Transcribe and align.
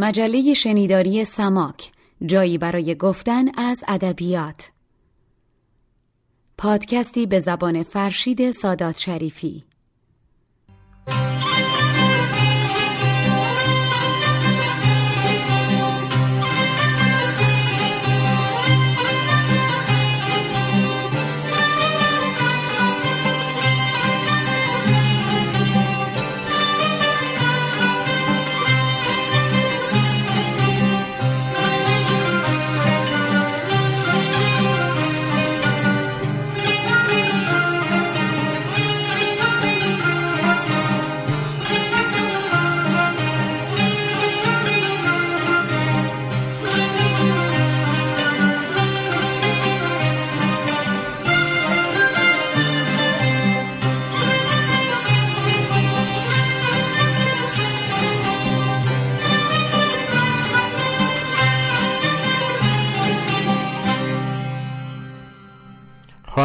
مجله 0.00 0.54
شنیداری 0.54 1.24
سماک 1.24 1.92
جایی 2.26 2.58
برای 2.58 2.94
گفتن 2.94 3.58
از 3.58 3.84
ادبیات. 3.88 4.70
پادکستی 6.58 7.26
به 7.26 7.38
زبان 7.38 7.82
فرشید 7.82 8.50
سادات 8.50 8.98
شریفی. 8.98 9.64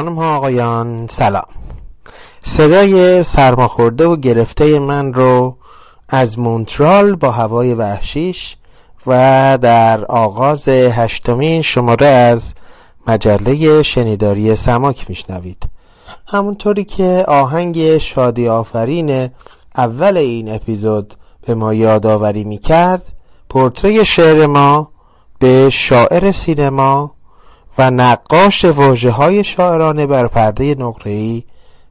خانم 0.03 0.15
ها 0.15 0.35
آقایان 0.35 1.07
سلام. 1.07 1.45
صدای 2.41 3.23
سرماخورده 3.23 4.05
و 4.05 4.15
گرفته 4.15 4.79
من 4.79 5.13
رو 5.13 5.57
از 6.09 6.39
مونترال 6.39 7.15
با 7.15 7.31
هوای 7.31 7.73
وحشیش 7.73 8.57
و 9.07 9.11
در 9.61 10.05
آغاز 10.05 10.67
هشتمین 10.67 11.61
شماره 11.61 12.05
از 12.05 12.53
مجله 13.07 13.83
شنیداری 13.83 14.55
سماک 14.55 15.09
میشنوید. 15.09 15.63
همونطوری 16.27 16.83
که 16.83 17.25
آهنگ 17.27 17.97
شادی 17.97 18.47
آفرین 18.47 19.29
اول 19.75 20.17
این 20.17 20.55
اپیزود 20.55 21.13
به 21.47 21.55
ما 21.55 21.73
یادآوری 21.73 22.43
می‌کرد 22.43 23.03
پورتری 23.49 24.05
شعر 24.05 24.45
ما 24.45 24.91
به 25.39 25.69
شاعر 25.69 26.31
سینما 26.31 27.11
و 27.77 27.91
نقاش 27.91 28.65
واجه 28.65 29.11
های 29.11 29.43
شاعرانه 29.43 30.07
بر 30.07 30.27
پرده 30.27 30.75
نقره‌ای 30.75 31.43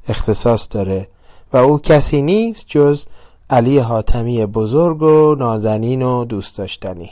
اختصاص 0.08 0.68
داره 0.70 1.08
و 1.52 1.56
او 1.56 1.78
کسی 1.78 2.22
نیست 2.22 2.64
جز 2.68 3.04
علی 3.50 3.78
حاتمی 3.78 4.46
بزرگ 4.46 5.02
و 5.02 5.34
نازنین 5.34 6.02
و 6.02 6.24
دوست 6.24 6.58
داشتنی. 6.58 7.10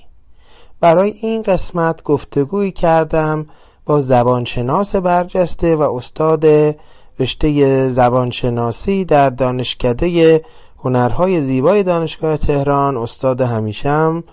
برای 0.80 1.10
این 1.10 1.42
قسمت 1.42 2.02
گفتگویی 2.02 2.72
کردم 2.72 3.46
با 3.86 4.00
زبانشناس 4.00 4.96
برجسته 4.96 5.76
و 5.76 5.82
استاد 5.82 6.46
رشته 7.18 7.88
زبانشناسی 7.88 9.04
در 9.04 9.30
دانشکده 9.30 10.44
هنرهای 10.78 11.42
زیبای 11.42 11.82
دانشگاه 11.82 12.36
تهران 12.36 12.96
استاد 12.96 13.40
همیشم 13.40 14.24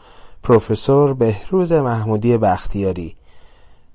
پروفسور 0.44 1.13
بهروز 1.13 1.72
محمودی 1.72 2.38
بختیاری. 2.38 3.16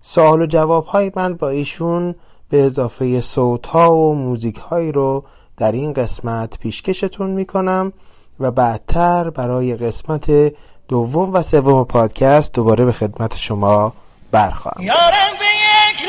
سوال 0.04 0.42
و 0.42 0.46
جواب 0.46 0.86
های 0.86 1.12
من 1.16 1.34
با 1.34 1.48
ایشون 1.48 2.14
به 2.50 2.64
اضافه 2.64 3.20
صوت 3.20 3.66
ها 3.66 3.94
و 3.94 4.14
موزیک 4.14 4.56
هایی 4.56 4.92
رو 4.92 5.24
در 5.56 5.72
این 5.72 5.92
قسمت 5.92 6.58
پیشکشتون 6.58 7.30
می‌کنم 7.30 7.92
و 8.40 8.50
بعدتر 8.50 9.30
برای 9.30 9.76
قسمت 9.76 10.54
دوم 10.88 11.32
و 11.32 11.42
سوم 11.42 11.84
پادکست 11.84 12.54
دوباره 12.54 12.84
به 12.84 12.92
خدمت 12.92 13.36
شما 13.36 13.92
برخواهم. 14.30 14.82
یارم 14.82 15.32
به 15.38 15.44
یک 15.44 16.08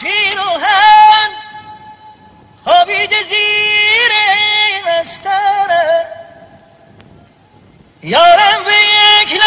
پیروهن 0.00 1.30
خوابید 2.64 3.10
زیر 3.10 4.12
مستره 4.86 6.06
یارم 8.02 8.64
به 8.64 8.72
یک 8.72 9.40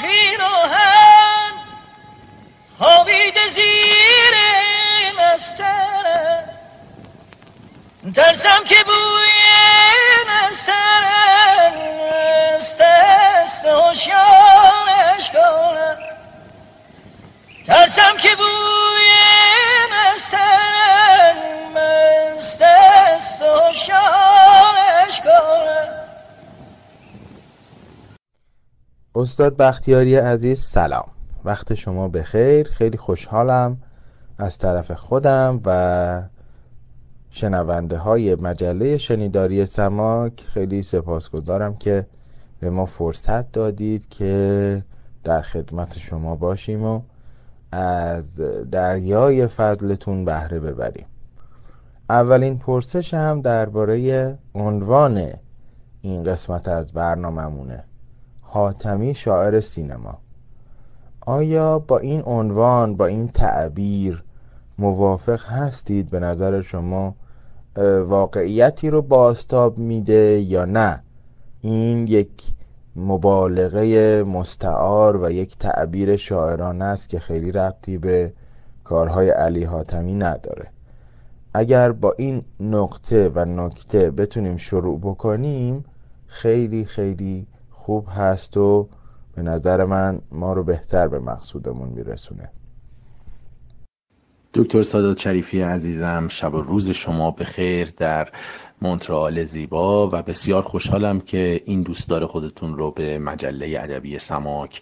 پیروهن 0.00 1.27
خوابید 2.78 3.34
زیر 3.54 4.34
مستره 5.18 6.44
ترسم 8.14 8.64
که 8.68 8.74
بوی 8.84 9.28
مستره 10.28 11.72
مستست 12.56 13.64
و 13.64 13.94
شانش 13.94 15.30
کنه 15.30 15.96
ترسم 17.66 18.16
که 18.22 18.36
بوی 18.36 19.08
مست 19.92 20.34
است 22.62 23.42
و 23.42 23.72
شانش 23.72 25.20
کنه 25.20 25.88
استاد 29.14 29.56
بختیاری 29.56 30.16
عزیز 30.16 30.64
سلام. 30.64 31.17
وقت 31.44 31.74
شما 31.74 32.08
بخیر. 32.08 32.68
خیلی 32.68 32.98
خوشحالم 32.98 33.78
از 34.38 34.58
طرف 34.58 34.92
خودم 34.92 35.60
و 35.64 36.22
شنونده 37.30 37.98
های 37.98 38.34
مجله 38.34 38.98
شنیداری 38.98 39.66
سماک. 39.66 40.44
خیلی 40.54 40.82
سپاسگزارم 40.82 41.74
که 41.74 42.06
به 42.60 42.70
ما 42.70 42.86
فرصت 42.86 43.52
دادید 43.52 44.08
که 44.08 44.84
در 45.24 45.42
خدمت 45.42 45.98
شما 45.98 46.36
باشیم 46.36 46.84
و 46.84 47.00
از 47.72 48.36
دریای 48.70 49.46
فضلتون 49.46 50.24
بهره 50.24 50.60
ببریم. 50.60 51.06
اولین 52.10 52.58
پرسش 52.58 53.14
هم 53.14 53.42
درباره 53.42 54.38
عنوان 54.54 55.32
این 56.02 56.24
قسمت 56.24 56.68
از 56.68 56.92
برنامهمونه. 56.92 57.84
حاتمی 58.40 59.14
شاعر 59.14 59.60
سینما. 59.60 60.18
آیا 61.28 61.78
با 61.78 61.98
این 61.98 62.22
عنوان 62.26 62.96
با 62.96 63.06
این 63.06 63.28
تعبیر 63.28 64.24
موافق 64.78 65.44
هستید 65.44 66.10
به 66.10 66.20
نظر 66.20 66.60
شما 66.60 67.14
واقعیتی 68.06 68.90
رو 68.90 69.02
باستاب 69.02 69.78
میده 69.78 70.40
یا 70.40 70.64
نه؟ 70.64 71.02
این 71.60 72.06
یک 72.06 72.54
مبالغه 72.96 74.22
مستعار 74.22 75.22
و 75.22 75.30
یک 75.30 75.58
تعبیر 75.58 76.16
شاعرانه 76.16 76.84
است 76.84 77.08
که 77.08 77.18
خیلی 77.18 77.52
ربطی 77.52 77.98
به 77.98 78.32
کارهای 78.84 79.30
علی 79.30 79.64
حاتمی 79.64 80.14
نداره. 80.14 80.66
اگر 81.54 81.92
با 81.92 82.14
این 82.18 82.42
نقطه 82.60 83.32
و 83.34 83.44
نکته 83.44 84.10
بتونیم 84.10 84.56
شروع 84.56 84.98
بکنیم 85.00 85.84
خیلی 86.26 86.84
خیلی 86.84 87.46
خوب 87.70 88.06
هست 88.08 88.56
و 88.56 88.88
به 89.38 89.44
نظر 89.44 89.84
من 89.84 90.20
ما 90.32 90.52
رو 90.52 90.64
بهتر 90.64 91.08
به 91.08 91.18
مقصودمون 91.18 91.88
میرسونه. 91.88 92.50
دکتر 94.54 94.82
سادات 94.82 95.18
شریفی 95.18 95.62
عزیزم 95.62 96.28
شب 96.28 96.54
و 96.54 96.62
روز 96.62 96.90
شما 96.90 97.30
به 97.30 97.44
خیر 97.44 97.92
در 97.96 98.28
مونترال 98.82 99.44
زیبا 99.44 100.08
و 100.08 100.22
بسیار 100.22 100.62
خوشحالم 100.62 101.20
که 101.20 101.62
این 101.64 101.82
دوستدار 101.82 102.26
خودتون 102.26 102.76
رو 102.76 102.90
به 102.90 103.18
مجله 103.18 103.80
ادبی 103.80 104.18
سماک 104.18 104.80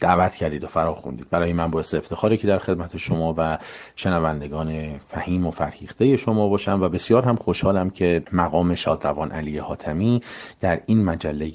دعوت 0.00 0.34
کردید 0.34 0.64
و 0.64 0.66
فرا 0.66 0.94
خوندید 0.94 1.30
برای 1.30 1.52
من 1.52 1.70
باعث 1.70 1.94
افتخاره 1.94 2.36
که 2.36 2.46
در 2.46 2.58
خدمت 2.58 2.96
شما 2.96 3.34
و 3.38 3.58
شنوندگان 3.96 4.98
فهیم 4.98 5.46
و 5.46 5.50
فرهیخته 5.50 6.16
شما 6.16 6.48
باشم 6.48 6.82
و 6.82 6.88
بسیار 6.88 7.24
هم 7.24 7.36
خوشحالم 7.36 7.90
که 7.90 8.22
مقام 8.32 8.74
شادروان 8.74 9.30
علی 9.32 9.58
حاتمی 9.58 10.20
در 10.60 10.80
این 10.86 11.04
مجله 11.04 11.52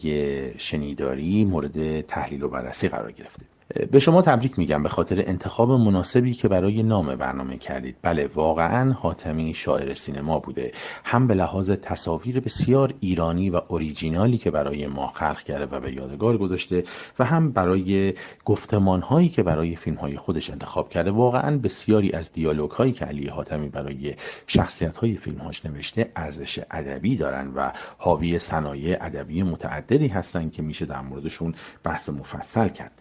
شنیداری 0.58 1.46
مورد 1.46 2.02
تحلیل 2.02 2.44
و 2.44 2.50
بررسی 2.50 2.88
قرار 2.90 3.12
گرفته. 3.12 3.59
به 3.92 4.00
شما 4.00 4.22
تبریک 4.22 4.60
میگم 4.60 4.84
به 4.84 4.90
خاطر 4.90 5.24
انتخاب 5.28 5.72
مناسبی 5.72 6.34
که 6.34 6.48
برای 6.48 6.84
نام 6.84 7.16
برنامه 7.16 7.58
کردید. 7.58 7.96
بله 8.02 8.30
واقعا 8.36 8.94
حاتمی 8.94 9.54
شاعر 9.54 9.94
سینما 9.94 10.40
بوده. 10.40 10.72
هم 11.04 11.28
به 11.28 11.34
لحاظ 11.34 11.72
تصاویر 11.72 12.40
بسیار 12.40 12.94
ایرانی 13.00 13.50
و 13.50 13.62
اوریجینالی 13.68 14.38
که 14.38 14.52
برای 14.52 14.88
ما 14.88 15.08
خلق 15.08 15.44
کرده 15.44 15.76
و 15.76 15.80
به 15.80 15.94
یادگار 15.94 16.38
گذاشته 16.38 16.84
و 17.20 17.26
هم 17.26 17.52
برای 17.52 18.14
گفتمان 18.46 19.02
هایی 19.02 19.30
که 19.30 19.44
برای 19.44 19.76
فیلم 19.76 19.98
های 19.98 20.18
خودش 20.18 20.50
انتخاب 20.50 20.90
کرده. 20.90 21.12
واقعا 21.12 21.58
بسیاری 21.58 22.12
از 22.12 22.32
دیالوگ 22.32 22.72
هایی 22.72 22.92
که 22.92 23.06
علی 23.06 23.28
حاتمی 23.28 23.70
برای 23.70 24.16
شخصیت 24.48 24.98
های 24.98 25.16
فیلم 25.16 25.38
هاش 25.38 25.66
نوشته 25.66 26.12
ارزش 26.16 26.60
ادبی 26.72 27.18
دارن 27.18 27.52
و 27.56 27.72
حاوی 27.98 28.40
صنایع 28.40 28.98
ادبی 29.02 29.44
متعددی 29.44 30.08
هستن 30.08 30.50
که 30.50 30.62
میشه 30.62 30.86
در 30.86 31.02
موردشون 31.02 31.56
بحث 31.84 32.10
مفصل 32.10 32.68
کرد. 32.68 32.92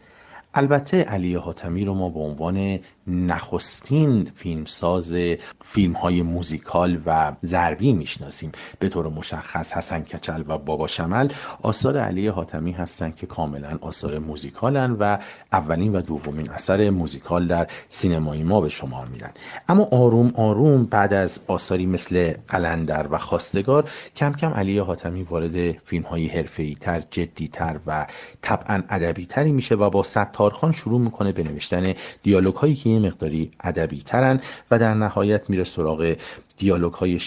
البته 0.58 1.02
علی 1.02 1.34
حاتمی 1.34 1.84
رو 1.84 1.94
ما 1.94 2.08
به 2.08 2.20
عنوان 2.20 2.78
نخستین 3.08 4.30
فیلمساز 4.34 5.16
فیلم 5.64 5.92
های 5.92 6.22
موزیکال 6.22 6.98
و 7.06 7.32
ضربی 7.44 7.92
می‌شناسیم. 7.92 8.52
به 8.78 8.88
طور 8.88 9.08
مشخص 9.08 9.72
حسن 9.72 10.00
کچل 10.00 10.44
و 10.48 10.58
بابا 10.58 10.86
شمل 10.86 11.28
آثار 11.62 11.96
علی 11.96 12.28
حاتمی 12.28 12.72
هستند 12.72 13.16
که 13.16 13.26
کاملا 13.26 13.78
آثار 13.80 14.18
موزیکالن 14.18 14.96
و 15.00 15.18
اولین 15.52 15.94
و 15.94 16.00
دومین 16.00 16.50
اثر 16.50 16.90
موزیکال 16.90 17.46
در 17.46 17.66
سینمای 17.88 18.42
ما 18.42 18.60
به 18.60 18.68
شمار 18.68 19.06
میرن. 19.06 19.30
اما 19.68 19.88
آروم 19.92 20.32
آروم 20.36 20.84
بعد 20.84 21.14
از 21.14 21.40
آثاری 21.46 21.86
مثل 21.86 22.32
قلندر 22.48 23.06
و 23.10 23.18
خواستگار 23.18 23.90
کم 24.16 24.32
کم 24.32 24.50
علی 24.50 24.78
حاتمی 24.78 25.22
وارد 25.22 25.70
فیلم 25.70 26.04
های 26.04 26.26
حرفه‌ای 26.26 26.74
تر 26.74 27.02
جدی 27.10 27.48
تر 27.48 27.80
و 27.86 28.06
طبعا 28.42 28.82
ادبی 28.88 29.26
تری 29.26 29.52
میشه 29.52 29.74
و 29.74 29.90
با 29.90 30.02
ستارخان 30.02 30.72
شروع 30.72 31.00
می‌کنه 31.00 31.32
به 31.32 31.42
نوشتن 31.42 31.94
دیالوگ 32.22 32.54
هایی 32.54 32.74
که 32.74 32.97
مقداری 32.98 33.50
ادبی 33.60 33.98
ترن 33.98 34.40
و 34.70 34.78
در 34.78 34.94
نهایت 34.94 35.50
میره 35.50 35.64
سراغ 35.64 36.16
دیالوگ 36.58 36.92
های 36.92 37.18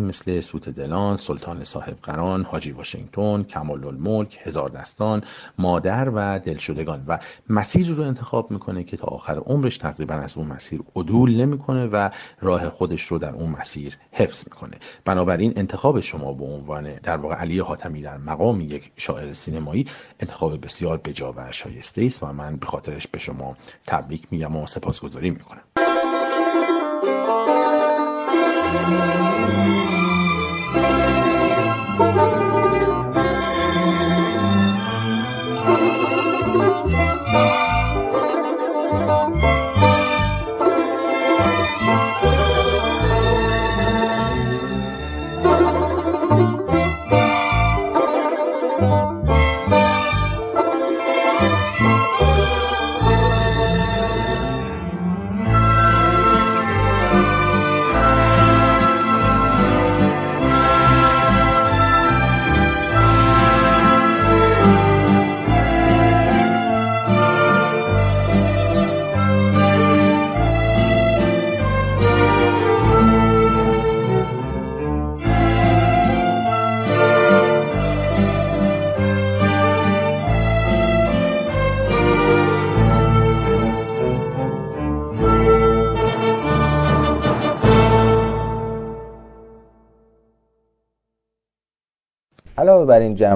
مثل 0.00 0.40
سوت 0.40 0.68
دلان، 0.68 1.16
سلطان 1.16 1.64
صاحب 1.64 1.96
قران، 2.02 2.42
حاجی 2.42 2.70
واشنگتن، 2.70 3.42
کمال 3.42 3.84
الملک، 3.84 4.38
هزار 4.42 4.70
دستان، 4.70 5.22
مادر 5.58 6.08
و 6.14 6.38
دلشدگان. 6.38 7.04
و 7.08 7.18
مسیری 7.48 7.94
رو 7.94 8.02
انتخاب 8.02 8.50
می‌کنه 8.50 8.84
که 8.84 8.96
تا 8.96 9.06
آخر 9.06 9.38
عمرش 9.38 9.78
تقریبا 9.78 10.14
از 10.14 10.36
اون 10.36 10.46
مسیر 10.46 10.80
عدول 10.96 11.36
نمی‌کنه 11.36 11.86
و 11.86 12.10
راه 12.40 12.68
خودش 12.68 13.02
رو 13.02 13.18
در 13.18 13.32
اون 13.32 13.50
مسیر 13.60 13.96
حفظ 14.12 14.44
می‌کنه. 14.46 14.76
بنابراین 15.04 15.52
انتخاب 15.56 16.00
شما 16.00 16.32
به 16.32 16.44
عنوان 16.44 16.94
در 16.94 17.16
واقع 17.16 17.34
علی 17.34 17.58
حاتمی 17.58 18.02
در 18.02 18.16
مقام 18.16 18.60
یک 18.60 18.92
شاعر 18.96 19.32
سینمایی 19.32 19.86
انتخاب 20.20 20.64
بسیار 20.64 20.96
بجا 20.96 21.34
و 21.36 21.52
شایسته 21.52 22.04
است 22.04 22.22
و 22.22 22.32
من 22.32 22.56
به 22.56 22.66
خاطرش 22.66 23.06
به 23.06 23.18
شما 23.18 23.56
تبریک 23.86 24.26
میگم 24.30 24.56
و 24.56 24.66
سپاسگزاری 24.66 25.30
می‌کنم. 25.30 25.62
علاوه 28.76 29.48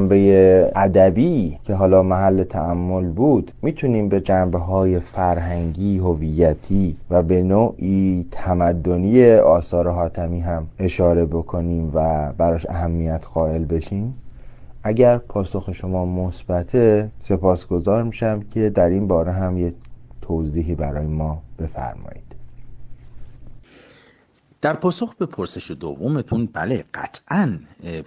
جنبه 0.02 0.72
ادبی 0.76 1.58
که 1.64 1.74
حالا 1.74 2.02
محل 2.02 2.42
تعمل 2.42 3.04
بود 3.04 3.52
می‌تونیم 3.62 4.08
به 4.08 4.20
جنبه 4.20 4.58
های 4.58 5.00
فرهنگی 5.00 5.98
هویتی 5.98 6.96
و 7.10 7.22
به 7.22 7.42
نوعی 7.42 8.26
تمدنی 8.30 9.32
آثار 9.34 9.88
حاتمی 9.88 10.40
هم 10.40 10.66
اشاره 10.78 11.24
بکنیم 11.24 11.90
و 11.94 12.32
براش 12.38 12.66
اهمیت 12.68 13.26
قائل 13.34 13.64
بشیم. 13.64 14.14
اگر 14.82 15.18
پاسخ 15.18 15.72
شما 15.72 16.06
مثبته 16.06 17.10
سپاسگزار 17.18 18.02
میشم 18.02 18.40
که 18.40 18.70
در 18.70 18.88
این 18.88 19.08
باره 19.08 19.32
هم 19.32 19.58
یه 19.58 19.72
توضیحی 20.22 20.74
برای 20.74 21.06
ما 21.06 21.42
بفرمایید. 21.58 22.31
در 24.62 24.72
پاسخ 24.72 25.14
به 25.14 25.26
پرسش 25.26 25.70
دومتون 25.70 26.48
بله 26.52 26.84
قطعا 26.94 27.58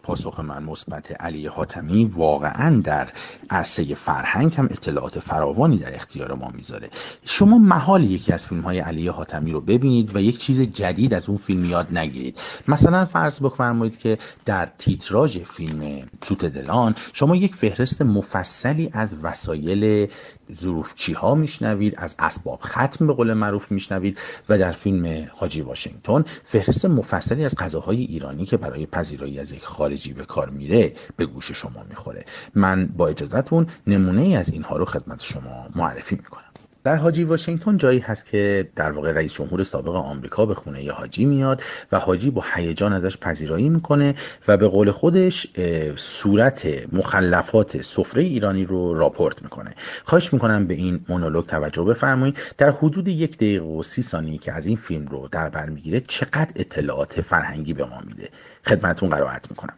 پاسخ 0.04 0.40
من 0.40 0.64
مثبت 0.64 1.22
علی 1.22 1.48
حاتمی 1.48 2.06
واقعا 2.06 2.82
در 2.82 3.10
عرصه 3.50 3.96
فرهنگ 3.96 4.56
هم 4.56 4.66
اطلاعات 4.66 5.20
فراوانی 5.20 5.78
در 5.78 5.96
اختیار 5.96 6.34
ما 6.34 6.52
می‌ذاره. 6.54 6.90
شما 7.26 7.58
محال 7.58 8.04
یکی 8.04 8.34
از 8.34 8.48
فیلم 8.48 8.62
های 8.62 8.80
علی 8.80 9.08
حاتمی 9.08 9.52
رو 9.52 9.62
ببینید 9.62 10.16
و 10.16 10.20
یک 10.20 10.38
چیز 10.38 10.62
جدید 10.62 11.14
از 11.14 11.30
اون 11.30 11.38
فیلم 11.38 11.66
یاد 11.66 11.98
نگیرید. 11.98 12.40
مثلا 12.68 13.06
فرض 13.06 13.40
بفرمایید 13.40 13.98
که 13.98 14.18
در 14.46 14.70
تیتراژ 14.78 15.38
فیلم 15.38 16.08
سوت 16.24 16.46
دلان 16.46 16.96
شما 17.14 17.36
یک 17.36 17.56
فهرست 17.56 18.02
مفصلی 18.02 18.90
از 18.94 19.16
وسایل 19.24 20.08
ظروفچی 20.54 21.14
ها 21.14 21.36
میشنوید 21.36 21.94
از 21.98 22.16
اسباب 22.20 22.60
ختم 22.64 23.08
به 23.08 23.14
قول 23.14 23.34
معروف 23.34 23.72
میشنوید 23.72 24.20
و 24.50 24.58
در 24.58 24.72
فیلم 24.72 25.28
حاجی 25.36 25.62
واشنگتن 25.62 26.26
فهرست 26.44 26.86
مفصلی 26.86 27.46
از 27.46 27.56
غذاهای 27.56 28.02
ایرانی 28.02 28.46
که 28.46 28.58
برای 28.58 28.86
پذیرایی 28.86 29.40
از 29.40 29.52
یک 29.52 29.64
خارجی 29.64 30.14
به 30.14 30.26
کار 30.26 30.50
میره 30.50 30.94
به 31.18 31.26
گوش 31.26 31.52
شما 31.52 31.84
می‌خوره. 31.90 32.26
من 32.56 32.86
با 32.98 33.08
اجازهتون 33.08 33.68
نمونه 33.88 34.22
ای 34.22 34.36
از 34.36 34.50
اینها 34.50 34.78
رو 34.78 34.86
خدمت 34.86 35.22
شما 35.22 35.70
معرفی 35.76 36.16
می‌کنم. 36.16 36.45
در 36.86 36.96
حاجی 36.96 37.24
واشنگتن 37.24 37.78
جایی 37.78 38.00
هست 38.00 38.26
که 38.26 38.70
در 38.76 38.92
واقع 38.92 39.12
رئیس 39.12 39.34
جمهور 39.34 39.64
سابق 39.64 39.96
آمریکا 39.96 40.46
به 40.46 40.54
خونه 40.54 40.84
ی 40.84 40.90
حاجی 40.90 41.26
میاد 41.26 41.62
و 41.92 42.00
حاجی 42.00 42.32
با 42.32 42.44
هیجان 42.54 42.94
ازش 42.94 43.18
پذیرایی 43.18 43.70
می‌کنه 43.70 44.16
و 44.48 44.58
به 44.58 44.68
قول 44.68 44.92
خودش 44.92 45.48
صورت 45.96 46.68
مخلفات 46.94 47.82
سفره 47.82 48.24
ایرانی 48.24 48.66
رو 48.66 48.94
راپورت 48.94 49.44
می‌کنه. 49.44 49.76
خواهش 50.04 50.34
می‌کنم 50.34 50.68
به 50.68 50.74
این 50.74 51.06
مونولوگ 51.10 51.46
توجه 51.46 51.84
بفرمایید. 51.84 52.38
در 52.58 52.70
حدود 52.70 53.08
یک 53.08 53.36
دقیقه 53.36 53.66
و 53.66 53.84
سی 53.84 54.02
ثانیه 54.02 54.38
که 54.38 54.54
از 54.54 54.66
این 54.66 54.78
فیلم 54.78 55.06
رو 55.06 55.28
در 55.32 55.50
بر 55.50 55.70
می‌گیره 55.70 56.00
چقدر 56.00 56.52
اطلاعات 56.56 57.22
فرهنگی 57.22 57.74
به 57.74 57.86
ما 57.86 58.02
میده؟ 58.08 58.30
خدمتون 58.68 59.10
قرائت 59.10 59.52
می‌کنم. 59.52 59.76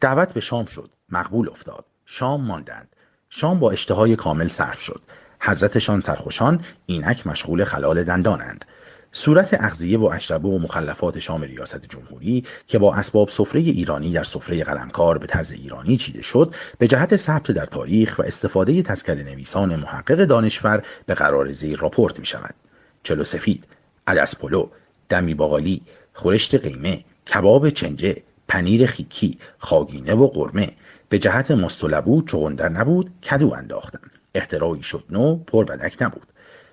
دعوت 0.00 0.32
به 0.32 0.40
شام 0.40 0.66
شد. 0.66 0.90
مقبول 1.08 1.48
افتاد. 1.48 1.84
شام 2.06 2.40
ماندند. 2.40 2.88
شام 3.30 3.58
با 3.58 3.70
اشتهای 3.70 4.16
کامل 4.16 4.48
صرف 4.48 4.80
شد. 4.80 5.00
حضرتشان 5.40 6.00
سرخوشان 6.00 6.60
اینک 6.86 7.26
مشغول 7.26 7.64
خلال 7.64 8.04
دندانند. 8.04 8.64
صورت 9.12 9.56
اغذیه 9.60 9.98
و 9.98 10.04
اشربه 10.04 10.48
و 10.48 10.58
مخلفات 10.58 11.18
شام 11.18 11.42
ریاست 11.42 11.86
جمهوری 11.86 12.44
که 12.66 12.78
با 12.78 12.94
اسباب 12.94 13.30
سفره 13.30 13.60
ایرانی 13.60 14.12
در 14.12 14.22
سفره 14.22 14.64
قلمکار 14.64 15.18
به 15.18 15.26
طرز 15.26 15.52
ایرانی 15.52 15.96
چیده 15.96 16.22
شد 16.22 16.54
به 16.78 16.88
جهت 16.88 17.16
ثبت 17.16 17.50
در 17.50 17.66
تاریخ 17.66 18.18
و 18.18 18.22
استفاده 18.22 18.82
تذکر 18.82 19.14
نویسان 19.14 19.76
محقق 19.76 20.24
دانشور 20.24 20.82
به 21.06 21.14
قرار 21.14 21.52
زیر 21.52 21.78
راپورت 21.78 22.18
می 22.18 22.26
شود 22.26 22.54
چلو 23.02 23.24
سفید 23.24 23.64
عدس 24.06 24.36
پلو 24.36 24.68
دمی 25.08 25.34
باقالی 25.34 25.82
خورشت 26.12 26.54
قیمه 26.54 27.04
کباب 27.34 27.70
چنجه 27.70 28.22
پنیر 28.48 28.86
خیکی 28.86 29.38
خاگینه 29.58 30.14
و 30.14 30.26
قرمه 30.26 30.72
به 31.08 31.18
جهت 31.18 31.50
مستلبو 31.50 32.22
چغندر 32.22 32.68
نبود 32.68 33.10
کدو 33.30 33.54
انداختند. 33.54 34.15
اختراعی 34.36 34.82
شد 34.82 35.04
نو 35.10 35.36
پربدک 35.36 35.96
نبود. 36.00 36.26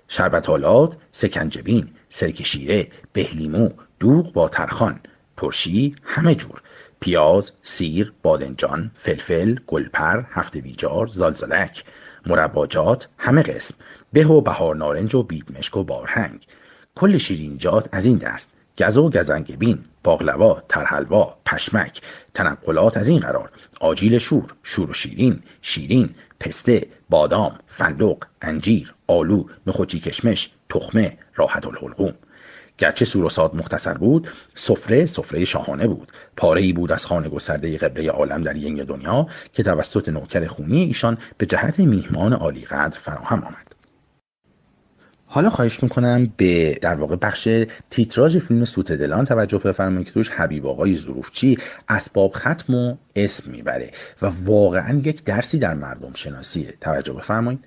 شربتالات 0.08 0.96
سکنجبین 1.12 1.88
سرک 2.08 2.42
شیره 2.42 2.88
بهلیمو 3.12 3.70
دوغ 4.00 4.32
با 4.32 4.48
ترخان 4.48 5.00
ترشی 5.36 5.96
همه 6.04 6.34
جور. 6.34 6.62
پیاز 7.00 7.52
سیر 7.62 8.12
بادنجان 8.22 8.90
فلفل 8.98 9.58
گلپر 9.66 10.22
هفته 10.30 10.60
بیجار 10.60 11.06
زالزالک 11.06 11.84
مرباجات 12.26 13.08
همه 13.18 13.42
قسم. 13.42 13.74
به 14.12 14.26
و 14.26 14.40
بهار 14.40 14.76
نارنج 14.76 15.14
و 15.14 15.22
بید 15.22 15.58
مشک 15.58 15.76
و 15.76 15.84
بارهنگ. 15.84 16.46
کل 16.94 17.18
شیرینجات 17.18 17.88
از 17.92 18.06
این 18.06 18.18
دست. 18.18 18.53
گز 18.78 18.96
و 18.96 19.10
گزنگبین 19.10 19.78
باقلوا 20.04 20.62
ترحلوا 20.68 21.36
پشمک 21.46 22.00
تنقلات 22.34 22.96
از 22.96 23.08
این 23.08 23.20
قرار 23.20 23.50
آجیل 23.80 24.18
شور 24.18 24.54
شور 24.62 24.90
و 24.90 24.94
شیرین 24.94 25.42
شیرین 25.62 26.14
پسته 26.40 26.86
بادام 27.10 27.58
فندق 27.66 28.16
انجیر 28.42 28.94
آلو 29.06 29.44
نخوچی 29.66 30.00
کشمش 30.00 30.50
تخمه 30.68 31.18
راحت 31.34 31.66
الحلقوم. 31.66 32.14
گرچه 32.78 33.04
سوروساد 33.04 33.54
مختصر 33.54 33.94
بود 33.94 34.30
سفره 34.54 35.06
سفره 35.06 35.44
شاهانه 35.44 35.86
بود. 35.86 36.12
پاره 36.36 36.62
ای 36.62 36.72
بود 36.72 36.92
از 36.92 37.06
خانه 37.06 37.28
گسترده 37.28 37.78
قبله 37.78 38.10
عالم 38.10 38.42
در 38.42 38.56
ینگ 38.56 38.84
دنیا 38.84 39.26
که 39.52 39.62
توسط 39.62 40.08
نوکر 40.08 40.46
خونی 40.46 40.82
ایشان 40.82 41.18
به 41.38 41.46
جهت 41.46 41.78
میهمان 41.78 42.32
عالی 42.32 42.64
قدر 42.64 42.98
فراهم 42.98 43.44
آمد. 43.44 43.73
حالا 45.34 45.50
خواهش 45.50 45.82
می‌کنم 45.82 46.32
به 46.36 46.78
در 46.82 46.94
واقع 46.94 47.16
بخش 47.16 47.48
تیتراژ 47.90 48.36
فیلم 48.36 48.64
سوت 48.64 48.92
دلان 48.92 49.24
توجه 49.24 49.58
بفرمایید 49.58 50.06
که 50.06 50.12
توش 50.12 50.30
حبیب 50.30 50.66
آقای 50.66 50.96
ظروفچی 50.96 51.58
اسباب 51.88 52.32
ختم 52.36 52.74
و 52.74 52.96
اسم 53.16 53.50
می‌بره 53.50 53.90
و 54.22 54.30
واقعا 54.44 55.00
یک 55.04 55.24
درسی 55.24 55.58
در 55.58 55.74
مردم 55.74 56.10
شناسیه. 56.14 56.74
توجه 56.80 57.12
بفرمایید. 57.12 57.64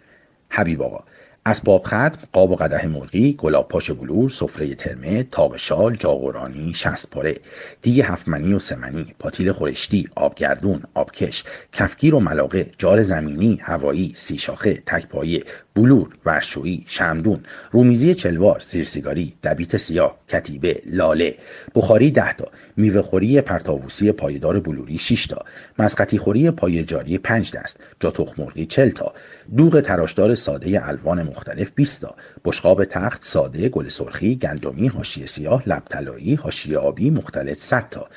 حبیب 0.50 0.82
آقا 0.82 1.04
اسباب 1.46 1.84
ختم 1.84 2.20
قاب 2.34 2.52
و 2.52 2.56
قده 2.56 2.88
مرغی 2.88 3.34
گلاب 3.34 3.68
پاش 3.68 3.92
بلور 3.92 4.30
سفره 4.30 4.76
ترمه 4.76 5.24
تاق 5.24 5.58
شال 5.58 5.96
جاغورانی 5.96 6.74
شست 6.74 7.10
پاره. 7.10 7.36
دیگه 7.82 8.04
هفتمنی 8.04 8.54
و 8.54 8.60
سمنی 8.60 9.16
پاتیل 9.20 9.52
خورشتی 9.52 10.10
آبگردون 10.16 10.84
آبکش 10.94 11.44
کفگیر 11.74 12.16
و 12.16 12.20
ملاقه 12.20 12.72
جار 12.78 13.04
زمینی 13.04 13.60
هوایی 13.62 14.14
سی 14.16 14.38
شاخه 14.38 14.84
تکپایه 14.86 15.44
بلور 15.78 16.10
ورشویی 16.26 16.84
شمدون 16.88 17.40
رومیزی 17.72 18.14
چلوار 18.16 18.62
زیرسیگاری 18.66 19.34
دبیت 19.44 19.78
سیاه 19.78 20.18
کتیبه 20.30 20.82
لاله. 20.86 21.36
بخاری 21.76 22.12
ده 22.12 22.34
تا. 22.34 22.48
میوه 22.78 23.02
خوری 23.02 23.42
پرتاووسی 23.42 24.12
پایدار 24.12 24.60
بلوری 24.60 24.98
6 24.98 25.28
تا. 25.28 25.46
مسقطی 25.80 26.18
خوری 26.18 26.52
پای 26.52 26.84
جاری 26.84 27.18
5 27.18 27.52
دست. 27.52 27.80
جا 28.00 28.12
تخم 28.12 28.44
مرغی 28.44 28.66
40 28.66 28.90
تا. 28.90 29.14
دوغ 29.58 29.82
تراشدار 29.82 30.36
ساده 30.36 30.90
الوان 30.90 31.24
مختلف 31.24 31.72
20 31.76 32.02
تا. 32.02 32.16
بشقاب 32.46 32.86
تخت 32.86 33.24
ساده 33.24 33.70
گل 33.70 33.88
سرخی 33.88 34.36
گندمی 34.36 34.88
حاشیه 34.88 35.26
سیاه 35.26 35.70
لب 35.70 35.84
طلایی 35.90 36.36
حاشیه 36.36 36.78
آبی 36.78 37.10
مختلط 37.10 37.58
100 37.58 37.90
تا. 37.90 38.08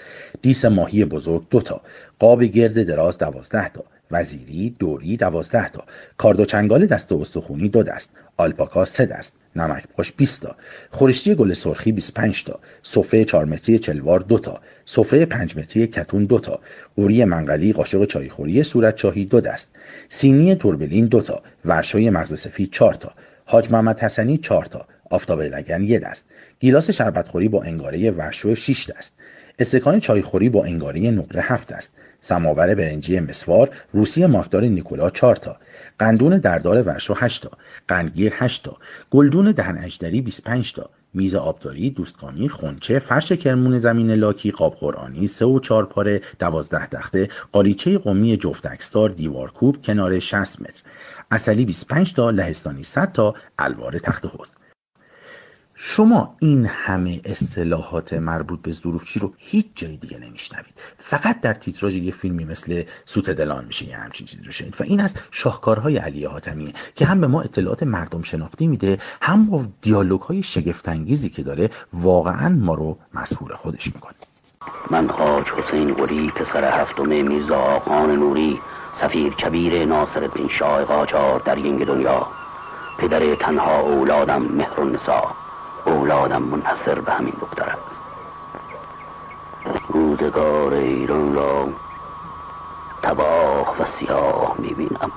دیس 0.43 0.65
ماهی 0.65 1.05
بزرگ 1.05 1.47
2 1.51 1.61
تا. 1.61 1.81
قاب 2.19 2.43
گرد 2.43 2.83
دراز 2.83 3.19
12 3.19 3.69
تا. 3.69 3.85
وزیری 4.11 4.77
دوری 4.79 5.17
دوازده 5.17 5.69
تا. 5.69 5.85
کارد 6.17 6.41
و 6.41 6.45
چنگال 6.45 6.87
دست 6.87 7.13
استخونی 7.13 7.69
دو 7.69 7.83
دست. 7.83 8.11
آلپاکا 8.37 8.85
سه 8.85 9.07
دست. 9.07 9.33
نمک 9.57 9.85
پاش 9.97 10.13
20 10.13 10.43
تا. 10.43 10.57
خورشتی 10.91 11.35
گل 11.35 11.53
سرخی 11.53 11.93
25 11.93 12.45
تا. 12.45 12.61
سفره 12.83 13.25
4 13.25 13.45
متری 13.45 13.79
چلوار 13.79 14.21
دو 14.21 14.39
تا. 14.39 14.61
سفره 14.85 15.25
5 15.25 15.57
متری 15.57 15.87
کتون 15.87 16.25
دو 16.25 16.39
تا. 16.39 16.61
قوری 16.97 17.25
منقلی 17.25 17.73
قاشق 17.73 18.05
چایخوری 18.05 18.63
صورت 18.63 18.97
چاهی 18.97 19.25
دو 19.25 19.41
دست. 19.41 19.71
سینی 20.09 20.55
توربلین 20.55 21.07
دو 21.07 21.21
تا. 21.21 21.43
ورشوی 21.65 22.11
مغز 22.11 22.39
سفید 22.41 22.71
4 22.73 22.95
تا. 22.95 23.13
حاج 23.45 23.71
محمد 23.71 24.01
حسنی 24.01 24.39
4 24.39 24.65
تا. 24.65 24.87
آفتاب 25.11 25.41
لگن 25.41 25.83
یک 25.83 26.01
دست. 26.01 26.25
گیلاس 26.61 26.91
شربتخوری 26.91 27.49
با 27.49 27.63
انگاره 27.63 28.11
ورشو 28.11 28.55
6 28.55 28.91
دست. 28.91 29.17
استکان 29.59 30.01
چایخوری 30.01 30.49
با 30.49 30.65
انگاره 30.65 31.01
نقره 31.01 31.41
7 31.41 31.73
دست. 31.73 31.93
سماور 32.21 32.75
برنجی 32.75 33.21
مسوار 33.21 33.71
روسی 33.93 34.27
مارکدار 34.27 34.63
نیکولا 34.63 35.11
4 35.11 35.37
تا. 35.37 35.57
قندون 35.99 36.39
دردار 36.39 36.83
ورشو 36.83 37.15
8 37.15 37.43
تا. 37.43 37.51
قندگیر 37.89 38.33
8 38.37 38.65
تا. 38.65 38.77
گلدون 39.11 39.53
دهن 39.53 39.79
اجدری 39.79 40.21
25 40.21 40.73
تا. 40.73 40.91
میز 41.15 41.35
آبداری 41.35 41.91
دوستکانی 41.91 42.49
خونچه 42.49 42.99
فرش 42.99 43.33
کرمون 43.33 43.79
زمین 43.79 44.11
لاکی 44.11 44.51
قاب 44.51 44.75
قرآنی 44.75 45.27
سه 45.27 45.45
و 45.45 45.61
چهار 45.61 45.87
پاره 45.87 46.21
دوازده 46.39 46.87
تخته 46.87 47.29
قالیچه 47.53 47.99
قومی 47.99 48.37
جفت 48.37 48.67
اکستار 48.67 49.09
دیوار 49.09 49.51
کوب 49.51 49.83
کنار 49.83 50.19
60 50.21 50.63
متر. 50.63 50.83
اصلی 51.31 51.65
25 51.65 52.15
تا 52.15 52.31
لهستانی 52.31 52.83
100 52.83 53.13
تا 53.13 53.35
الوار 53.59 53.99
تخت 53.99 54.27
حسن 54.27 54.60
شما 55.83 56.35
این 56.39 56.67
همه 56.67 57.21
اصطلاحات 57.25 58.13
مربوط 58.13 58.63
به 58.63 58.73
ظروفچی 58.73 59.21
رو 59.21 59.33
هیچ 59.39 59.67
جای 59.75 59.97
دیگه 59.97 60.19
نمیشنوید. 60.19 60.75
فقط 60.99 61.41
در 61.41 61.53
تیتراژ 61.53 61.95
یه 61.95 62.13
فیلمی 62.13 62.45
مثل 62.45 62.83
سوت 63.05 63.31
دلان 63.31 63.65
میشه 63.65 63.89
یه 63.89 63.97
همچین 63.97 64.27
چیزی 64.27 64.45
رو 64.45 64.53
شنید. 64.53 64.81
و 64.81 64.85
این 64.85 65.01
از 65.01 65.17
شاهکارهای 65.31 65.97
علی 65.97 66.25
حاتمیه 66.25 66.73
که 66.95 67.07
هم 67.07 67.21
به 67.21 67.27
ما 67.27 67.43
اطلاعات 67.43 67.83
مردم 67.83 68.23
شناختی 68.23 68.67
میده 68.67 68.99
هم 69.23 69.47
با 69.47 69.65
دیالوگ 69.81 70.21
های 70.21 70.43
شگفتانگیزی 70.43 71.29
که 71.29 71.43
داره 71.43 71.71
واقعا 71.93 72.49
ما 72.49 72.75
رو 72.75 72.99
مسئول 73.15 73.55
خودش 73.55 73.87
می‌کنه. 73.87 74.15
من 74.91 75.09
خاج 75.09 75.47
حسین 75.47 75.95
قلی 75.95 76.31
پسر 76.31 76.81
هفتم 76.81 77.09
میرزا 77.09 77.83
نوری 78.07 78.59
سفیر 79.01 79.35
کبیر 79.35 79.85
ناصر 79.85 80.23
الدین 80.23 80.49
شاه 80.59 80.85
قاجار 80.85 81.43
در 81.47 81.59
ینگ 81.59 81.87
دنیا. 81.87 82.27
پدر 82.99 83.35
تنها 83.35 83.81
اولادم 83.81 84.43
مهر 84.43 84.81
النساء 84.81 85.40
اولادم 85.91 86.43
منحصر 86.43 87.01
به 87.01 87.13
همین 87.13 87.35
دختر 87.41 87.65
است. 87.65 88.01
روزگار 89.89 90.73
ایران 90.73 91.35
را 91.35 91.69
تباه 93.03 93.77
و 93.81 93.85
سیاه 93.99 94.57
می‌بینم. 94.59 95.13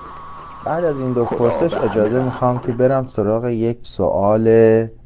بعد 0.65 0.83
از 0.83 0.99
این 0.99 1.13
دو 1.13 1.25
پرسش 1.25 1.77
اجازه 1.77 2.23
می‌خوام 2.23 2.59
که 2.59 2.71
برم 2.71 3.05
سراغ 3.05 3.45
یک 3.45 3.77
سوال 3.81 4.47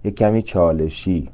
یک 0.04 0.16
کمی 0.16 0.42
چالشی. 0.42 1.30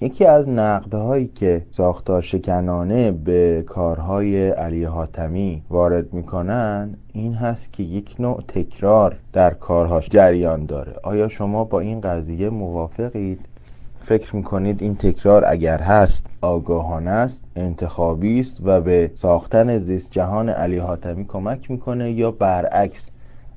یکی 0.00 0.24
از 0.24 0.48
نقدهایی 0.48 1.26
که 1.34 1.66
ساختار 1.70 2.20
شکنانه 2.20 3.10
به 3.10 3.64
کارهای 3.66 4.48
علی 4.50 4.84
حاتمی 4.84 5.62
وارد 5.70 6.12
می‌کنن 6.12 6.96
این 7.12 7.34
هست 7.34 7.72
که 7.72 7.82
یک 7.82 8.16
نوع 8.18 8.40
تکرار 8.48 9.16
در 9.32 9.54
کارهاش 9.54 10.08
جریان 10.08 10.66
داره. 10.66 10.92
آیا 11.02 11.28
شما 11.28 11.64
با 11.64 11.80
این 11.80 12.00
قضیه 12.00 12.50
موافقید؟ 12.50 13.40
فکر 14.04 14.36
می‌کنید 14.36 14.82
این 14.82 14.96
تکرار 14.96 15.44
اگر 15.46 15.78
هست 15.78 16.26
آگاهانه 16.40 17.10
است 17.10 17.44
انتخابی 17.56 18.40
است 18.40 18.60
و 18.64 18.80
به 18.80 19.10
ساختن 19.14 19.78
زیست 19.78 20.10
جهان 20.10 20.48
علی 20.48 20.78
حاتمی 20.78 21.24
کمک 21.26 21.70
می‌کنه 21.70 22.12
یا 22.12 22.30
برعکس 22.30 23.10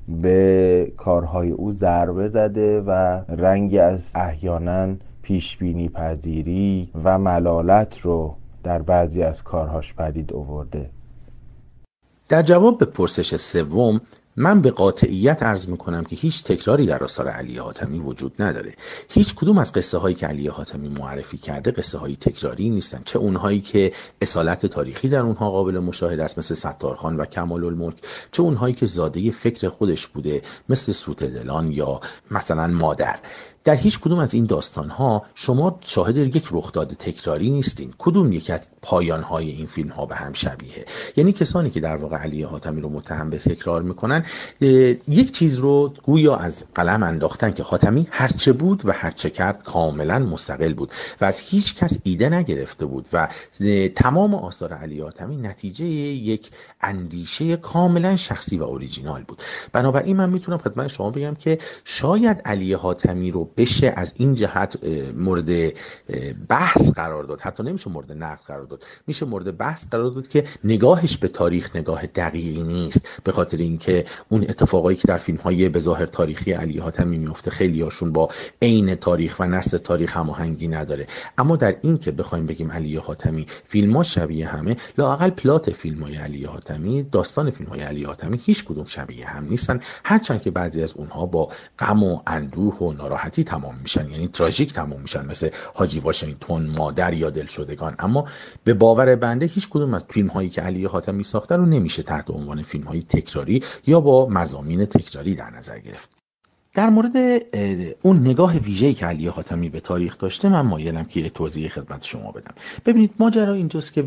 به 0.08 0.92
کارهای 0.96 1.50
او 1.50 1.72
ضربه 1.72 2.28
زده 2.28 2.80
و 2.80 2.90
رنگی 3.28 3.78
از 3.78 4.10
احیانا 4.14 4.94
پیشبینی 5.22 5.88
پذیری 5.88 6.90
و 7.04 7.18
ملالت 7.18 8.00
رو 8.00 8.34
در 8.62 8.82
بعضی 8.82 9.22
از 9.22 9.42
کارهاش 9.42 9.94
پدید 9.94 10.32
آورده؟ 10.32 10.90
در 12.28 12.42
جواب 12.42 12.78
به 12.78 12.84
پرسش 12.84 13.36
سوم 13.36 14.00
من 14.40 14.60
به 14.60 14.70
قاطعیت 14.70 15.42
عرض 15.42 15.68
می‌کنم 15.68 16.04
که 16.04 16.16
هیچ 16.16 16.44
تکراری 16.44 16.86
در 16.86 17.04
آثار 17.04 17.28
علی 17.28 17.58
حاتمی 17.58 17.98
وجود 17.98 18.42
نداره. 18.42 18.74
هیچ 19.08 19.34
کدوم 19.34 19.58
از 19.58 19.72
قصه 19.72 19.98
هایی 19.98 20.14
که 20.14 20.26
علی 20.26 20.48
حاتمی 20.48 20.88
معرفی 20.88 21.38
کرده 21.38 21.70
قصه 21.70 21.98
های 21.98 22.16
تکراری 22.16 22.70
نیستن. 22.70 23.02
چه 23.04 23.18
اونهایی 23.18 23.60
که 23.60 23.92
اصالت 24.20 24.66
تاریخی 24.66 25.08
در 25.08 25.20
اونها 25.20 25.50
قابل 25.50 25.78
مشاهده 25.78 26.24
است 26.24 26.38
مثل 26.38 26.54
ستارخان 26.54 27.16
و 27.16 27.24
کمال 27.24 27.64
الملک 27.64 27.96
چه 28.32 28.42
اونهایی 28.42 28.74
که 28.74 28.86
زاده 28.86 29.30
فکر 29.30 29.68
خودش 29.68 30.06
بوده 30.06 30.42
مثل 30.68 30.92
سوت 30.92 31.24
دلان 31.24 31.72
یا 31.72 32.00
مثلا 32.30 32.66
مادر. 32.66 33.18
در 33.64 33.74
هیچ 33.74 34.00
کدوم 34.00 34.18
از 34.18 34.34
این 34.34 34.44
داستان 34.44 34.88
ها 34.90 35.26
شما 35.34 35.78
شاهد 35.84 36.16
یک 36.16 36.44
رخداد 36.50 36.92
تکراری 36.92 37.50
نیستین. 37.50 37.94
کدوم 37.98 38.32
یکی 38.32 38.52
از 38.52 38.68
پایان 38.82 39.22
های 39.22 39.50
این 39.50 39.66
فیلم 39.66 39.88
ها 39.88 40.06
به 40.06 40.14
هم 40.14 40.32
شبیه؟ 40.32 40.86
یعنی 41.16 41.32
کسانی 41.32 41.70
که 41.70 41.80
در 41.80 41.96
واقع 41.96 42.16
علی 42.16 42.42
حاتمی 42.42 42.80
رو 42.80 42.88
متهم 42.88 43.30
به 43.30 43.38
تکرار 43.38 43.82
می‌کنن 43.82 44.24
یک 45.08 45.32
چیز 45.32 45.56
رو 45.56 45.92
گویا 46.02 46.36
از 46.36 46.64
قلم 46.74 47.02
انداختن 47.02 47.50
که 47.50 47.62
حاتمی 47.62 48.06
هرچه 48.10 48.52
بود 48.52 48.82
و 48.86 48.92
هرچه 48.92 49.30
کرد 49.30 49.62
کاملا 49.62 50.18
مستقل 50.18 50.74
بود 50.74 50.90
و 51.20 51.24
از 51.24 51.38
هیچ 51.38 51.74
کس 51.74 51.98
ایده 52.02 52.28
نگرفته 52.28 52.86
بود 52.86 53.06
و 53.12 53.28
تمام 53.94 54.34
آثار 54.34 54.72
علی 54.72 55.00
حاتمی 55.00 55.36
نتیجه 55.36 55.84
یک 55.84 56.50
اندیشه 56.80 57.56
کاملا 57.56 58.16
شخصی 58.16 58.58
و 58.58 58.62
اوریجینال 58.62 59.22
بود. 59.22 59.42
بنابراین 59.72 60.16
من 60.16 60.30
می‌تونم 60.30 60.58
خدمت 60.58 60.88
شما 60.88 61.10
بگم 61.10 61.34
که 61.34 61.58
شاید 61.84 62.40
علی 62.44 62.72
حاتمی 62.72 63.30
رو 63.30 63.47
رو 63.48 63.54
بشه 63.56 63.92
از 63.96 64.12
این 64.16 64.34
جهت 64.34 64.78
مورد 65.16 65.72
بحث 66.48 66.90
قرار 66.90 67.24
داد. 67.24 67.40
حتی 67.40 67.62
نمیشه 67.62 67.90
مورد 67.90 68.12
نقد 68.12 68.40
قرار 68.46 68.64
داد. 68.64 68.84
میشه 69.06 69.26
مورد 69.26 69.56
بحث 69.56 69.86
قرار 69.90 70.10
داد 70.10 70.28
که 70.28 70.44
نگاهش 70.64 71.16
به 71.16 71.28
تاریخ 71.28 71.76
نگاه 71.76 72.06
دقیقی 72.06 72.62
نیست. 72.62 73.08
به 73.24 73.32
خاطر 73.32 73.56
اینکه 73.56 74.04
اون 74.28 74.42
اتفاقایی 74.42 74.96
که 74.96 75.08
در 75.08 75.16
فیلم 75.16 75.38
های 75.38 75.68
به 75.68 75.80
ظاهر 75.80 76.06
تاریخی 76.06 76.52
علی 76.52 76.78
حاتمی 76.78 77.18
میفته 77.18 77.50
خیلی 77.50 77.80
هاشون 77.82 78.12
با 78.12 78.28
عین 78.62 78.94
تاریخ 78.94 79.40
و 79.40 79.46
نسل 79.46 79.78
تاریخ 79.78 80.16
هماهنگی 80.16 80.68
نداره. 80.68 81.06
اما 81.38 81.56
در 81.56 81.76
این 81.82 81.98
که 81.98 82.12
بخوایم 82.12 82.46
بگیم 82.46 82.72
علی 82.72 82.96
حاتمی 82.96 83.46
فیلم 83.68 83.96
ها 83.96 84.02
شبیه 84.02 84.48
همه 84.48 84.76
لاقل 84.98 85.30
پلات 85.30 85.70
فیلم 85.70 86.02
های 86.02 86.16
علی 86.16 86.44
حاتمی 86.44 87.02
داستان 87.02 87.50
فیلم 87.50 87.70
های 87.70 87.80
علی 87.80 88.04
حاتمی 88.04 88.40
هیچ 88.44 88.64
کدوم 88.64 88.84
شبیه 88.84 89.26
هم 89.26 89.44
نیستن. 89.44 89.80
هرچند 90.04 90.42
که 90.42 90.50
بعضی 90.50 90.82
از 90.82 90.92
اونها 90.92 91.26
با 91.26 91.50
غم 91.78 92.02
و 92.02 92.20
اندوه 92.26 92.78
و 92.78 92.92
ناراحتی 92.92 93.37
تمام 93.44 93.78
میشن 93.82 94.10
یعنی 94.10 94.28
تراژیک 94.28 94.72
تمام 94.72 95.00
میشن 95.00 95.26
مثل 95.26 95.50
حاجی 95.74 96.00
واشنگتن 96.00 96.66
مادر 96.66 97.14
یا 97.14 97.30
دلشدگان. 97.30 97.94
اما 97.98 98.28
به 98.64 98.74
باور 98.74 99.16
بنده 99.16 99.46
هیچ 99.46 99.68
کدوم 99.68 99.94
از 99.94 100.04
فیلم 100.08 100.28
هایی 100.28 100.48
که 100.48 100.60
علی 100.60 100.84
حاتمی 100.84 101.24
ساخته 101.24 101.56
رو 101.56 101.66
نمیشه 101.66 102.02
تحت 102.02 102.30
عنوان 102.30 102.62
فیلم 102.62 102.84
های 102.84 103.02
تکراری 103.02 103.64
یا 103.86 104.00
با 104.00 104.28
مزامین 104.28 104.86
تکراری 104.86 105.34
در 105.34 105.50
نظر 105.50 105.78
گرفت. 105.78 106.17
در 106.78 106.90
مورد 106.90 107.42
اون 108.02 108.20
نگاه 108.20 108.56
ویژه‌ای 108.56 108.94
که 108.94 109.06
علی 109.06 109.26
حاتمی 109.26 109.68
به 109.68 109.80
تاریخ 109.80 110.18
داشته 110.18 110.48
من 110.48 110.60
مایلم 110.60 111.04
که 111.04 111.20
یه 111.20 111.30
توضیح 111.30 111.68
خدمت 111.68 112.04
شما 112.04 112.32
بدم. 112.32 112.54
ببینید 112.86 113.10
ماجرا 113.18 113.52
اینجاست 113.52 113.92
که 113.92 114.04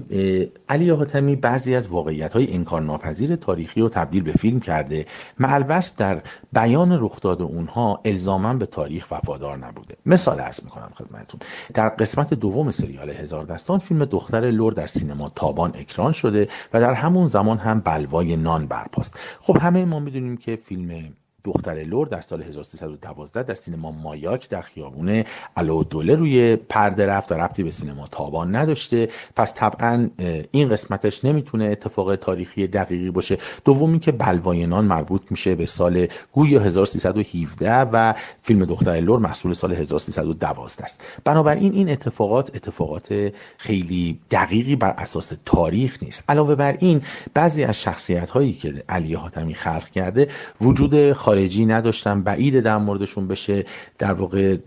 علی 0.69 0.89
حاتمی 0.89 1.35
بعضی 1.35 1.75
از 1.75 1.87
واقعیت‌های 1.87 2.53
انکارناپذیر 2.53 3.35
تاریخی 3.35 3.81
رو 3.81 3.89
تبدیل 3.89 4.23
به 4.23 4.31
فیلم 4.31 4.59
کرده 4.59 5.05
معلوس 5.39 5.95
در 5.95 6.21
بیان 6.53 6.91
رخداد 6.91 7.41
اونها 7.41 8.01
الزاما 8.05 8.53
به 8.53 8.65
تاریخ 8.65 9.07
وفادار 9.11 9.57
نبوده. 9.57 9.95
مثال 10.05 10.39
عرض 10.39 10.63
می‌کنم 10.63 10.89
خدمتتون. 10.93 11.39
در 11.73 11.89
قسمت 11.89 12.33
دوم 12.33 12.71
سریال 12.71 13.09
هزار 13.09 13.43
دستان 13.43 13.79
فیلم 13.79 14.05
دختر 14.05 14.51
لور 14.51 14.73
در 14.73 14.87
سینما 14.87 15.31
تابان 15.35 15.71
اکران 15.75 16.11
شده 16.11 16.47
و 16.73 16.79
در 16.79 16.93
همون 16.93 17.27
زمان 17.27 17.57
هم 17.57 17.79
بلوای 17.79 18.35
نان 18.35 18.67
برپاست. 18.67 19.19
خب 19.41 19.57
همه 19.61 19.85
ما 19.85 19.99
می‌دونیم 19.99 20.37
که 20.37 20.55
فیلم 20.55 21.13
دختر 21.43 21.83
لور 21.83 22.07
در 22.07 22.21
سال 22.21 22.43
1312 22.43 23.43
در 23.43 23.55
سینما 23.55 23.91
مایاک 23.91 24.49
در 24.49 24.61
خیابون 24.61 25.23
علو 25.57 25.83
دوله 25.83 26.15
روی 26.15 26.55
پرده 26.55 27.05
رفت 27.05 27.31
و 27.31 27.35
ربطی 27.35 27.63
به 27.63 27.71
سینما 27.71 28.07
تابان 28.07 28.55
نداشته. 28.55 29.09
پس 29.35 29.53
طبعا 29.55 30.09
این 30.51 30.69
قسمتش 30.69 31.25
نمی‌تونه 31.25 31.65
اتفاق 31.65 32.15
تاریخی 32.15 32.67
دقیقی 32.67 33.11
باشه. 33.11 33.37
دومی 33.65 33.99
که 33.99 34.11
بلواینان 34.11 34.85
مربوط 34.85 35.21
میشه 35.29 35.55
به 35.55 35.65
سال 35.65 36.07
گویا 36.31 36.59
1317 36.59 37.73
و 37.73 38.13
فیلم 38.41 38.65
دختر 38.65 38.91
لور 38.91 39.19
محصول 39.19 39.53
سال 39.53 39.73
1312 39.73 40.83
است. 40.83 41.01
بنابراین 41.23 41.73
این 41.73 41.89
اتفاقات 41.89 42.55
اتفاقات 42.55 43.33
خیلی 43.57 44.19
دقیقی 44.31 44.75
بر 44.75 44.93
اساس 44.97 45.33
تاریخ 45.45 46.03
نیست. 46.03 46.23
علاوه 46.29 46.55
بر 46.55 46.77
این 46.79 47.01
بعضی 47.33 47.63
از 47.63 47.81
شخصیت 47.81 48.29
هایی 48.29 48.53
که 48.53 48.83
علی 48.89 49.13
حاتمی 49.13 49.53
خلق 49.53 49.89
کرده 49.89 50.27
وجود 50.61 51.13
خارجی 51.31 51.65
نداشتن 51.65 52.21
بعید 52.23 52.59
در 52.59 52.77
موردشون 52.77 53.27
بشه 53.27 53.65
در 53.97 54.13
واقع 54.13 54.57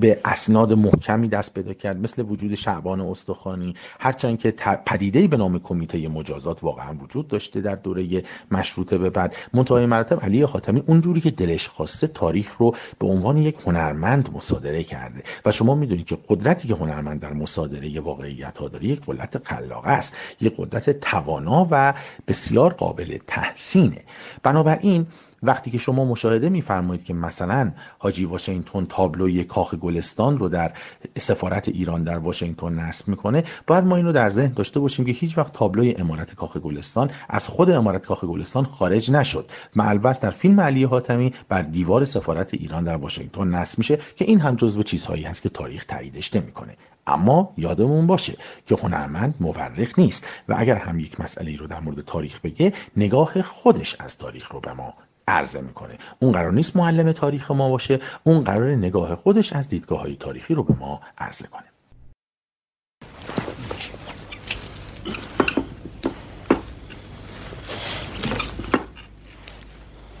به 0.00 0.20
اسناد 0.24 0.72
محکمی 0.72 1.28
دست 1.28 1.54
پیدا 1.54 1.72
کرد 1.72 1.96
مثل 2.00 2.22
وجود 2.22 2.54
شعبان 2.54 3.00
استخوانی. 3.00 3.74
هرچند 4.00 4.38
که 4.38 4.50
پدیده 4.86 5.28
به 5.28 5.36
نام 5.36 5.58
کمیته 5.58 6.08
مجازات 6.08 6.64
واقعا 6.64 6.94
وجود 6.94 7.28
داشته 7.28 7.60
در 7.60 7.74
دوره 7.74 8.22
مشروطه 8.50 8.98
به 8.98 9.10
بعد. 9.10 9.34
منتهای 9.52 9.86
مراتب 9.86 10.24
علی 10.24 10.46
خاتمی 10.46 10.82
اونجوری 10.86 11.20
که 11.20 11.30
دلش 11.30 11.68
خواسته 11.68 12.06
تاریخ 12.06 12.56
رو 12.58 12.74
به 12.98 13.06
عنوان 13.06 13.36
یک 13.36 13.56
هنرمند 13.66 14.28
مصادره 14.34 14.82
کرده. 14.84 15.22
و 15.44 15.52
شما 15.52 15.74
می‌دونید 15.74 16.06
که 16.06 16.18
قدرتی 16.28 16.68
که 16.68 16.74
هنرمند 16.74 17.20
در 17.20 17.32
مصادره 17.32 18.00
واقعیت 18.00 18.58
ها 18.58 18.68
داره 18.68 18.84
یک 18.84 19.00
قدرت 19.06 19.48
خلاقه 19.48 19.90
است 19.90 20.16
یک 20.40 20.54
قدرت 20.58 20.90
توانا 21.00 21.68
و 21.70 21.94
بسیار 22.28 22.72
قابل 22.72 23.18
تحسینه. 23.26 24.02
بنابراین 24.42 25.06
وقتی 25.42 25.70
که 25.70 25.78
شما 25.78 26.04
مشاهده 26.04 26.48
میفرمایید 26.48 27.04
که 27.04 27.14
مثلا 27.14 27.72
حاجی 27.98 28.24
واشنگتن 28.24 28.86
تابلوی 28.88 29.44
کاخ 29.44 29.74
گلستان 29.74 30.38
رو 30.38 30.48
در 30.48 30.72
سفارت 31.18 31.68
ایران 31.68 32.02
در 32.02 32.18
واشنگتن 32.18 32.72
نصب 32.72 33.08
می‌کنه 33.08 33.44
باید 33.66 33.84
ما 33.84 33.96
این 33.96 34.04
رو 34.04 34.12
در 34.12 34.28
ذهن 34.28 34.52
داشته 34.52 34.80
باشیم 34.80 35.04
که 35.04 35.12
هیچ 35.12 35.38
وقت 35.38 35.52
تابلوی 35.52 35.94
امارت 35.94 36.34
کاخ 36.34 36.56
گلستان 36.56 37.10
از 37.28 37.48
خود 37.48 37.70
امارت 37.70 38.06
کاخ 38.06 38.24
گلستان 38.24 38.64
خارج 38.64 39.10
نشد. 39.10 39.50
معلوس 39.76 40.20
در 40.20 40.30
فیلم 40.30 40.60
علی 40.60 40.84
حاتمی 40.84 41.34
بر 41.48 41.62
دیوار 41.62 42.04
سفارت 42.04 42.54
ایران 42.54 42.84
در 42.84 42.96
واشنگتن 42.96 43.48
نصب 43.48 43.78
میشه 43.78 43.98
که 44.16 44.24
این 44.24 44.40
هم 44.40 44.56
جزو 44.56 44.82
چیزهایی 44.82 45.22
هست 45.22 45.42
که 45.42 45.48
تاریخ 45.48 45.84
تاییدش 45.84 46.34
نمی‌کنه. 46.34 46.76
اما 47.06 47.52
یادمون 47.56 48.06
باشه 48.06 48.36
که 48.66 48.76
هنرمند 48.82 49.34
مورخ 49.40 49.98
نیست 49.98 50.26
و 50.48 50.54
اگر 50.58 50.76
هم 50.76 51.00
یک 51.00 51.20
مسئله 51.20 51.56
رو 51.56 51.66
در 51.66 51.80
مورد 51.80 52.00
تاریخ 52.00 52.40
بگه 52.40 52.72
نگاه 52.96 53.42
خودش 53.42 53.96
از 53.98 54.18
تاریخ 54.18 54.52
رو 54.52 54.60
به 54.60 54.72
ما 54.72 54.94
عرضه 55.28 55.60
می‌کنه. 55.60 55.98
اون 56.18 56.32
قرار 56.32 56.52
نیست 56.52 56.76
معلم 56.76 57.12
تاریخ 57.12 57.50
ما 57.50 57.68
باشه. 57.68 58.00
اون 58.24 58.44
قرار 58.44 58.70
نگاه 58.70 59.14
خودش 59.14 59.52
از 59.52 59.68
دیدگاه 59.68 60.00
های 60.00 60.16
تاریخی 60.16 60.54
رو 60.54 60.62
به 60.62 60.74
ما 60.74 61.00
عرضه 61.18 61.46
کنه. 61.46 61.62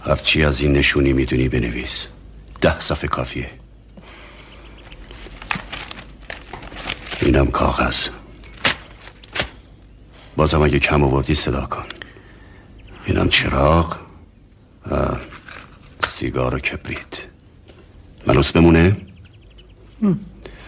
هرچی 0.04 0.44
از 0.44 0.60
این 0.60 0.72
نشونی 0.72 1.12
می‌دونی 1.12 1.48
بنویس. 1.48 2.08
ده 2.60 2.80
صفحه 2.80 3.08
کافیه. 3.08 3.50
اینم 7.22 7.46
کاغذ. 7.46 8.08
بازم 10.36 10.62
اگه 10.62 10.78
کم 10.78 11.04
آوردی 11.04 11.34
صدا 11.34 11.66
کن. 11.66 11.84
اینم 13.06 13.28
چراغ. 13.28 14.05
سیگار 16.08 16.54
و 16.54 16.58
کبریت. 16.58 17.18
ملوس 18.26 18.52
بمونه؟ 18.52 18.96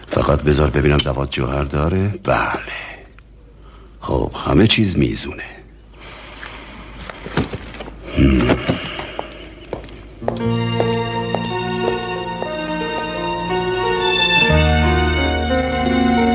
فقط 0.07 0.41
بذار 0.41 0.69
ببینم 0.69 0.97
دوات 0.97 1.31
جوهر 1.31 1.63
داره؟ 1.63 2.07
بله. 2.23 2.79
خب 4.01 4.31
همه 4.45 4.67
چیز 4.67 4.99
میزونه. 4.99 5.43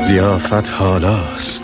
زیافت 0.07 0.69
حالاست. 0.69 1.63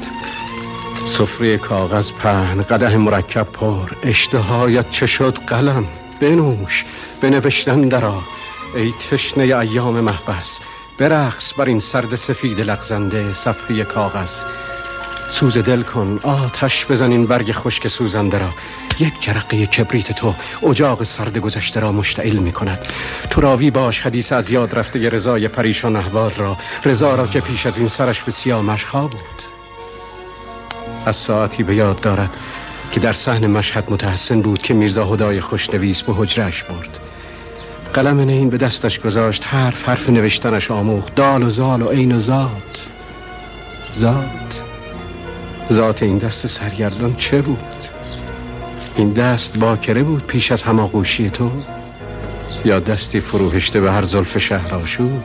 سفره 1.07 1.57
کاغذ 1.57 2.11
پهن 2.11 2.61
قده 2.61 2.97
مرکب 2.97 3.43
پر. 3.43 3.91
اشتهایت 4.03 4.89
چه 4.89 5.07
شد 5.07 5.37
قلم؟ 5.47 5.85
بنوش 6.21 6.85
بنوشتن 7.21 7.81
درا 7.81 8.21
ای 8.75 8.93
تشنه 9.11 9.43
ایام 9.43 9.99
محبس 9.99 10.59
برقص 10.97 11.53
بر 11.57 11.65
این 11.65 11.79
سرد 11.79 12.15
سفید 12.15 12.59
لغزنده 12.59 13.33
صفحه 13.33 13.83
کاغذ. 13.83 14.31
سوز 15.29 15.57
دل 15.57 15.81
کن 15.81 16.19
آتش 16.23 16.85
بزن 16.85 17.11
این 17.11 17.25
برگ 17.25 17.51
خشک 17.51 17.87
سوزنده 17.87 18.39
را. 18.39 18.49
یک 18.99 19.13
جرقه 19.21 19.65
کبریت 19.65 20.11
تو 20.11 20.35
اجاق 20.69 21.03
سرد 21.03 21.37
گذشته 21.37 21.79
را 21.79 21.91
مشتعل 21.91 22.37
می 22.37 22.51
کند. 22.51 22.79
تو 23.29 23.41
راوی 23.41 23.71
باش 23.71 24.01
حدیث 24.01 24.31
از 24.31 24.49
یاد 24.49 24.75
رفته 24.75 25.09
رضای 25.09 25.47
پریشان 25.47 25.95
احوال 25.95 26.31
را. 26.31 26.57
رضا 26.85 27.15
را 27.15 27.27
که 27.27 27.39
پیش 27.39 27.65
از 27.65 27.77
این 27.77 27.87
سرش 27.87 28.21
به 28.21 28.31
سیامش 28.31 28.85
خواب 28.85 29.09
بود. 29.09 29.41
از 31.05 31.15
ساعتی 31.15 31.63
به 31.63 31.75
یاد 31.75 31.99
دارد. 31.99 32.29
که 32.91 32.99
در 32.99 33.13
صحن 33.13 33.47
مشهد 33.47 33.91
متحسن 33.91 34.41
بود 34.41 34.61
که 34.61 34.73
میرزا 34.73 35.05
هدای 35.05 35.41
خوشنویس 35.41 36.01
به 36.01 36.13
حجرش 36.13 36.63
برد. 36.63 36.99
قلم 37.93 38.17
این 38.17 38.49
به 38.49 38.57
دستش 38.57 38.99
گذاشت 38.99 39.43
حرف 39.47 39.89
حرف 39.89 40.09
نوشتنش 40.09 40.71
آموخت. 40.71 41.15
دال 41.15 41.43
و 41.43 41.49
زال 41.49 41.81
و 41.81 41.89
عین 41.89 42.11
و 42.11 42.21
ذات. 42.21 42.87
ذات. 43.93 44.61
ذات 45.71 46.03
این 46.03 46.17
دست 46.17 46.47
سرگردان 46.47 47.15
چه 47.15 47.41
بود؟ 47.41 47.87
این 48.95 49.13
دست 49.13 49.59
باکره 49.59 50.03
بود 50.03 50.27
پیش 50.27 50.51
از 50.51 50.63
هماغوشی 50.63 51.29
تو؟ 51.29 51.51
یا 52.65 52.79
دستی 52.79 53.19
فروهشته 53.19 53.81
به 53.81 53.91
هر 53.91 54.03
زلف 54.03 54.37
شهر 54.37 54.75
آشوب 54.75 55.23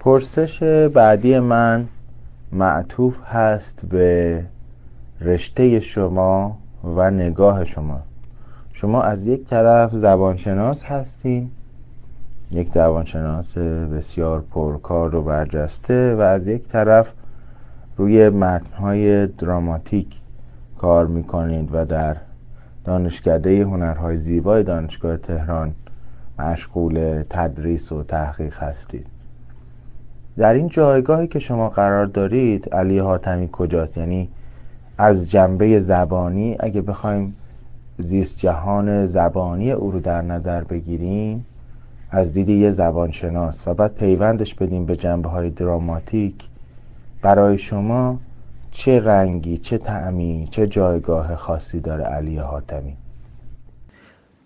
پرسش 0.00 0.62
بعدی 0.94 1.38
من 1.38 1.88
معطوف 2.52 3.18
هست 3.24 3.86
به 3.86 4.44
رشته 5.20 5.80
شما 5.80 6.58
و 6.84 7.10
نگاه 7.10 7.64
شما. 7.64 8.00
شما 8.72 9.02
از 9.02 9.26
یک 9.26 9.46
طرف 9.46 9.94
زبانشناس 9.94 10.82
هستین 10.82 11.50
یک 12.50 12.72
زبانشناس 12.72 13.58
بسیار 13.58 14.44
پرکار 14.50 15.14
و 15.14 15.22
برجسته 15.22 16.14
و 16.14 16.20
از 16.20 16.46
یک 16.48 16.68
طرف 16.68 17.12
روی 17.96 18.28
متنهای 18.28 19.26
دراماتیک 19.26 20.20
کار 20.78 21.06
می‌کنید 21.06 21.68
و 21.72 21.84
در 21.84 22.16
دانشکده 22.84 23.64
هنرهای 23.64 24.18
زیبای 24.18 24.62
دانشگاه 24.62 25.16
تهران 25.16 25.74
مشغول 26.38 27.22
تدریس 27.30 27.92
و 27.92 28.02
تحقیق 28.02 28.54
هستید 28.54 29.17
در 30.38 30.54
این 30.54 30.68
جایگاهی 30.68 31.26
که 31.26 31.38
شما 31.38 31.68
قرار 31.68 32.06
دارید 32.06 32.74
علی 32.74 32.98
حاتمی 32.98 33.48
کجاست؟ 33.52 33.96
یعنی 33.96 34.28
از 34.98 35.30
جنبه 35.30 35.78
زبانی 35.78 36.56
اگه 36.60 36.82
بخوایم 36.82 37.36
زیست 37.98 38.38
جهان 38.38 39.06
زبانی 39.06 39.70
او 39.70 39.90
رو 39.90 40.00
در 40.00 40.22
نظر 40.22 40.64
بگیریم 40.64 41.46
از 42.10 42.32
دید 42.32 42.48
یه 42.48 42.70
زبانشناس 42.70 43.68
و 43.68 43.74
بعد 43.74 43.94
پیوندش 43.94 44.54
بدیم 44.54 44.86
به 44.86 44.96
جنبه 44.96 45.28
های 45.28 45.50
دراماتیک 45.50 46.48
برای 47.22 47.58
شما 47.58 48.20
چه 48.70 49.00
رنگی 49.00 49.58
چه 49.58 49.78
تعمی 49.78 50.48
چه 50.50 50.66
جایگاه 50.66 51.36
خاصی 51.36 51.80
داره 51.80 52.04
علی 52.04 52.38
حاتمی؟ 52.38 52.96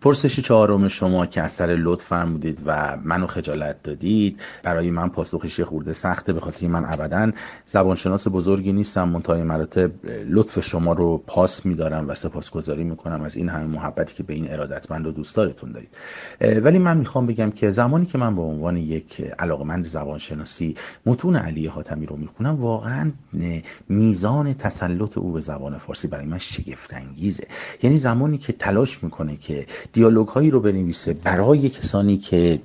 پرسش 0.03 0.41
چهارم 0.41 0.88
شما 0.88 1.27
که 1.27 1.43
اثر 1.43 1.67
لطف 1.67 2.05
فرمودید 2.05 2.59
و 2.67 2.97
منو 3.05 3.27
خجالت 3.27 3.83
دادید 3.83 4.41
برای 4.62 4.91
من 4.91 5.09
پاسخش 5.09 5.61
خورده 5.61 5.93
سخته 5.93 6.33
به 6.33 6.41
خاطر 6.41 6.67
من 6.67 6.85
ابدا 6.87 7.33
زبانشناس 7.67 8.29
بزرگی 8.29 8.73
نیستم. 8.73 9.09
منتهای 9.09 9.43
مراتب 9.43 9.91
لطف 10.29 10.61
شما 10.61 10.93
رو 10.93 11.23
پاس 11.27 11.67
میدارم 11.67 12.09
و 12.09 12.15
سپاسگزاری 12.15 12.85
می‌کنم 12.85 13.23
از 13.23 13.37
این 13.37 13.49
همه 13.49 13.65
محبتی 13.65 14.15
که 14.15 14.23
به 14.23 14.35
این 14.35 14.53
ارادتمند 14.53 15.07
و 15.07 15.12
دوستدارتون 15.12 15.73
دارید. 15.73 15.97
ولی 16.65 16.79
من 16.79 16.97
می‌خوام 16.97 17.27
بگم 17.27 17.51
که 17.51 17.71
زمانی 17.71 18.07
که 18.07 18.19
من 18.19 18.37
به 18.37 18.43
عنوان 18.43 18.77
یک 18.77 19.21
علاقمند 19.38 19.87
زبانشناسی 19.87 20.75
متون 21.07 21.37
علی 21.37 21.67
حاتمی 21.67 22.07
رو 22.07 22.17
می‌خونم 22.17 22.61
واقعا 22.61 23.12
میزان 23.88 24.55
تسلط 24.55 25.19
او 25.19 25.33
به 25.33 25.41
زبان 25.41 25.79
فارسی 25.79 26.09
برای 26.09 26.27
من 26.27 26.38
شگفت 26.38 26.95
انگیزه 26.95 27.47
یعنی 27.83 27.97
زمانی 27.97 28.38
که 28.38 28.53
تلاش 28.53 29.05
می‌کنه 29.05 29.37
که 29.37 29.67
دیالوگ 29.92 30.28
هایی 30.28 30.50
رو 30.50 30.61
بنویسه 30.61 31.12
برای 31.14 31.68
کسانی 31.68 32.18
که 32.18 32.61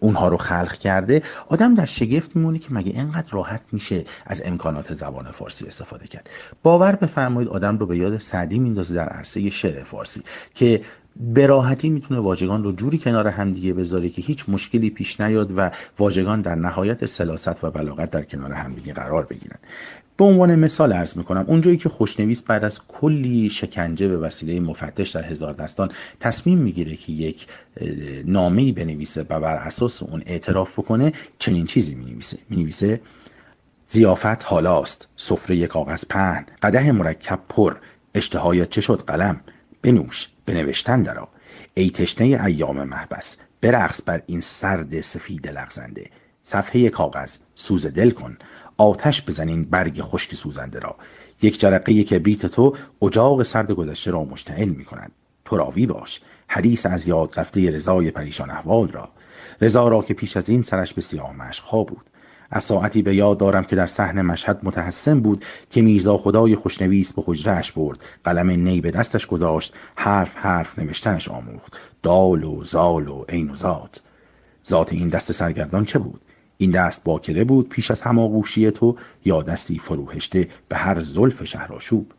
اونها 0.00 0.28
رو 0.28 0.36
خلق 0.36 0.72
کرده 0.72 1.22
آدم 1.48 1.74
در 1.74 1.84
شگفت 1.84 2.36
میمونه 2.36 2.58
که 2.58 2.68
مگه 2.70 2.92
اینقدر 2.92 3.30
راحت 3.30 3.60
میشه 3.72 4.04
از 4.26 4.42
امکانات 4.44 4.94
زبان 4.94 5.30
فارسی 5.30 5.66
استفاده 5.66 6.06
کرد. 6.06 6.30
باور 6.62 6.92
بفرمایید 6.96 7.48
آدم 7.48 7.78
رو 7.78 7.86
به 7.86 7.98
یاد 7.98 8.18
سعدی 8.18 8.58
میندازه 8.58 8.94
در 8.94 9.08
عرصه 9.08 9.50
شعر 9.50 9.84
فارسی 9.84 10.22
که 10.54 10.80
به 11.16 11.46
راحتی 11.46 11.90
می‌تونه 11.90 12.20
واژگان 12.20 12.64
رو 12.64 12.72
جوری 12.72 12.98
کنار 12.98 13.28
همدیگه 13.28 13.72
بذاره 13.72 14.08
که 14.08 14.22
هیچ 14.22 14.44
مشکلی 14.48 14.90
پیش 14.90 15.20
نیاد 15.20 15.52
و 15.56 15.70
واژگان 15.98 16.40
در 16.40 16.54
نهایت 16.54 17.06
سلاست 17.06 17.64
و 17.64 17.70
بلاغت 17.70 18.10
در 18.10 18.22
کنار 18.22 18.52
همدیگه 18.52 18.92
قرار 18.92 19.24
بگیرن. 19.24 19.58
به 20.18 20.24
عنوان 20.24 20.54
مثال 20.54 20.92
عرض 20.92 21.16
می‌کنم 21.16 21.44
اونجایی 21.46 21.76
که 21.76 21.88
خوشنویس 21.88 22.42
بعد 22.42 22.64
از 22.64 22.80
کلی 22.88 23.50
شکنجه 23.50 24.08
به 24.08 24.18
وسیله 24.18 24.60
مفتش 24.60 25.10
در 25.10 25.24
هزار 25.24 25.52
دستان 25.52 25.92
تصمیم 26.20 26.58
می‌گیره 26.58 26.96
که 26.96 27.12
یک 27.12 27.46
نامه 28.24 28.72
بنویسه 28.72 29.26
و 29.28 29.40
بر 29.40 29.54
اساس 29.54 30.02
اون 30.02 30.22
اعتراف 30.26 30.78
بکنه 30.78 31.12
چنین 31.38 31.66
چیزی 31.66 31.94
می‌نویسه. 31.94 32.38
می‌نویسه 32.50 33.00
زیافت 33.86 34.44
حالاست 34.44 35.08
سفره 35.16 35.66
کاغذ 35.66 36.04
پهن 36.04 36.46
قده 36.62 36.92
مرکب 36.92 37.40
پر 37.48 37.76
اشتهایت 38.14 38.70
چه 38.70 38.80
شد 38.80 39.02
قلم 39.06 39.40
بنوش 39.82 40.28
بنوشتن 40.46 41.02
درا 41.02 41.28
ای 41.74 41.90
تشنه 41.90 42.44
ایام 42.44 42.84
محبس 42.84 43.36
برقص 43.60 44.00
بر 44.06 44.22
این 44.26 44.40
سرد 44.40 45.00
سفید 45.00 45.48
لغزنده 45.48 46.10
صفحه 46.44 46.90
کاغذ 46.90 47.36
سوز 47.54 47.86
دل 47.86 48.10
کن 48.10 48.36
آتش 48.80 49.22
بزنین 49.22 49.64
برگ 49.64 50.00
خشک 50.02 50.34
سوزنده 50.34 50.78
را. 50.78 50.96
یک 51.42 51.60
جرقه 51.60 52.04
کبریت 52.04 52.46
تو 52.46 52.76
اجاق 53.02 53.42
سرد 53.42 53.70
گذشته 53.70 54.10
را 54.10 54.24
مشتعل 54.24 54.68
می 54.68 54.84
کند 54.84 55.12
تو 55.44 55.56
راوی 55.56 55.86
باش. 55.86 56.20
حدیث 56.48 56.86
از 56.86 57.08
یاد 57.08 57.40
رفته 57.40 57.70
رضای 57.70 58.10
پریشان 58.10 58.50
احوال 58.50 58.88
را. 58.88 59.08
رضا 59.60 59.88
را 59.88 60.02
که 60.02 60.14
پیش 60.14 60.36
از 60.36 60.48
این 60.48 60.62
سرش 60.62 60.94
به 60.94 61.00
سیاه 61.00 61.36
مشقها 61.36 61.82
بود. 61.82 62.10
از 62.50 62.64
ساعتی 62.64 63.02
به 63.02 63.14
یاد 63.14 63.38
دارم 63.38 63.64
که 63.64 63.76
در 63.76 63.86
صحن 63.86 64.22
مشهد 64.22 64.60
متحسن 64.62 65.20
بود 65.20 65.44
که 65.70 65.82
میرزا 65.82 66.16
خدای 66.16 66.54
خوشنویس 66.54 67.12
به 67.12 67.22
حجرهش 67.26 67.72
برد. 67.72 68.04
قلم 68.24 68.50
نی 68.50 68.80
به 68.80 68.90
دستش 68.90 69.26
گذاشت. 69.26 69.74
حرف 69.94 70.36
حرف 70.36 70.78
نوشتنش 70.78 71.28
آموخت. 71.28 71.76
دال 72.02 72.44
و 72.44 72.64
زال 72.64 73.08
و 73.08 73.24
عین 73.28 73.50
و 73.50 73.56
ذات. 73.56 74.00
ذات 74.68 74.92
این 74.92 75.08
دست 75.08 75.32
سرگردان 75.32 75.84
چه 75.84 75.98
بود؟ 75.98 76.20
این 76.58 76.70
دست 76.70 77.04
باکره 77.04 77.44
بود 77.44 77.68
پیش 77.68 77.90
از 77.90 78.00
هماغوشی 78.02 78.70
تو 78.70 78.96
یا 79.24 79.42
دستی 79.42 79.78
فروهشته 79.78 80.48
به 80.68 80.76
هر 80.76 81.00
زلف 81.00 81.44
شهرآشوب 81.44 82.12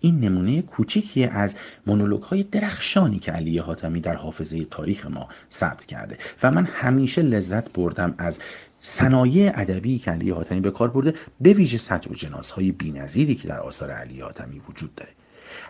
این 0.00 0.20
نمونه 0.20 0.62
کوچیکی 0.62 1.24
از 1.24 1.56
مونولوگ 1.86 2.22
های 2.22 2.42
درخشانی 2.42 3.18
که 3.18 3.32
علی 3.32 3.58
حاتمی 3.58 4.00
در 4.00 4.14
حافظه 4.14 4.64
تاریخ 4.64 5.06
ما 5.06 5.28
ثبت 5.52 5.84
کرده 5.84 6.18
و 6.42 6.50
من 6.50 6.64
همیشه 6.64 7.22
لذت 7.22 7.72
بردم 7.72 8.14
از 8.18 8.38
صنایع 8.80 9.52
ادبی 9.54 9.98
که 9.98 10.10
علی 10.10 10.30
حاتمی 10.30 10.60
به 10.60 10.70
کار 10.70 10.88
برده 10.88 11.14
به 11.40 11.52
ویژه 11.52 11.78
سطر 11.78 12.12
و 12.12 12.14
جناس 12.14 12.50
های 12.50 12.72
بی‌نظیری 12.72 13.34
که 13.34 13.48
در 13.48 13.60
آثار 13.60 13.90
علی 13.90 14.20
حاتمی 14.20 14.62
وجود 14.68 14.94
داره. 14.94 15.10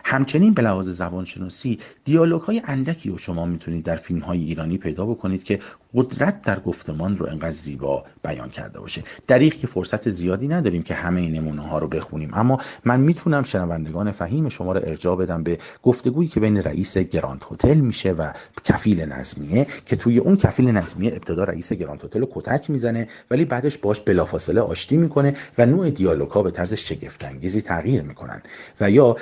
همچنین 0.03 0.53
به 0.53 0.61
لحاظ 0.61 0.89
زبانشناسی 0.89 1.79
دیالوگ 2.05 2.41
های 2.41 2.61
اندکی 2.65 3.09
رو 3.09 3.17
شما 3.17 3.45
می‌تونید 3.45 3.83
در 3.83 3.95
فیلم 3.95 4.19
های 4.19 4.43
ایرانی 4.43 4.77
پیدا 4.77 5.05
بکنید 5.05 5.43
که 5.43 5.59
قدرت 5.93 6.41
در 6.41 6.59
گفتمان 6.59 7.17
رو 7.17 7.25
انقدر 7.25 7.51
زیبا 7.51 8.05
بیان 8.23 8.49
کرده 8.49 8.79
باشه. 8.79 9.03
دریغ 9.27 9.53
که 9.53 9.67
فرصت 9.67 10.09
زیادی 10.09 10.47
نداریم 10.47 10.83
که 10.83 10.93
همه 10.93 11.21
این 11.21 11.31
نمونه 11.31 11.61
ها 11.61 11.79
رو 11.79 11.87
بخونیم. 11.87 12.29
اما 12.33 12.61
من 12.85 12.99
می‌تونم 12.99 13.43
شنوندگان 13.43 14.11
فهیم 14.11 14.49
شما 14.49 14.71
رو 14.71 14.79
ارجاع 14.83 15.15
بدم 15.15 15.43
به 15.43 15.57
گفتگویی 15.83 16.29
که 16.29 16.39
بین 16.39 16.57
رئیس 16.57 16.97
گراند 16.97 17.45
هتل 17.51 17.77
میشه 17.77 18.11
و 18.11 18.31
کفیل 18.63 19.01
نظمیه 19.01 19.67
که 19.85 19.95
توی 19.95 20.17
اون 20.17 20.37
کفیل 20.37 20.71
نظمیه 20.71 21.11
ابتدا 21.11 21.43
رئیس 21.43 21.73
گراند 21.73 22.05
هتل 22.05 22.19
رو 22.19 22.27
کتک 22.31 22.69
می‌زنه 22.69 23.07
ولی 23.31 23.45
بعدش 23.45 23.77
باش 23.77 23.99
بلافاصله 23.99 24.61
آشتی 24.61 24.97
می‌کنه 24.97 25.35
و 25.57 25.65
نوع 25.65 25.89
دیالوگ 25.89 26.31
ها 26.31 26.43
به 26.43 26.51
طرز 26.51 26.73
شگفت 26.73 27.23
انگیزی 27.23 27.61
تغییر 27.61 28.01
می‌کنن. 28.01 28.41
و 28.81 28.91
یا 28.91 29.15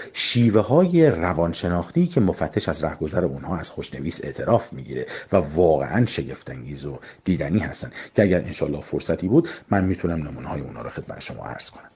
شیوه 0.47 0.61
های 0.61 1.09
روانشناختی 1.11 2.07
که 2.07 2.19
مفتش 2.21 2.69
از 2.69 2.83
رهگذر 2.83 3.25
اونها 3.25 3.57
از 3.57 3.69
خوشنویس 3.69 4.21
اعتراف 4.23 4.73
می‌گیره 4.73 5.05
و 5.31 5.35
واقعا 5.37 6.05
شگفت 6.05 6.49
انگیز 6.49 6.85
و 6.85 6.99
دیدنی 7.23 7.59
هستن 7.59 7.91
که 8.15 8.23
اگر 8.23 8.39
انشالله 8.39 8.81
فرصتی 8.81 9.27
بود 9.27 9.49
من 9.69 9.85
می‌تونم 9.85 10.27
نمونه 10.27 10.47
های 10.47 10.61
اونا 10.61 10.81
رو 10.81 10.89
خدمت 10.89 11.19
شما 11.19 11.45
عرض 11.45 11.71
کنم. 11.71 11.89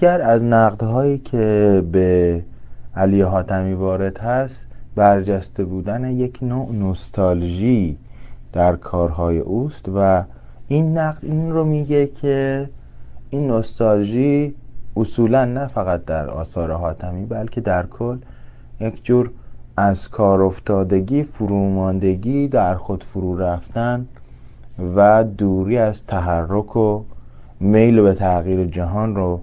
دیگر 0.00 0.20
از 0.22 0.42
نقدهایی 0.42 1.18
که 1.18 1.82
به 1.92 2.42
علی 2.96 3.22
حاتمی 3.22 3.74
وارد 3.74 4.18
هست 4.18 4.66
برجسته 4.96 5.64
بودن 5.64 6.04
یک 6.04 6.38
نوع 6.42 6.72
نوستالژی 6.72 7.96
در 8.52 8.76
کارهای 8.76 9.38
اوست 9.38 9.90
و 9.94 10.24
این 10.68 10.98
نقد 10.98 11.18
این 11.22 11.52
رو 11.52 11.64
میگه 11.64 12.06
که 12.06 12.68
این 13.30 13.46
نوستالژی 13.46 14.54
اصولا 14.96 15.44
نه 15.44 15.66
فقط 15.66 16.04
در 16.04 16.30
آثار 16.30 16.72
حاتمی 16.72 17.26
بلکه 17.26 17.60
در 17.60 17.86
کل 17.86 18.18
یک 18.80 19.04
جور 19.04 19.30
از 19.76 20.08
کار 20.08 20.42
افتادگی 20.42 21.22
فروماندگی 21.22 22.48
در 22.48 22.74
خود 22.74 23.04
فرو 23.04 23.38
رفتن 23.38 24.06
و 24.96 25.24
دوری 25.24 25.78
از 25.78 26.00
تحرک 26.06 26.76
و 26.76 27.02
میل 27.60 28.02
به 28.02 28.14
تغییر 28.14 28.64
جهان 28.64 29.16
رو 29.16 29.40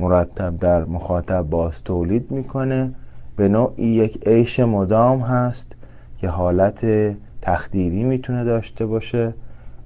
مرتب 0.00 0.58
در 0.58 0.84
مخاطب 0.84 1.42
باز 1.42 1.82
تولید 1.84 2.30
می‌کنه. 2.30 2.90
به 3.36 3.48
نوعی 3.48 3.86
یک 3.86 4.28
عیش 4.28 4.60
مدام 4.60 5.20
هست 5.20 5.72
که 6.18 6.28
حالت 6.28 6.86
تخدیری 7.42 8.04
می‌تونه 8.04 8.44
داشته 8.44 8.86
باشه 8.86 9.34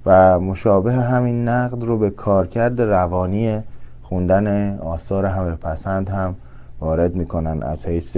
و 0.05 0.39
مشابه 0.39 0.93
همین 0.93 1.47
نقد 1.47 1.83
رو 1.83 1.97
به 1.97 2.09
کارکرد 2.09 2.81
روانی 2.81 3.59
خوندن 4.03 4.77
آثار 4.77 5.25
همه 5.25 5.55
پسند 5.55 6.09
هم 6.09 6.35
وارد 6.79 7.15
می‌کنن 7.15 7.63
از 7.63 7.85
حیث 7.85 8.17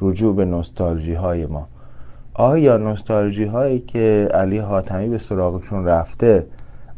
رجوع 0.00 0.36
به 0.36 0.44
نوستالژی 0.44 1.14
های 1.14 1.46
ما. 1.46 1.66
آیا 2.34 2.76
نوستالژی 2.76 3.44
هایی 3.44 3.78
که 3.78 4.28
علی 4.34 4.58
حاتمی 4.58 5.08
به 5.08 5.18
سراغشون 5.18 5.84
رفته 5.84 6.46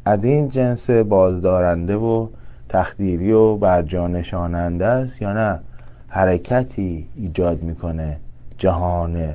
از 0.04 0.24
این 0.24 0.48
جنس 0.48 0.90
بازدارنده 0.90 1.96
و 1.96 2.26
تخدیری 2.72 3.32
و 3.32 3.56
بر 3.56 3.82
جا 3.82 4.06
نشاننده 4.06 4.86
است 4.86 5.22
یا 5.22 5.32
نه؟ 5.32 5.60
حرکتی 6.08 7.06
ایجاد 7.16 7.62
می‌کنه 7.62 8.16
جهان 8.58 9.34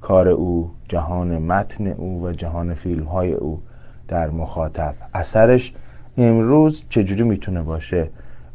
کار 0.00 0.28
او 0.28 0.70
جهان 0.88 1.38
متن 1.38 1.86
او 1.86 2.26
و 2.26 2.32
جهان 2.32 2.74
فیلم 2.74 3.04
های 3.04 3.32
او 3.32 3.60
در 4.08 4.30
مخاطب. 4.30 4.94
اثرش 5.14 5.72
امروز 6.18 6.84
چجوری 6.88 7.22
می‌تونه 7.22 7.62
باشه؟ 7.62 8.08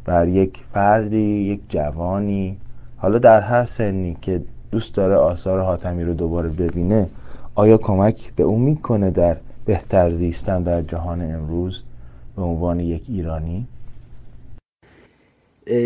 بر 0.04 0.28
یک 0.28 0.64
فردی 0.72 1.16
یک 1.18 1.60
جوانی. 1.68 2.56
حالا 2.96 3.18
در 3.18 3.40
هر 3.40 3.64
سنی 3.64 4.16
که 4.22 4.42
دوست 4.70 4.94
داره 4.94 5.14
آثار 5.14 5.60
حاتمی 5.60 6.04
رو 6.04 6.14
دوباره 6.14 6.48
ببینه 6.48 7.08
آیا 7.54 7.78
کمک 7.78 8.32
به 8.36 8.42
اون 8.42 8.60
می‌کنه 8.60 9.10
در 9.10 9.36
بهتر 9.64 10.10
زیستن 10.10 10.62
در 10.62 10.82
جهان 10.82 11.34
امروز 11.34 11.82
به 12.36 12.42
عنوان 12.42 12.80
یک 12.80 13.04
ایرانی؟ 13.08 13.66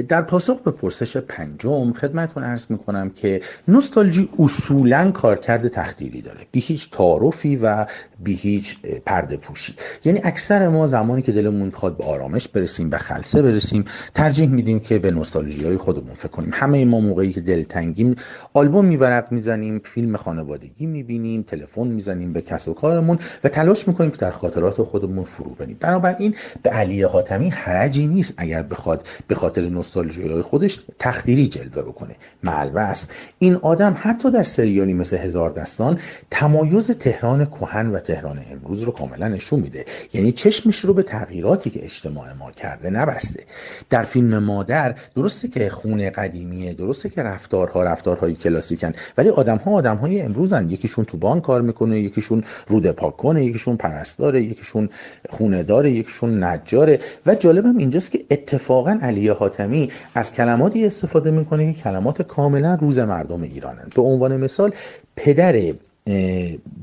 در 0.09 0.23
پاسخ 0.23 0.61
به 0.61 0.71
پرسش 0.71 1.17
پنجم 1.17 1.93
خدمتتون 1.93 2.43
ارز 2.43 2.67
می‌کنم 2.69 3.11
که 3.11 3.43
نوستالژی 3.69 4.29
اصولا 4.39 5.11
کارکرد 5.11 5.69
تخدیری 5.69 6.23
داره. 6.23 6.47
بی 6.53 6.61
هیچ 6.61 6.91
تعارفی 6.91 7.57
و 7.57 7.87
بی 8.23 8.35
هیچ 8.35 8.77
پرده 9.07 9.37
پوشی. 9.37 9.75
یعنی 10.05 10.21
اکثر 10.25 10.69
ما 10.69 10.87
زمانی 10.87 11.23
که 11.23 11.33
دلمون 11.33 11.63
می‌خواد 11.63 11.97
به 11.97 12.05
آرامش 12.05 12.49
برسیم 12.49 12.91
به 12.91 12.99
خلصه 12.99 13.43
برسیم 13.43 13.85
ترجیح 14.15 14.49
میدیم 14.49 14.81
که 14.81 14.99
به 14.99 15.11
نوستالژی 15.11 15.65
های 15.65 15.77
خودمون 15.77 16.15
فکر 16.15 16.29
کنیم. 16.29 16.51
همه 16.53 16.85
ما 16.85 17.01
موقعی 17.01 17.33
که 17.33 17.41
دلتنگیم 17.41 18.15
آلبوم 18.55 18.85
میورق 18.85 19.33
می‌زنیم 19.33 19.79
فیلم 19.85 20.17
خانوادگی 20.17 20.87
می‌بینیم 20.87 21.43
تلفن 21.43 21.87
می‌زنیم 21.87 22.33
به 22.33 22.41
کسب 22.43 22.69
و 22.69 22.75
کارمون 22.75 23.19
و 23.45 23.49
تلاش 23.49 23.89
می‌کنیم 23.89 24.11
که 24.11 24.17
در 24.17 24.31
خاطرات 24.31 24.83
خودمون 24.83 25.25
فرو 25.25 25.51
بریم. 25.51 25.77
بنابراین 25.81 26.35
به 26.63 26.71
علی 26.71 27.03
حاتمی 27.03 27.51
حرجی 27.51 28.07
نیست 28.07 28.35
اگر 28.37 28.63
بخواد 28.63 29.07
به 29.29 29.35
خاطر 29.35 29.63
نوستالژی 29.63 30.29
های 30.29 30.43
خودش 30.43 30.81
تخدیری 30.99 31.47
جلوه 31.47 31.83
بکنه. 31.83 32.17
معلوس 32.43 33.07
این 33.39 33.55
آدم 33.55 33.97
حتی 33.99 34.31
در 34.31 34.43
سریالی 34.43 34.95
مثل 34.95 35.17
هزار 35.17 35.51
دستان 35.51 35.99
تمایز 36.31 36.91
تهران 36.91 37.47
کهن 37.47 37.87
و 37.87 37.99
تهران 38.11 38.41
امروز 38.51 38.83
رو 38.83 38.93
کاملا 38.93 39.29
نشون 39.29 39.61
میده. 39.61 39.85
یعنی 40.13 40.33
چشمش 40.33 40.79
رو 40.79 40.95
به 40.95 41.03
تغییراتی 41.03 41.71
که 41.71 41.85
اجتماع 41.85 42.33
ما 42.39 42.51
کرده 42.51 42.91
نبسته. 42.91 43.45
در 43.91 44.03
فیلم 44.03 44.39
مادر 44.39 44.95
درسته 45.17 45.49
که 45.49 45.71
خونه 45.71 46.11
قدیمیه 46.11 46.73
درسته 46.73 47.09
که 47.09 47.23
رفتارها 47.23 47.83
رفتارهای 47.83 48.35
کلاسیکن 48.35 48.93
ولی 49.19 49.29
آدم 49.29 49.57
ها 49.57 49.71
آدم 49.71 49.97
های 49.97 50.21
امروزن. 50.21 50.71
یکیشون 50.71 51.05
تو 51.05 51.17
بانک 51.17 51.43
کار 51.43 51.63
می‌کنه 51.63 52.01
یکیشون 52.01 52.45
رود 52.69 52.87
پاک 52.91 53.17
کنه 53.17 53.45
یکیشون 53.45 53.77
پرستاره 53.77 54.43
یکیشون 54.43 54.89
خونه 55.29 55.63
داره 55.63 55.91
یکیشون 55.91 56.45
نجاره. 56.45 56.99
و 57.27 57.35
جالبم 57.35 57.77
اینجاست 57.77 58.11
که 58.11 58.25
اتفاقا 58.31 58.99
علی 59.03 59.29
حاتمی 59.29 59.91
از 60.15 60.33
کلماتی 60.33 60.87
استفاده 60.87 61.31
می‌کنه 61.31 61.73
که 61.73 61.83
کلمات 61.83 62.23
کاملا 62.23 62.75
روز 62.75 62.99
مردم 62.99 63.43
ایرانن. 63.43 63.87
به 63.95 64.03
عنوان 64.03 64.37
مثال 64.37 64.71
پدر 65.17 65.75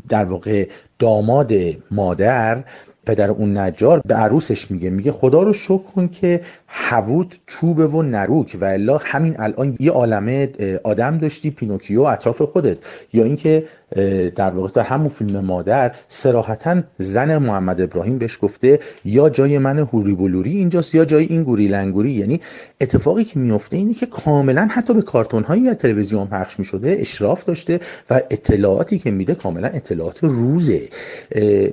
در 0.10 0.26
واقع 0.26 0.68
داماد 1.00 1.54
مادر 1.92 2.64
پدر 3.08 3.32
اون 3.32 3.58
نجار 3.58 4.02
به 4.06 4.14
عروسش 4.14 4.72
میگه 4.72 4.90
میگه 4.90 5.12
خدا 5.12 5.44
رو 5.44 5.54
شکر 5.54 5.78
کن 5.78 6.08
که 6.08 6.42
حوود 6.68 7.36
چوبه 7.48 7.88
و 7.88 8.02
نروک 8.02 8.58
و 8.62 8.66
الا 8.66 8.98
همین 8.98 9.36
الان 9.40 9.78
یه 9.80 9.92
عالمه 9.92 10.50
آدم 10.84 11.18
داشتی 11.18 11.52
پینوکیو 11.52 12.02
اطراف 12.02 12.42
خودت. 12.42 12.78
یا 13.14 13.24
اینکه 13.24 13.64
در 14.36 14.50
واقع 14.50 14.70
در 14.74 14.84
همون 14.84 15.10
فیلم 15.10 15.40
مادر 15.40 15.92
سراحتا 16.08 16.82
زن 17.00 17.38
محمد 17.38 17.82
ابراهیم 17.82 18.18
بهش 18.18 18.38
گفته 18.42 18.80
یا 19.06 19.30
جای 19.30 19.58
من 19.58 19.80
هوری 19.80 20.16
بلوری 20.16 20.58
اینجاست 20.58 20.96
یا 20.96 21.06
جای 21.06 21.26
این 21.26 21.44
گوری 21.44 21.68
لنگوری. 21.68 22.12
یعنی 22.12 22.42
اتفاقی 22.82 23.24
که 23.24 23.40
میفته 23.40 23.78
اینه 23.78 23.94
که 23.94 24.06
کاملا 24.06 24.68
حتی 24.72 24.94
به 24.94 25.02
کارتون 25.02 25.44
هایی 25.44 25.62
یا 25.62 25.74
تلویزیون 25.74 26.28
پخش 26.28 26.60
می‌شده 26.60 26.98
اشراف 27.00 27.46
داشته 27.46 27.80
و 28.10 28.22
اطلاعاتی 28.30 29.00
که 29.00 29.12
میده 29.12 29.36
کاملا 29.36 29.68
اطلاعات 29.68 30.20
روزه. 30.22 30.90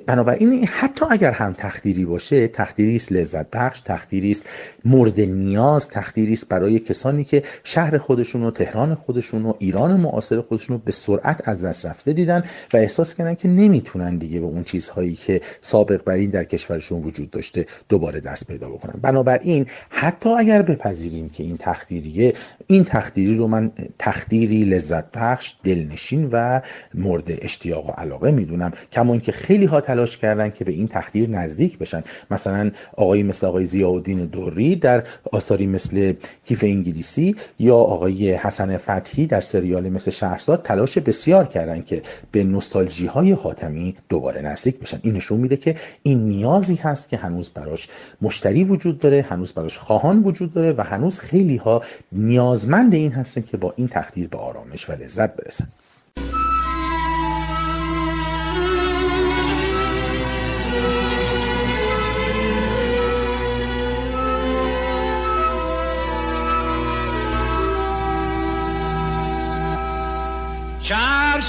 بنابراین 0.05 0.67
حتی 0.67 1.05
اگر 1.09 1.31
هم 1.31 1.53
تخدیری 1.57 2.05
باشه 2.05 2.47
تخدیری 2.47 2.95
است 2.95 3.11
لذت 3.11 3.45
بخش 3.51 3.79
تخدیری 3.79 4.31
است 4.31 4.49
مورد 4.85 5.21
نیاز 5.21 5.89
تخدیری 5.89 6.33
است 6.33 6.49
برای 6.49 6.79
کسانی 6.79 7.23
که 7.23 7.43
شهر 7.63 7.97
خودشون 7.97 8.43
و 8.43 8.51
تهران 8.51 8.95
خودشون 8.95 9.45
و 9.45 9.53
ایران 9.59 9.99
معاصر 9.99 10.41
خودشون 10.41 10.75
رو 10.75 10.81
به 10.85 10.91
سرعت 10.91 11.47
از 11.47 11.65
دست 11.65 11.85
رفته. 11.85 12.04
دیدن 12.13 12.43
و 12.73 12.77
احساس 12.77 13.15
کردن 13.15 13.35
که 13.35 13.47
نمی‌تونن 13.47 14.17
دیگه 14.17 14.39
به 14.39 14.45
اون 14.45 14.63
چیزهایی 14.63 15.15
که 15.15 15.41
سابق 15.61 16.03
بر 16.03 16.13
این 16.13 16.29
در 16.29 16.43
کشورشون 16.43 17.03
وجود 17.03 17.31
داشته 17.31 17.65
دوباره 17.89 18.19
دست 18.19 18.47
پیدا 18.47 18.69
بکنن. 18.69 18.99
بنابراین 19.01 19.65
حتی 19.89 20.29
اگر 20.29 20.61
بپذیریم 20.61 21.29
که 21.29 21.43
این 21.43 21.57
تخدیریه 21.57 22.33
این 22.67 22.83
تخدیری 22.83 23.37
رو 23.37 23.47
من 23.47 23.71
تخدیری 23.99 24.65
لذت 24.65 25.11
بخش 25.11 25.55
دلنشین 25.63 26.29
و 26.31 26.61
مورد 26.93 27.31
اشتیاق 27.41 27.89
و 27.89 27.91
علاقه 27.91 28.31
می‌دونم. 28.31 28.71
کما 28.91 29.17
که 29.17 29.31
خیلی 29.31 29.65
ها 29.65 29.81
تلاش 29.81 30.17
کردن 30.17 30.49
که 30.49 30.65
به 30.65 30.71
این 30.71 30.87
تخدیر 30.87 31.29
نزدیک 31.29 31.77
بشن. 31.77 32.03
مثلا 32.31 32.71
آقای 32.97 33.23
مثل 33.23 33.47
آقای 33.47 33.65
ضیاءالدین 33.65 34.25
دوری 34.25 34.75
در 34.75 35.03
آثاری 35.31 35.67
مثل 35.67 36.13
کیف 36.45 36.63
انگلیسی 36.63 37.35
یا 37.59 37.75
آقای 37.75 38.33
حسن 38.33 38.77
فتحی 38.77 39.27
در 39.27 39.41
سریال 39.41 39.89
مثل 39.89 40.11
شهرزاد 40.11 40.63
تلاش 40.63 40.97
بسیار 40.97 41.45
کردن 41.45 41.81
که 41.81 41.94
به 42.31 42.43
نوستالژی 42.43 43.05
های 43.05 43.31
حاتمی 43.31 43.95
دوباره 44.09 44.41
نزدیک 44.41 44.79
بشن 44.79 44.99
این 45.03 45.13
نشون 45.13 45.39
میده 45.39 45.57
که 45.57 45.75
این 46.03 46.27
نیازی 46.27 46.75
هست 46.75 47.09
که 47.09 47.17
هنوز 47.17 47.49
براش 47.49 47.87
مشتری 48.21 48.63
وجود 48.63 48.99
داره 48.99 49.25
هنوز 49.29 49.53
براش 49.53 49.77
خواهان 49.77 50.23
وجود 50.23 50.53
داره 50.53 50.73
و 50.77 50.81
هنوز 50.81 51.19
خیلی 51.19 51.57
ها 51.57 51.83
نیازمند 52.11 52.93
این 52.93 53.11
هستن 53.11 53.41
که 53.41 53.57
با 53.57 53.73
این 53.75 53.87
تخدیر 53.87 54.27
به 54.27 54.37
آرامش 54.37 54.89
و 54.89 54.93
لذت 54.93 55.35
برسن. 55.35 55.67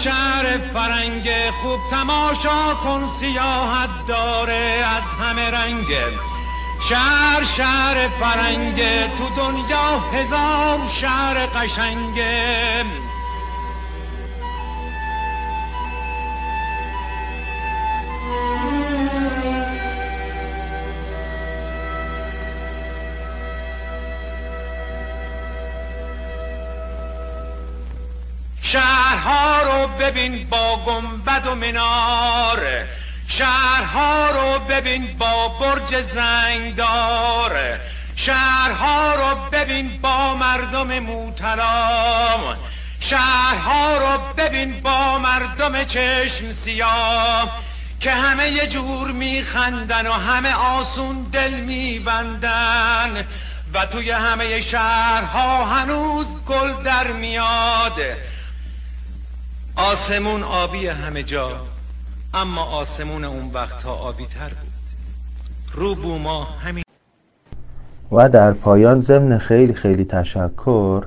شهر 0.06 0.58
فرنگ 0.58 1.30
خوب 1.50 1.80
تماشا 1.90 2.74
کن 2.74 3.06
سیاحت 3.06 4.06
داره 4.08 4.84
از 4.96 5.02
همه 5.20 5.50
رنگ. 5.50 5.86
شهر 6.88 7.44
شهر 7.44 8.08
فرنگ 8.08 8.76
تو 9.16 9.28
دنیا 9.36 9.98
هزار 10.12 10.88
شهر 10.88 11.46
قشنگه 11.46 12.84
شهرها 28.66 29.62
رو 29.62 29.88
ببین 29.88 30.48
با 30.50 30.76
گنبد 30.76 31.46
و 31.46 31.55
منار. 31.55 32.85
شهرها 33.29 34.31
رو 34.31 34.59
ببین 34.59 35.16
با 35.18 35.48
برج 35.48 36.00
زنگدار. 36.00 37.79
شهرها 38.16 39.14
رو 39.14 39.37
ببین 39.52 39.98
با 40.02 40.35
مردم 40.35 40.98
موتلام 40.98 42.57
شهرها 43.00 43.98
رو 43.98 44.35
ببین 44.37 44.81
با 44.81 45.18
مردم 45.18 45.85
چشم 45.85 46.52
سیاه. 46.52 47.59
که 48.00 48.11
همه 48.11 48.50
یه 48.50 48.66
جور 48.66 49.12
میخندن 49.12 50.07
و 50.07 50.12
همه 50.12 50.55
آسون 50.55 51.22
دل 51.33 51.55
میبندن. 51.55 53.26
و 53.74 53.87
توی 53.87 54.11
همه 54.11 54.61
شهرها 54.61 55.64
هنوز 55.64 56.37
گل 56.46 56.72
در 56.83 57.07
میاد. 57.07 58.00
آسمون 59.76 60.42
آبی 60.42 60.86
همه 60.86 61.22
جا 61.22 61.50
اما 62.34 62.62
آسمون 62.62 63.24
اون 63.24 63.50
وقتها 63.52 63.92
آبی 63.92 64.26
تر 64.26 64.48
بود. 64.48 64.72
رو 65.72 65.94
بوما 65.94 66.44
همین 66.44 66.84
و 68.12 68.28
در 68.28 68.52
پایان 68.52 69.00
ضمن 69.00 69.38
خیلی 69.38 69.74
خیلی 69.74 70.04
تشکر 70.04 71.04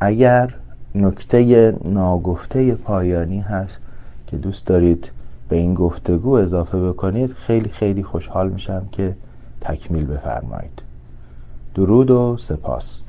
اگر 0.00 0.54
نکته 0.94 1.72
ناگفته 1.84 2.74
پایانی 2.74 3.40
هست 3.40 3.78
که 4.26 4.36
دوست 4.36 4.66
دارید 4.66 5.10
به 5.48 5.56
این 5.56 5.74
گفتگو 5.74 6.32
اضافه 6.32 6.80
بکنید 6.80 7.32
خیلی 7.32 7.68
خیلی 7.68 8.02
خوشحال 8.02 8.48
میشم 8.48 8.88
که 8.92 9.16
تکمیل 9.60 10.06
بفرمایید. 10.06 10.82
درود 11.74 12.10
و 12.10 12.36
سپاس. 12.40 13.00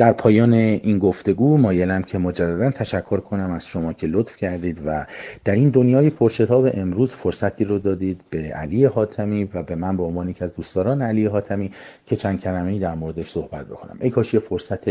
در 0.00 0.12
پایان 0.12 0.54
این 0.54 0.98
گفتگو 0.98 1.58
مایلم 1.58 2.02
که 2.02 2.18
مجددا 2.18 2.70
تشکر 2.70 3.20
کنم 3.20 3.50
از 3.50 3.66
شما 3.66 3.92
که 3.92 4.06
لطف 4.06 4.36
کردید 4.36 4.82
و 4.86 5.06
در 5.44 5.54
این 5.54 5.68
دنیای 5.68 6.10
پرشتاب 6.10 6.68
امروز 6.74 7.14
فرصتی 7.14 7.64
رو 7.64 7.78
دادید 7.78 8.20
به 8.30 8.38
علی 8.38 8.84
حاتمی 8.84 9.48
و 9.54 9.62
به 9.62 9.74
من 9.74 9.96
به 9.96 10.02
عنوان 10.02 10.32
که 10.32 10.44
از 10.44 10.52
دوستداران 10.52 11.02
علی 11.02 11.26
حاتمی 11.26 11.70
که 12.06 12.16
چند 12.16 12.40
کلمه‌ای 12.40 12.78
در 12.78 12.94
موردش 12.94 13.30
صحبت 13.30 13.66
بکنم. 13.66 13.96
ای 14.00 14.10
کاش 14.10 14.34
یه 14.34 14.40
فرصت 14.40 14.84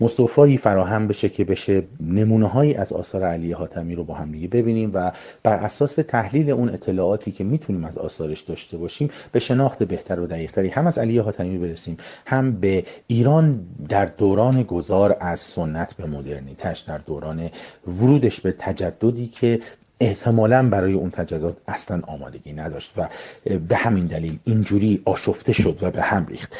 مصطفایی 0.00 0.56
فراهم 0.56 1.06
بشه 1.06 1.28
که 1.28 1.44
بشه 1.44 1.82
نمونه 2.00 2.46
هایی 2.46 2.74
از 2.74 2.92
آثار 2.92 3.24
علی 3.24 3.52
حاتمی 3.52 3.94
رو 3.94 4.04
با 4.04 4.14
هم 4.14 4.32
دیگه 4.32 4.48
ببینیم 4.48 4.90
و 4.94 5.12
بر 5.42 5.56
اساس 5.56 5.94
تحلیل 5.94 6.50
اون 6.50 6.68
اطلاعاتی 6.68 7.32
که 7.32 7.44
می‌تونیم 7.44 7.84
از 7.84 7.98
آثارش 7.98 8.40
داشته 8.40 8.76
باشیم 8.76 9.10
به 9.32 9.40
شناخت 9.40 9.82
بهتر 9.82 10.20
و 10.20 10.26
دقیقتری 10.26 10.68
هم 10.68 10.86
از 10.86 10.98
علی 10.98 11.18
حاتمی 11.18 11.58
برسیم 11.58 11.96
هم 12.26 12.52
به 12.52 12.84
ایران 13.06 13.60
در 13.88 14.06
دوران 14.06 14.41
گذار 14.50 15.16
از 15.20 15.40
سنت 15.40 15.94
به 15.94 16.06
مدرنیتش 16.06 16.80
در 16.80 16.98
دوران 16.98 17.50
ورودش 17.86 18.40
به 18.40 18.52
تجددی 18.52 19.26
که 19.28 19.60
احتمالا 20.02 20.68
برای 20.68 20.92
اون 20.92 21.10
تجدد 21.10 21.56
اصلا 21.68 22.02
آمادگی 22.06 22.52
نداشت 22.52 22.92
و 22.96 23.08
به 23.68 23.76
همین 23.76 24.06
دلیل 24.06 24.38
اینجوری 24.44 25.02
آشفته 25.04 25.52
شد 25.52 25.78
و 25.82 25.90
به 25.90 26.02
هم 26.02 26.26
ریخت. 26.26 26.56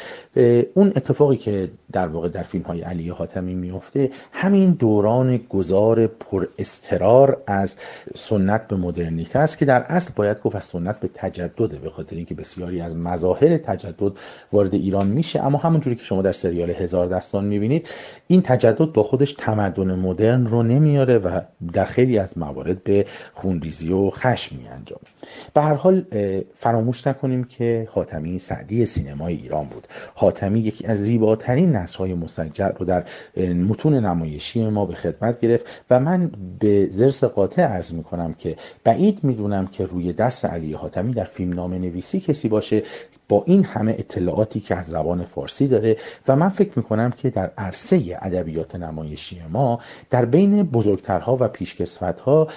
اون 0.74 0.92
اتفاقی 0.96 1.36
که 1.36 1.70
در 1.92 2.08
واقع 2.08 2.28
در 2.28 2.42
فیلم 2.42 2.64
های 2.64 2.80
علی 2.80 3.08
حاتمی 3.08 3.54
میفته 3.54 4.10
همین 4.32 4.70
دوران 4.70 5.36
گذار 5.36 6.06
پر 6.06 6.46
استرار 6.58 7.42
از 7.46 7.76
سنت 8.14 8.68
به 8.68 8.76
مدرنیته 8.76 9.38
است 9.38 9.58
که 9.58 9.64
در 9.64 9.82
اصل 9.82 10.10
باید 10.16 10.40
گفت 10.40 10.56
از 10.56 10.64
سنت 10.64 11.00
به 11.00 11.10
تجدده 11.14 11.78
به 11.78 11.90
خاطر 11.90 12.16
اینکه 12.16 12.34
بسیاری 12.34 12.80
از 12.80 12.96
مظاهر 12.96 13.56
تجدد 13.56 14.12
وارد 14.52 14.74
ایران 14.74 15.06
میشه. 15.06 15.46
اما 15.46 15.58
همونجوری 15.58 15.96
که 15.96 16.04
شما 16.04 16.22
در 16.22 16.32
سریال 16.32 16.70
هزار 16.70 17.06
دستان 17.06 17.44
می‌بینید 17.44 17.88
این 18.26 18.42
تجدد 18.42 18.92
با 18.92 19.02
خودش 19.02 19.32
تمدن 19.32 19.94
مدرن 19.94 20.46
رو 20.46 20.62
نمیاره 20.62 21.18
و 21.18 21.40
در 21.72 21.84
خیلی 21.84 22.18
از 22.18 22.38
موارد 22.38 22.84
به 22.84 23.06
خونریزی 23.34 23.92
و 23.92 24.10
خشم 24.10 24.56
می 24.56 24.68
انجام. 24.68 25.00
به 25.54 25.60
هر 25.62 25.74
حال 25.74 26.04
فراموش 26.58 27.06
نکنیم 27.06 27.44
که 27.44 27.88
حاتمی 27.90 28.38
سعدی 28.38 28.86
سینمای 28.86 29.34
ایران 29.34 29.64
بود. 29.66 29.86
حاتمی 30.14 30.60
یکی 30.60 30.86
از 30.86 30.98
زیباترین 30.98 31.72
نصرهای 31.72 32.14
مسجر 32.14 32.68
رو 32.68 32.84
در 32.84 33.04
متون 33.68 33.94
نمایشی 33.94 34.70
ما 34.70 34.86
به 34.86 34.94
خدمت 34.94 35.40
گرفت 35.40 35.66
و 35.90 36.00
من 36.00 36.32
به 36.58 36.86
زرس 36.90 37.24
قاطع 37.24 37.62
عرض 37.62 37.92
می 37.92 38.02
کنم 38.02 38.34
که 38.34 38.56
بعید 38.84 39.24
می‌دونم 39.24 39.66
که 39.66 39.86
روی 39.86 40.12
دست 40.12 40.44
علی 40.44 40.72
حاتمی 40.72 41.12
در 41.12 41.24
فیلم 41.24 41.52
نام 41.52 41.74
نویسی 41.74 42.20
کسی 42.20 42.48
باشه 42.48 42.82
با 43.32 43.44
این 43.46 43.64
همه 43.64 43.96
اطلاعاتی 43.98 44.60
که 44.60 44.76
از 44.76 44.86
زبان 44.86 45.24
فارسی 45.24 45.68
داره 45.68 45.96
و 46.28 46.36
من 46.36 46.48
فکر 46.48 46.70
می‌کنم 46.76 47.10
که 47.10 47.30
در 47.30 47.50
عرصه 47.58 48.18
ادبیات 48.22 48.76
نمایشی 48.76 49.40
ما 49.50 49.80
در 50.10 50.24
بین 50.24 50.62
بزرگترها 50.62 51.36
و 51.40 51.48
پیشکسوتها 51.48 52.48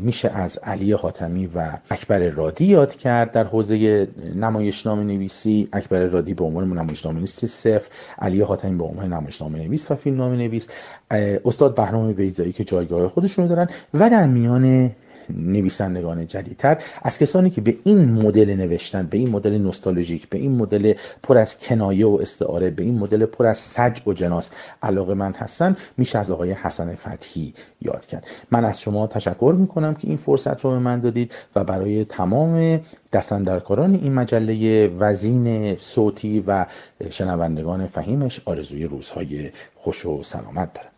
میشه 0.00 0.28
از 0.28 0.58
علی 0.58 0.92
حاتمی 0.92 1.46
و 1.46 1.70
اکبر 1.90 2.18
رادی 2.18 2.64
یاد 2.64 2.96
کرد 2.96 3.32
در 3.32 3.44
حوزه 3.44 4.08
نمایشنامه 4.34 5.04
نویسی 5.04 5.68
اکبر 5.72 6.06
رادی 6.06 6.34
به 6.34 6.44
عنوان 6.44 6.78
نمایشنامه 6.78 7.16
نویس 7.18 7.44
صفر 7.44 7.88
علی 8.18 8.40
حاتمی 8.40 8.78
به 8.78 8.84
عنوان 8.84 9.12
نمایشنامه 9.12 9.58
نویس 9.58 9.90
و 9.90 9.94
فیلمنامه 9.94 10.36
نویس 10.36 10.68
استاد 11.44 11.74
بهرام 11.74 12.12
بیزایی 12.12 12.52
که 12.52 12.64
جایگاه 12.64 13.08
خودشون 13.08 13.46
دارن 13.46 13.68
و 13.94 14.10
در 14.10 14.26
میان 14.26 14.90
نویسندگان 15.30 16.26
جدیدتر 16.26 16.82
از 17.02 17.18
کسانی 17.18 17.50
که 17.50 17.60
به 17.60 17.76
این 17.84 18.12
مدل 18.12 18.54
نوشتن 18.54 19.06
به 19.06 19.18
این 19.18 19.30
مدل 19.30 19.58
نوستالژیک 19.58 20.28
به 20.28 20.38
این 20.38 20.56
مدل 20.56 20.94
پر 21.22 21.38
از 21.38 21.58
کنایه 21.58 22.06
و 22.06 22.18
استعاره 22.20 22.70
به 22.70 22.82
این 22.82 22.98
مدل 22.98 23.26
پر 23.26 23.46
از 23.46 23.58
سج 23.58 24.00
و 24.06 24.12
جناس 24.12 24.50
علاقه 24.82 25.14
من 25.14 25.32
هستن 25.32 25.76
میشه 25.96 26.18
از 26.18 26.30
آقای 26.30 26.52
حسن 26.52 26.94
فتحی 26.94 27.54
یاد 27.82 28.06
کرد. 28.06 28.26
من 28.50 28.64
از 28.64 28.80
شما 28.80 29.06
تشکر 29.06 29.54
می‌کنم 29.58 29.94
که 29.94 30.08
این 30.08 30.16
فرصت 30.16 30.60
رو 30.64 30.70
به 30.70 30.78
من 30.78 31.00
دادید 31.00 31.34
و 31.56 31.64
برای 31.64 32.04
تمام 32.04 32.80
دستندرکاران 33.12 33.94
این 33.94 34.14
مجله 34.14 34.88
وزین 34.88 35.76
صوتی 35.78 36.44
و 36.46 36.66
شنوندگان 37.10 37.86
فهیمش 37.86 38.40
آرزوی 38.44 38.84
روزهای 38.84 39.50
خوش 39.74 40.06
و 40.06 40.22
سلامت 40.22 40.72
دارم. 40.72 40.90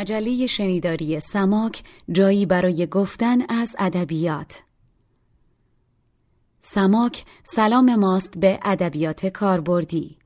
مجله 0.00 0.46
شنیداری 0.46 1.20
سماک 1.20 1.82
جایی 2.12 2.46
برای 2.46 2.86
گفتن 2.86 3.38
از 3.48 3.76
ادبیات. 3.78 4.62
سماک 6.60 7.24
سلام 7.44 7.94
ماست 7.94 8.38
به 8.38 8.60
ادبیات 8.62 9.26
کاربردی. 9.26 10.19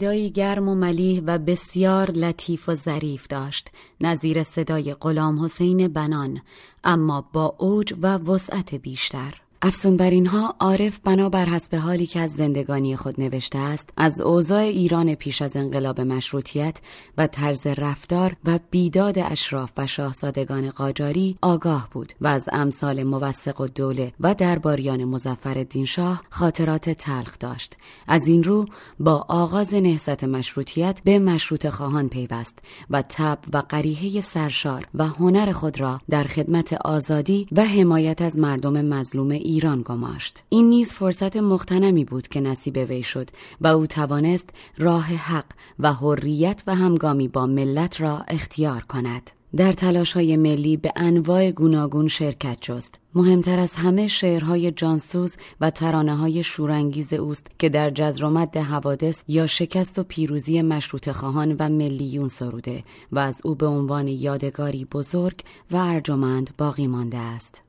صدایی 0.00 0.30
گرم 0.30 0.68
و 0.68 0.74
ملیح 0.74 1.22
و 1.26 1.38
بسیار 1.38 2.10
لطیف 2.10 2.68
و 2.68 2.74
ظریف 2.74 3.26
داشت. 3.26 3.68
نظیر 4.00 4.42
صدای 4.42 4.94
غلام 4.94 5.44
حسین 5.44 5.88
بنان 5.88 6.40
اما 6.84 7.28
با 7.32 7.54
اوج 7.58 7.94
و 8.02 8.18
وسعت 8.18 8.74
بیشتر. 8.74 9.34
افزون 9.62 9.96
بر 9.96 10.10
اینها 10.10 10.54
عارف 10.60 10.98
بنابر 10.98 11.46
حسب 11.46 11.74
حالی 11.74 12.06
که 12.06 12.20
از 12.20 12.32
زندگانی 12.32 12.96
خود 12.96 13.20
نوشته 13.20 13.58
است 13.58 13.90
از 13.96 14.20
اوضاع 14.20 14.60
ایران 14.60 15.14
پیش 15.14 15.42
از 15.42 15.56
انقلاب 15.56 16.00
مشروطیت 16.00 16.80
و 17.18 17.26
طرز 17.26 17.66
رفتار 17.66 18.36
و 18.44 18.58
بیداد 18.70 19.18
اشراف 19.18 19.72
و 19.76 19.86
شاهزادگان 19.86 20.70
قاجاری 20.70 21.38
آگاه 21.42 21.88
بود 21.92 22.12
و 22.20 22.26
از 22.26 22.48
امثال 22.52 23.02
موثق 23.02 23.60
و 23.60 23.66
دوله 23.66 24.12
و 24.20 24.34
درباریان 24.34 25.04
مزفر 25.04 25.66
شاه 25.86 26.22
خاطرات 26.30 26.90
تلخ 26.90 27.38
داشت. 27.38 27.76
از 28.08 28.26
این 28.26 28.42
رو 28.42 28.66
با 29.00 29.26
آغاز 29.28 29.74
نهضت 29.74 30.24
مشروطیت 30.24 31.00
به 31.04 31.18
مشروط 31.18 31.68
خواهان 31.68 32.08
پیوست 32.08 32.58
و 32.90 33.02
تب 33.02 33.38
و 33.52 33.62
قریحه 33.68 34.20
سرشار 34.20 34.84
و 34.94 35.06
هنر 35.06 35.52
خود 35.52 35.80
را 35.80 36.00
در 36.10 36.24
خدمت 36.24 36.72
آزادی 36.72 37.46
و 37.52 37.64
حمایت 37.64 38.22
از 38.22 38.38
مردم 38.38 38.84
مظلوم 38.84 39.30
ایران 39.50 39.82
گماشت 39.82 40.42
این 40.48 40.70
نیز 40.70 40.92
فرصت 40.92 41.36
مختنمی 41.36 42.04
بود 42.04 42.28
که 42.28 42.40
نصیب 42.40 42.76
وی 42.76 43.02
شد 43.02 43.30
و 43.60 43.66
او 43.66 43.86
توانست 43.86 44.50
راه 44.78 45.04
حق 45.04 45.44
و 45.78 45.92
حریت 45.92 46.62
و 46.66 46.74
همگامی 46.74 47.28
با 47.28 47.46
ملت 47.46 48.00
را 48.00 48.18
اختیار 48.18 48.82
کند 48.82 49.30
در 49.56 49.72
تلاش 49.72 50.12
های 50.12 50.36
ملی 50.36 50.76
به 50.76 50.92
انواع 50.96 51.50
گوناگون 51.50 52.08
شرکت 52.08 52.58
جست. 52.60 52.94
مهمتر 53.14 53.58
از 53.58 53.74
همه 53.74 54.08
شعرهای 54.08 54.70
جانسوز 54.70 55.36
و 55.60 55.70
ترانه 55.70 56.16
های 56.16 56.42
شورانگیز 56.42 57.12
اوست 57.12 57.46
که 57.58 57.68
در 57.68 57.90
جزر 57.90 58.24
و 58.24 58.30
مد 58.30 58.56
حوادث 58.56 59.22
یا 59.28 59.46
شکست 59.46 59.98
و 59.98 60.02
پیروزی 60.02 60.62
مشروط 60.62 61.10
خواهان 61.10 61.56
و 61.58 61.68
ملیون 61.68 62.28
سروده 62.28 62.84
و 63.12 63.18
از 63.18 63.40
او 63.44 63.54
به 63.54 63.66
عنوان 63.66 64.08
یادگاری 64.08 64.84
بزرگ 64.84 65.40
و 65.70 65.76
ارجمند 65.76 66.50
باقی 66.58 66.86
مانده 66.86 67.18
است. 67.18 67.62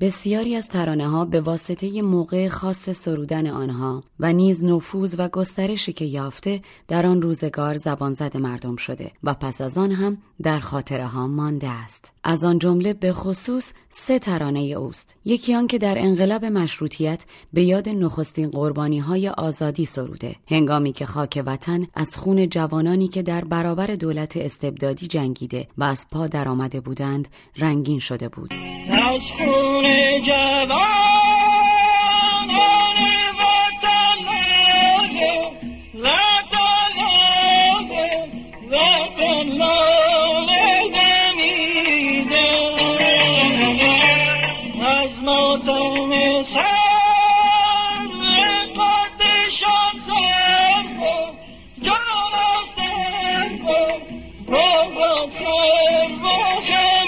بسیاری 0.00 0.56
از 0.56 0.68
ترانه 0.68 1.08
ها 1.08 1.24
به 1.24 1.40
واسطه 1.40 2.02
موقع 2.02 2.48
خاص 2.48 2.90
سرودن 2.90 3.46
آنها 3.46 4.04
و 4.20 4.32
نیز 4.32 4.64
نفوذ 4.64 5.14
و 5.18 5.28
گسترشی 5.28 5.92
که 5.92 6.04
یافته 6.04 6.60
در 6.88 7.06
آن 7.06 7.22
روزگار 7.22 7.76
زبان 7.76 8.12
زد 8.12 8.36
مردم 8.36 8.76
شده 8.76 9.10
و 9.24 9.34
پس 9.34 9.60
از 9.60 9.78
آن 9.78 9.92
هم 9.92 10.18
در 10.42 10.60
خاطره 10.60 11.06
ها 11.06 11.26
مانده 11.26 11.68
است. 11.68 12.12
از 12.24 12.44
آن 12.44 12.58
جمله 12.58 12.94
به 12.94 13.12
خصوص 13.12 13.72
سه 13.90 14.18
ترانه 14.18 14.60
اوست. 14.60 15.14
یکی 15.24 15.54
آن 15.54 15.66
که 15.66 15.78
در 15.78 15.98
انقلاب 15.98 16.44
مشروطیت 16.44 17.24
به 17.52 17.62
یاد 17.62 17.88
نخستین 17.88 18.50
قربانی 18.50 18.98
های 18.98 19.28
آزادی 19.28 19.86
سروده. 19.86 20.36
هنگامی 20.48 20.92
که 20.92 21.06
خاک 21.06 21.42
وطن 21.46 21.86
از 21.94 22.16
خون 22.16 22.48
جوانانی 22.48 23.08
که 23.08 23.22
در 23.22 23.44
برابر 23.44 23.86
دولت 23.86 24.36
استبدادی 24.36 25.06
جنگیده 25.06 25.68
و 25.78 25.84
از 25.84 26.06
پا 26.12 26.26
درآمده 26.26 26.80
بودند 26.80 27.28
رنگین 27.56 27.98
شده 27.98 28.28
بود. 28.28 28.50
از 29.90 29.98
خون 55.38 56.60
جوانان 56.66 56.99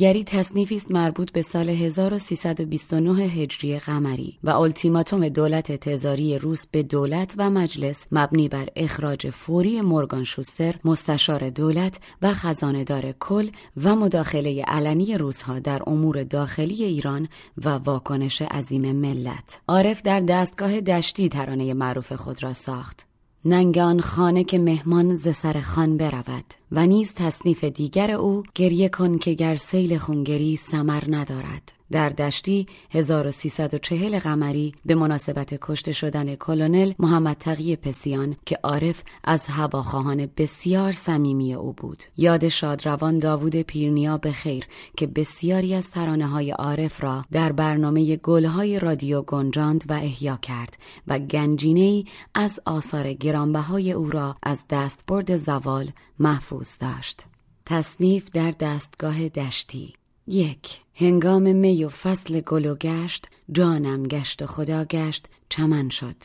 دیگری 0.00 0.24
تصنیفی 0.24 0.76
است 0.76 0.90
مربوط 0.90 1.32
به 1.32 1.42
سال 1.42 1.68
1329 1.68 3.24
هجری 3.24 3.78
قمری 3.78 4.38
و 4.44 4.50
التیماتوم 4.50 5.28
دولت 5.28 5.72
تزاری 5.72 6.38
روس 6.38 6.66
به 6.66 6.82
دولت 6.82 7.34
و 7.38 7.50
مجلس 7.50 8.06
مبنی 8.12 8.48
بر 8.48 8.68
اخراج 8.76 9.30
فوری 9.30 9.80
مورگان 9.80 10.24
شوستر 10.24 10.74
مستشار 10.84 11.50
دولت 11.50 12.00
و 12.22 12.32
خزانهدار 12.32 13.12
کل 13.12 13.50
و 13.84 13.96
مداخله 13.96 14.64
علنی 14.64 15.14
روزها 15.14 15.58
در 15.58 15.82
امور 15.86 16.22
داخلی 16.22 16.84
ایران 16.84 17.28
و 17.64 17.68
واکنش 17.70 18.42
عظیم 18.42 18.92
ملت. 18.92 19.60
عارف 19.68 20.02
در 20.02 20.20
دستگاه 20.20 20.80
دشتی 20.80 21.28
ترانه 21.28 21.74
معروف 21.74 22.12
خود 22.12 22.42
را 22.42 22.52
ساخت. 22.52 23.09
ننگان 23.44 24.00
خانه 24.00 24.44
که 24.44 24.58
مهمان 24.58 25.14
ز 25.14 25.36
سر 25.36 25.60
خان 25.60 25.96
برود 25.96 26.44
و 26.72 26.86
نیز 26.86 27.14
تصنیف 27.14 27.64
دیگر 27.64 28.10
او 28.10 28.42
گریه 28.54 28.88
کن 28.88 29.18
که 29.18 29.34
گر 29.34 29.54
سیل 29.54 29.98
خونگری 29.98 30.56
سمر 30.56 31.02
ندارد. 31.08 31.79
در 31.92 32.08
دشتی 32.08 32.66
1340 32.90 34.18
قمری 34.18 34.74
به 34.84 34.94
مناسبت 34.94 35.54
کشته 35.60 35.92
شدن 35.92 36.34
کلونل 36.34 36.92
محمد 36.98 37.36
تقی 37.36 37.76
پسیان 37.76 38.36
که 38.46 38.58
عارف 38.62 39.02
از 39.24 39.46
هواخواهان 39.46 40.28
بسیار 40.36 40.92
صمیمی 40.92 41.54
او 41.54 41.72
بود. 41.72 42.04
یاد 42.16 42.48
شادروان 42.48 43.18
داوود 43.18 43.56
پیرنیا 43.56 44.18
به 44.18 44.32
خیر 44.32 44.66
که 44.96 45.06
بسیاری 45.06 45.74
از 45.74 45.90
ترانه 45.90 46.26
های 46.26 46.50
عارف 46.50 47.02
را 47.02 47.24
در 47.32 47.52
برنامه 47.52 48.16
گلهای 48.16 48.78
رادیو 48.78 49.22
گنجاند 49.22 49.84
و 49.88 49.92
احیا 49.92 50.36
کرد 50.42 50.76
و 51.06 51.18
گنجینه 51.18 52.04
از 52.34 52.60
آثار 52.64 53.12
گرانبهای 53.12 53.92
او 53.92 54.10
را 54.10 54.34
از 54.42 54.64
دستبرد 54.70 55.36
زوال 55.36 55.90
محفوظ 56.18 56.78
داشت. 56.78 57.22
تصنیف 57.66 58.30
در 58.30 58.50
دستگاه 58.50 59.28
دشتی 59.28 59.94
یک 60.30 60.80
هنگام 60.94 61.56
می 61.56 61.84
و 61.84 61.88
فصل 61.88 62.40
گل 62.40 62.66
و 62.66 62.74
گشت 62.74 63.26
جانم 63.52 64.02
گشت 64.02 64.42
و 64.42 64.46
خدا 64.46 64.84
گشت 64.84 65.26
چمن 65.48 65.88
شد. 65.88 66.16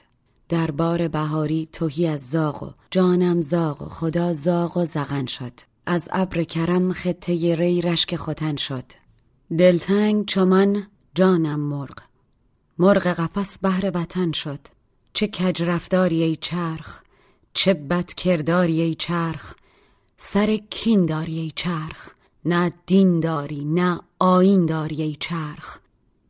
در 0.49 0.71
بار 0.71 1.07
بهاری 1.07 1.69
توهی 1.71 2.07
از 2.07 2.29
زاغ 2.29 2.63
و 2.63 2.71
جانم 2.91 3.41
زاغ 3.41 3.81
و 3.81 3.85
خدا 3.85 4.33
زاغ 4.33 4.77
و 4.77 4.85
زغن 4.85 5.25
شد. 5.25 5.53
از 5.85 6.09
ابر 6.11 6.43
کرم 6.43 6.93
خطه 6.93 7.55
ری 7.55 7.81
رشک 7.81 8.15
ختن 8.15 8.55
شد. 8.55 8.85
دلتنگ 9.57 10.25
چمن 10.25 10.87
جانم 11.15 11.59
مرغ. 11.59 11.99
مرغ 12.77 13.07
قفس 13.07 13.59
بهر 13.59 13.91
وطن 13.93 14.31
شد. 14.31 14.59
چه 15.13 15.27
کج 15.27 15.63
رفتاری 15.63 16.23
ای 16.23 16.35
چرخ 16.35 17.01
چه 17.53 17.73
بد 17.73 18.13
کرداری 18.13 18.81
ای 18.81 18.95
چرخ 18.95 19.55
سر 20.17 20.57
کین 20.69 21.05
داری 21.05 21.39
ای 21.39 21.51
چرخ. 21.55 22.15
نه 22.45 22.73
دین 22.85 23.19
داری 23.19 23.65
نه 23.65 24.01
آین 24.19 24.65
داری 24.65 25.01
ای 25.01 25.17
چرخ. 25.19 25.79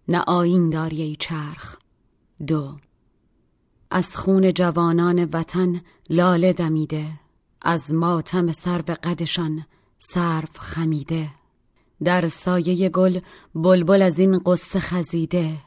نه 0.07 0.20
آین 0.20 0.70
داری 0.70 1.01
ای 1.01 1.16
چرخ. 1.16 1.78
دو 2.47 2.76
از 3.91 4.16
خون 4.16 4.53
جوانان 4.53 5.30
وطن 5.34 5.82
لاله 6.09 6.53
دمیده 6.53 7.07
از 7.61 7.93
ماتم 7.93 8.51
سرو 8.51 8.95
قدشان 9.03 9.66
سرو 9.97 10.47
خمیده. 10.59 11.30
در 12.03 12.28
سایه 12.28 12.89
گل 12.89 13.20
بلبل 13.55 14.01
از 14.01 14.20
این 14.20 14.39
قصه 14.45 14.80
خزیده 14.80 15.57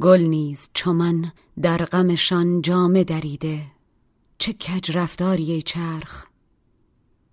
گل 0.00 0.20
نیز 0.20 0.70
چمن 0.74 1.32
در 1.62 1.84
غمشان 1.84 2.62
جامه 2.62 3.04
دریده. 3.04 3.62
چه 4.38 4.52
کج 4.52 4.96
رفتاری 4.96 5.52
ای 5.52 5.62
چرخ؟ 5.62 6.26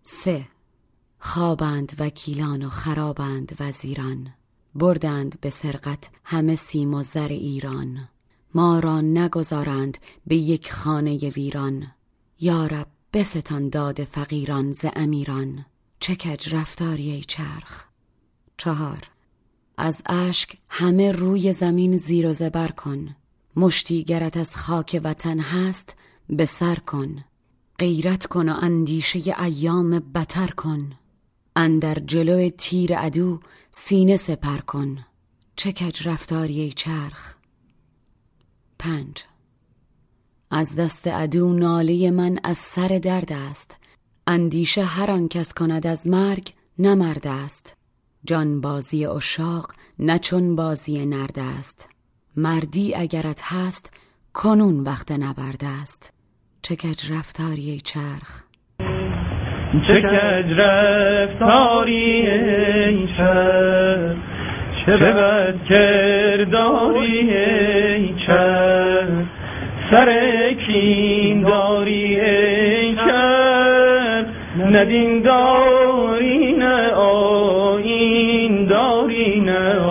سه 0.03 0.45
خوابند 1.19 1.95
وکیلان 1.99 2.65
و 2.65 2.69
خرابند 2.69 3.55
وزیران. 3.59 4.33
بردند 4.75 5.39
به 5.41 5.49
سرقت 5.49 6.09
همه 6.23 6.55
سیم 6.55 6.93
و 6.93 7.03
زر 7.03 7.27
ایران. 7.27 8.09
ما 8.53 8.79
را 8.79 9.01
نگذارند 9.01 9.97
به 10.27 10.35
یک 10.35 10.71
خانه 10.73 11.29
ویران. 11.29 11.87
یارب 12.39 12.87
بستان 13.13 13.69
داد 13.69 14.03
فقیران 14.03 14.71
ز 14.71 14.85
امیران. 14.95 15.65
چه 15.99 16.15
کج 16.15 16.55
رفتاری 16.55 17.23
چرخ؟ 17.27 17.85
چهار 18.57 19.09
از 19.77 20.01
اشک 20.05 20.57
همه 20.69 21.11
روی 21.11 21.53
زمین 21.53 21.97
زیر 21.97 22.27
و 22.27 22.33
زبر 22.33 22.67
کن. 22.67 23.15
مشتی 23.55 24.03
گرت 24.03 24.37
از 24.37 24.55
خاک 24.55 25.01
وطن 25.03 25.39
هست 25.39 25.95
به 26.29 26.45
سر 26.45 26.75
کن. 26.75 27.23
غیرت 27.79 28.25
کن 28.25 28.49
و 28.49 28.55
اندیشه 28.61 29.41
ایام 29.41 29.99
بتر 29.99 30.47
کن. 30.47 30.91
اندر 31.61 31.99
جلو 31.99 32.49
تیر 32.49 32.97
عدو 32.97 33.39
سینه 33.71 34.17
سپر 34.17 34.57
کن. 34.57 34.97
چه 35.55 35.71
کج 35.71 36.07
رفتاری 36.07 36.73
چرخ؟ 36.73 37.35
پنج. 38.79 39.23
از 40.51 40.75
دست 40.75 41.07
عدو 41.07 41.53
ناله 41.53 42.11
من 42.11 42.39
از 42.43 42.57
سر 42.57 42.99
درد 43.03 43.31
است. 43.31 43.77
اندیشه 44.27 44.83
هر 44.83 45.11
آن 45.11 45.27
کس 45.27 45.53
کند 45.53 45.87
از 45.87 46.07
مرگ 46.07 46.53
نمرد 46.77 47.27
است. 47.27 47.77
جان 48.25 48.61
بازی 48.61 49.05
اشاق 49.05 49.73
نه 49.99 50.19
چون 50.19 50.55
بازی 50.55 51.05
نرد 51.05 51.39
است. 51.39 51.89
مردی 52.35 52.95
اگرت 52.95 53.41
هست 53.43 53.89
کنون 54.33 54.79
وقت 54.79 55.11
نبرد 55.11 55.63
است. 55.63 56.13
چه 56.61 56.75
کج 56.75 57.11
رفتاری 57.11 57.81
چرخ؟ 57.81 58.48
چه 59.87 60.01
کج 60.01 60.59
رفتاری 60.59 62.27
ای 62.27 63.07
چرخ 63.17 64.15
چه 64.85 64.97
بد 64.97 65.53
کرداری 65.69 67.29
ای 67.29 68.13
چرخ 68.25 69.25
سر 69.91 70.09
کین 70.67 71.41
داری 71.41 72.19
ای 72.19 72.95
چرخ 72.95 74.25
ندین 74.71 75.21
داری 75.21 76.51
نه 76.51 76.91
آین 76.93 78.65
داری 78.65 79.39
نه 79.39 79.88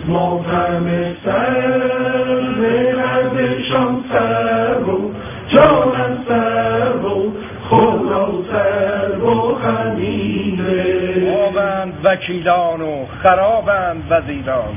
از 0.00 0.10
ماتم 0.10 0.90
سر 1.24 1.78
به 2.60 2.94
نزدشان 2.98 4.04
سر 4.12 4.82
و 4.82 5.10
جانم 5.48 6.18
سر 6.28 7.06
و 7.06 7.32
خدا 7.70 8.28
سر 8.52 9.18
و 9.18 9.54
خمیره. 9.54 11.32
خوابند 11.32 11.92
وکیلان 12.04 12.80
و 12.80 13.06
خرابند 13.22 14.02
وزیران. 14.10 14.74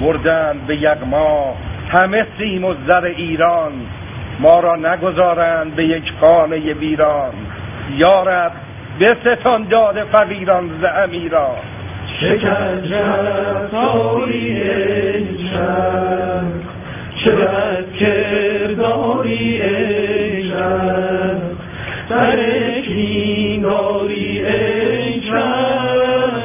بردند 0.00 0.66
به 0.66 0.76
یغما 0.76 1.54
همه 1.92 2.26
سیم 2.38 2.64
و 2.64 2.74
زر 2.88 3.04
ایران. 3.04 3.72
ما 4.40 4.60
را 4.60 4.76
نگذارند 4.76 5.76
به 5.76 5.84
یک 5.84 6.12
خانه 6.20 6.56
ویران. 6.56 7.32
یارب 7.96 8.52
به 8.98 9.16
ستان 9.24 9.64
داد 9.64 10.04
فقیران 10.04 10.70
ز 10.80 10.84
امیران. 11.04 11.69
شکر 12.20 12.74
رفتاری 12.90 14.56
چرخ 15.50 16.44
چه 17.24 17.30
بد 17.30 17.92
کرداری 18.00 19.62
ای 19.62 20.50
چرخ 20.50 21.36
سر 22.08 22.38
کینگاری 22.80 24.46
ای 24.46 25.20
چرخ 25.20 26.42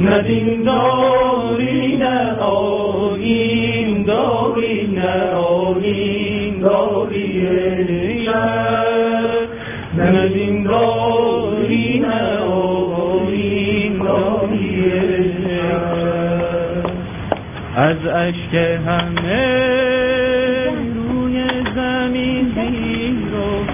نه 0.00 0.22
دین 0.22 0.62
داری 0.62 1.96
نه 1.96 2.38
آیین 2.40 4.02
داری 4.02 4.86
نه 4.86 5.30
آیین 5.32 6.60
داری 6.60 7.46
ای 7.46 8.87
از 17.78 18.06
اشک 18.06 18.54
همه 18.86 19.46
روی 20.94 21.44
زمین 21.74 22.52
زیر 22.54 23.34
و 23.34 23.64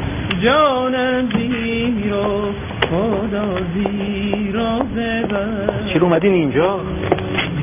جانم 0.45 1.29
زیر 1.37 2.13
و 2.15 2.53
خدا 2.91 3.57
زیر 3.75 4.57
و 4.57 4.79
ببر 4.97 5.93
چرا 5.93 6.03
اومدین 6.03 6.33
اینجا؟ 6.33 6.81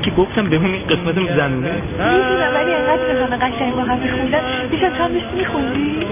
که 0.02 0.10
گفتم 0.10 0.50
به 0.50 0.58
همین 0.58 0.82
قسمت 0.82 1.14
زنونه. 1.14 1.72
می‌دونم 1.98 2.50
ولی 2.54 2.70
اینقدر 2.70 3.04
رسانه 3.12 3.36
قشنگ 3.36 3.74
با 3.74 3.82
هم 3.82 3.98
میخوندن. 3.98 4.40
بیش 4.70 4.82
از 4.82 4.92
هم 4.92 5.10
میخوندی؟ 5.36 6.06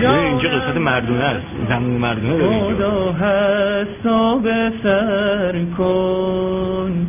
اینجا 0.00 0.48
قسمت 0.48 0.76
مردونه 0.76 1.24
است. 1.24 1.46
زنونه 1.68 1.98
مردونه 1.98 2.38
داریم 2.38 2.74
خدا 2.74 3.12
حساب 3.12 4.48
سر 4.82 5.54
کن. 5.78 7.06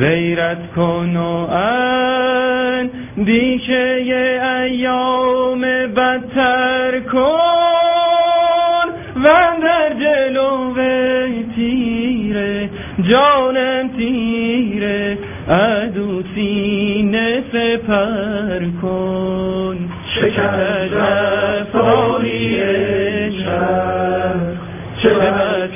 غیرت 0.00 0.72
کن 0.76 1.16
و 1.16 1.46
دیشه 3.24 3.96
ایام 4.62 5.60
بدتر 5.96 7.00
کن. 7.12 8.88
و 9.24 9.28
در 9.62 9.92
جلو 10.00 10.74
تیره 11.56 12.70
جانم 13.12 13.88
تیره. 13.96 15.18
عدو 15.48 16.22
سینه 16.34 17.42
سپر 17.52 18.60
کن. 18.82 19.76
شکر 20.14 20.88
شهر. 23.44 24.08
چقدر 25.02 25.67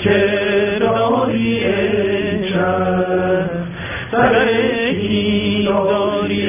سرکی 4.13 5.63
داری 5.65 6.47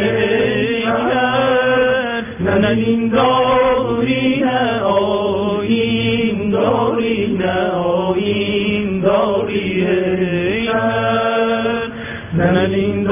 شهر 0.83 2.23
نه 2.39 2.69
این 2.69 3.07
داری 3.09 4.39
نه 4.39 4.81
آین 4.81 6.49
داری 6.49 7.37
نه 7.39 7.71
آین 7.71 8.99
داری 9.01 9.87
شهر 10.65 11.87
نه 12.33 12.69
این 12.75 13.02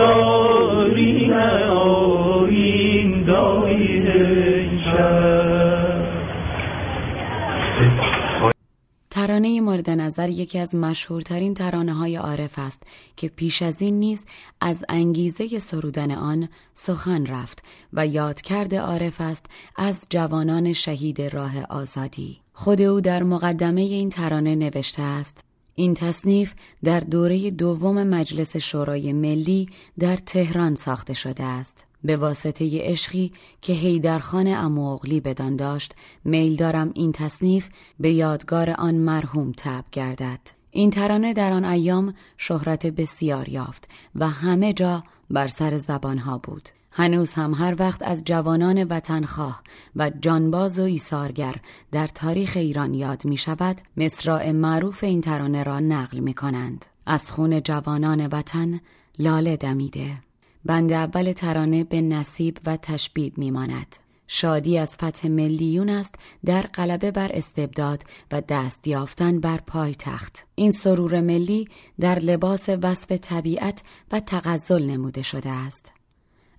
ترانه 9.22 9.62
مورد 9.62 9.90
نظر 9.90 10.30
یکی 10.30 10.60
از 10.60 10.76
مشهورترین 10.76 11.54
ترانه 11.54 11.94
های 11.94 12.16
عارف 12.16 12.60
است 12.60 12.84
که 13.16 13.28
پیش 13.28 13.62
از 13.62 13.82
این 13.82 14.00
نیز 14.00 14.24
از 14.62 14.86
انگیزه 14.90 15.60
سرودن 15.60 16.12
آن 16.12 16.50
سخن 16.74 17.26
رفت 17.26 17.64
و 17.94 18.08
یادکرد 18.08 18.76
عارف 18.76 19.22
است 19.22 19.46
از 19.76 20.02
جوانان 20.10 20.74
شهید 20.74 21.22
راه 21.22 21.64
آزادی. 21.64 22.40
خود 22.54 22.82
او 22.82 23.02
در 23.02 23.24
مقدمه 23.24 23.82
این 23.82 24.10
ترانه 24.10 24.56
نوشته 24.56 25.02
است 25.02 25.38
این 25.76 25.94
تصنیف 25.94 26.54
در 26.84 27.00
دوره 27.00 27.52
دوم 27.52 28.04
مجلس 28.04 28.58
شورای 28.58 29.14
ملی 29.14 29.66
در 30.00 30.18
تهران 30.18 30.76
ساخته 30.76 31.14
شده 31.14 31.44
است. 31.44 31.91
به 32.04 32.18
واسطه 32.18 32.70
عشقی 32.82 33.32
که 33.62 33.74
هیدرخان 33.74 34.48
اموغلی 34.48 35.22
بدان 35.22 35.56
داشت 35.56 35.96
میل 36.24 36.56
دارم 36.56 36.92
این 36.96 37.12
تصنیف 37.12 37.70
به 38.00 38.14
یادگار 38.14 38.70
آن 38.70 38.96
مرحوم 38.96 39.52
تب 39.58 39.86
گردد. 39.92 40.40
این 40.72 40.90
ترانه 40.90 41.34
در 41.34 41.52
آن 41.52 41.66
ایام 41.66 42.14
شهرت 42.38 42.86
بسیار 42.86 43.50
یافت 43.50 43.92
و 44.16 44.30
همه 44.30 44.74
جا 44.74 45.04
بر 45.30 45.48
سر 45.48 45.78
زبانها 45.78 46.38
بود. 46.38 46.70
هنوز 46.92 47.34
هم 47.34 47.54
هر 47.54 47.76
وقت 47.80 48.02
از 48.04 48.24
جوانان 48.24 48.84
وطنخواه 48.84 49.64
و 49.96 50.10
جانباز 50.10 50.80
و 50.80 50.84
ایثارگر 50.84 51.56
در 51.92 52.08
تاریخ 52.08 52.54
ایران 52.58 52.94
یاد 52.94 53.26
می 53.26 53.38
شود 53.38 53.82
مصراع 53.98 54.52
معروف 54.52 55.04
این 55.04 55.22
ترانه 55.22 55.64
را 55.64 55.80
نقل 55.80 56.20
می 56.20 56.34
کنند. 56.34 56.86
از 57.06 57.32
خون 57.32 57.62
جوانان 57.62 58.28
وطن 58.28 58.82
لاله 59.20 59.58
دمیده. 59.58 60.31
بند 60.66 60.94
اول 60.94 61.34
ترانه 61.34 61.84
به 61.84 62.02
نصیب 62.02 62.58
و 62.66 62.78
تشبیب 62.78 63.38
میماند. 63.38 63.96
شادی 64.28 64.78
از 64.78 64.96
فتح 64.96 65.28
ملیون 65.28 65.90
است 65.90 66.16
در 66.46 66.62
غلبه 66.62 67.12
بر 67.12 67.32
استبداد 67.34 68.04
و 68.32 68.42
دست 68.50 68.88
یافتن 68.88 69.40
بر 69.40 69.58
پای 69.58 69.96
تخت. 69.96 70.46
این 70.56 70.72
سرور 70.72 71.22
ملی 71.22 71.68
در 72.00 72.20
لباس 72.20 72.70
وصف 72.70 73.12
طبیعت 73.12 73.82
و 74.12 74.20
تغزل 74.20 74.84
نموده 74.84 75.22
شده 75.22 75.50
است. 75.50 76.01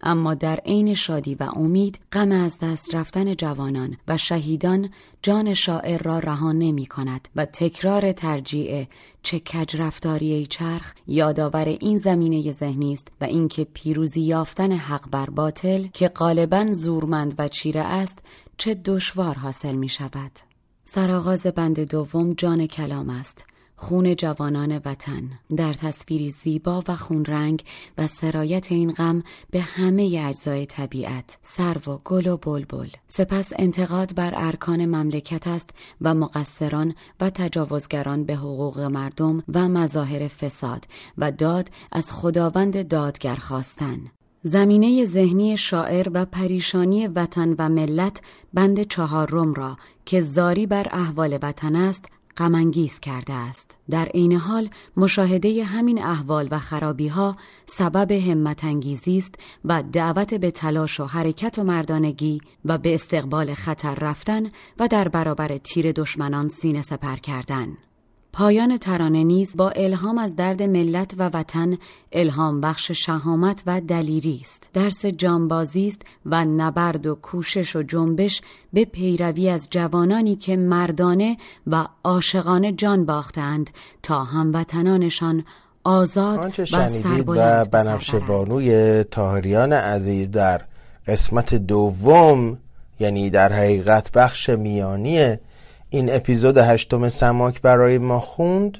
اما 0.02 0.34
در 0.34 0.56
عین 0.56 0.94
شادی 0.94 1.34
و 1.34 1.42
امید 1.42 1.98
غم 2.12 2.32
از 2.32 2.58
دست 2.62 2.94
رفتن 2.94 3.34
جوانان 3.34 3.96
و 4.08 4.16
شهیدان 4.16 4.90
جان 5.22 5.54
شاعر 5.54 6.02
را 6.02 6.18
رها 6.18 6.52
نمی 6.52 6.86
کند 6.86 7.28
و 7.36 7.44
تکرار 7.44 8.12
ترجیع 8.12 8.86
چه 9.22 9.40
کج 9.40 9.76
رفتاری 9.76 10.46
چرخ 10.46 10.94
یادآور 11.06 11.64
این 11.64 11.98
زمینه 11.98 12.52
ذهنی 12.52 12.92
است 12.92 13.08
و 13.20 13.24
اینکه 13.24 13.64
پیروزی 13.64 14.20
یافتن 14.20 14.72
حق 14.72 15.10
بر 15.10 15.30
باطل 15.30 15.86
که 15.86 16.08
غالبا 16.08 16.72
زورمند 16.72 17.34
و 17.38 17.48
چیره 17.48 17.80
است 17.80 18.18
چه 18.56 18.74
دشوار 18.74 19.34
حاصل 19.34 19.74
می 19.74 19.88
شود. 19.88 20.32
سرآغاز 20.84 21.46
بند 21.46 21.80
دوم 21.80 22.32
جان 22.32 22.66
کلام 22.66 23.10
است. 23.10 23.51
خون 23.82 24.16
جوانان 24.16 24.80
وطن. 24.84 25.30
در 25.56 25.72
تصویری 25.72 26.30
زیبا 26.30 26.84
و 26.88 26.96
خونرنگ 26.96 27.64
و 27.98 28.06
سرایت 28.06 28.72
این 28.72 28.92
غم 28.92 29.22
به 29.50 29.60
همه 29.60 30.24
اجزای 30.28 30.66
طبیعت 30.66 31.38
سر 31.40 31.76
و 31.86 31.98
گل 32.04 32.26
و 32.26 32.36
بلبل. 32.36 32.88
سپس 33.08 33.52
انتقاد 33.58 34.14
بر 34.14 34.32
ارکان 34.36 34.86
مملکت 34.86 35.46
است 35.46 35.70
و 36.00 36.14
مقصران 36.14 36.94
و 37.20 37.30
تجاوزگران 37.30 38.24
به 38.24 38.36
حقوق 38.36 38.80
مردم 38.80 39.42
و 39.54 39.68
مظاهر 39.68 40.28
فساد 40.28 40.84
و 41.18 41.32
داد 41.32 41.68
از 41.92 42.12
خداوند 42.12 42.88
دادگر 42.88 43.36
خواستن. 43.36 43.98
زمینه 44.42 45.04
ذهنی 45.04 45.56
شاعر 45.56 46.08
و 46.14 46.24
پریشانی 46.24 47.06
وطن 47.06 47.54
و 47.58 47.68
ملت 47.68 48.20
بند 48.54 48.82
چهارم 48.82 49.54
را 49.54 49.76
که 50.04 50.20
زاری 50.20 50.66
بر 50.66 50.86
احوال 50.90 51.38
وطن 51.42 51.76
است 51.76 52.04
غمانگیز 52.36 53.00
کرده 53.00 53.32
است. 53.32 53.74
در 53.90 54.04
عین 54.04 54.32
حال 54.32 54.68
مشاهده 54.96 55.64
همین 55.64 56.02
احوال 56.02 56.48
و 56.50 56.58
خرابی 56.58 57.08
ها 57.08 57.36
سبب 57.66 58.12
همت 58.12 58.64
انگیزی 58.64 59.18
است 59.18 59.34
و 59.64 59.82
دعوت 59.92 60.34
به 60.34 60.50
تلاش 60.50 61.00
و 61.00 61.04
حرکت 61.04 61.58
و 61.58 61.64
مردانگی 61.64 62.40
و 62.64 62.78
به 62.78 62.94
استقبال 62.94 63.54
خطر 63.54 63.94
رفتن 63.94 64.48
و 64.78 64.88
در 64.88 65.08
برابر 65.08 65.58
تیر 65.58 65.92
دشمنان 65.92 66.48
سینه 66.48 66.80
سپر 66.82 67.16
کردن. 67.16 67.76
پایان 68.32 68.78
ترانه 68.78 69.24
نیز 69.24 69.56
با 69.56 69.70
الهام 69.70 70.18
از 70.18 70.36
درد 70.36 70.62
ملت 70.62 71.14
و 71.18 71.30
وطن 71.34 71.78
الهام 72.12 72.60
بخش 72.60 72.90
شهامت 72.90 73.62
و 73.66 73.80
دلیری 73.80 74.38
است. 74.42 74.62
درس 74.72 75.06
جانبازی 75.06 75.86
است 75.86 76.02
و 76.26 76.44
نبرد 76.44 77.06
و 77.06 77.14
کوشش 77.14 77.76
و 77.76 77.82
جنبش 77.82 78.42
به 78.72 78.84
پیروی 78.84 79.48
از 79.48 79.68
جوانانی 79.70 80.36
که 80.36 80.56
مردانه 80.56 81.36
و 81.66 81.86
عاشقانه 82.04 82.72
جان 82.72 83.06
باختند 83.06 83.70
تا 84.02 84.24
هموطنانشان 84.24 85.44
آزاد 85.84 86.60
و 86.60 86.64
شنیدید 86.66 87.28
و 87.28 87.64
بنفش 87.64 88.14
بانوی 88.14 89.04
تاهریان 89.04 89.72
عزیز 89.72 90.30
در 90.30 90.60
قسمت 91.06 91.54
دوم 91.54 92.58
یعنی 93.00 93.30
در 93.30 93.52
حقیقت 93.52 94.12
بخش 94.12 94.48
میانی 94.50 95.36
این 95.94 96.14
اپیزود 96.14 96.58
هشتم 96.58 97.08
سماک 97.08 97.62
برای 97.62 97.98
ما 97.98 98.20
خوند 98.20 98.78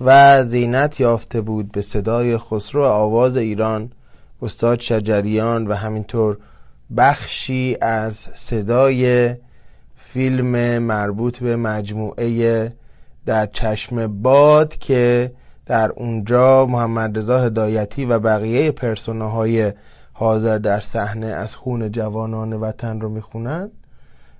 و 0.00 0.44
زینت 0.44 1.00
یافته 1.00 1.40
بود 1.40 1.72
به 1.72 1.82
صدای 1.82 2.38
خسرو 2.38 2.84
آواز 2.84 3.36
ایران 3.36 3.92
استاد 4.42 4.80
شجریان 4.80 5.66
و 5.66 5.74
همینطور 5.74 6.38
بخشی 6.96 7.76
از 7.80 8.14
صدای 8.34 9.34
فیلم 9.96 10.78
مربوط 10.78 11.38
به 11.38 11.56
مجموعه 11.56 12.72
در 13.26 13.46
چشم 13.46 14.22
باد 14.22 14.76
که 14.76 15.32
در 15.66 15.90
اونجا 15.90 16.66
محمد 16.66 17.18
رضا 17.18 17.38
هدایتی 17.38 18.04
و 18.04 18.18
بقیه 18.18 18.70
پرسوناهای 18.70 19.72
حاضر 20.12 20.58
در 20.58 20.80
صحنه 20.80 21.26
از 21.26 21.56
خون 21.56 21.92
جوانان 21.92 22.52
وطن 22.52 23.00
رو 23.00 23.08
می‌خونند 23.08 23.70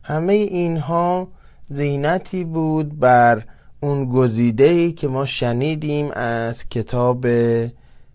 همه 0.03 0.33
اینها 0.33 1.29
زینتی 1.69 2.45
بود 2.45 2.99
بر 2.99 3.45
اون 3.81 4.05
گزیده 4.05 4.93
که 4.93 5.09
ما 5.09 5.27
شنیدیم 5.27 6.11
از 6.13 6.69
کتاب 6.69 7.27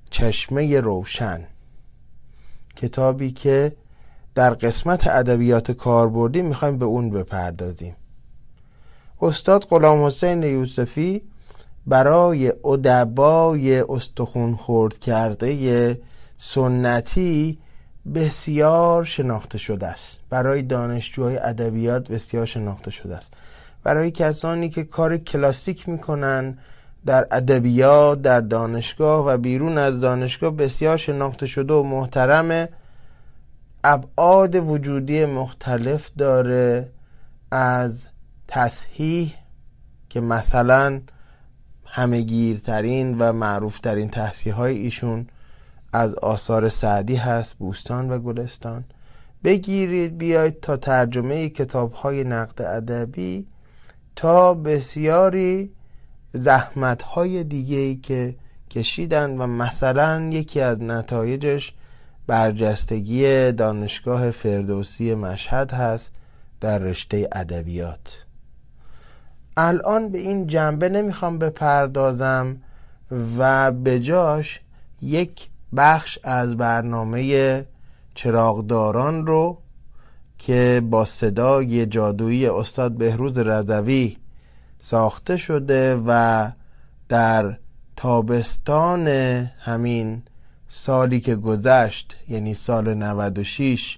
چشمه 0.10 0.80
روشن. 0.80 1.48
کتابی 2.76 3.32
که 3.32 3.76
در 4.36 4.54
قسمت 4.54 5.08
ادبیات 5.08 5.72
کاربردی 5.72 6.42
می‌خوایم 6.42 6.78
به 6.78 6.86
اون 6.86 7.10
بپردازیم. 7.10 7.96
استاد 9.22 9.66
غلام 9.66 10.06
حسین 10.06 10.44
یوسفی 10.44 11.22
برای 11.88 12.54
ادبای 12.66 13.80
استخون 13.80 14.56
خورد 14.56 14.98
کرده 14.98 16.02
سنتی 16.38 17.58
بسیار 18.16 19.04
شناخته 19.04 19.58
شده 19.58 19.88
است. 19.88 20.18
برای 20.30 20.62
دانشجوهای 20.62 21.38
ادبیات 21.38 22.12
بسیار 22.12 22.46
شناخته 22.46 22.92
شده 22.92 23.16
است. 23.16 23.34
برای 23.84 24.12
کسانی 24.12 24.70
که 24.70 24.84
کار 24.84 25.18
کلاسیک 25.18 25.90
می‌کنن 25.90 26.58
در 27.06 27.28
ادبیات 27.32 28.22
در 28.22 28.42
دانشگاه 28.42 29.26
و 29.26 29.38
بیرون 29.38 29.78
از 29.78 30.02
دانشگاه 30.02 30.52
بسیار 30.52 30.98
شناخته 30.98 31.48
شده 31.48 31.74
و 31.74 31.84
محترمه 31.84 32.70
ابعاد 33.84 34.56
وجودی 34.56 35.26
مختلف 35.26 36.10
داره 36.18 36.90
از 37.52 38.08
تصحیح 38.48 39.34
که 40.10 40.22
مثلا 40.22 41.02
همهگیرترین 41.86 43.18
و 43.20 43.34
معروفترین 43.34 44.10
تصحیح 44.10 44.54
های 44.54 44.78
ایشون 44.78 45.28
از 45.94 46.16
آثار 46.16 46.70
سعدی 46.70 47.16
هست 47.16 47.56
بوستان 47.58 48.10
و 48.12 48.20
گلستان. 48.20 48.84
بگیرید 49.44 50.18
بیاید 50.18 50.60
تا 50.60 50.78
ترجمه 50.78 51.50
کتاب 51.50 51.94
های 51.94 52.24
نقد 52.24 52.62
ادبی 52.62 53.48
تا 54.16 54.54
بسیاری 54.54 55.72
زحمت 56.34 57.02
های 57.02 57.44
دیگه 57.44 57.78
ای 57.78 57.96
که 57.96 58.36
کشیدن 58.70 59.38
و 59.38 59.48
مثلا 59.48 60.30
یکی 60.32 60.62
از 60.62 60.82
نتایجش 60.82 61.74
برجستگی 62.28 63.52
دانشگاه 63.52 64.32
فردوسی 64.32 65.16
مشهد 65.16 65.72
هست 65.72 66.12
در 66.62 66.80
رشته 66.80 67.30
ادبیات. 67.32 68.26
الان 69.58 70.10
به 70.10 70.20
این 70.20 70.48
جنبه 70.48 70.90
نمی‌خوام 70.90 71.40
بپردازم 71.40 72.58
و 73.38 73.72
به 73.72 74.00
جاش 74.00 74.60
یک 75.02 75.50
بخش 75.78 76.20
از 76.24 76.58
برنامه 76.58 77.66
چراغداران 78.16 79.28
رو 79.28 79.58
که 80.38 80.82
با 80.90 81.06
صدای 81.06 81.86
جادویی 81.86 82.48
استاد 82.48 82.92
بهروز 82.92 83.38
رضوی 83.38 84.18
ساخته 84.82 85.38
شده 85.38 86.04
و 86.08 86.52
در 87.10 87.58
تابستان 87.96 89.08
همین 89.60 90.22
سالی 90.70 91.20
که 91.20 91.36
گذشت 91.36 92.16
یعنی 92.28 92.54
سال 92.54 92.94
96 92.94 93.98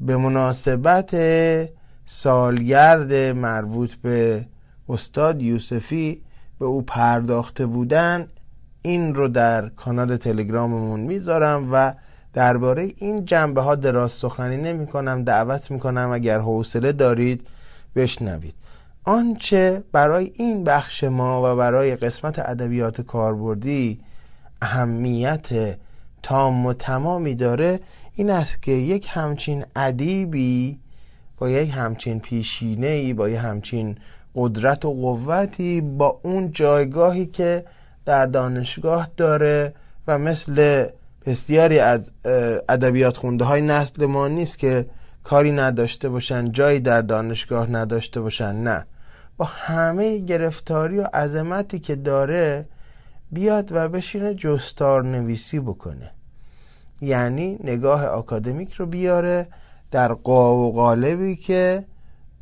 به 0.00 0.16
مناسبت 0.16 1.16
سالگرد 2.06 3.12
مربوط 3.14 3.94
به 3.94 4.46
استاد 4.88 5.42
یوسفی 5.42 6.22
به 6.58 6.64
او 6.66 6.82
پرداخته 6.82 7.66
بودن 7.66 8.28
این 8.86 9.14
رو 9.14 9.28
در 9.28 9.68
کانال 9.68 10.16
تلگراممون 10.16 11.00
می‌ذارم 11.00 11.68
و 11.72 11.94
درباره 12.34 12.92
این 12.96 13.24
جنبه 13.24 13.60
ها 13.60 13.74
دراز 13.74 14.12
سخنی 14.12 14.56
نمی 14.56 14.86
کنم 14.86 15.24
دعوت 15.24 15.70
می 15.70 15.78
کنم 15.78 16.10
اگر 16.12 16.38
حوصله 16.38 16.92
دارید 16.92 17.46
بشنوید. 17.96 18.54
آنچه 19.04 19.82
برای 19.92 20.32
این 20.34 20.64
بخش 20.64 21.04
ما 21.04 21.42
و 21.44 21.56
برای 21.56 21.96
قسمت 21.96 22.38
ادبیات 22.38 23.00
کاربردی 23.00 24.00
اهمیت 24.62 25.76
تام 26.22 26.66
و 26.66 26.72
تمامی 26.72 27.34
داره 27.34 27.80
این 28.14 28.30
است 28.30 28.62
که 28.62 28.72
یک 28.72 29.06
همچین 29.10 29.64
ادیبی 29.76 30.78
با 31.38 31.50
یک 31.50 31.70
همچین 31.74 32.20
پیشینه 32.20 32.86
ای 32.86 33.12
با 33.12 33.28
یک 33.28 33.38
همچین 33.42 33.96
قدرت 34.34 34.84
و 34.84 34.92
قوتی 34.94 35.80
با 35.80 36.20
اون 36.22 36.52
جایگاهی 36.52 37.26
که 37.26 37.64
در 38.06 38.26
دانشگاه 38.26 39.08
داره 39.16 39.74
و 40.06 40.18
مثل 40.18 40.86
بسیاری 41.26 41.78
از 41.78 42.10
ادبیات 42.68 43.16
خونده 43.16 43.44
های 43.44 43.62
نسل 43.62 44.06
ما 44.06 44.28
نیست 44.28 44.58
که 44.58 44.86
کاری 45.24 45.52
نداشته 45.52 46.08
باشن 46.08 46.52
جایی 46.52 46.80
در 46.80 47.02
دانشگاه 47.02 47.70
نداشته 47.70 48.20
باشن 48.20 48.54
نه. 48.54 48.86
با 49.36 49.44
همه 49.44 50.18
گرفتاری 50.18 50.98
و 50.98 51.02
عظمتی 51.14 51.78
که 51.78 51.96
داره 51.96 52.68
بیاد 53.32 53.68
و 53.72 53.88
بشینه 53.88 54.34
جستار 54.34 55.04
نویسی 55.04 55.60
بکنه. 55.60 56.10
یعنی 57.00 57.58
نگاه 57.64 58.06
آکادمیک 58.06 58.72
رو 58.72 58.86
بیاره 58.86 59.46
در 59.90 60.12
قاب 60.12 60.58
و 60.58 60.72
قالبی 60.72 61.36
که 61.36 61.84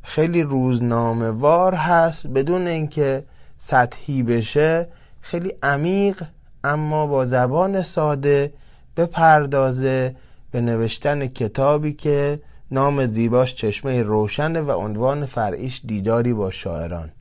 خیلی 0.02 0.42
روزنامه 0.42 1.30
وار 1.30 1.74
هست 1.74 2.26
بدون 2.26 2.66
اینکه 2.66 3.24
سطحی 3.58 4.22
بشه. 4.22 4.88
خیلی 5.24 5.52
عمیق 5.62 6.22
اما 6.64 7.06
با 7.06 7.26
زبان 7.26 7.82
ساده 7.82 8.52
بپردازه 8.96 10.16
به 10.50 10.60
نوشتن 10.60 11.26
کتابی 11.26 11.92
که 11.92 12.40
نام 12.70 13.06
زیباش 13.06 13.54
چشمه 13.54 14.02
روشنه 14.02 14.60
و 14.60 14.70
عنوان 14.70 15.26
فرعیش 15.26 15.80
دیداری 15.84 16.32
با 16.32 16.50
شاعران. 16.50 17.12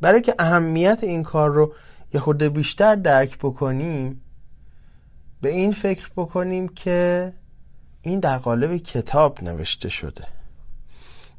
برای 0.00 0.22
که 0.22 0.34
اهمیت 0.38 0.98
این 1.02 1.22
کار 1.22 1.50
رو 1.50 1.72
یه 2.14 2.20
خورده 2.20 2.48
بیشتر 2.48 2.94
درک 2.94 3.38
بکنیم 3.38 4.20
به 5.40 5.48
این 5.48 5.72
فکر 5.72 6.10
بکنیم 6.16 6.68
که 6.68 7.32
این 8.02 8.20
در 8.20 8.38
قالب 8.38 8.76
کتاب 8.76 9.42
نوشته 9.42 9.88
شده. 9.88 10.24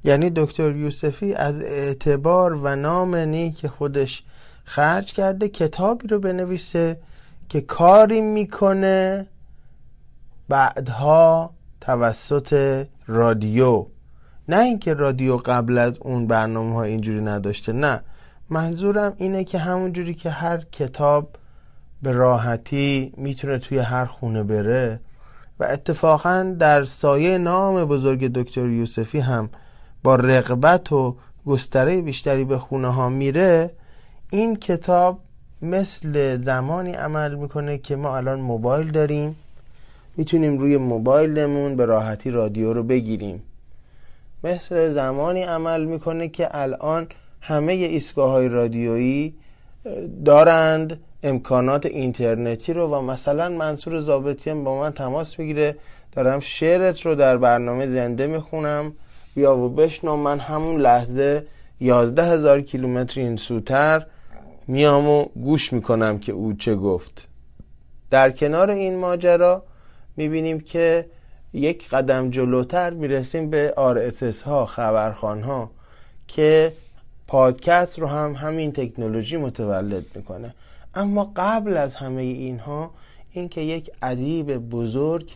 یعنی 0.04 0.30
دکتر 0.30 0.76
یوسفی 0.76 1.34
از 1.34 1.62
اعتبار 1.62 2.54
و 2.54 2.76
نام 2.76 3.16
نیک 3.16 3.68
خودش 3.68 4.24
خرج 4.68 5.14
کرده 5.14 5.48
کتابی 5.50 6.08
رو 6.08 6.20
بنویسه 6.20 7.00
که 7.50 7.62
کاری 7.62 8.22
می‌کنه 8.22 9.28
بعدها 10.50 11.54
توسط 11.82 12.84
رادیو. 13.08 13.86
نه 14.50 14.60
اینکه 14.60 14.94
رادیو 14.94 15.38
قبل 15.38 15.78
از 15.78 15.98
اون 16.02 16.28
برنامه 16.28 16.74
ها 16.74 16.84
اینجوری 16.84 17.22
نداشته 17.22 17.74
نه. 17.74 18.02
منظورم 18.50 19.14
اینه 19.18 19.44
که 19.44 19.58
همونجوری 19.58 20.14
که 20.14 20.30
هر 20.30 20.58
کتاب 20.72 21.36
به 22.02 22.12
راحتی 22.12 23.14
می‌تونه 23.18 23.58
توی 23.58 23.78
هر 23.78 24.06
خونه 24.06 24.44
بره 24.44 25.00
و 25.60 25.64
اتفاقا 25.64 26.56
در 26.60 26.86
سایه 26.86 27.38
نام 27.38 27.86
بزرگ 27.86 28.34
دکتر 28.34 28.68
یوسفی 28.68 29.20
هم 29.20 29.50
با 30.04 30.16
رقبت 30.16 30.92
و 30.92 31.18
گستره 31.46 32.02
بیشتری 32.02 32.46
به 32.46 32.58
خونه 32.58 32.88
ها 32.88 33.10
میره 33.10 33.72
این 34.30 34.56
کتاب 34.56 35.20
مثل 35.62 36.42
زمانی 36.42 36.92
عمل 36.92 37.36
می‌کنه 37.36 37.78
که 37.78 37.96
ما 37.96 38.18
الان 38.18 38.40
موبایل 38.40 38.92
داریم. 38.92 39.36
می‌تونیم 40.18 40.58
روی 40.58 40.78
موبایلمون 40.78 41.76
به 41.76 41.86
راحتی 41.86 42.32
رادیو 42.32 42.74
رو 42.74 42.84
بگیریم. 42.84 43.44
مثل 44.44 44.92
زمانی 44.92 45.44
عمل 45.44 45.86
می‌کنه 45.86 46.28
که 46.28 46.48
الان 46.52 47.08
همه 47.42 47.74
ایستگاه 47.74 48.32
های 48.32 48.48
رادیویی 48.48 49.34
دارند 50.26 51.00
امکانات 51.24 51.86
اینترنتی 51.86 52.74
رو 52.74 52.88
و 52.88 53.02
مثلا 53.02 53.50
منصور 53.50 54.00
زابطی 54.00 54.50
هم 54.50 54.64
با 54.64 54.80
من 54.80 54.92
تماس 54.92 55.40
می‌گیره. 55.40 55.76
دارم 56.12 56.40
شعرت 56.40 57.02
رو 57.02 57.16
در 57.16 57.38
برنامه 57.38 57.88
زنده 57.88 58.28
می‌خونم. 58.28 58.94
بیا 59.36 59.58
و 59.58 59.70
بشنو 59.70 60.16
من 60.16 60.40
همون 60.40 60.82
لحظه 60.82 61.46
یازده 61.80 62.24
هزار 62.24 62.62
کیلومتر 62.62 63.20
این 63.20 63.38
سوتر 63.38 64.06
میام 64.68 65.10
و 65.10 65.26
گوش 65.26 65.74
می‌کنم 65.74 66.20
که 66.20 66.32
او 66.32 66.54
چه 66.54 66.76
گفت. 66.76 67.28
در 68.10 68.32
کنار 68.32 68.70
این 68.70 69.00
ماجرا 69.00 69.64
می‌بینیم 70.18 70.60
که 70.60 71.06
یک 71.54 71.90
قدم 71.90 72.30
جلوتر 72.30 72.94
می‌رسیم 72.94 73.50
به 73.50 73.74
RSS 73.78 74.42
ها 74.42 74.66
خبرخان 74.66 75.42
ها 75.42 75.72
که 76.28 76.74
پادکست 77.28 78.00
رو 78.00 78.08
هم 78.08 78.34
همین 78.34 78.72
تکنولوژی 78.72 79.38
متولد 79.38 80.06
می‌کنه. 80.16 80.54
اما 80.96 81.32
قبل 81.36 81.78
از 81.78 81.96
همه 81.96 82.22
اینها 82.22 82.92
اینکه 83.32 83.62
یک 83.62 83.92
ادیب 84.02 84.58
بزرگ 84.58 85.32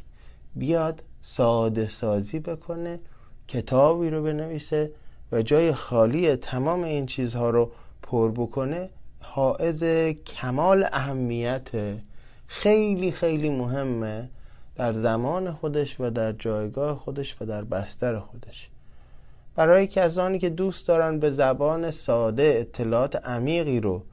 بیاد 0.56 1.04
ساده 1.22 1.90
سازی 1.90 2.40
بکنه 2.40 3.00
کتابی 3.48 4.10
رو 4.10 4.24
بنویسه 4.24 4.92
و 5.32 5.42
جای 5.42 5.74
خالی 5.74 6.36
تمام 6.36 6.84
این 6.84 7.06
چیزها 7.06 7.50
رو 7.50 7.72
پر 8.02 8.32
بکنه 8.32 8.90
حائز 9.34 9.84
کمال 10.14 10.86
اهمیت 10.92 11.70
خیلی 12.48 13.12
خیلی 13.12 13.50
مهمه 13.50 14.30
در 14.76 14.94
زمان 14.94 15.52
خودش 15.52 16.00
و 16.00 16.10
در 16.10 16.32
جایگاه 16.32 16.98
خودش 16.98 17.38
و 17.42 17.46
در 17.46 17.64
بستر 17.64 18.20
خودش. 18.20 18.70
برای 19.56 19.88
کسانی 19.88 20.40
که 20.40 20.50
دوست 20.50 20.88
دارن 20.88 21.20
به 21.20 21.32
زبان 21.32 21.92
ساده 21.92 22.58
اطلاعات 22.60 23.16
عمیقی 23.16 23.80
رو 23.80 24.04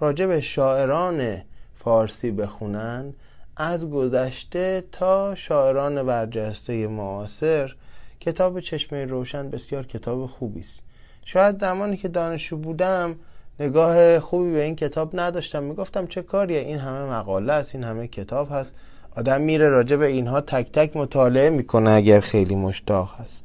راجع 0.00 0.26
به 0.26 0.40
شاعران 0.40 1.42
فارسی 1.74 2.30
بخونن 2.30 3.14
از 3.56 3.90
گذشته 3.90 4.84
تا 4.92 5.34
شاعران 5.34 6.02
برجسته 6.02 6.86
معاصر 6.86 7.74
کتاب 8.20 8.60
چشمه 8.60 9.04
روشن 9.04 9.50
بسیار 9.50 9.86
کتاب 9.86 10.26
خوبی 10.26 10.60
است 10.60 10.82
شاید 11.24 11.60
زمانی 11.60 11.96
که 11.96 12.08
دانشجو 12.08 12.56
بودم 12.56 13.16
نگاه 13.60 14.20
خوبی 14.20 14.52
به 14.52 14.62
این 14.62 14.76
کتاب 14.76 15.20
نداشتم. 15.20 15.62
می‌گفتم 15.62 16.06
چه 16.06 16.22
کاریه؟ 16.22 16.58
این 16.58 16.78
همه 16.78 17.12
مقاله 17.12 17.52
است 17.52 17.74
این 17.74 17.84
همه 17.84 18.06
کتاب 18.06 18.48
هست. 18.50 18.74
آدم 19.16 19.40
میره 19.40 19.68
راجع 19.68 19.96
به 19.96 20.06
اینها 20.06 20.40
تک 20.40 20.72
تک 20.72 20.96
مطالعه 20.96 21.50
می‌کنه 21.50 21.90
اگر 21.90 22.20
خیلی 22.20 22.54
مشتاق 22.54 23.14
هست. 23.20 23.44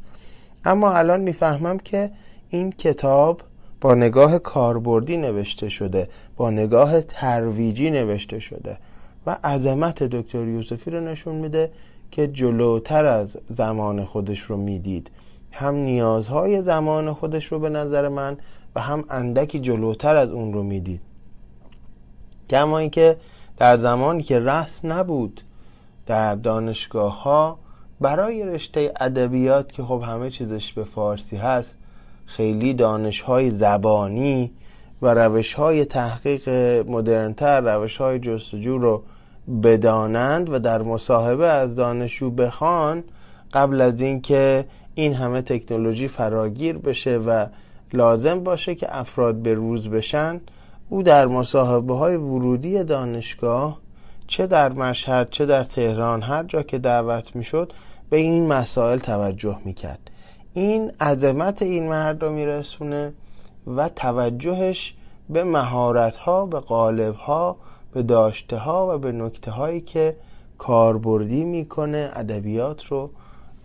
اما 0.65 0.91
الان 0.91 1.21
می‌فهمم 1.21 1.79
که 1.79 2.11
این 2.49 2.71
کتاب 2.71 3.41
با 3.81 3.95
نگاه 3.95 4.39
کاربردی 4.39 5.17
نوشته 5.17 5.69
شده 5.69 6.09
با 6.37 6.49
نگاه 6.49 7.01
ترویجی 7.01 7.91
نوشته 7.91 8.39
شده 8.39 8.77
و 9.27 9.37
عظمت 9.43 10.03
دکتر 10.03 10.43
یوسفی 10.43 10.91
رو 10.91 10.99
نشون 10.99 11.35
میده 11.35 11.71
که 12.11 12.27
جلوتر 12.27 13.05
از 13.05 13.37
زمان 13.45 14.05
خودش 14.05 14.39
رو 14.41 14.57
می‌دید. 14.57 15.11
هم 15.51 15.75
نیازهای 15.75 16.61
زمان 16.61 17.13
خودش 17.13 17.45
رو 17.45 17.59
به 17.59 17.69
نظر 17.69 18.07
من 18.07 18.37
و 18.75 18.81
هم 18.81 19.03
اندکی 19.09 19.59
جلوتر 19.59 20.15
از 20.15 20.31
اون 20.31 20.53
رو 20.53 20.63
می‌دید. 20.63 21.01
کما 22.49 22.77
اینکه 22.77 23.17
در 23.57 23.77
زمانی 23.77 24.23
که 24.23 24.39
رسم 24.39 24.93
نبود 24.93 25.41
در 26.05 26.35
دانشگاه 26.35 27.23
ها 27.23 27.59
برای 28.01 28.45
رشته 28.45 28.93
ادبیات 28.99 29.71
که 29.71 29.83
خب 29.83 30.03
همه 30.05 30.29
چیزش 30.29 30.73
به 30.73 30.83
فارسی 30.83 31.37
هست 31.37 31.75
خیلی 32.25 32.73
دانش 32.73 33.21
های 33.21 33.49
زبانی 33.49 34.51
و 35.01 35.13
روش 35.13 35.53
های 35.53 35.85
تحقیق 35.85 36.49
مدرنتر 36.89 37.61
روش 37.61 37.97
های 37.97 38.19
جستجو 38.19 38.77
رو 38.77 39.03
بدانند 39.63 40.49
و 40.49 40.59
در 40.59 40.81
مصاحبه 40.81 41.47
از 41.47 41.75
دانشجو 41.75 42.29
بخوان 42.29 43.03
قبل 43.53 43.81
از 43.81 44.01
اینکه 44.01 44.65
این 44.95 45.13
همه 45.13 45.41
تکنولوژی 45.41 46.07
فراگیر 46.07 46.77
بشه 46.77 47.17
و 47.17 47.45
لازم 47.93 48.43
باشه 48.43 48.75
که 48.75 48.99
افراد 48.99 49.35
به 49.35 49.53
روز 49.53 49.89
بشن 49.89 50.41
او 50.89 51.03
در 51.03 51.27
مصاحبه 51.27 51.93
های 51.93 52.15
ورودی 52.15 52.83
دانشگاه 52.83 53.79
چه 54.27 54.47
در 54.47 54.73
مشهد 54.73 55.29
چه 55.29 55.45
در 55.45 55.63
تهران 55.63 56.21
هر 56.21 56.43
جا 56.43 56.63
که 56.63 56.77
دعوت 56.77 57.35
می‌شد 57.35 57.73
به 58.09 58.17
این 58.17 58.47
مسائل 58.47 58.99
توجه 58.99 59.57
می‌کرد. 59.65 60.11
این 60.53 60.91
عظمت 61.01 61.61
این 61.61 61.89
مرد 61.89 62.23
رو 62.23 62.31
میرسونه 62.31 63.13
و 63.67 63.89
توجهش 63.89 64.93
به 65.29 65.43
مهارت 65.43 66.15
ها 66.15 66.45
به 66.45 66.59
قالب 66.59 67.15
ها 67.15 67.57
به 67.93 68.03
داشته 68.03 68.57
ها 68.57 68.95
و 68.95 68.97
به 68.97 69.11
نکته 69.11 69.51
هایی 69.51 69.81
که 69.81 70.15
کاربردی 70.57 71.43
می‌کنه 71.43 72.11
ادبیات 72.13 72.85
رو 72.85 73.09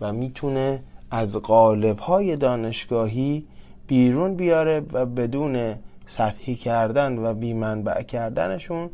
و 0.01 0.13
می‌تونه 0.13 0.83
از 1.11 1.35
قالب 1.35 1.99
های 1.99 2.35
دانشگاهی 2.35 3.45
بیرون 3.87 4.35
بیاره 4.35 4.81
و 4.93 5.05
بدون 5.05 5.75
سطحی 6.07 6.55
کردن 6.55 7.17
و 7.17 7.33
بیمنبع 7.33 8.01
کردنشون 8.01 8.89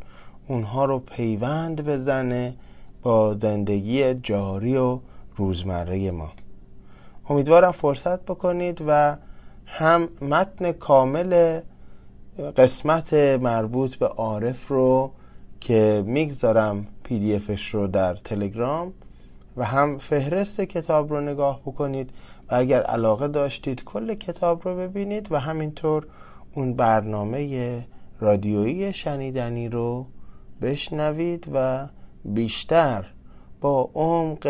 اونها 0.48 0.84
رو 0.84 0.98
پیوند 0.98 1.84
بزنه 1.84 2.54
با 3.02 3.34
زندگی 3.34 4.14
جاری 4.14 4.76
و 4.76 4.98
روزمره 5.36 6.10
ما. 6.10 6.32
امیدوارم 7.28 7.72
فرصت 7.72 8.22
بکنید 8.22 8.82
و 8.86 9.16
هم 9.66 10.08
متن 10.22 10.72
کامل 10.72 11.60
قسمت 12.56 13.14
مربوط 13.14 13.94
به 13.94 14.06
عارف 14.06 14.68
رو 14.68 15.10
که 15.60 16.04
می‌گذارم 16.06 16.86
پی 17.04 17.18
دی 17.18 17.34
افش 17.34 17.74
رو 17.74 17.86
در 17.86 18.14
تلگرام 18.14 18.92
و 19.56 19.64
هم 19.64 19.98
فهرست 19.98 20.60
کتاب 20.60 21.10
رو 21.10 21.20
نگاه 21.20 21.60
بکنید. 21.60 22.10
و 22.50 22.54
اگر 22.54 22.82
علاقه 22.82 23.28
داشتید 23.28 23.84
کل 23.84 24.14
کتاب 24.14 24.68
رو 24.68 24.76
ببینید 24.76 25.32
و 25.32 25.36
همینطور 25.36 26.06
اون 26.54 26.74
برنامه 26.74 27.86
رادیویی 28.20 28.92
شنیدنی 28.92 29.68
رو 29.68 30.06
بشنوید 30.62 31.48
و 31.52 31.88
بیشتر 32.24 33.14
با 33.60 33.90
عمق 33.94 34.46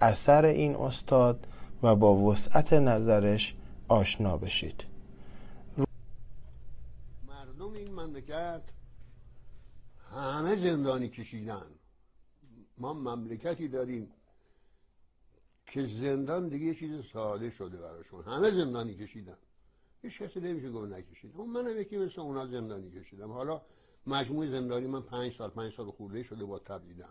اثر 0.00 0.44
این 0.44 0.76
استاد 0.76 1.46
و 1.82 1.94
با 1.94 2.14
وسعت 2.14 2.72
نظرش 2.72 3.54
آشنا 3.88 4.36
بشید. 4.36 4.84
مردم 7.28 7.72
این 7.72 7.92
مملکت 7.92 8.62
همه 10.10 10.56
زندانی 10.56 11.08
کشیدن. 11.08 11.66
ما 12.78 12.92
مملکتی 12.92 13.68
داریم. 13.68 14.08
که 15.66 15.86
زندان 15.86 16.48
دیگه 16.48 16.66
یه 16.66 16.74
چیز 16.74 17.04
ساده 17.12 17.50
شده 17.50 17.76
براشون. 17.76 18.24
همه 18.24 18.50
زندانی 18.50 18.94
کشیدن. 18.94 19.36
هیچ 20.02 20.22
کسی 20.22 20.40
نمیشه 20.40 20.70
گفت 20.70 20.92
نکشید. 20.92 21.36
اون 21.36 21.50
منم 21.50 21.80
یکی 21.80 21.96
مثل 21.96 22.20
اونا 22.20 22.46
زندانی 22.46 22.90
کشیدم. 22.90 23.32
حالا 23.32 23.62
مجموع 24.06 24.50
زندانی 24.50 24.86
من 24.86 25.02
پنج 25.02 25.36
سال 25.38 25.50
پنج 25.50 25.74
سال 25.76 25.90
خورده 25.90 26.22
شده 26.22 26.44
با 26.44 26.58
تبدیدم 26.58 27.08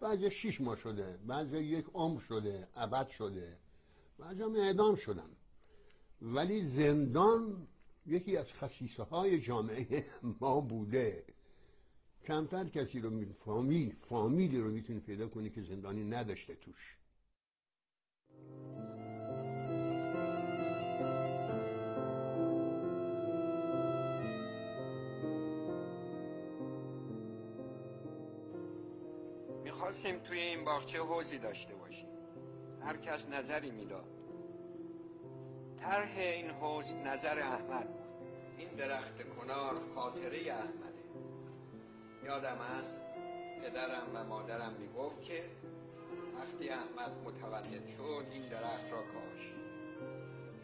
بعضی 0.00 0.30
شیش 0.30 0.60
ماه 0.60 0.76
شده 0.76 1.18
بعضی 1.26 1.58
یک 1.58 1.86
عمر 1.94 2.20
شده 2.20 2.68
ابد 2.76 3.08
شده. 3.08 3.58
بعضی 4.18 4.42
هم 4.42 4.56
اعدام 4.56 4.94
شدن. 4.94 5.30
ولی 6.22 6.66
زندان 6.66 7.68
یکی 8.06 8.36
از 8.36 8.52
خصیصه 8.52 9.02
های 9.02 9.40
جامعه 9.40 10.06
ما 10.40 10.60
بوده. 10.60 11.24
کمتر 12.24 12.68
کسی 12.68 13.00
رو 13.00 13.24
فامیل 13.44 13.94
فامیلی 14.00 14.60
رو 14.60 14.70
می‌تونی 14.70 15.00
پیدا 15.00 15.28
کنی 15.28 15.50
که 15.50 15.62
زندانی 15.62 16.04
نداشته 16.04 16.54
توش. 16.54 16.96
می‌خواستیم 29.88 30.18
توی 30.18 30.38
این 30.38 30.64
باغچه 30.64 30.98
حوزی 30.98 31.38
داشته 31.38 31.74
باشیم. 31.74 32.08
هر 32.82 32.96
کس 32.96 33.26
نظری 33.28 33.70
می‌داد. 33.70 34.04
طرح 35.80 36.16
این 36.16 36.50
حوز 36.50 36.94
نظر 36.94 37.38
احمد 37.38 37.88
این 38.58 38.68
درخت 38.68 39.22
کنار 39.22 39.74
خاطره 39.94 40.38
احمده. 40.38 41.04
یادم 42.24 42.58
است 42.60 43.02
پدرم 43.62 44.10
و 44.14 44.24
مادرم 44.24 44.72
می‌گفت 44.72 45.22
که 45.22 45.44
وقتی 46.38 46.68
احمد 46.68 47.12
متولد 47.24 47.86
شد 47.96 48.26
این 48.32 48.48
درخت 48.48 48.92
را 48.92 49.02
کاش 49.02 49.52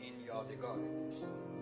این 0.00 0.20
یادگار 0.20 0.76
دوست. 0.76 1.53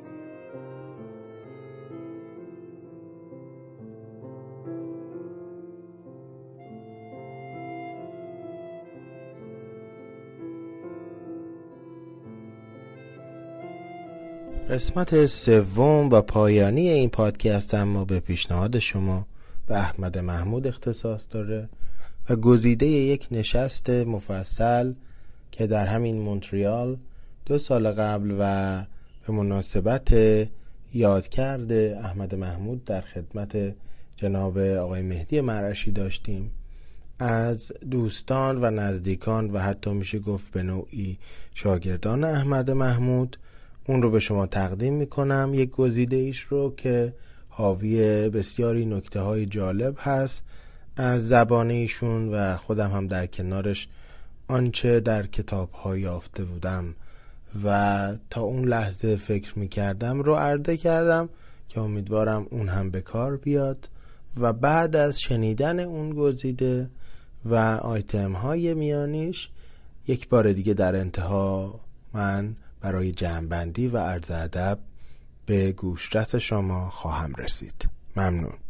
قسمت 14.72 15.26
سوم 15.26 16.10
و 16.10 16.20
پایانی 16.20 16.88
این 16.88 17.10
پادکست 17.10 17.74
اما 17.74 18.04
به 18.04 18.20
پیشنهاد 18.20 18.78
شما 18.78 19.26
به 19.66 19.78
احمد 19.78 20.18
محمود 20.18 20.66
اختصاص 20.66 21.20
داره 21.30 21.68
و 22.28 22.36
گزیده 22.36 22.86
یک 22.86 23.28
نشست 23.30 23.90
مفصل 23.90 24.92
که 25.50 25.66
در 25.66 25.86
همین 25.86 26.20
مونتریال 26.20 26.96
دو 27.46 27.58
سال 27.58 27.90
قبل 27.90 28.36
و 28.38 28.84
به 29.26 29.32
مناسبت 29.32 30.12
یادکرد 30.94 31.72
احمد 31.72 32.34
محمود 32.34 32.84
در 32.84 33.00
خدمت 33.00 33.74
جناب 34.16 34.58
آقای 34.58 35.02
مهدی 35.02 35.40
مرشی 35.40 35.90
داشتیم. 35.90 36.50
از 37.18 37.72
دوستان 37.90 38.64
و 38.64 38.70
نزدیکان 38.70 39.50
و 39.50 39.58
حتی 39.58 39.90
میشه 39.90 40.18
گفت 40.18 40.52
به 40.52 40.62
نوعی 40.62 41.18
شاگردان 41.54 42.24
احمد 42.24 42.70
محمود 42.70 43.36
اون 43.86 44.02
رو 44.02 44.10
به 44.10 44.20
شما 44.20 44.46
تقدیم 44.46 44.94
می‌کنم. 44.94 45.50
یک 45.54 45.70
گزیده 45.70 46.16
ایش 46.16 46.40
رو 46.40 46.74
که 46.76 47.12
حاوی 47.48 48.28
بسیاری 48.28 48.86
نکته 48.86 49.20
های 49.20 49.46
جالب 49.46 49.94
هست 49.98 50.44
از 50.96 51.28
زبان 51.28 51.70
ایشون 51.70 52.28
و 52.28 52.56
خودم 52.56 52.90
هم 52.90 53.06
در 53.06 53.26
کنارش 53.26 53.88
آنچه 54.48 55.00
در 55.00 55.26
کتاب 55.26 55.70
ها 55.70 55.96
یافته 55.96 56.44
بودم 56.44 56.94
و 57.64 58.08
تا 58.30 58.40
اون 58.40 58.64
لحظه 58.64 59.16
فکر 59.16 59.58
می‌کردم 59.58 60.20
رو 60.20 60.34
عرضه 60.34 60.76
کردم 60.76 61.28
که 61.68 61.80
امیدوارم 61.80 62.46
اون 62.50 62.68
هم 62.68 62.90
به 62.90 63.00
کار 63.00 63.36
بیاد 63.36 63.88
و 64.40 64.52
بعد 64.52 64.96
از 64.96 65.20
شنیدن 65.20 65.80
اون 65.80 66.10
گزیده 66.10 66.90
و 67.44 67.54
آیتم 67.82 68.32
های 68.32 68.74
میانیش 68.74 69.48
یک 70.06 70.28
بار 70.28 70.52
دیگه 70.52 70.74
در 70.74 70.96
انتها 70.96 71.80
من 72.12 72.56
برای 72.82 73.12
جمعبندی 73.12 73.88
و 73.88 73.98
عرض 73.98 74.30
ادب 74.30 74.78
به 75.46 75.72
گوشرس 75.72 76.34
شما 76.34 76.90
خواهم 76.90 77.34
رسید. 77.34 77.88
ممنون. 78.16 78.61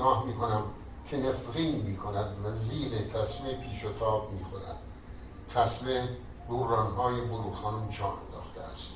نگاه 0.00 0.26
می‌کنم 0.26 0.62
که 1.10 1.16
نفرین 1.16 1.82
می‌کند 1.82 2.36
و 2.44 2.50
زیر 2.50 2.98
تسمه 2.98 3.54
پیش 3.54 3.84
و 3.84 3.92
تاب 3.98 4.32
می‌خورد. 4.32 4.78
تسمه 5.54 6.08
رو 6.48 6.68
رانهای 6.68 7.20
بلور 7.20 7.54
خانم 7.62 7.88
جا 7.88 8.04
انداخته 8.04 8.60
است. 8.74 8.90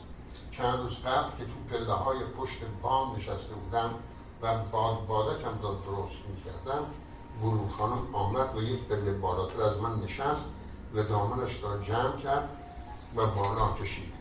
چند 0.52 0.78
روز 0.78 0.98
قبل 0.98 1.38
که 1.38 1.44
تو 1.44 1.76
پله 1.76 1.92
های 1.92 2.18
پشت 2.18 2.58
بام 2.82 3.16
نشسته 3.16 3.54
بودم 3.54 3.90
و 4.42 4.58
باد 4.72 5.06
بادکم 5.06 5.62
را 5.62 5.74
درست 5.74 6.22
می‌کردم 6.28 6.84
بلور 7.42 7.68
خانم 7.78 8.14
آمد 8.14 8.56
و 8.56 8.62
یک 8.62 8.80
پله 8.80 9.12
بالاتر 9.12 9.62
از 9.62 9.80
من 9.80 10.00
نشست 10.04 10.44
و 10.94 11.02
دامنش 11.02 11.62
را 11.62 11.78
جمع 11.78 12.16
کرد 12.16 12.48
و 13.16 13.26
بالا 13.26 13.72
کشید. 13.72 14.12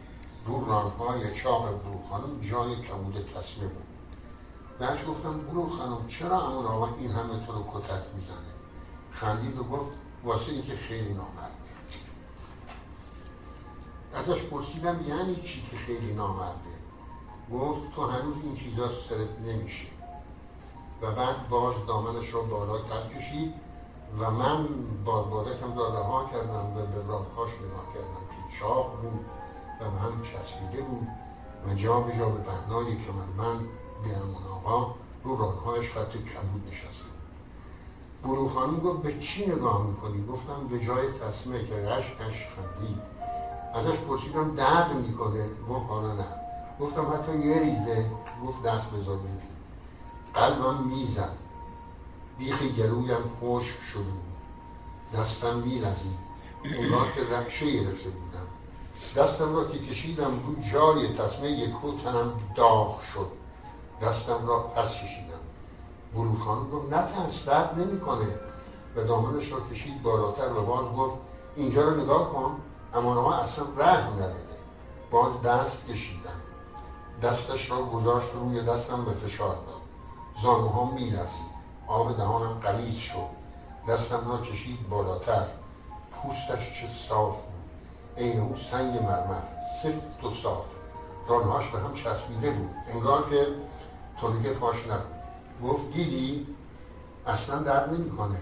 رو 0.46 0.66
رانهای 0.66 1.36
چاق 1.36 1.62
بلور 1.62 2.04
خانم 2.10 2.42
جای 2.42 2.76
کمود 2.76 3.30
تسمه 3.36 3.68
بود. 3.68 3.93
بهش 4.80 5.00
گفتم 5.08 5.38
بلور 5.38 5.70
خانم 5.70 6.08
چرا 6.08 6.42
امون 6.42 6.66
آقا 6.66 6.90
این 6.98 7.12
همه 7.12 7.46
تو 7.46 7.52
رو 7.52 7.64
کتک 7.74 8.04
می‌زنه؟ 8.16 8.54
خندید 9.12 9.58
و 9.58 9.64
گفت 9.64 9.92
واسه 10.24 10.52
اینکه 10.52 10.76
خیلی 10.76 11.14
نامرده 11.14 11.54
ازش 14.14 14.42
پرسیدم 14.42 15.00
یعنی 15.08 15.36
چی 15.36 15.68
که 15.72 15.78
خیلی 15.78 16.14
نامرده؟ 16.14 16.74
گفت 17.54 17.96
تو 17.96 18.06
هنوز 18.06 18.36
این 18.44 18.56
چیزا 18.56 18.90
سرت 19.10 19.40
نمیشه. 19.46 19.88
و 21.02 21.12
بعد 21.12 21.50
باز 21.50 21.74
دامنش 21.88 22.34
را 22.34 22.42
بالا 22.42 22.78
تر 22.78 23.08
کشید 23.18 23.54
و 24.20 24.32
من 24.32 24.68
با 25.06 25.24
بادکم 25.24 25.78
را 25.78 25.90
رها 25.90 26.26
کردم 26.26 26.66
و 26.78 26.86
به 26.86 27.08
راههاش 27.08 27.50
نگاه 27.50 27.94
کردم 27.94 28.26
که 28.30 28.60
چاق 28.60 29.02
بود 29.02 29.26
و 29.82 29.92
به 29.92 30.00
هم 30.00 30.22
چسبیده 30.22 30.84
بود 30.84 31.08
و 31.68 31.74
جا 31.74 32.00
به 32.00 32.18
جا 32.18 32.30
به 32.30 32.40
پهنای 32.40 32.86
کمربند 32.86 33.62
به 33.62 33.68
امون 34.10 34.44
آقا 34.52 34.96
رو 35.24 35.36
رانهایش 35.36 35.92
خط 35.92 36.12
کبود 36.12 36.68
نشسته 36.72 37.14
برو 38.24 38.50
خانم 38.50 38.80
گفت 38.80 39.02
به 39.02 39.20
چی 39.20 39.46
نگاه 39.46 39.88
می‌کنی؟ 39.88 40.26
گفتم 40.28 40.68
به 40.70 40.86
جای 40.86 41.08
تصمه 41.08 41.66
که 41.66 41.76
غش 41.76 42.04
خندید 42.56 42.98
ازش 43.74 43.98
پرسیدم 43.98 44.56
درد 44.56 44.96
می‌کنه؟ 44.96 45.46
گفت 45.70 45.90
حالا 45.90 46.14
نه 46.14 46.28
گفتم 46.80 47.02
حتی 47.14 47.48
یه 47.48 47.60
ریزه. 47.60 48.06
گفت 48.48 48.64
دست 48.64 48.90
بذار 48.90 49.18
ببین 49.18 49.42
قلبم 50.34 50.84
میزن 50.84 51.32
بیخ 52.38 52.62
گلویم 52.62 53.32
خشک 53.42 53.82
شده 53.94 54.04
بود. 54.04 54.34
دستم 55.20 55.56
میلزید 55.56 56.24
انگار 56.66 57.12
که 57.16 57.36
رکشه 57.36 57.72
گرفته 57.72 58.10
بودم. 58.10 58.48
دستم 59.16 59.56
را 59.56 59.68
که 59.68 59.80
کشیدم 59.80 60.32
رو 60.48 60.70
جای 60.72 61.14
تصمه 61.14 61.52
یکو 61.52 61.98
تنم 61.98 62.32
داغ 62.56 63.02
شد. 63.02 63.43
دستم 64.04 64.48
را 64.48 64.60
پس 64.60 64.94
کشیدم. 64.94 65.44
بلور 66.16 66.40
خانم 66.40 66.70
گفت 66.70 66.94
نترس 66.94 67.46
درد 67.46 67.80
نمی‌کنه. 67.80 68.28
و 68.96 69.04
دامنش 69.04 69.52
را 69.52 69.60
کشید 69.72 70.04
بالاتر 70.04 70.54
و 70.54 70.66
باز 70.66 70.86
گفت 70.86 71.18
اینجا 71.56 71.82
رو 71.82 72.02
نگاه 72.02 72.34
کن 72.34 72.60
اما 72.96 73.16
آقا 73.16 73.34
اصلا 73.34 73.66
رحم 73.78 74.14
نداره 74.14 74.36
باز 75.12 75.42
دست 75.42 75.88
کشیدم. 75.88 76.42
دستش 77.24 77.72
را 77.72 77.84
گذاشت 77.86 78.28
روی 78.34 78.62
دستم 78.62 79.06
به 79.06 79.12
فشار 79.12 79.56
داد. 79.56 79.82
زانوها 80.44 80.86
میلرزید. 80.86 81.54
آب 81.88 82.18
دهانم 82.18 82.54
قلیز 82.54 82.96
شد. 82.96 83.30
دستم 83.88 84.32
را 84.32 84.38
کشید 84.38 84.90
بالاتر. 84.90 85.46
پوستش 86.12 86.82
چه 86.82 86.88
صاف 87.10 87.36
بود. 87.36 87.54
عین 88.18 88.40
اون 88.40 88.56
سنگ 88.72 89.04
مرمر 89.04 89.42
سفت 89.84 90.24
و 90.24 90.36
صاف. 90.44 90.66
رانهاش 91.28 91.68
به 91.70 91.80
هم 91.80 91.94
چسبیده 91.94 92.52
بود. 92.52 92.70
انگار 92.88 93.30
که 93.30 93.48
تونیکه 94.22 94.50
پاش 94.50 94.76
نبود. 94.88 95.14
گفت 95.64 95.94
دیدی؟ 95.94 96.48
اصلا 97.28 97.60
درد 97.60 97.94
نمی‌کنه. 97.94 98.38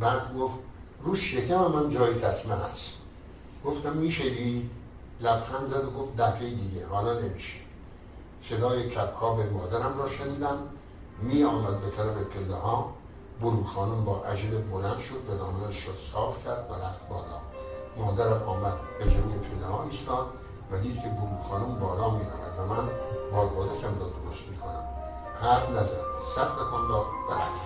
بعد 0.00 0.34
گفت 0.38 0.58
رو 1.02 1.16
شکم 1.16 1.66
من 1.66 1.90
جای 1.90 2.14
تصمه 2.14 2.54
هست. 2.54 2.92
گفتم 3.64 3.92
میشه 3.92 4.30
دید 4.30 4.70
لبخند 5.20 5.66
زد 5.66 5.84
و 5.84 5.90
گفت 5.90 6.16
دفعه 6.16 6.50
دیگه. 6.50 6.86
حالا 6.86 7.20
نمیشه. 7.20 7.58
صدای 8.48 8.88
کپکاب 8.88 9.40
مادرم 9.40 9.98
را 9.98 10.08
شنیدم. 10.08 10.58
می 11.18 11.44
آمد 11.44 11.80
به 11.80 11.90
طرف 11.90 12.16
پله 12.16 12.56
ها. 12.56 12.92
برو 13.40 13.64
خانم 13.64 14.04
با 14.04 14.24
عجله 14.24 14.58
بلند 14.58 14.98
شد 14.98 15.30
و 15.30 15.36
دامنش 15.38 15.88
را 15.88 15.94
صاف 16.12 16.44
کرد 16.44 16.70
و 16.70 16.74
رفت 16.84 17.08
بالا. 17.08 17.40
مادرم 17.96 18.42
آمد 18.42 18.78
به 18.98 19.04
جلوی 19.04 19.38
پله 19.38 19.66
ها 19.66 19.84
ایستاد 19.90 20.26
و 20.70 20.78
دید 20.78 20.94
که 20.94 21.08
برو 21.08 21.48
خانم 21.48 21.78
بالا 21.78 22.10
می 22.10 22.24
رود 22.24 22.58
و 22.58 22.74
من 22.74 22.88
بادبادکم 23.32 23.98
را 24.00 24.06
درست 24.06 24.48
می 24.50 24.56
کنم 24.56 24.91
حرف 25.42 25.70
نزد 25.70 26.00
سخت 26.36 26.56
کن 26.56 26.88
داد 26.88 27.06
و 27.28 27.32
رفت 27.32 27.62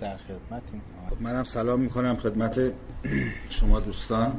در 0.00 0.16
خدمتیم 0.16 0.82
خب 1.10 1.22
منم 1.22 1.44
سلام 1.44 1.80
می‌کنم 1.80 2.16
خدمت 2.16 2.72
شما 3.50 3.80
دوستان. 3.80 4.32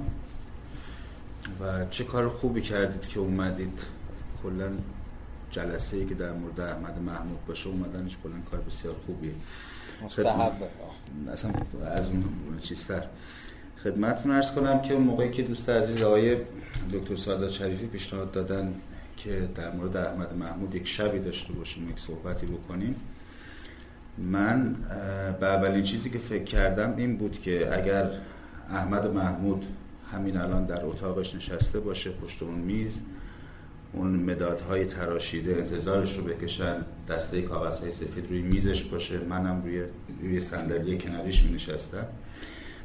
و 1.62 1.86
چه 1.86 2.04
کار 2.04 2.30
خوبی 2.30 2.62
کردید 2.62 3.08
که 3.08 3.20
اومدید؟ 3.20 3.82
کلا 4.44 4.72
جلسه 5.52 5.98
ای 5.98 6.06
که 6.06 6.16
در 6.16 6.32
مورد 6.32 6.60
احمد 6.60 7.00
محمود 7.00 7.46
باشه 7.46 7.70
اومدنش 7.70 8.18
کلا 8.24 8.40
کار 8.52 8.60
بسیار 8.60 8.96
خوبیه. 9.06 9.34
مستحبه 10.04 10.66
اصلا 11.34 11.52
از 11.86 12.10
اون 12.10 12.24
چیزتر. 12.62 13.04
خدمتتون 13.84 14.32
ارز 14.32 14.52
کنم 14.52 14.82
که 14.82 14.94
اون 14.94 15.04
موقعی 15.04 15.32
که 15.32 15.42
دوست 15.42 15.70
عزیز 15.70 16.02
آقای 16.02 16.38
دکتر 16.94 17.16
سعادت 17.16 17.50
شریفی 17.50 17.88
پیشنهاد 17.88 18.32
دادن 18.32 18.74
که 19.18 19.50
در 19.56 19.72
مورد 19.72 19.98
احمد 19.98 20.34
محمود 20.34 20.76
یک 20.76 20.88
شبی 20.88 21.20
داشته 21.20 21.54
باشیم 21.54 21.90
یک 21.90 22.00
صحبتی 22.00 22.46
بکنیم 22.46 22.96
من 24.18 24.76
به 25.40 25.46
اولین 25.46 25.84
چیزی 25.84 26.10
که 26.10 26.20
فکر 26.20 26.44
کردم 26.44 26.96
این 26.98 27.18
بود 27.18 27.42
که 27.42 27.76
اگر 27.76 28.12
احمد 28.70 29.08
محمود 29.08 29.66
همین 30.12 30.38
الان 30.38 30.66
در 30.66 30.86
اتاقش 30.86 31.36
نشسته 31.36 31.80
باشه 31.80 32.10
پشت 32.10 32.44
اون 32.44 32.56
میز 32.56 33.02
اون 33.94 34.10
مدادهای 34.10 34.86
تراشیده 34.86 35.56
انتظارش 35.56 36.18
رو 36.18 36.24
بکشن 36.24 36.86
دسته 37.10 37.42
کاغذهای 37.42 37.92
سفید 37.92 38.28
روی 38.30 38.42
میزش 38.42 38.84
باشه. 38.84 39.20
منم 39.20 39.62
روی 39.64 39.84
روی 40.22 40.40
صندلی 40.40 40.98
کناریش 40.98 41.44
می 41.44 41.54
نشستم 41.54 42.06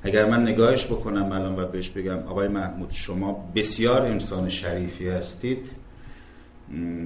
اگر 0.02 0.24
من 0.24 0.42
نگاهش 0.42 0.86
بکنم 0.86 1.32
الان 1.32 1.58
و 1.58 1.66
بهش 1.66 1.90
بگم 1.90 2.18
آقای 2.18 2.48
محمود 2.48 2.90
شما 2.90 3.50
بسیار 3.54 4.02
انسان 4.02 4.48
شریفی 4.48 5.08
هستید. 5.08 5.70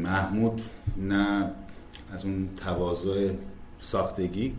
محمود 0.03 0.63
نه 0.97 1.51
از 2.13 2.25
اون 2.25 2.49
تواضع 2.65 3.31
ساختگی 3.81 4.55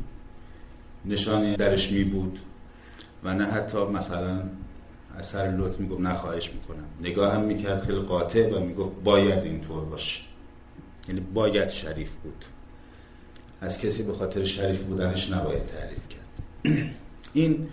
نشانی 1.05 1.55
درش 1.55 1.91
می 1.91 2.03
بود 2.03 2.39
و 3.23 3.33
نه 3.33 3.45
حتی 3.45 3.85
مثلا 3.85 4.43
اثر 5.19 5.51
لطف 5.57 5.79
می‌گفت 5.79 6.01
نخواهش 6.01 6.49
می‌کنم. 6.53 6.85
نگاه 7.01 7.33
هم 7.33 7.41
می‌کرد 7.41 7.83
خیلی 7.83 7.99
قاطع 7.99 8.49
و 8.49 8.59
می‌گفت 8.59 9.03
باید 9.03 9.43
اینطور 9.43 9.85
باشه. 9.85 10.21
یعنی 11.07 11.19
باید 11.19 11.69
شریف 11.69 12.11
بود. 12.11 12.45
از 13.61 13.81
کسی 13.81 14.03
به 14.03 14.13
خاطر 14.13 14.43
شریف 14.43 14.83
بودنش 14.83 15.31
نباید 15.31 15.65
تعریف 15.65 16.01
کرد. 16.09 16.23
این 17.33 17.69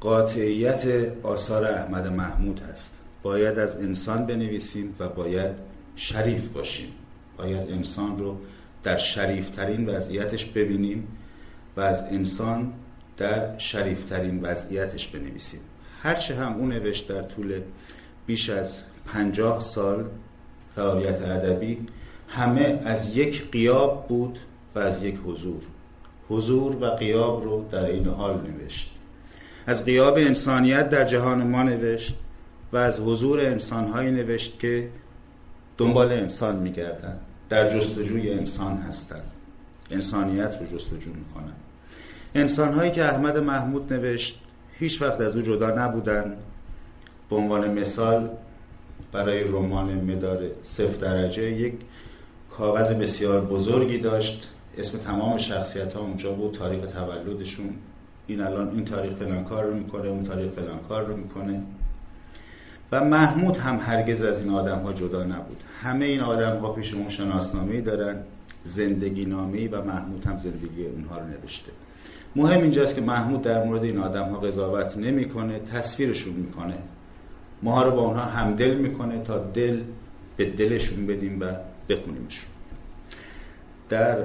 قاطعیت 0.00 1.12
آثار 1.22 1.64
احمد 1.64 2.06
محمود 2.06 2.60
هست. 2.60 2.94
باید 3.22 3.58
از 3.58 3.76
انسان 3.76 4.26
بنویسیم 4.26 4.94
و 4.98 5.08
باید 5.08 5.52
شریف 5.96 6.48
باشیم. 6.48 6.88
باید 7.38 7.70
انسان 7.70 8.18
رو 8.18 8.36
در 8.82 8.96
شریفترین 8.96 9.88
وضعیتش 9.88 10.44
ببینیم 10.44 11.08
و 11.76 11.80
از 11.80 12.02
انسان 12.02 12.72
در 13.16 13.58
شریفترین 13.58 14.40
وضعیتش 14.40 15.08
بنویسیم. 15.08 15.60
هرچه 16.02 16.34
هم 16.34 16.54
اون 16.54 16.68
نوشت 16.68 17.08
در 17.08 17.22
طول 17.22 17.60
بیش 18.26 18.50
از 18.50 18.82
پنجاه 19.06 19.60
سال 19.60 20.04
فعالیت 20.76 21.22
ادبی 21.22 21.78
همه 22.28 22.80
از 22.84 23.16
یک 23.16 23.50
قیاب 23.50 24.08
بود 24.08 24.38
و 24.74 24.78
از 24.78 25.02
یک 25.02 25.18
حضور. 25.26 25.62
حضور 26.28 26.76
و 26.76 26.86
قیاب 26.86 27.44
رو 27.44 27.68
در 27.70 27.84
این 27.84 28.08
حال 28.08 28.40
نوشت. 28.40 28.92
از 29.66 29.84
قیاب 29.84 30.14
انسانیت 30.16 30.88
در 30.88 31.04
جهان 31.04 31.46
ما 31.46 31.62
نوشت 31.62 32.14
و 32.72 32.76
از 32.76 33.00
حضور 33.00 33.40
انسانهایی 33.40 34.10
نوشت 34.10 34.58
که 34.58 34.88
دنبال 35.78 36.12
انسان 36.12 36.56
میگردن 36.56 37.16
در 37.48 37.78
جستجوی 37.78 38.32
انسان 38.32 38.76
هستند. 38.76 39.30
انسانیت 39.90 40.58
رو 40.60 40.66
جستجو 40.66 41.10
می‌کنن 41.10 41.52
انسانهایی 42.34 42.90
که 42.90 43.04
احمد 43.04 43.38
محمود 43.38 43.92
نوشت 43.92 44.41
هیچ 44.82 45.02
وقت 45.02 45.20
از 45.20 45.36
او 45.36 45.42
جدا 45.42 45.70
نبودن. 45.70 46.36
به 47.30 47.36
عنوان 47.36 47.80
مثال 47.80 48.30
برای 49.12 49.44
رمان 49.44 49.94
مدار 49.94 50.40
صفر 50.62 51.00
درجه 51.00 51.42
یک 51.42 51.74
کاغذ 52.50 52.90
بسیار 52.90 53.40
بزرگی 53.40 53.98
داشت. 53.98 54.48
اسم 54.78 54.98
تمام 54.98 55.38
شخصیت 55.38 55.92
ها 55.92 56.00
اونجا 56.00 56.32
بود 56.32 56.54
تاریخ 56.54 56.86
تولدشون. 56.86 57.70
این 58.26 58.40
الان 58.40 58.68
این 58.68 58.84
تاریخ 58.84 59.12
فلان 59.12 59.44
کار 59.44 59.64
رو 59.64 59.74
می‌کنه 59.74 60.08
اون 60.08 60.24
تاریخ 60.24 60.52
فلان 60.52 60.78
کار 60.78 61.06
رو 61.06 61.16
می‌کنه. 61.16 61.62
و 62.92 63.04
محمود 63.04 63.56
هم 63.56 63.78
هرگز 63.82 64.22
از 64.22 64.44
این 64.44 64.54
آدم 64.54 64.78
ها 64.78 64.92
جدا 64.92 65.24
نبود. 65.24 65.62
همه 65.82 66.04
این 66.04 66.20
آدم 66.20 66.56
ها 66.56 66.72
پیش 66.72 66.94
اون 66.94 67.08
شناسنامه 67.08 67.80
دارن 67.80 68.16
زندگی 68.62 69.24
نامه 69.24 69.68
و 69.68 69.84
محمود 69.84 70.24
هم 70.26 70.38
زندگی 70.38 70.86
اونها 70.86 71.18
رو 71.18 71.26
نوشته. 71.26 71.72
مهم 72.36 72.60
اینجاست 72.60 72.94
که 72.94 73.00
محمود 73.00 73.42
در 73.42 73.64
مورد 73.64 73.84
این 73.84 73.98
آدم 73.98 74.24
ها 74.24 74.38
قضاوت 74.38 74.96
نمی‌کنه 74.96 75.58
تصویرشون 75.58 76.34
می‌کنه. 76.34 76.74
ما 77.62 77.82
رو 77.82 77.90
با 77.90 78.02
اونها 78.02 78.22
همدل 78.22 78.74
می‌کنه 78.74 79.22
تا 79.22 79.38
دل 79.38 79.80
به 80.36 80.44
دلشون 80.44 81.06
بدیم 81.06 81.40
و 81.40 81.44
بخونیمشون. 81.88 82.50
در 83.88 84.16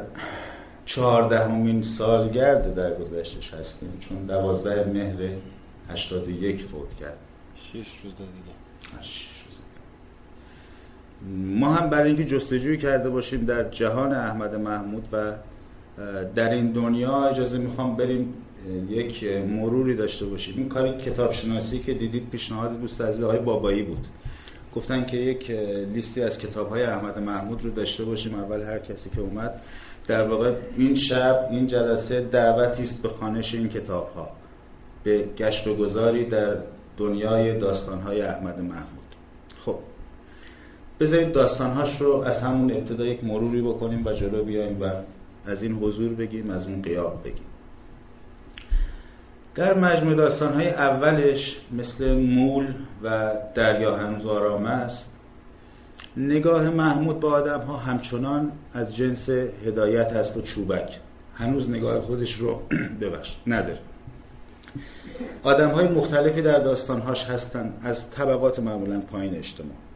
چهاردهمین 0.86 1.84
سالگرد 1.84 2.76
در 2.76 2.94
گذشتش 2.94 3.54
هستیم 3.54 3.90
چون 4.00 4.18
دوازده 4.18 4.92
مهر 4.94 5.30
81 5.90 6.64
فوت 6.64 6.94
کرد. 6.94 7.18
شش 7.56 7.88
روز 8.04 8.14
دیگه. 8.18 8.58
ما 11.36 11.74
هم 11.74 11.90
برای 11.90 12.08
اینکه 12.08 12.26
جستجوی 12.26 12.78
کرده 12.78 13.10
باشیم 13.10 13.46
در 13.46 13.70
جهان 13.70 14.14
احمد 14.14 14.56
محمود 14.56 15.08
و 15.12 15.34
در 16.36 16.54
این 16.54 16.72
دنیا 16.72 17.24
اجازه 17.24 17.58
می‌خوام 17.58 17.96
بریم 17.96 18.34
یک 18.90 19.24
مروری 19.48 19.96
داشته 19.96 20.26
باشیم. 20.26 20.54
این 20.58 20.70
کاری 20.70 20.92
کتاب 20.92 21.32
شناسی 21.32 21.80
که 21.80 21.94
دیدید 21.94 22.30
پیشنهاد 22.30 22.80
دوست 22.82 23.02
عزیز 23.02 23.24
های 23.24 23.40
بابایی 23.40 23.84
بود. 23.84 24.08
گفتن 24.76 25.06
که 25.06 25.18
یک 25.18 25.52
لیستی 25.94 26.22
از 26.22 26.40
کتاب 26.40 26.70
های 26.70 26.84
احمد 26.84 27.20
محمود 27.20 27.64
رو 27.64 27.70
داشته 27.70 28.04
باشیم. 28.04 28.36
اول 28.36 28.62
هر 28.62 28.80
کسی 28.80 29.10
که 29.10 29.22
اومد. 29.22 29.62
در 30.08 30.24
واقع 30.24 30.54
این 30.78 30.96
شب 30.96 31.48
این 31.52 31.68
جلسه 31.68 32.22
دعوتی 32.22 32.84
است 32.84 33.02
به 33.02 33.10
خانش 33.10 33.54
این 33.54 33.70
کتاب 33.70 34.12
ها 34.16 34.30
به 35.04 35.26
گشت 35.38 35.68
و 35.68 35.76
گذاری 35.76 36.26
در 36.26 36.56
دنیای 36.98 37.58
داستان 37.58 38.02
های 38.02 38.22
احمد 38.22 38.60
محمود. 38.60 39.16
خب 39.66 39.76
بذارید 41.00 41.32
داستانهاش 41.32 42.02
رو 42.02 42.14
از 42.14 42.42
همون 42.42 42.72
ابتدا 42.72 43.06
یک 43.06 43.24
مروری 43.24 43.62
بکنیم 43.62 44.06
و 44.06 44.12
جلو 44.12 44.44
بیایم 44.44 44.82
و 44.82 44.90
از 45.48 45.64
این 45.64 45.74
حضور 45.74 46.14
بگیم 46.14 46.50
از 46.50 46.68
اون 46.68 46.82
قیاب 46.82 47.24
بگیم. 47.24 47.46
در 49.56 49.74
مجموع 49.74 50.14
داستانهای 50.14 50.70
اولش 50.70 51.58
مثل 51.72 52.14
مول 52.14 52.74
و 53.04 53.34
دریا 53.56 53.96
هنوز 53.96 54.26
آرام 54.26 54.66
است 54.66 55.14
نگاه 56.18 56.70
محمود 56.70 57.20
با 57.20 57.32
آدم 57.32 57.60
ها 57.60 57.78
همچنان 57.78 58.52
از 58.74 58.96
جنس 58.96 59.30
هدایت 59.30 60.14
است 60.14 60.38
و 60.38 60.42
چوبک. 60.42 61.00
هنوز 61.36 61.70
نگاه 61.70 62.02
خودش 62.02 62.34
رو 62.34 62.62
ببخش 63.02 63.36
نداره. 63.48 63.80
آدم 65.44 65.70
های 65.70 65.88
مختلفی 65.88 66.42
در 66.42 66.60
داستانهاش 66.60 67.26
هستن 67.26 67.74
از 67.82 68.10
طبقات 68.10 68.60
معمولا 68.60 69.00
پایین 69.00 69.36
اجتماع. 69.36 69.87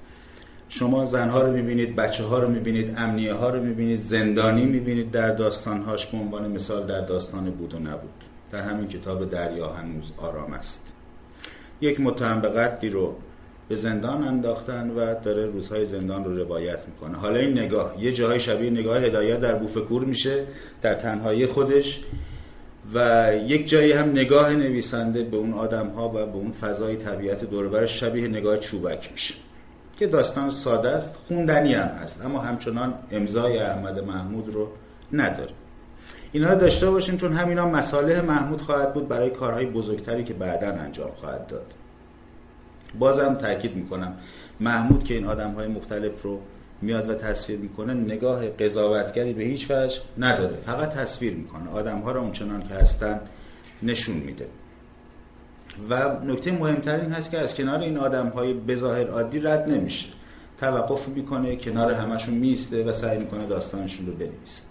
شما 0.74 1.06
زنها 1.06 1.42
رو 1.42 1.54
می‌بینید 1.54 1.96
بچه 1.96 2.24
ها 2.24 2.40
رو 2.40 2.48
می‌بینید 2.50 2.94
امنیه 2.98 3.34
ها 3.34 3.50
رو 3.50 3.64
می‌بینید 3.64 4.04
زندانی 4.04 4.66
می‌بینید 4.66 5.12
در 5.12 5.30
داستانهاش 5.36 6.06
به 6.06 6.18
عنوان 6.18 6.52
مثال 6.52 6.86
در 6.86 7.02
داستان 7.02 7.50
بود 7.50 7.74
و 7.74 7.80
نبود. 7.80 8.24
در 8.52 8.62
همین 8.62 8.88
کتاب 8.88 9.30
دریا 9.30 9.70
هنوز 9.70 10.12
آرام 10.18 10.54
است. 10.54 10.82
یک 11.82 12.00
متهم 12.00 12.42
به 12.42 12.50
قتلی 12.50 12.90
رو 12.90 13.16
به 13.70 13.76
زندان 13.76 14.24
انداختن 14.24 14.90
و 14.90 15.16
داره 15.24 15.46
روزهای 15.46 15.86
زندان 15.86 16.24
رو 16.24 16.38
روایت 16.38 16.88
می‌کنه. 16.88 17.18
حالا 17.18 17.40
این 17.40 17.60
نگاه 17.60 17.96
یه 18.00 18.12
جاهای 18.12 18.40
شبیه 18.40 18.70
نگاه 18.70 18.98
هدایت 18.98 19.40
در 19.40 19.56
بوفکور 19.56 20.06
میشه 20.06 20.44
در 20.82 20.96
تنهایی 20.96 21.46
خودش 21.46 22.02
و 22.94 23.30
یک 23.48 23.70
جایی 23.70 23.92
هم 23.92 24.12
نگاه 24.12 24.54
نویسنده 24.54 25.24
به 25.24 25.38
اون 25.38 25.54
آدم 25.54 25.88
ها 25.88 26.10
و 26.10 26.12
به 26.12 26.36
اون 26.36 26.52
فضای 26.52 26.96
طبیعت 26.96 27.44
دوربرش 27.44 28.00
شبیه 28.00 28.28
نگاه 28.28 28.58
چوبک 28.58 29.12
میشه. 29.12 29.34
که 30.02 30.08
داستان 30.08 30.52
ساده 30.52 30.90
است 30.90 31.18
خوندنی 31.28 31.74
هم 31.74 31.88
هست 31.88 32.26
اما 32.26 32.40
همچنان 32.40 32.94
امضای 33.12 33.58
احمد 33.58 34.00
محمود 34.00 34.50
رو 34.50 34.68
نداره. 35.14 35.52
اینا 36.32 36.50
رو 36.54 36.60
داشته 36.60 36.92
باشیم 36.92 37.18
چون 37.18 37.34
همینا 37.34 37.70
مساله 37.70 38.22
محمود 38.22 38.62
خواهد 38.62 38.94
بود 38.94 39.08
برای 39.08 39.30
کارهای 39.30 39.66
بزرگتری 39.66 40.24
که 40.24 40.34
بعدا 40.34 40.68
انجام 40.68 41.12
خواهد 41.16 41.48
داد. 41.48 41.74
بازم 43.00 43.34
تاکید 43.34 43.76
می‌کنم 43.76 44.14
محمود 44.60 45.04
که 45.04 45.14
این 45.14 45.26
آدم 45.26 45.52
های 45.52 45.68
مختلف 45.68 46.22
رو 46.22 46.40
میاد 46.82 47.10
و 47.10 47.14
تصویر 47.14 47.60
می‌کنه 47.60 47.94
نگاه 47.94 48.50
قضاوتگری 48.50 49.34
به 49.34 49.44
هیچ 49.44 49.72
وجه 49.72 50.02
نداره. 50.18 50.56
فقط 50.66 50.90
تصویر 50.90 51.34
می‌کنه. 51.34 51.70
آدم 51.70 52.00
ها 52.00 52.12
رو 52.12 52.22
اونچنان 52.22 52.64
که 52.64 52.74
هستن 52.74 53.20
نشون 53.84 54.16
میده. 54.16 54.48
و 55.90 56.20
نکته 56.26 56.52
مهمتر 56.52 57.00
این 57.00 57.12
هست 57.12 57.32
که 57.32 57.38
از 57.38 57.56
کنار 57.56 57.80
این 57.80 57.98
آدم 57.98 58.28
های 58.28 58.54
بظاهر 58.54 59.08
عادی 59.08 59.40
رد 59.40 59.70
نمیشه. 59.70 60.08
توقف 60.60 61.08
می‌کنه 61.08 61.56
کنار 61.56 61.92
همشون 61.92 62.34
میسته 62.34 62.84
و 62.84 62.92
سعی 62.92 63.20
می‌کنه 63.20 63.46
داستانشون 63.46 64.08
رو 64.08 64.14
بنویسه. 64.14 64.62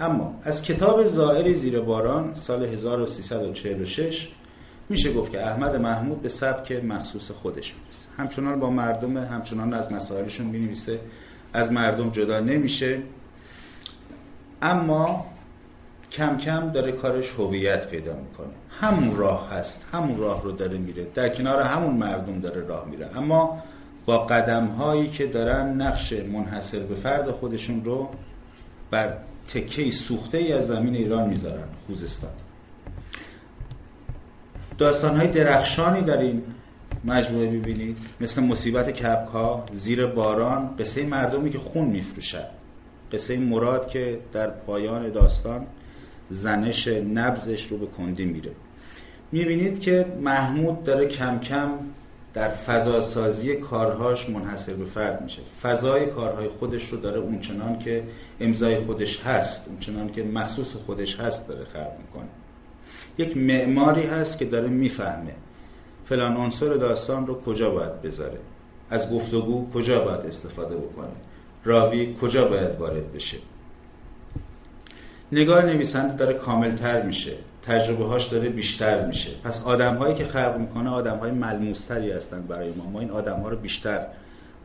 اما 0.00 0.40
از 0.42 0.62
کتاب 0.62 1.04
زائری 1.04 1.54
زیر 1.54 1.80
باران 1.80 2.34
سال 2.34 2.64
1346 2.64 4.28
میشه 4.88 5.12
گفت 5.12 5.32
که 5.32 5.46
احمد 5.46 5.76
محمود 5.76 6.22
به 6.22 6.28
سبک 6.28 6.72
مخصوص 6.72 7.30
خودش 7.30 7.74
می‌رسه. 7.74 8.08
همچنان 8.16 8.60
با 8.60 8.70
مردم 8.70 9.16
همچنان 9.16 9.74
از 9.74 9.92
مسائلشون 9.92 10.46
می‌نویسه. 10.46 11.00
از 11.52 11.72
مردم 11.72 12.10
جدا 12.10 12.40
نمیشه. 12.40 13.02
اما 14.62 15.26
کم 16.16 16.38
کم 16.38 16.70
داره 16.70 16.92
کارش 16.92 17.30
هویت 17.30 17.86
پیدا 17.86 18.16
می‌کنه. 18.16 18.54
همون 18.80 19.16
راه 19.16 19.50
هست 19.50 19.84
همون 19.92 20.18
راه 20.18 20.42
رو 20.42 20.52
داره 20.52 20.78
میره. 20.78 21.06
در 21.14 21.28
کنار 21.28 21.62
همون 21.62 21.94
مردم 21.94 22.40
داره 22.40 22.60
راه 22.60 22.86
میره. 22.90 23.08
اما 23.16 23.62
با 24.06 24.18
قدم 24.18 24.66
هایی 24.66 25.08
که 25.08 25.26
دارن 25.26 25.80
نقش 25.80 26.12
منحصر 26.12 26.78
به 26.78 26.94
فرد 26.94 27.30
خودشون 27.30 27.84
رو 27.84 28.08
بر 28.90 29.16
تکه 29.48 29.90
سوخته 29.90 30.38
ای 30.38 30.52
از 30.52 30.66
زمین 30.66 30.94
ایران 30.94 31.28
می‌ذارن 31.28 31.68
خوزستان. 31.86 32.30
داستان 34.78 35.16
های 35.16 35.28
درخشانی 35.28 36.00
در 36.00 36.18
این 36.18 36.42
مجموعه 37.04 37.50
می‌بینید. 37.50 37.98
مثل 38.20 38.42
مصیبت 38.42 38.90
کپک 38.90 39.28
ها 39.28 39.64
زیر 39.72 40.06
باران 40.06 40.76
قصه 40.78 41.06
مردمی 41.06 41.50
که 41.50 41.58
خون 41.58 41.84
میفروشن. 41.84 42.44
قصه 43.12 43.36
مراد 43.36 43.88
که 43.88 44.18
در 44.32 44.50
پایان 44.50 45.10
داستان 45.10 45.66
زنش 46.34 46.88
نبزش 46.88 47.66
رو 47.66 47.78
به 47.78 47.86
کندی 47.86 48.24
میره. 48.24 48.50
می‌بینید 49.32 49.80
که 49.80 50.06
محمود 50.20 50.84
داره 50.84 51.06
کم 51.08 51.38
کم 51.38 51.70
در 52.34 52.48
فضاسازی 52.48 53.54
کارهاش 53.54 54.28
منحصر 54.30 54.72
به 54.72 54.84
فرد 54.84 55.22
میشه. 55.22 55.42
فضای 55.62 56.06
کارهای 56.06 56.48
خودش 56.48 56.88
رو 56.88 57.00
داره 57.00 57.20
اونچنان 57.20 57.78
که 57.78 58.02
امضای 58.40 58.76
خودش 58.76 59.20
هست 59.20 59.68
اونچنان 59.68 60.12
که 60.12 60.22
مخصوص 60.22 60.76
خودش 60.76 61.20
هست 61.20 61.48
داره 61.48 61.64
خلق 61.64 61.92
می‌کنه. 61.98 62.28
یک 63.18 63.36
معماری 63.36 64.02
هست 64.02 64.38
که 64.38 64.44
داره 64.44 64.68
می‌فهمه 64.68 65.34
فلان 66.06 66.36
عنصر 66.36 66.74
داستان 66.74 67.26
رو 67.26 67.40
کجا 67.40 67.70
باید 67.70 68.02
بذاره. 68.02 68.38
از 68.90 69.10
گفتگو 69.10 69.70
کجا 69.70 70.04
باید 70.04 70.20
استفاده 70.20 70.76
بکنه؟ 70.76 71.16
راوی 71.64 72.16
کجا 72.20 72.48
باید 72.48 72.80
وارد 72.80 73.12
بشه؟ 73.12 73.38
نگاه 75.32 75.64
نویسنده 75.64 76.16
داره 76.16 76.34
کاملتر 76.34 77.02
میشه. 77.02 77.32
تجربه 77.66 78.04
هاش 78.04 78.26
داره 78.26 78.48
بیشتر 78.48 79.06
میشه. 79.06 79.30
پس 79.44 79.62
آدم 79.64 79.94
هایی 79.94 80.14
که 80.14 80.24
خلق 80.24 80.56
می‌کنه 80.58 80.90
آدم 80.90 81.16
های 81.16 81.30
ملموستری 81.30 82.12
هستن 82.12 82.42
برای 82.42 82.72
ما. 82.72 82.90
ما 82.90 83.00
این 83.00 83.10
آدم 83.10 83.40
ها 83.40 83.48
رو 83.48 83.56
بیشتر 83.56 84.06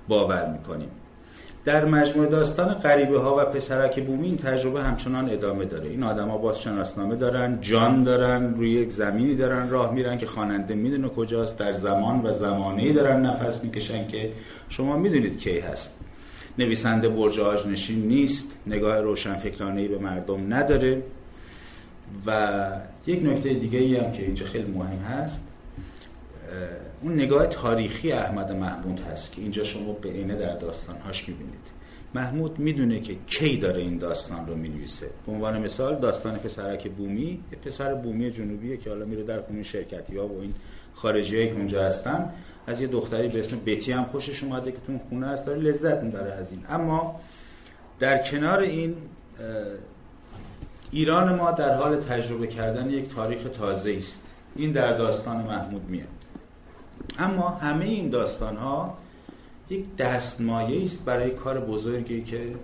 باور 0.07 0.49
می‌کنیم. 0.49 0.89
در 1.65 1.85
مجموع 1.85 2.25
داستان 2.25 2.73
غریبه 2.73 3.19
ها 3.19 3.37
و 3.37 3.45
پسرک 3.45 4.05
بومی 4.05 4.27
این 4.27 4.37
تجربه 4.37 4.81
همچنان 4.81 5.29
ادامه 5.29 5.65
داره. 5.65 5.89
این 5.89 6.03
آدما 6.03 6.37
باز 6.37 6.61
شناسنامه 6.61 7.15
دارن 7.15 7.57
جان 7.61 8.03
دارن 8.03 8.53
روی 8.53 8.69
یک 8.69 8.91
زمینی 8.93 9.35
دارن 9.35 9.69
راه 9.69 9.93
میرن 9.93 10.17
که 10.17 10.25
خواننده 10.25 10.75
می‌دونه 10.75 11.09
کجاست 11.09 11.57
در 11.57 11.73
زمان 11.73 12.21
و 12.25 12.33
زمانه 12.33 12.93
دارن 12.93 13.25
نفس 13.25 13.63
می‌کشن 13.63 14.07
که 14.07 14.31
شما 14.69 14.97
می‌دونید 14.97 15.39
کی 15.39 15.59
هست. 15.59 15.98
نویسنده 16.59 17.09
برج 17.09 17.39
نشین 17.67 18.07
نیست 18.07 18.51
نگاه 18.67 19.01
روشنفکرانه 19.01 19.87
به 19.87 19.97
مردم 19.97 20.53
نداره. 20.53 21.03
و 22.25 22.57
یک 23.07 23.23
نکته 23.23 23.53
دیگه 23.53 23.79
ای 23.79 23.95
هم 23.95 24.11
که 24.11 24.23
اینجا 24.23 24.45
خیلی 24.45 24.71
مهم 24.71 24.97
هست 24.97 25.47
اون 27.01 27.13
نگاه 27.13 27.47
تاریخی 27.47 28.11
احمد 28.11 28.51
محمود 28.51 28.99
هست 28.99 29.31
که 29.31 29.41
اینجا 29.41 29.63
شما 29.63 29.93
به 29.93 30.09
عینه 30.09 30.35
در 30.35 30.55
داستانهاش 30.55 31.29
می‌بینید. 31.29 31.79
محمود 32.13 32.59
می‌دونه 32.59 32.99
که 32.99 33.15
کی 33.27 33.57
داره 33.57 33.81
این 33.81 33.97
داستان 33.97 34.47
رو 34.47 34.55
می‌نویسه. 34.55 35.09
به 35.25 35.31
عنوان 35.31 35.61
مثال 35.61 35.99
داستان 35.99 36.37
پسرک 36.37 36.91
بومی 36.91 37.39
پسر 37.65 37.93
بومی 37.93 38.31
جنوبیه 38.31 38.77
که 38.77 38.89
حالا 38.89 39.05
میره 39.05 39.23
در 39.23 39.41
خونه 39.41 39.63
شرکتی 39.63 40.17
ها 40.17 40.27
و 40.27 40.41
این 40.41 40.53
خارجی 40.93 41.47
که 41.47 41.53
اونجا 41.53 41.83
هستن. 41.83 42.29
از 42.67 42.81
یه 42.81 42.87
دختری 42.87 43.27
به 43.27 43.39
اسم 43.39 43.59
بتی 43.65 43.91
هم 43.91 44.05
خوشش 44.05 44.43
اومده 44.43 44.71
که 44.71 44.77
تو 44.87 44.99
خونه 45.09 45.27
هست 45.27 45.45
داره 45.45 45.59
لذت 45.59 46.03
می‌بره 46.03 46.31
از 46.31 46.51
این. 46.51 46.65
اما 46.69 47.19
در 47.99 48.17
کنار 48.17 48.59
این 48.59 48.95
ایران 50.91 51.35
ما 51.35 51.51
در 51.51 51.75
حال 51.75 51.95
تجربه 51.95 52.47
کردن 52.47 52.89
یک 52.89 53.15
تاریخ 53.15 53.49
تازه 53.49 53.95
است. 53.97 54.27
این 54.55 54.71
در 54.71 54.93
داستان 54.93 55.37
محمود 55.37 55.89
میاد. 55.89 56.07
اما 57.19 57.49
همه 57.49 57.85
این 57.85 58.09
داستان 58.09 58.57
ها 58.57 58.97
یک 59.69 59.95
دستمایه 59.95 60.85
است 60.85 61.05
برای 61.05 61.31
کار 61.31 61.59
بزرگی 61.59 62.23
که 62.23 62.55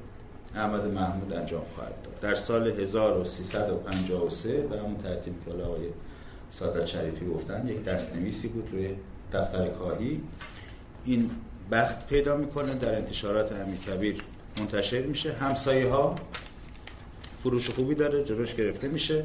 احمد 0.55 0.85
محمود 0.85 1.33
انجام 1.33 1.61
خواهد 1.75 1.93
داد. 2.03 2.19
در 2.19 2.35
سال 2.35 2.67
1353 2.67 4.57
به 4.57 4.77
همون 4.79 4.97
ترتیب 4.97 5.33
که 5.45 5.51
آقای 5.63 5.81
سادات 6.51 6.85
شریفی 6.85 7.25
گفتن 7.25 7.67
یک 7.67 7.83
دستنویسی 7.83 8.47
بود 8.47 8.69
روی 8.71 8.89
دفتر 9.35 9.67
کاهی 9.67 10.21
این 11.05 11.29
بخت 11.71 12.07
پیدا 12.07 12.35
می‌کنه 12.35 12.73
در 12.73 12.95
انتشارات 12.95 13.51
امیر 13.51 13.77
کبیر. 13.77 14.15
منتشر 14.59 15.01
میشه. 15.01 15.33
همسایه 15.33 15.89
ها 15.89 16.15
فروش 17.43 17.69
خوبی 17.69 17.95
داره 17.95 18.23
جلوش 18.23 18.55
گرفته 18.55 18.87
میشه. 18.87 19.23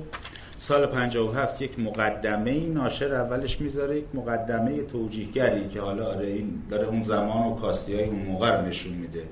سال 0.58 0.86
57 0.86 1.62
یک 1.62 1.78
مقدمه 1.78 2.50
ای 2.50 2.66
ناشر 2.66 3.14
اولش 3.14 3.60
می‌ذاره 3.60 3.98
یک 3.98 4.04
مقدمه 4.14 4.82
توجیهگری 4.82 5.68
که 5.68 5.80
حالا 5.80 6.06
آره 6.06 6.26
این 6.26 6.62
داره 6.70 6.86
اون 6.86 7.02
زمان 7.02 7.52
و 7.52 7.54
کاستی 7.54 7.94
های 7.94 8.04
اون 8.04 8.22
موقع 8.22 8.60
نشون 8.60 8.92
میده 8.92 9.22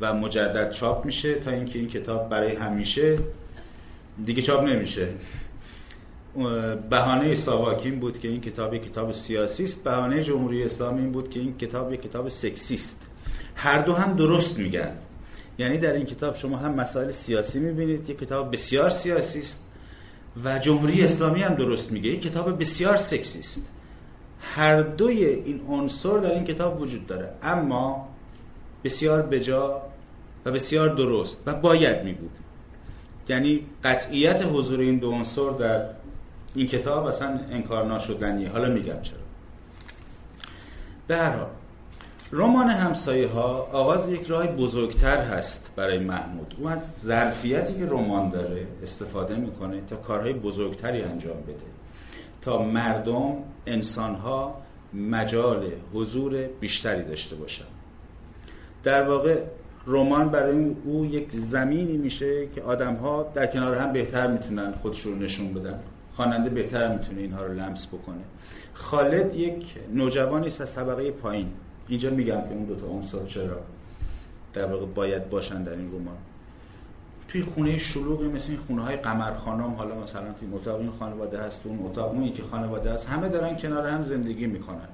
و 0.00 0.14
مجدد 0.14 0.70
چاپ 0.70 1.04
میشه 1.04 1.34
تا 1.34 1.50
اینکه 1.50 1.78
این 1.78 1.88
کتاب 1.88 2.28
برای 2.28 2.54
همیشه 2.54 3.18
دیگه 4.24 4.42
چاپ 4.42 4.68
نمیشه. 4.68 5.08
بهانه 6.90 7.34
ساواکین 7.34 8.00
بود 8.00 8.18
که 8.18 8.28
این 8.28 8.40
کتاب 8.40 8.74
یک 8.74 8.82
کتاب 8.82 9.12
سیاسی 9.12 9.64
است. 9.64 9.84
بهانه 9.84 10.24
جمهوری 10.24 10.64
اسلامی 10.64 11.00
این 11.00 11.12
بود 11.12 11.30
که 11.30 11.40
این 11.40 11.58
کتاب 11.58 11.92
یک 11.92 12.02
کتاب 12.02 12.28
سکسی 12.28 12.74
است. 12.74 13.02
هر 13.54 13.78
دو 13.78 13.94
هم 13.94 14.16
درست 14.16 14.58
میگن. 14.58 14.92
یعنی 15.58 15.78
در 15.78 15.92
این 15.92 16.06
کتاب 16.06 16.36
شما 16.36 16.56
هم 16.56 16.74
مسائل 16.74 17.10
سیاسی 17.10 17.58
می‌بینید. 17.58 18.10
یک 18.10 18.18
کتاب 18.18 18.52
بسیار 18.52 18.90
سیاسی 18.90 19.40
است 19.40 19.62
و 20.44 20.58
جمهوری 20.58 21.04
اسلامی 21.04 21.42
هم 21.42 21.54
درست 21.54 21.92
میگه. 21.92 22.10
یک 22.10 22.22
کتاب 22.22 22.60
بسیار 22.60 22.96
سکسی 22.96 23.40
است. 23.40 23.68
هر 24.40 24.82
دوی 24.82 25.24
این 25.24 25.60
عنصر 25.68 26.18
در 26.18 26.34
این 26.34 26.44
کتاب 26.44 26.80
وجود 26.80 27.06
داره. 27.06 27.30
اما 27.42 28.08
بسیار 28.84 29.22
بجا 29.22 29.82
و 30.44 30.50
بسیار 30.50 30.88
درست 30.88 31.42
و 31.46 31.54
باید 31.54 32.04
می 32.04 32.12
بود 32.12 32.38
یعنی 33.28 33.60
قطعیت 33.84 34.44
حضور 34.52 34.80
این 34.80 34.98
دو 34.98 35.10
عنصر 35.10 35.50
در 35.50 35.86
این 36.56 36.66
کتاب 36.66 37.06
اصلا 37.06 37.40
انکار 37.50 37.84
ناشدنیه 37.84 38.50
حالا 38.50 38.68
میگم 38.68 39.00
چرا. 39.02 39.18
به 41.06 41.16
هر 41.16 41.30
حال 41.30 41.48
رمان 42.32 42.68
همسایه 42.68 43.28
ها 43.28 43.68
آغاز 43.72 44.12
یک 44.12 44.26
راه 44.26 44.46
بزرگتر 44.46 45.20
هست 45.20 45.72
برای 45.76 45.98
محمود. 45.98 46.54
او 46.58 46.68
از 46.68 47.00
ظرفیتی 47.00 47.74
که 47.74 47.86
رمان 47.86 48.30
داره 48.30 48.66
استفاده 48.82 49.36
می‌کنه 49.36 49.80
تا 49.80 49.96
کارهای 49.96 50.32
بزرگتری 50.32 51.02
انجام 51.02 51.40
بده. 51.40 51.66
تا 52.40 52.62
مردم 52.62 53.34
انسانها 53.66 54.54
مجال 54.94 55.66
حضور 55.94 56.36
بیشتری 56.60 57.04
داشته 57.04 57.36
باشن 57.36 57.64
در 58.84 59.08
واقع 59.08 59.40
رمان 59.86 60.28
برای 60.28 60.76
او 60.84 61.06
یک 61.06 61.32
زمینی 61.32 61.96
میشه 61.96 62.46
که 62.54 62.62
آدم 62.62 62.94
ها 62.94 63.32
در 63.34 63.46
کنار 63.46 63.76
هم 63.76 63.92
بهتر 63.92 64.26
می‌تونن 64.26 64.72
خودشون 64.72 65.12
رو 65.12 65.18
نشون 65.18 65.54
بدن. 65.54 65.80
خواننده 66.16 66.50
بهتر 66.50 66.92
می‌تونه 66.92 67.20
اینها 67.20 67.42
رو 67.42 67.52
لمس 67.52 67.86
بکنه. 67.86 68.22
خالد 68.72 69.34
یک 69.34 69.74
نوجوانی 69.94 70.46
است 70.46 70.60
از 70.60 70.74
طبقه 70.74 71.10
پایین. 71.10 71.48
اینجا 71.88 72.10
میگم 72.10 72.40
که 72.40 72.50
اون 72.50 72.64
دوتا 72.64 72.86
عنصر 72.86 73.24
چرا 73.26 73.60
در 74.54 74.66
واقع 74.66 74.86
باید 74.86 75.30
باشن 75.30 75.62
در 75.62 75.72
این 75.72 75.88
رمان. 75.88 76.16
توی 77.28 77.42
خونه 77.42 77.78
شلوغی 77.78 78.28
مثل 78.28 78.50
این 78.50 78.60
خونه 78.66 78.82
های 78.82 78.96
قمر 78.96 79.32
خانم 79.34 79.74
حالا 79.74 79.94
مثلا 79.94 80.32
توی 80.40 80.48
اتاق 80.52 80.80
این 80.80 80.90
خانواده 80.98 81.38
هست 81.38 81.60
اون 81.64 81.86
اتاق 81.86 82.10
اون 82.10 82.32
که 82.32 82.42
خانواده 82.42 82.92
هست 82.92 83.08
همه 83.08 83.28
دارن 83.28 83.56
کنار 83.56 83.86
هم 83.86 84.02
زندگی 84.02 84.46
می‌کنن. 84.46 84.88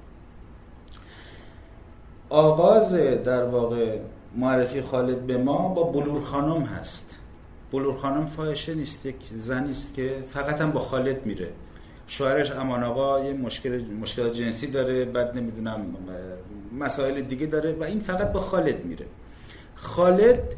آغاز 2.29 2.93
در 3.23 3.45
واقع 3.45 3.99
معرفی 4.35 4.81
خالد 4.81 5.27
به 5.27 5.37
ما 5.37 5.67
با 5.67 5.83
بلور 5.83 6.21
خانم 6.21 6.61
هست. 6.61 7.12
بلور 7.73 7.97
خانم 7.97 8.25
فاحشه 8.25 8.73
نیست 8.73 9.05
یک 9.05 9.15
زنی 9.37 9.69
است 9.69 9.93
که 9.93 10.23
فقط 10.29 10.61
هم 10.61 10.71
با 10.71 10.79
خالد 10.79 11.25
میره. 11.25 11.49
شوهرش 12.07 12.51
امان 12.51 12.83
آقا 12.83 13.25
یه 13.25 13.33
مشکل 13.33 13.83
مشکل 14.01 14.29
جنسی 14.29 14.67
داره 14.67 15.05
بعد 15.05 15.37
نمی‌دونم 15.37 15.85
مسائل 16.79 17.21
دیگه 17.21 17.45
داره 17.45 17.73
و 17.73 17.83
این 17.83 17.99
فقط 17.99 18.31
با 18.31 18.39
خالد 18.39 18.85
میره. 18.85 19.05
خالد 19.75 20.55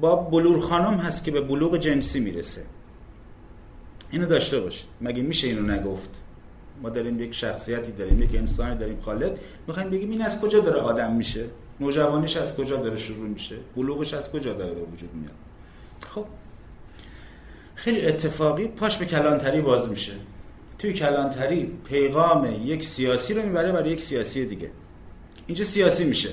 با 0.00 0.16
بلور 0.16 0.60
خانم 0.60 0.94
هست 0.94 1.24
که 1.24 1.30
به 1.30 1.40
بلوغ 1.40 1.76
جنسی 1.76 2.20
می‌رسه. 2.20 2.62
اینو 4.10 4.26
داشته 4.26 4.60
باشید. 4.60 4.88
مگه 5.00 5.22
میشه 5.22 5.48
اینو 5.48 5.72
نگفت؟ 5.72 6.22
ما 6.82 6.88
داریم 6.88 7.20
یک 7.20 7.34
شخصیتی 7.34 7.92
داریم 7.92 8.22
یک 8.22 8.34
انسانی 8.34 8.78
داریم. 8.78 9.00
خالد 9.00 9.38
می‌خوایم 9.66 9.90
بگیم 9.90 10.10
این 10.10 10.22
از 10.22 10.40
کجا 10.40 10.60
داره 10.60 10.80
آدم 10.80 11.12
میشه؟ 11.12 11.44
نوجوانیش 11.80 12.36
از 12.36 12.56
کجا 12.56 12.76
داره 12.76 12.96
شروع 12.96 13.28
میشه؟ 13.28 13.56
بلوغش 13.76 14.14
از 14.14 14.32
کجا 14.32 14.52
داره 14.52 14.74
به 14.74 14.82
وجود 14.82 15.14
میاد؟ 15.14 15.47
خب. 16.14 16.24
خیلی 17.74 18.06
اتفاقی 18.06 18.66
پاش 18.66 18.98
به 18.98 19.06
کلانتری 19.06 19.60
باز 19.60 19.88
میشه. 19.88 20.12
توی 20.78 20.92
کلانتری 20.92 21.72
پیغام 21.84 22.62
یک 22.64 22.84
سیاسی 22.84 23.34
رو 23.34 23.42
می‌بره 23.42 23.72
برای 23.72 23.90
یک 23.90 24.00
سیاسی 24.00 24.46
دیگه. 24.46 24.70
اینجا 25.46 25.64
سیاسی 25.64 26.04
میشه. 26.04 26.28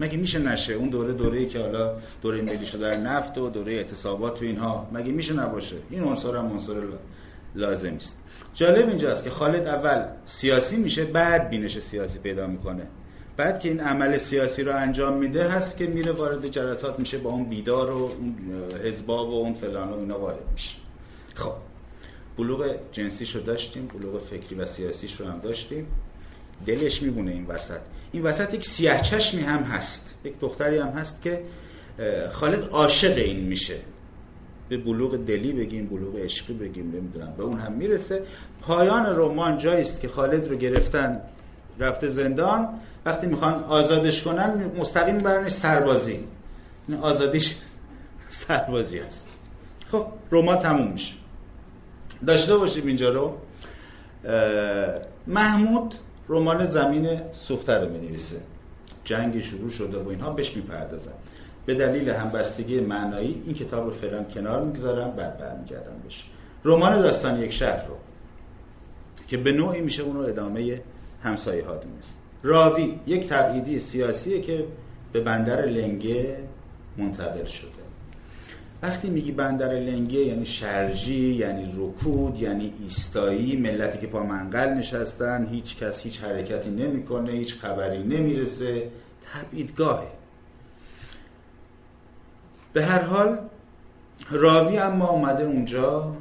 مگه 0.00 0.16
میشه 0.16 0.38
نشه؟ 0.38 0.72
اون 0.74 0.88
دوره 0.88 1.12
دوره 1.12 1.46
که 1.46 1.58
حالا 1.58 1.96
دوره 2.22 2.42
ملی 2.42 2.66
شده 2.66 2.90
در 2.90 2.96
نفت 2.96 3.38
و 3.38 3.50
دوره 3.50 3.72
اعتصابات 3.72 4.38
تو 4.38 4.44
اینها. 4.44 4.88
مگه 4.92 5.12
میشه 5.12 5.34
نباشه؟ 5.34 5.76
این 5.90 6.02
عنصر 6.02 6.36
هم 6.36 6.52
عنصر 6.52 6.74
لازم 7.54 7.94
است 7.94 8.18
جالب 8.54 8.88
اینجاست 8.88 9.24
که 9.24 9.30
خالد 9.30 9.66
اول 9.66 10.04
سیاسی 10.26 10.76
میشه 10.76 11.04
بعد 11.04 11.50
بینش 11.50 11.78
سیاسی 11.78 12.18
پیدا 12.18 12.46
می‌کنه. 12.46 12.86
بعد 13.36 13.60
که 13.60 13.68
این 13.68 13.80
عمل 13.80 14.16
سیاسی 14.16 14.62
رو 14.62 14.76
انجام 14.76 15.16
میده 15.16 15.48
هست 15.48 15.78
که 15.78 15.86
میره 15.86 16.12
وارد 16.12 16.48
جلسات 16.48 16.98
میشه 16.98 17.18
با 17.18 17.30
اون 17.30 17.44
بیدار 17.44 17.90
و 17.90 17.96
اون 17.96 18.34
حزبا 18.84 19.26
و 19.26 19.34
اون 19.34 19.54
فلان 19.54 19.88
و 19.88 19.98
اینا 19.98 20.20
وارد 20.20 20.52
میشه. 20.52 20.76
خب 21.34 21.52
بلوغ 22.38 22.74
جنسیش 22.92 23.36
رو 23.36 23.42
داشتیم 23.42 23.86
بلوغ 23.86 24.22
فکری 24.22 24.54
و 24.54 24.66
سیاسیش 24.66 25.20
رو 25.20 25.26
هم 25.26 25.40
داشتیم. 25.40 25.86
دلش 26.66 27.02
میبونه 27.02 27.30
این 27.30 27.46
وسط. 27.46 27.80
این 28.12 28.22
وسط 28.22 28.54
یک 28.54 28.64
سیاه 28.64 29.00
چشمی 29.00 29.42
هم 29.42 29.62
هست. 29.62 30.14
یک 30.24 30.40
دختری 30.40 30.78
هم 30.78 30.88
هست 30.88 31.22
که 31.22 31.42
خالد 32.32 32.68
عاشق 32.68 33.16
این 33.16 33.40
میشه. 33.40 33.76
به 34.68 34.76
بلوغ 34.76 35.16
دلی 35.16 35.52
بگیم 35.52 35.86
بلوغ 35.86 36.16
عشقی 36.16 36.54
بگیم 36.54 36.92
نمی‌دونم. 36.96 37.34
به 37.36 37.42
اون 37.42 37.58
هم 37.58 37.72
می‌رسه. 37.72 38.22
پایان 38.60 39.16
رمان 39.16 39.58
جایی 39.58 39.80
است 39.80 40.00
که 40.00 40.08
خالد 40.08 40.48
رو 40.48 40.56
گرفتن 40.56 41.20
رفته 41.78 42.08
زندان 42.08 42.68
وقتی 43.06 43.26
می‌خوان 43.26 43.64
آزادش 43.64 44.22
کنن 44.22 44.70
مستقیم 44.78 45.18
برنش 45.18 45.52
سربازی. 45.52 46.24
این 46.88 46.98
آزادیش 46.98 47.56
سربازی 48.28 48.98
هست 48.98 49.30
خب 49.92 50.06
رمان 50.30 50.58
تموم 50.58 50.92
میشه. 50.92 51.14
داشته 52.26 52.56
باشیم 52.56 52.86
اینجا 52.86 53.10
رو. 53.10 53.36
محمود 55.26 55.94
رمان 56.28 56.64
زمین 56.64 57.20
سوخته 57.32 57.78
رو 57.78 57.88
می 57.88 58.16
جنگ 59.04 59.40
شروع 59.40 59.70
شده 59.70 59.98
و 59.98 60.08
اینها 60.08 60.30
بهش 60.30 60.56
می‌پردازن. 60.56 61.12
به 61.66 61.74
دلیل 61.74 62.08
همبستگی 62.08 62.80
معنایی 62.80 63.42
این 63.46 63.54
کتاب 63.54 63.84
رو 63.84 63.90
فعلا 63.90 64.24
کنار 64.24 64.62
می‌گذارم 64.62 65.10
بعد 65.10 65.38
برمیگردم 65.38 65.92
بهش. 66.04 66.24
رمان 66.64 67.02
داستان 67.02 67.42
یک 67.42 67.52
شهر 67.52 67.86
رو 67.86 67.94
که 69.28 69.36
به 69.36 69.52
نوعی 69.52 69.80
میشه 69.80 70.02
اون 70.02 70.16
رو 70.16 70.22
ادامه 70.22 70.80
همسایه 71.22 71.66
ها 71.66 71.74
دونست. 71.74 72.16
راوی 72.42 73.00
یک 73.06 73.28
تبعیدی 73.28 73.80
سیاسیه 73.80 74.40
که 74.40 74.64
به 75.12 75.20
بندر 75.20 75.66
لنگه 75.66 76.38
منتقل 76.96 77.44
شده. 77.44 77.70
وقتی 78.82 79.10
میگی 79.10 79.32
بندر 79.32 79.72
لنگه 79.72 80.18
یعنی 80.18 80.46
شرجی 80.46 81.34
یعنی 81.34 81.74
رکود 81.76 82.42
یعنی 82.42 82.72
ایستایی 82.80 83.56
ملتی 83.56 83.98
که 83.98 84.06
پا 84.06 84.22
منقل 84.22 84.68
نشستن 84.68 85.46
هیچ 85.46 85.76
کس 85.76 86.02
هیچ 86.02 86.22
حرکتی 86.22 86.70
نمی‌کنه 86.70 87.32
هیچ 87.32 87.54
خبری 87.54 88.02
نمی‌رسه 88.02 88.90
تبعیدگاهه. 89.32 90.06
به 92.72 92.84
هر 92.84 93.00
حال 93.00 93.38
راوی 94.30 94.78
اما 94.78 95.08
اومده 95.08 95.44
اونجا 95.44 96.16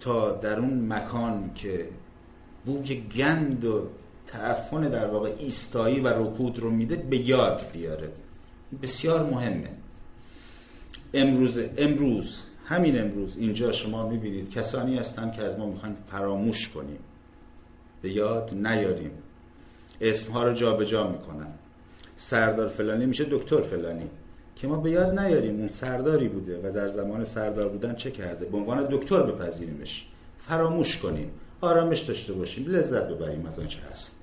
تا 0.00 0.30
در 0.30 0.58
اون 0.58 0.92
مکان 0.92 1.50
که 1.54 1.88
بوی 2.64 2.94
گند 3.16 3.64
و 3.64 3.88
تعفن 4.26 4.80
در 4.80 5.06
واقع 5.06 5.32
ایستایی 5.38 6.00
و 6.00 6.08
رکود 6.08 6.58
رو 6.58 6.70
میده 6.70 6.96
به 6.96 7.16
یاد 7.16 7.62
بیاره. 7.72 8.08
بسیار 8.82 9.30
مهمه. 9.30 9.70
امروز 11.14 11.60
امروز 11.76 12.42
همین 12.64 13.00
امروز 13.00 13.36
اینجا 13.36 13.72
شما 13.72 14.08
می‌بینید 14.08 14.50
کسانی 14.50 14.98
هستن 14.98 15.30
که 15.30 15.42
از 15.42 15.58
ما 15.58 15.66
می‌خواین 15.66 15.96
فراموش 16.10 16.68
کنیم. 16.68 16.98
به 18.02 18.10
یاد 18.10 18.54
نیاریم. 18.54 19.10
اسمها 20.00 20.44
رو 20.44 20.52
جابجا 20.52 20.84
جا 20.84 21.10
می‌کنن. 21.10 21.48
سردار 22.16 22.68
فلانی 22.68 23.06
میشه 23.06 23.24
دکتر 23.30 23.60
فلانی. 23.60 24.10
که 24.56 24.66
ما 24.66 24.76
به 24.76 24.90
یاد 24.90 25.18
نیاریم 25.18 25.58
اون 25.58 25.68
سرداری 25.68 26.28
بوده 26.28 26.60
و 26.68 26.72
در 26.72 26.88
زمان 26.88 27.24
سردار 27.24 27.68
بودن 27.68 27.94
چه 27.94 28.10
کرده؟ 28.10 28.46
به 28.46 28.56
عنوان 28.56 28.88
دکتر 28.90 29.22
بپذیریمش. 29.22 30.06
فراموش 30.38 30.98
کنیم. 30.98 31.30
آرامش 31.62 32.00
داشته 32.00 32.32
باشیم 32.32 32.66
لذت 32.66 33.08
ببریم 33.08 33.46
از 33.46 33.58
آنچه 33.58 33.78
هست. 33.90 34.18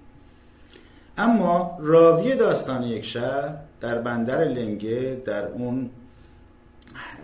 اما 1.17 1.77
راوی 1.81 2.35
داستان 2.35 2.83
یک 2.83 3.05
شهر 3.05 3.55
در 3.81 3.97
بندر 3.97 4.43
لنگه 4.43 5.21
در 5.25 5.47
اون 5.47 5.89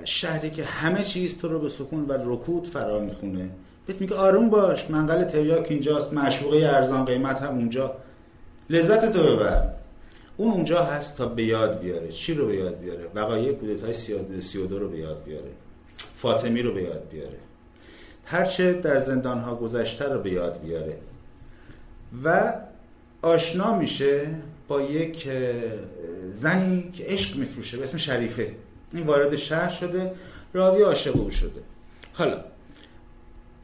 شهری 0.03 0.49
که 0.49 0.63
همه 0.63 1.03
چیز 1.03 1.37
تو 1.37 1.47
رو 1.47 1.59
به 1.59 1.69
سکون 1.69 2.05
و 2.05 2.13
رکود 2.33 2.67
فرا 2.67 2.99
می‌خونه. 2.99 3.49
بهت 3.85 4.01
میگه 4.01 4.15
آروم 4.15 4.49
باش 4.49 4.89
منقل 4.89 5.23
تریاک 5.23 5.67
اینجاست 5.69 6.13
معشوقه 6.13 6.57
ارزان 6.57 7.05
قیمت 7.05 7.41
هم 7.41 7.55
اونجا. 7.55 7.95
لذت 8.69 9.11
تو 9.13 9.23
ببر. 9.23 9.69
اون 10.37 10.51
اونجا 10.51 10.83
هست 10.83 11.17
تا 11.17 11.25
به 11.25 11.43
یاد 11.43 11.79
بیاره. 11.79 12.07
چی 12.07 12.33
رو 12.33 12.47
به 12.47 12.55
یاد 12.55 12.79
بیاره؟ 12.79 13.07
وقایع 13.15 13.53
کودتای 13.53 13.93
32 13.93 14.79
رو 14.79 14.89
به 14.89 14.97
یاد 14.97 15.23
بیاره. 15.23 15.51
فاطمی 15.97 16.61
رو 16.61 16.73
به 16.73 16.83
یاد 16.83 17.09
بیاره. 17.11 17.37
هرچه 18.25 18.73
در 18.73 18.99
زندان 18.99 19.39
ها 19.39 19.55
گذشته 19.55 20.05
رو 20.05 20.19
به 20.19 20.31
یاد 20.31 20.61
بیاره. 20.61 20.97
و 22.23 22.53
آشنا 23.21 23.77
میشه 23.77 24.27
با 24.67 24.81
یک 24.81 25.27
زنی 26.33 26.91
که 26.93 27.03
عشق 27.07 27.37
میفروشه 27.37 27.77
به 27.77 27.83
اسم 27.83 27.97
شریفه. 27.97 28.51
این 28.93 29.03
وارد 29.03 29.35
شهر 29.35 29.71
شده 29.71 30.11
راوی 30.53 30.81
عاشق 30.81 31.17
او 31.17 31.31
شده. 31.31 31.61
حالا 32.13 32.43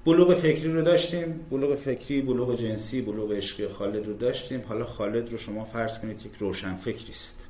بلوغ 0.06 0.34
فکری 0.34 0.74
رو 0.74 0.82
داشتیم 0.82 1.40
بلوغ 1.52 1.76
فکری 1.76 2.22
بلوغ 2.22 2.56
جنسی 2.56 3.02
بلوغ 3.02 3.32
عشقی 3.32 3.68
خالد 3.68 4.06
رو 4.08 4.14
داشتیم. 4.14 4.64
حالا 4.68 4.86
خالد 4.86 5.32
رو 5.32 5.38
شما 5.38 5.66
فرض 5.66 6.00
کنید 6.00 6.26
یک 6.26 6.32
روشن 6.40 6.76
فکری 6.76 7.10
است. 7.10 7.48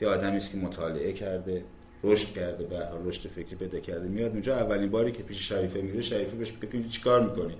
یه 0.00 0.08
آدمی 0.08 0.36
است 0.36 0.50
که 0.52 0.56
مطالعه 0.56 1.12
کرده. 1.12 1.62
رشد 2.04 2.28
کرده 2.28 2.64
به 2.64 2.78
حال 2.78 3.06
رشد 3.06 3.28
فکری 3.28 3.56
پیدا 3.56 3.78
کرده. 3.78 4.08
میاد 4.08 4.30
اونجا 4.30 4.56
اولین 4.56 4.90
باری 4.90 5.12
که 5.12 5.22
پیش 5.22 5.48
شریفه 5.48 5.80
میره 5.80 6.02
شریفه 6.02 6.36
بهش 6.36 6.52
میگه 6.72 6.88
چیکار 6.88 7.20
می‌کنی؟ 7.20 7.54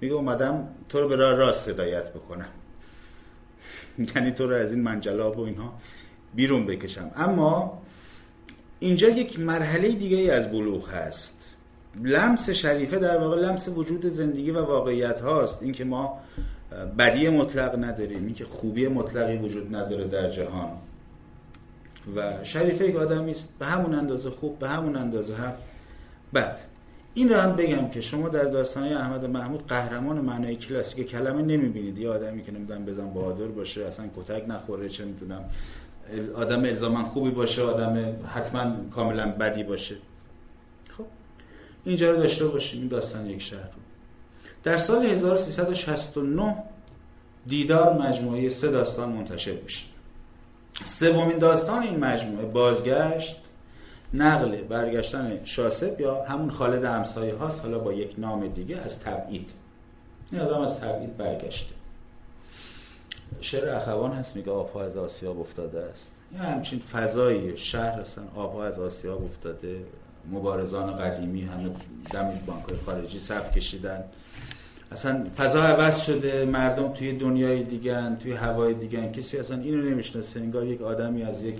میگه 0.00 0.14
اومدم 0.14 0.68
تو 0.88 1.00
رو 1.00 1.08
به 1.08 1.16
راه 1.16 1.34
راست 1.34 1.68
هدایت 1.68 2.10
بکنم. 2.10 2.48
یعنی 4.14 4.30
تو 4.30 4.46
رو 4.46 4.54
از 4.54 4.72
این 4.72 4.82
منجلاب 4.82 5.38
و 5.38 5.42
اینها 5.42 5.78
بیرون 6.34 6.66
بکشم. 6.66 7.10
اما 7.16 7.82
اینجا 8.78 9.08
یک 9.08 9.40
مرحله 9.40 9.88
دیگه 9.88 10.16
ای 10.16 10.30
از 10.30 10.52
بلوغ 10.52 10.88
هست. 10.88 11.56
لمس 12.02 12.50
شریفه 12.50 12.98
در 12.98 13.18
واقع 13.18 13.36
لمس 13.36 13.68
وجود 13.68 14.06
زندگی 14.06 14.50
و 14.50 14.64
واقعیت 14.64 15.20
هاست. 15.20 15.62
اینکه 15.62 15.84
ما 15.84 16.20
بدی 16.98 17.28
مطلق 17.28 17.84
نداریم 17.84 18.24
اینکه 18.26 18.44
خوبی 18.44 18.88
مطلقی 18.88 19.36
وجود 19.36 19.74
نداره 19.76 20.04
در 20.04 20.30
جهان. 20.30 20.70
و 22.16 22.44
شریفه 22.44 22.88
یک 22.88 22.96
آدمی 22.96 23.30
است. 23.30 23.48
به 23.58 23.66
همون 23.66 23.94
اندازه 23.94 24.30
خوب 24.30 24.58
به 24.58 24.68
همون 24.68 24.96
اندازه 24.96 25.34
هم 25.34 25.52
بد 26.34 26.58
این 27.14 27.28
رو 27.28 27.40
هم 27.40 27.56
بگم 27.56 27.88
که 27.88 28.00
شما 28.00 28.28
در 28.28 28.44
داستانهای 28.44 28.94
احمد 28.94 29.24
محمود 29.24 29.66
قهرمان 29.66 30.18
معنای 30.18 30.56
کلاسیک 30.56 31.10
کلمه 31.10 31.42
نمی‌بینید. 31.42 31.98
یه 31.98 32.08
آدمی 32.08 32.44
که 32.44 32.52
نمی‌دونم 32.52 32.84
بزن 32.84 33.10
بهادر 33.14 33.44
باشه 33.44 33.84
اصلا 33.84 34.06
کتک 34.16 34.44
نخوره 34.48 34.88
چه 34.88 35.04
می‌دونم 35.04 35.44
آدم 36.34 36.64
الزاما 36.64 37.04
خوبی 37.04 37.30
باشه 37.30 37.62
آدم 37.62 38.16
حتما 38.34 38.76
کاملا 38.90 39.26
بدی 39.26 39.62
باشه. 39.62 39.94
خب 40.88 41.04
اینجا 41.84 42.10
رو 42.10 42.16
داشته 42.16 42.44
باشیم. 42.44 42.80
این 42.80 42.88
داستان 42.88 43.26
یک 43.26 43.42
شهر 43.42 43.58
رو. 43.58 43.82
در 44.64 44.76
سال 44.76 45.06
1369 45.06 46.56
دیدار 47.46 47.92
مجموعه 47.92 48.48
سه 48.48 48.70
داستان 48.70 49.08
منتشر 49.08 49.54
میشه. 49.62 49.86
سومین 50.84 51.38
داستان 51.38 51.82
این 51.82 51.98
مجموعه 51.98 52.46
بازگشت 52.46 53.36
نقل 54.14 54.56
برگشتن 54.56 55.44
شاسب 55.44 56.00
یا 56.00 56.24
همون 56.24 56.50
خالد 56.50 56.84
همسایه 56.84 57.34
هاست 57.34 57.60
حالا 57.60 57.78
با 57.78 57.92
یک 57.92 58.14
نام 58.18 58.46
دیگه 58.46 58.76
از 58.76 59.00
تبعید. 59.00 59.50
این 60.32 60.40
آدم 60.40 60.60
از 60.60 60.80
تبعید 60.80 61.16
برگشته. 61.16 61.74
شعر 63.40 63.68
اخوان 63.68 64.12
هست 64.12 64.36
میگه 64.36 64.50
آبها 64.50 64.82
از 64.82 64.96
آسیاب 64.96 65.40
افتاده 65.40 65.80
است. 65.80 66.12
یه 66.32 66.38
همچین 66.38 66.78
فضایی 66.78 67.56
شهر 67.56 68.00
هستن 68.00 68.28
آبها 68.36 68.64
از 68.64 68.78
آسیاب 68.78 69.24
افتاده. 69.24 69.80
مبارزان 70.30 70.96
قدیمی 70.96 71.42
همه 71.42 71.70
دم 72.10 72.40
بانک 72.46 72.64
خارجی 72.86 73.18
صف 73.18 73.50
کشیدن. 73.50 74.04
اصلا 74.92 75.26
فضا 75.36 75.62
عوض 75.62 76.00
شده 76.00 76.44
مردم 76.44 76.88
توی 76.88 77.12
دنیای 77.12 77.62
دیگن 77.62 78.16
توی 78.20 78.32
هوای 78.32 78.74
دیگن 78.74 79.12
کسی 79.12 79.38
اصلا 79.38 79.60
اینو 79.60 79.82
نمی‌شناسه 79.82 80.40
انگار 80.40 80.66
یک 80.66 80.82
آدمی 80.82 81.22
از 81.22 81.44
یک 81.44 81.58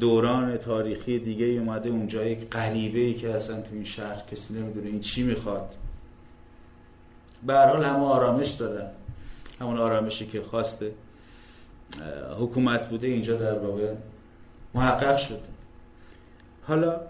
دوران 0.00 0.56
تاریخی 0.56 1.18
دیگه 1.18 1.46
اومده 1.46 1.88
اونجا 1.90 2.24
یک 2.24 2.50
غریبه 2.50 2.98
ای 2.98 3.14
که 3.14 3.30
اصلا 3.30 3.56
تو 3.56 3.68
این 3.72 3.84
شهر 3.84 4.22
کسی 4.32 4.54
نمی‌دونه 4.54 4.86
این 4.86 5.00
چی 5.00 5.22
می‌خواد. 5.22 5.74
به 7.46 7.54
هر 7.54 7.66
حال 7.66 7.84
همه 7.84 8.04
آرامش 8.04 8.50
دارن. 8.50 8.86
همون 9.60 9.76
آرامشی 9.76 10.26
که 10.26 10.42
خواسته 10.42 10.92
حکومت 12.38 12.88
بوده 12.88 13.06
اینجا 13.06 13.36
در 13.36 13.58
واقع 13.58 13.92
محقق 14.74 15.16
شده. 15.16 15.38
حالا 16.62 17.00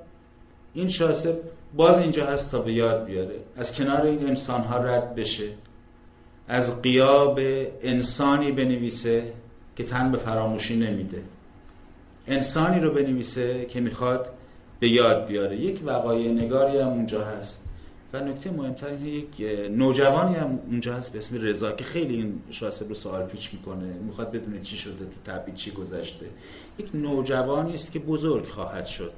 این 0.75 0.89
شاسب 0.89 1.41
باز 1.77 1.99
اینجا 1.99 2.27
هست 2.27 2.51
تا 2.51 2.59
به 2.59 2.73
یاد 2.73 3.05
بیاره. 3.05 3.35
از 3.57 3.75
کنار 3.75 4.03
این 4.03 4.27
انسان 4.27 4.61
ها 4.61 4.79
رد 4.79 5.15
بشه. 5.15 5.49
از 6.49 6.83
قیاب 6.83 7.41
انسانی 7.83 8.53
بنویسه 8.53 9.33
که 9.77 9.85
تن 9.85 10.13
به 10.13 10.19
فراموشی 10.19 10.79
نمیده. 10.79 11.23
انسانی 12.27 12.81
رو 12.81 12.91
بنویسه 12.91 13.65
که 13.65 13.81
می‌خواد 13.81 14.29
به 14.81 14.89
یاد 14.89 15.27
بیاره. 15.27 15.57
یک 15.57 15.81
وقایع 15.85 16.31
نگاری 16.31 16.79
هم 16.79 16.89
اونجا 16.89 17.25
هست. 17.25 17.65
و 18.13 18.21
نکته 18.21 18.51
مهمتر 18.51 18.87
اینه 18.87 19.09
یک 19.09 19.47
نوجوانی 19.71 20.35
هم 20.35 20.59
اونجا 20.67 20.95
هست 20.95 21.13
به 21.13 21.19
اسم 21.19 21.37
رضا 21.41 21.73
که 21.73 21.85
خیلی 21.85 22.15
این 22.15 22.43
شاسب 22.51 22.89
رو 22.89 22.95
سوال 22.95 23.27
پیچ 23.27 23.51
می‌کنه. 23.53 23.87
می‌خواد 24.07 24.33
بدونه 24.33 24.61
چی 24.61 24.77
شده 24.77 25.05
تو 25.05 25.33
تبعید 25.33 25.55
چی 25.55 25.71
گذشته. 25.71 26.27
یک 26.79 26.91
نوجوانی 26.95 27.75
است 27.75 27.93
که 27.93 27.99
بزرگ 27.99 28.47
خواهد 28.49 28.87
شد. 28.87 29.13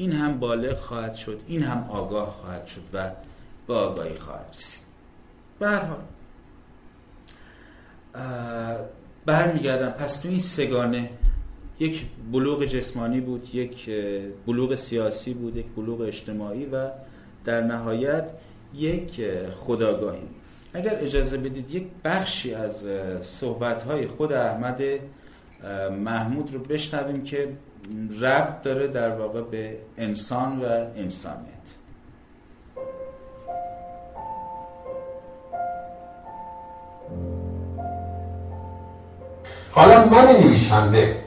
این 0.00 0.12
هم 0.12 0.38
بالغ 0.38 0.76
خواهد 0.76 1.14
شد 1.14 1.40
این 1.46 1.62
هم 1.62 1.86
آگاه 1.90 2.30
خواهد 2.30 2.66
شد 2.66 2.82
و 2.92 3.10
به 3.66 3.74
آگاهی 3.74 4.18
خواهد 4.18 4.54
رسید. 4.58 4.82
به 5.58 5.68
هر 5.68 5.84
حال 5.84 5.98
برمیگردم. 9.26 9.90
پس 9.90 10.20
تو 10.20 10.28
این 10.28 10.38
سگانه 10.38 11.10
یک 11.78 12.06
بلوغ 12.32 12.64
جسمانی 12.64 13.20
بود 13.20 13.54
یک 13.54 13.90
بلوغ 14.46 14.74
سیاسی 14.74 15.34
بود 15.34 15.56
یک 15.56 15.66
بلوغ 15.66 16.00
اجتماعی 16.00 16.66
و 16.66 16.90
در 17.44 17.60
نهایت 17.60 18.30
یک 18.74 19.22
خداگاهی. 19.66 20.28
اگر 20.72 20.98
اجازه 21.00 21.36
بدید 21.36 21.74
یک 21.74 21.86
بخشی 22.04 22.54
از 22.54 22.84
صحبتهای 23.22 24.06
خود 24.06 24.32
احمد 24.32 24.82
محمود 26.04 26.54
رو 26.54 26.58
بشنویم 26.60 27.22
که 27.22 27.48
ربط 28.20 28.62
داره 28.62 28.86
در 28.88 29.14
واقع 29.16 29.42
به 29.42 29.78
انسان 29.98 30.60
و 30.60 30.64
انسانیت. 30.96 31.50
حالا 39.70 40.04
من 40.04 40.26
نویسنده 40.26 41.24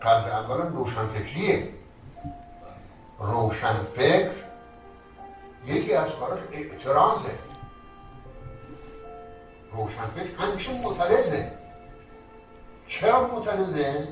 قلب 0.00 0.26
اولا 0.26 0.68
روشن 0.68 1.06
فکریه 1.06 1.68
روشن 3.18 3.74
فکر 3.96 4.30
یکی 5.66 5.94
از 5.94 6.08
کاراش 6.20 6.40
اعتراضه. 6.52 7.30
روشن 9.72 10.06
فکر 10.16 10.44
همیشه 10.44 10.82
معترضه. 10.82 11.52
چرا 12.88 13.26
معترضه؟ 13.26 14.08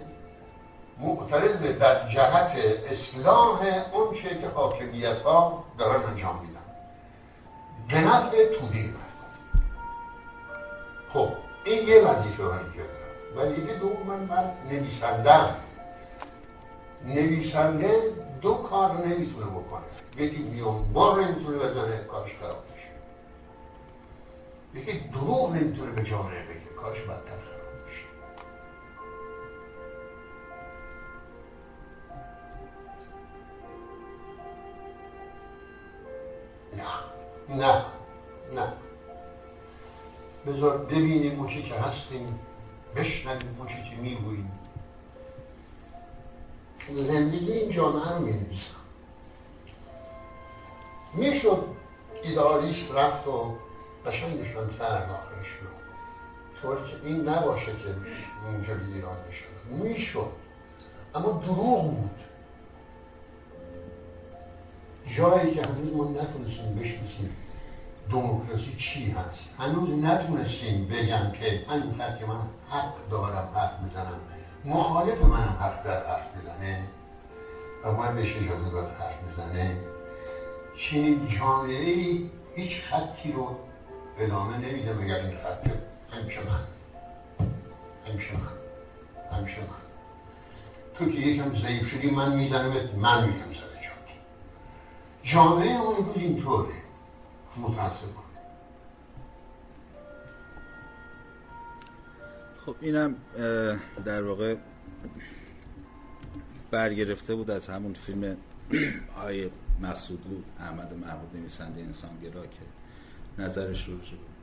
معترضه 1.00 1.72
در 1.72 2.08
جهت 2.08 2.56
اصلاح 2.90 3.60
اون 3.92 4.14
چه 4.14 4.38
که 4.38 4.48
حاکمیت 4.48 5.20
ها 5.22 5.64
دارن 5.78 6.02
انجام 6.02 6.38
میدن. 6.40 6.58
به 7.88 8.08
نفع 8.08 8.44
توده 8.54 8.94
خب 11.12 11.28
این 11.64 11.88
یه 11.88 12.00
وظیفه 12.00 12.42
من 12.42 12.58
اینجا 12.58 12.82
وظیفه 13.36 13.78
دوم 13.78 14.06
من 14.06 14.20
من 14.20 14.52
نویسندم. 14.70 15.56
نویسنده 17.04 17.90
دو 18.42 18.54
کار 18.54 18.92
نمی‌تونه 19.06 19.46
بکنه. 19.46 19.82
یکی 20.16 20.36
بیانبار 20.36 21.24
نمی‌تونه 21.24 21.58
بزنه 21.58 22.04
کارش 22.04 22.30
خراب 22.40 22.64
میشه 22.74 22.88
یکی 24.74 25.08
دروغ 25.08 25.52
نمی‌تونه 25.52 25.90
به 25.90 26.02
جامعه 26.02 26.42
بگه. 26.42 26.74
کارش 26.76 27.00
بدتر 27.00 27.57
نه. 36.76 37.56
نه. 37.56 37.84
نه 38.54 38.72
بذار 40.46 40.78
ببینیم 40.78 41.38
اون 41.38 41.48
که 41.48 41.74
هستیم 41.74 42.38
بشنویم 42.96 43.56
اون 43.58 43.68
چی 43.68 43.74
که 43.90 43.96
می‌گوییم. 43.96 44.52
زندگی 46.94 47.52
این 47.52 47.72
جامعه 47.72 48.12
رو 48.12 48.18
می‌نویسم. 48.18 48.74
می‌شد 51.14 51.64
ایدالیست 52.22 52.94
رفت 52.94 53.26
و 53.26 53.54
قشنگشان 54.06 54.70
کرد 54.78 55.10
آخرش 55.10 55.48
رو 55.62 55.68
طوری 56.62 56.90
که 56.90 56.96
این 57.04 57.28
نباشه 57.28 57.66
که 57.66 57.94
اونجا 58.46 58.72
ایران 58.94 59.16
بشه. 59.28 59.44
می‌شد. 59.70 60.32
اما 61.14 61.42
دروغ 61.44 61.90
بود. 61.90 62.10
جایی 65.16 65.54
که 65.54 65.62
هنوز 65.62 65.92
ما 65.96 66.04
نتونستیم 66.04 66.74
بشناسیم 66.74 67.36
دموکراسی 68.10 68.76
چی 68.78 69.10
هست؟ 69.10 69.44
هنوز 69.58 70.04
نتونستیم 70.04 70.88
بگم 70.88 71.32
که 71.40 71.64
همینقدر 71.68 72.16
که 72.16 72.26
من 72.26 72.40
حق 72.70 73.08
دارم 73.10 73.48
حرف 73.54 73.80
می‌زنم 73.82 74.20
مخالف 74.64 75.22
منم 75.22 75.56
حرف 75.60 75.84
در 75.84 76.06
حرف 76.06 76.28
بزنه 76.36 76.82
و 77.84 77.92
من 77.92 78.16
بهش 78.16 78.36
اجازه 78.36 78.70
داد 78.70 78.90
حرف 78.90 79.16
بزنه. 79.32 79.76
چنین 80.78 81.28
جامعه 81.28 81.90
ای 81.90 82.30
هیچ 82.54 82.82
خطی 82.90 83.32
رو 83.32 83.56
ادامه 84.18 84.56
نمیده 84.56 84.92
مگر 84.92 85.16
این 85.16 85.30
خط؟ 85.30 85.70
همیشه 86.12 86.40
من. 86.40 86.60
همیشه 88.06 88.32
من. 88.32 89.38
همیشه 89.38 89.60
من. 89.60 89.66
تو 90.94 91.12
که 91.12 91.18
یکم 91.18 91.58
ضعیف 91.58 91.90
شدی 91.90 92.10
من 92.10 92.36
میزنمت 92.36 92.94
من 92.94 93.26
جات 93.26 93.67
جامعه 95.22 95.80
اون 95.80 96.04
بود 96.04 96.18
اینطوره. 96.18 96.74
متاسفانه. 97.56 98.28
خب 102.66 102.76
اینم 102.80 103.16
در 104.04 104.22
واقع 104.22 104.56
برگرفته 106.70 107.34
بود 107.34 107.50
از 107.50 107.66
همون 107.68 107.94
فیلم 107.94 108.36
های 109.22 109.50
مقصودلو 109.80 110.36
احمد 110.58 110.92
محمود 110.94 111.36
نویسنده 111.36 111.80
انسانگرا 111.80 112.46
که 112.46 112.60
نظرش 113.38 113.88
رو 113.88 113.94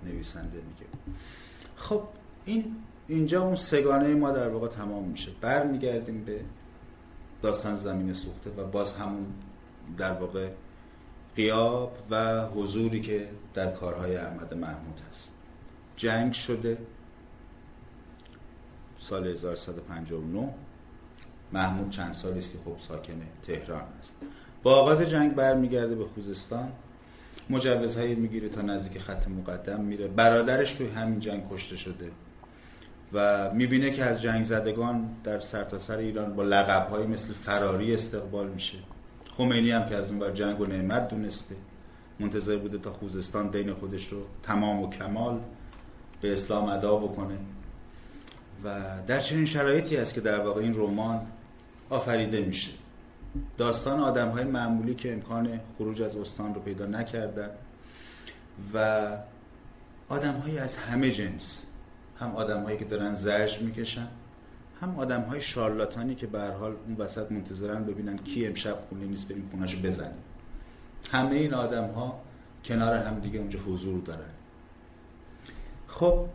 نویسنده 0.04 0.58
میگه. 0.58 0.86
خب 1.76 2.04
این 2.46 2.76
اینجا 3.08 3.44
اون 3.44 3.56
سگانه 3.56 4.16
ما 4.16 4.32
در 4.32 4.50
واقع 4.50 4.68
تمام 4.68 5.04
میشه. 5.04 5.32
برمیگردیم 5.42 6.24
به 6.24 6.40
داستان 7.42 7.78
زمین 7.78 8.14
سوخته 8.14 8.50
و 8.50 8.64
باز 8.64 8.94
همون 8.94 9.26
در 9.98 10.14
واقع 10.14 10.50
قیاب 11.36 11.98
و 12.10 12.46
حضوری 12.48 13.02
که 13.02 13.30
در 13.54 13.72
کارهای 13.72 14.16
احمد 14.16 14.54
محمود 14.54 15.02
هست. 15.10 15.32
جنگ 15.96 16.34
شده. 16.34 16.78
سال 19.00 19.28
1159 19.28 20.54
محمود 21.54 21.90
چند 21.90 22.14
سالی 22.14 22.40
است 22.40 22.52
که 22.52 22.58
خب 22.66 22.76
ساکن 22.88 23.22
تهران 23.48 23.84
است. 24.00 24.16
با 24.64 24.76
آغاز 24.76 25.02
جنگ 25.02 25.36
برمیگرده 25.36 25.96
به 25.96 26.06
خوزستان. 26.06 26.72
مجوزهایی 27.50 28.16
می‌گیره 28.16 28.50
تا 28.50 28.62
نزدیک 28.62 29.02
خط 29.02 29.28
مقدم 29.28 29.82
میره. 29.82 30.08
برادرش 30.08 30.74
توی 30.74 30.88
همین 30.88 31.20
جنگ 31.20 31.44
کشته 31.52 31.78
شده. 31.78 32.12
و 33.14 33.50
می‌بینه 33.54 33.92
که 33.92 34.04
از 34.04 34.22
جنگ 34.22 34.44
زدگان 34.44 35.10
در 35.24 35.40
سرتاسر 35.40 35.78
سر 35.78 35.98
ایران 35.98 36.36
با 36.36 36.44
لقبهایی 36.44 37.08
مثل 37.08 37.34
فراری 37.34 37.94
استقبال 37.94 38.48
میشه. 38.48 38.78
خمینی 39.38 39.72
هم 39.72 39.90
که 39.90 39.96
از 39.96 40.10
اون 40.10 40.20
بر 40.20 40.32
جنگ 40.32 40.62
و 40.62 40.66
نعمت 40.66 41.08
دونسته. 41.08 41.56
منتظر 42.20 42.58
بوده 42.58 42.78
تا 42.78 42.94
خوزستان 42.94 43.48
دین 43.48 43.74
خودش 43.74 44.08
رو 44.08 44.18
تمام 44.44 44.84
و 44.84 44.90
کمال 44.90 45.40
به 46.22 46.34
اسلام 46.34 46.70
ادا 46.70 46.96
بکنه. 46.96 47.38
و 48.64 48.82
در 49.08 49.20
چنین 49.20 49.46
شرایطی 49.46 49.98
است 49.98 50.14
که 50.14 50.22
در 50.22 50.40
واقع 50.40 50.62
این 50.62 50.74
رمان 50.76 51.22
آفریده 51.90 52.42
میشه. 52.42 52.72
داستان 53.58 54.00
آدم 54.00 54.30
های 54.30 54.44
معمولی 54.44 54.96
که 54.96 55.14
امکان 55.14 55.60
خروج 55.78 56.02
از 56.02 56.16
استان 56.16 56.56
رو 56.56 56.62
پیدا 56.62 56.86
نکردن 56.86 57.50
و 58.74 59.08
آدم 60.10 60.34
های 60.34 60.58
از 60.58 60.76
همه 60.76 61.12
جنس 61.12 61.66
هم 62.20 62.36
آدم 62.36 62.64
هایی 62.64 62.78
که 62.78 62.86
دارن 62.86 63.16
زرج 63.16 63.62
می‌کشن 63.62 64.08
هم 64.82 64.96
آدم 65.00 65.22
های 65.22 65.42
شارلاتانی 65.42 66.16
که 66.16 66.28
به 66.28 66.42
حال 66.42 66.76
اون 66.88 66.96
وسط 66.98 67.32
منتظرن 67.32 67.84
ببینن 67.84 68.18
کی 68.18 68.48
امشب 68.48 68.78
خونه 68.90 69.06
نیست 69.06 69.28
بریم 69.28 69.48
خونهشو 69.52 69.82
بزنیم. 69.82 70.24
همه 71.12 71.36
این 71.36 71.54
آدم 71.54 71.88
ها 71.88 72.22
کنار 72.66 72.98
هم 72.98 73.20
دیگه 73.20 73.40
اونجا 73.40 73.60
حضور 73.60 74.02
دارن. 74.02 74.30
خب 75.88 76.26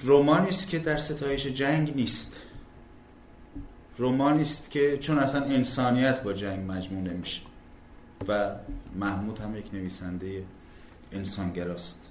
رومانی 0.00 0.48
است 0.48 0.70
که 0.70 0.78
در 0.78 0.96
ستایش 0.96 1.46
جنگ 1.46 1.96
نیست. 1.96 2.40
رومانی 3.98 4.42
است 4.42 4.70
که 4.70 4.98
چون 4.98 5.18
اصلا 5.18 5.44
انسانیت 5.44 6.22
با 6.22 6.32
جنگ 6.32 6.70
مجموع 6.70 7.02
نمیشه 7.02 7.42
و 8.28 8.50
محمود 8.94 9.38
هم 9.38 9.56
یک 9.56 9.74
نویسنده 9.74 10.44
انسانگراست. 11.12 12.03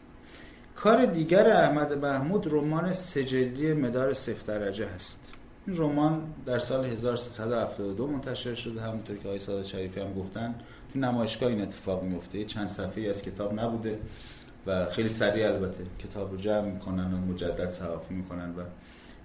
کار 0.75 1.05
دیگر 1.05 1.49
احمد 1.49 1.93
محمود 2.05 2.47
رمان 2.53 2.93
سجلدی 2.93 3.73
مدار 3.73 4.13
صفر 4.13 4.59
درجه 4.59 4.87
هست. 4.95 5.33
این 5.67 5.77
رمان 5.77 6.21
در 6.45 6.59
سال 6.59 6.85
1372 6.85 8.07
منتشر 8.07 8.55
شده 8.55 8.81
همونطور 8.81 9.17
که 9.17 9.27
آقای 9.27 9.39
سادات 9.39 9.65
شریفی 9.65 9.99
هم 9.99 10.13
گفتن. 10.13 10.55
تو 10.93 10.99
نمایشگاه 10.99 11.49
این 11.49 11.61
اتفاق 11.61 12.03
میفته. 12.03 12.43
چند 12.43 12.69
صفحه 12.69 13.09
از 13.09 13.21
کتاب 13.21 13.59
نبوده 13.59 13.99
و 14.67 14.85
خیلی 14.85 15.09
سریع 15.09 15.47
البته 15.47 15.83
کتاب 15.99 16.31
رو 16.31 16.37
جمع 16.37 16.61
می‌کنن 16.61 17.13
و 17.13 17.17
مجدد 17.17 17.69
صحافی 17.69 18.13
می‌کنن 18.13 18.49
و 18.49 18.61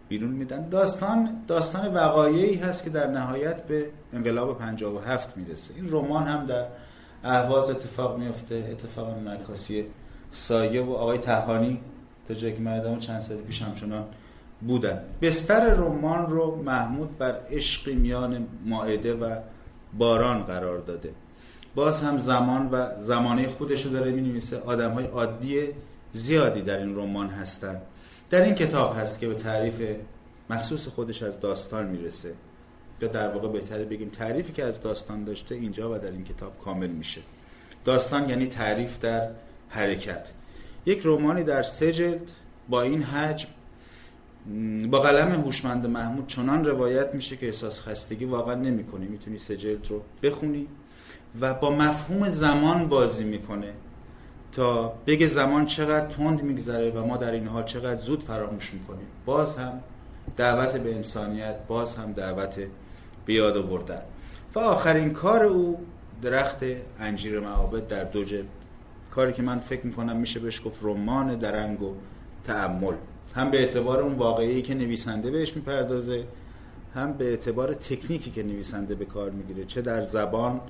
بیرون 0.08 0.30
میدن. 0.30 0.68
داستان 0.68 1.44
داستان 1.48 1.94
وقایعی 1.94 2.54
هست 2.54 2.84
که 2.84 2.90
در 2.90 3.06
نهایت 3.06 3.62
به 3.62 3.90
انقلاب 4.12 4.58
57 4.58 5.36
می‌رسه. 5.36 5.74
این 5.76 5.88
رمان 5.90 6.26
هم 6.26 6.46
در 6.46 6.64
اهواز 7.24 7.70
اتفاق 7.70 8.18
میفته 8.18 8.68
اتفاق 8.70 9.14
نکاسی 9.14 9.86
سایه 10.30 10.82
و 10.82 10.92
آقای 10.92 11.18
تهانی 11.18 11.80
تا 12.28 12.34
جایی 12.34 12.55
که 12.55 12.96
چند 13.00 13.20
سال 13.20 13.36
پیش 13.36 13.62
همچنان 13.62 14.05
بودن. 14.60 15.02
بستر 15.22 15.74
رمان 15.74 16.30
رو 16.30 16.62
محمود 16.62 17.18
بر 17.18 17.40
عشق 17.50 17.88
میان 17.88 18.46
ماعده 18.64 19.14
و 19.14 19.36
باران 19.98 20.42
قرار 20.42 20.78
داده. 20.78 21.12
باز 21.74 22.02
هم 22.02 22.18
زمان 22.18 22.68
و 22.72 23.00
زمانه 23.00 23.48
خودش 23.48 23.86
رو 23.86 23.92
داره 23.92 24.10
می 24.10 24.20
نویسه 24.20 24.60
آدم 24.60 24.90
های 24.90 25.06
عادی 25.06 25.60
زیادی 26.12 26.62
در 26.62 26.78
این 26.78 26.96
رمان 26.96 27.28
هستن. 27.28 27.80
در 28.30 28.42
این 28.42 28.55
کتاب 28.55 28.96
هست 28.98 29.20
که 29.20 29.28
به 29.28 29.34
تعریف 29.34 29.96
مخصوص 30.50 30.88
خودش 30.88 31.22
از 31.22 31.40
داستان 31.40 31.86
می‌رسه. 31.86 32.34
یا 33.00 33.09
در 33.09 33.28
واقع 33.28 33.48
بهتره 33.48 33.84
بگیم 33.84 34.09
تعریفی 34.09 34.52
که 34.52 34.64
از 34.64 34.80
داستان 34.80 35.24
داشته 35.24 35.55
اینجا 35.55 35.94
و 35.94 35.98
در 35.98 36.10
این 36.10 36.24
کتاب 36.24 36.59
کامل 36.59 36.86
میشه. 36.86 37.20
داستان 37.84 38.28
یعنی 38.28 38.46
تعریف 38.46 38.98
در 38.98 39.28
حرکت. 39.68 40.28
یک 40.86 41.00
رومانی 41.00 41.44
در 41.44 41.62
سه 41.62 41.92
جلد 41.92 42.32
با 42.68 42.82
این 42.82 43.02
حجم 43.02 43.48
با 44.90 45.00
قلم 45.00 45.30
هوشمند 45.30 45.86
محمود 45.86 46.26
چنان 46.26 46.64
روایت 46.64 47.14
میشه 47.14 47.36
که 47.36 47.46
احساس 47.46 47.80
خستگی 47.80 48.24
واقعا 48.24 48.54
نمی‌کنی. 48.54 49.06
می‌تونی 49.06 49.38
سه 49.38 49.56
جلد 49.56 49.88
رو 49.90 50.02
بخونی 50.22 50.66
و 51.40 51.54
با 51.54 51.70
مفهوم 51.70 52.28
زمان 52.28 52.88
بازی 52.88 53.24
می‌کنه 53.24 53.72
تا 54.52 54.88
بگه 55.06 55.26
زمان 55.26 55.66
چقدر 55.66 56.06
تند 56.06 56.42
میگذره 56.42 56.90
و 56.90 57.06
ما 57.06 57.16
در 57.16 57.32
این 57.32 57.46
حال 57.46 57.64
چقدر 57.64 58.00
زود 58.00 58.24
فراموش 58.24 58.74
می‌کنیم. 58.74 59.06
باز 59.26 59.58
هم 59.58 59.80
دعوت 60.36 60.76
به 60.76 60.94
انسانیت 60.94 61.56
باز 61.68 61.96
هم 61.96 62.12
دعوت 62.12 62.58
به 63.26 63.34
یاد 63.34 63.56
آوردن. 63.56 64.02
و 64.54 64.58
آخرین 64.58 65.10
کار 65.10 65.44
او 65.44 65.86
درخت 66.22 66.58
انجیر 67.00 67.40
معابد 67.40 67.88
در 67.88 68.04
دو 68.04 68.24
جلد 68.24 68.48
کاری 69.10 69.32
که 69.32 69.43
من 69.43 69.59
فکر 69.59 69.86
می‌کنم 69.86 70.16
میشه 70.16 70.40
بهش 70.40 70.62
گفت 70.64 70.78
رمان 70.82 71.35
درنگ 71.35 71.82
و 71.82 71.94
تعمل 72.44 72.94
هم 73.35 73.51
به 73.51 73.59
اعتبار 73.60 74.01
اون 74.01 74.14
واقعی 74.14 74.62
که 74.62 74.74
نویسنده 74.74 75.30
بهش 75.30 75.56
می‌پردازه 75.56 76.24
هم 76.94 77.12
به 77.12 77.24
اعتبار 77.24 77.74
تکنیکی 77.74 78.30
که 78.30 78.43
نویسنده 78.43 78.94
به 78.94 79.05
کار 79.05 79.30
می‌گیره 79.30 79.64
چه 79.64 79.82
در 79.82 80.02
زبان 80.02 80.60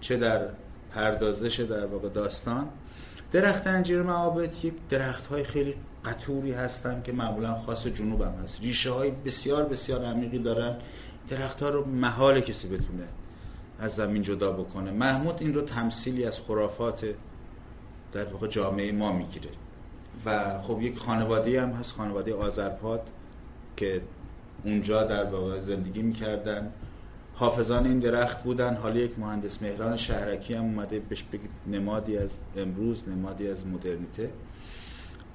چه 0.00 0.16
در 0.16 0.48
پردازش 0.90 1.60
در 1.60 1.86
واقع 1.86 2.08
داستان. 2.08 2.68
درخت 3.32 3.66
انجیر 3.66 4.02
معابد 4.02 4.64
یک 4.64 4.74
درخت 4.88 5.26
های 5.26 5.44
خیلی 5.44 5.74
قطوری 6.04 6.52
هستن 6.52 7.02
که 7.04 7.12
معمولا 7.12 7.54
خاص 7.54 7.86
جنوب 7.86 8.22
هم 8.22 8.34
هست. 8.44 8.60
ریشه 8.60 8.90
های 8.90 9.10
بسیار 9.10 9.64
بسیار 9.64 10.04
عمیقی 10.04 10.38
دارن. 10.38 10.76
درختها 11.28 11.68
رو 11.68 11.86
محال 11.86 12.40
کسی 12.40 12.68
بتونه 12.68 13.04
از 13.80 13.94
زمین 13.94 14.22
جدا 14.22 14.52
بکنه. 14.52 14.90
محمود 14.90 15.36
این 15.40 15.54
رو 15.54 15.62
تمثیلی 15.62 16.24
از 16.24 16.40
خرافات 16.40 17.06
در 18.16 18.24
واقع 18.24 18.46
جامعه 18.46 18.92
ما 18.92 19.12
می‌گیره. 19.12 19.50
و 20.26 20.58
خب 20.62 20.82
یک 20.82 20.98
خانواده 20.98 21.62
هم 21.62 21.68
هست 21.70 21.92
خانواده 21.92 22.34
آذرپاد 22.34 23.10
که 23.76 24.00
اونجا 24.64 25.04
در 25.04 25.24
واقع 25.24 25.60
زندگی 25.60 26.02
می‌کردن. 26.02 26.72
حافظان 27.34 27.86
این 27.86 27.98
درخت 27.98 28.42
بودن. 28.42 28.74
حالا 28.74 29.00
یک 29.00 29.18
مهندس 29.18 29.62
مهران 29.62 29.96
شهرکی 29.96 30.54
هم 30.54 30.64
اومده 30.64 31.00
بهش 31.00 31.22
بگید 31.22 31.50
نمادی 31.66 32.18
از 32.18 32.30
امروز 32.56 33.08
نمادی 33.08 33.48
از 33.48 33.66
مدرنیته. 33.66 34.30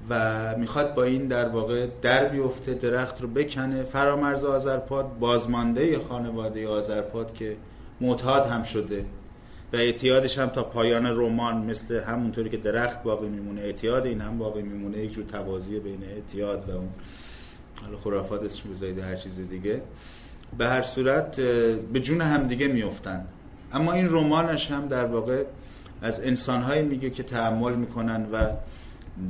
و 0.09 0.55
می‌خواد 0.57 0.95
با 0.95 1.03
این 1.03 1.27
در 1.27 1.49
واقع 1.49 1.87
در 2.01 2.25
بیفته 2.25 2.73
درخت 2.73 3.21
رو 3.21 3.27
بکنه. 3.27 3.83
فرامرز 3.83 4.43
آذرپاد 4.43 5.19
بازمانده 5.19 5.99
خانواده 6.09 6.67
آذرپاد 6.67 7.33
که 7.33 7.57
معتاد 8.01 8.45
هم 8.45 8.63
شده. 8.63 9.05
و 9.73 9.75
اعتیادش 9.75 10.39
هم 10.39 10.49
تا 10.49 10.63
پایان 10.63 11.05
رمان 11.05 11.57
مثل 11.57 12.03
همونطوری 12.03 12.49
که 12.49 12.57
درخت 12.57 13.03
باقی 13.03 13.27
میمونه. 13.27 13.61
اعتیاد 13.61 14.05
این 14.05 14.21
هم 14.21 14.37
باقی 14.37 14.61
میمونه. 14.61 14.97
یک 14.97 15.13
جور 15.13 15.25
توازی 15.25 15.79
بین 15.79 16.03
اعتیاد 16.03 16.69
و 16.69 16.71
اون. 16.71 16.89
حالا 17.85 17.97
خرافات 17.97 18.43
اسم 18.43 18.69
بزایید 18.69 18.99
هر 18.99 19.15
چیز 19.15 19.49
دیگه. 19.49 19.81
به 20.57 20.67
هر 20.67 20.81
صورت 20.81 21.39
به 21.93 21.99
جون 21.99 22.21
هم 22.21 22.47
دیگه 22.47 22.67
میفتن 22.67 23.25
اما 23.73 23.93
این 23.93 24.07
رمانش 24.09 24.71
هم 24.71 24.87
در 24.87 25.05
واقع 25.05 25.43
از 26.01 26.19
انسانهایی 26.19 26.83
میگه 26.83 27.09
که 27.09 27.23
تحمل 27.23 27.73
می‌کنن 27.73 28.25
و 28.31 28.37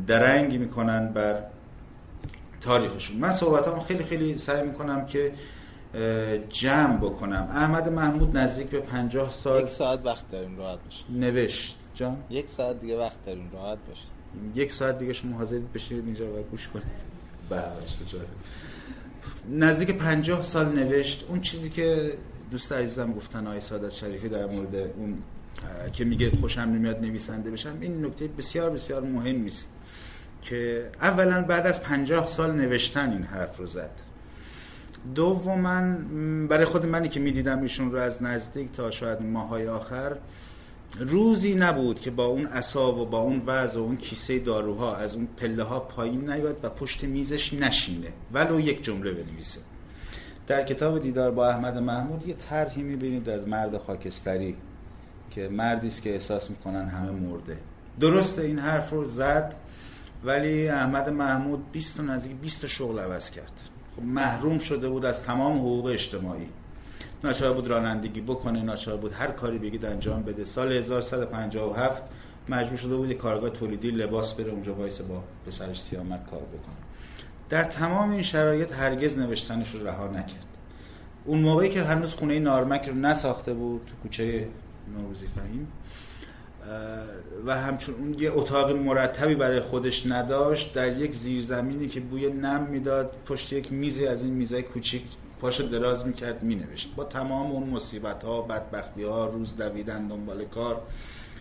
درنگ 0.08 0.60
می‌کنن 0.60 1.14
بر 1.14 1.44
تاریخشون. 2.62 3.18
من 3.18 3.32
صحبت 3.32 3.84
خیلی 3.84 4.04
خیلی 4.04 4.38
سعی 4.38 4.68
می‌کنم 4.68 5.06
که 5.06 5.32
جمع 6.50 6.98
بکنم. 6.98 7.48
احمد 7.52 7.90
محمود 7.90 8.38
نزدیک 8.38 8.68
به 8.68 8.80
پنجاه 8.80 9.32
سال 9.32 9.62
یک 9.62 9.70
ساعت 9.70 10.06
وقت 10.06 10.32
داریم 10.32 10.58
راحت 10.58 10.80
باشه 10.86 11.04
نوشت. 11.10 11.78
جان؟ 11.96 12.18
یک 12.30 12.50
ساعت 12.50 12.82
دیگه 12.82 12.98
وقت 12.98 13.26
داریم 13.26 13.50
راحت 13.54 13.78
باشه 13.88 14.04
یک 14.56 14.72
ساعت 14.72 15.00
دیگه 15.00 15.14
شما 15.14 15.38
حاضرید 15.38 15.74
بشینید 15.74 16.06
اینجا 16.06 16.26
و 16.26 16.44
گوش 16.52 16.68
کنید. 16.68 16.86
بله 17.50 17.62
نزدیک 19.50 19.92
پنجاه 19.92 20.44
سال 20.44 20.66
نوشت. 20.66 21.26
اون 21.30 21.42
چیزی 21.42 21.70
که 21.70 22.14
دوست 22.52 22.72
عزیزم 22.72 23.14
گفتن 23.14 23.48
آقای 23.48 23.62
سادت 23.62 23.92
شریفی 23.92 24.30
در 24.30 24.46
مورد 24.46 24.76
اون 24.76 25.18
که 25.94 26.06
میگه 26.06 26.32
خوشم 26.32 26.62
نمیاد 26.62 27.02
نویسنده 27.02 27.52
بشم 27.52 27.78
این 27.82 28.06
نکته 28.06 28.28
بسیار 28.28 28.70
بسیار 28.70 29.02
مهم 29.02 29.46
است 29.46 29.70
که 30.42 30.90
اولا 31.02 31.42
بعد 31.42 31.68
از 31.68 31.82
پنجاه 31.82 32.28
سال 32.28 32.52
نوشتن 32.52 33.12
این 33.12 33.24
حرف 33.24 33.58
رو 33.58 33.66
زد. 33.66 33.92
دوما 35.16 35.82
برای 36.48 36.66
خود 36.66 36.86
منی 36.86 37.10
که 37.10 37.20
می‌دیدم 37.20 37.62
ایشون 37.62 37.92
رو 37.92 37.98
از 37.98 38.24
نزدیک 38.24 38.72
تا 38.72 38.92
شاید 38.92 39.22
ماهای 39.22 39.68
آخر 39.68 40.18
روزی 41.00 41.56
نبود 41.56 42.00
که 42.00 42.12
با 42.12 42.26
اون 42.26 42.46
اصاب 42.46 42.98
و 42.98 43.06
با 43.06 43.20
اون 43.20 43.42
وضع 43.46 43.80
و 43.80 43.84
اون 43.84 43.98
کیسه 43.98 44.40
داروها 44.40 44.96
از 44.96 45.16
اون 45.16 45.28
پله 45.38 45.64
ها 45.64 45.80
پایین 45.80 46.30
نیاد 46.30 46.60
و 46.64 46.70
پشت 46.70 47.04
میزش 47.04 47.54
نشینه. 47.54 48.14
ولو 48.34 48.60
یک 48.60 48.84
جمله 48.84 49.12
بنویسه. 49.12 49.60
در 50.48 50.64
کتاب 50.64 51.02
دیدار 51.02 51.32
با 51.32 51.50
احمد 51.50 51.78
محمود 51.78 52.28
یه 52.28 52.34
طرحی 52.34 52.84
می‌بینید 52.84 53.30
از 53.30 53.48
مرد 53.48 53.78
خاکستری 53.78 54.56
که 55.32 55.48
مردی 55.48 55.88
است 55.88 56.02
که 56.02 56.14
احساس 56.14 56.50
می‌کنن 56.50 56.88
همه 56.88 57.12
مرده. 57.12 57.58
درسته 58.00 58.42
این 58.42 58.60
حرف 58.60 58.90
رو 58.90 59.06
زد 59.06 59.56
ولی 60.24 60.68
احمد 60.68 61.10
محمود 61.10 61.72
20 61.72 61.98
تا 61.98 62.04
نزدیک 62.04 62.38
20 62.38 62.68
شغل 62.68 63.00
عوض 63.00 63.30
کرد. 63.30 63.62
خب 63.96 64.04
محروم 64.04 64.60
شده 64.60 64.90
بود 64.90 65.06
از 65.06 65.24
تمام 65.24 65.58
حقوق 65.58 65.86
اجتماعی. 65.86 66.50
ناچار 67.24 67.54
بود 67.54 67.68
رانندگی 67.68 68.22
بکنه 68.22 68.62
ناچار 68.62 68.98
بود 68.98 69.14
هر 69.14 69.28
کاری 69.28 69.58
بگید 69.58 69.86
انجام 69.86 70.24
بده. 70.24 70.46
سال 70.46 70.72
1157 70.72 72.04
مجبور 72.50 72.78
شده 72.78 72.96
بود 72.96 73.14
کارگاه 73.14 73.50
تولیدی 73.50 73.92
لباس 73.92 74.34
بره 74.34 74.52
اونجا 74.52 74.74
وایسه 74.74 75.02
با 75.02 75.24
پسرش 75.48 75.82
سیامک 75.82 76.26
کار 76.30 76.40
بکنه. 76.40 76.76
در 77.50 77.64
تمام 77.64 78.12
این 78.12 78.22
شرایط 78.22 78.74
هرگز 78.74 79.18
نوشتنش 79.18 79.72
رو 79.76 79.88
رها 79.88 80.08
نکرد. 80.08 80.46
اون 81.26 81.40
موقعی 81.40 81.70
که 81.70 81.84
هنوز 81.84 82.14
خونه 82.14 82.40
نارمک 82.40 82.90
رو 82.90 82.96
نساخته 82.96 83.54
بود 83.54 83.82
تو 83.86 83.94
کوچه 84.04 84.48
نوروزی 84.98 85.28
فهیم 85.28 85.68
و 87.46 87.58
همچون 87.58 87.96
اون 87.96 88.16
یه 88.20 88.32
اتاق 88.34 88.72
مرتبی 88.72 89.36
برای 89.36 89.60
خودش 89.60 90.06
نداشت 90.06 90.74
در 90.74 90.98
یک 90.98 91.16
زیرزمینی 91.16 91.88
که 91.88 92.00
بوی 92.00 92.30
نم 92.30 92.68
می‌داد 92.72 93.16
پشت 93.26 93.54
یک 93.54 93.72
میزی 93.72 94.08
از 94.08 94.22
این 94.22 94.34
میزای 94.34 94.64
کوچیک 94.64 95.04
پاشو 95.40 95.64
دراز 95.64 96.08
می‌کرد 96.08 96.44
مینوشت. 96.44 96.96
با 96.96 97.04
تمام 97.04 97.52
اون 97.52 97.70
مصیبت 97.70 98.24
ها 98.24 98.42
بدبختی 98.42 99.04
ها 99.04 99.26
روز 99.26 99.56
دویدن 99.58 100.08
دنبال 100.08 100.46
کار 100.46 100.82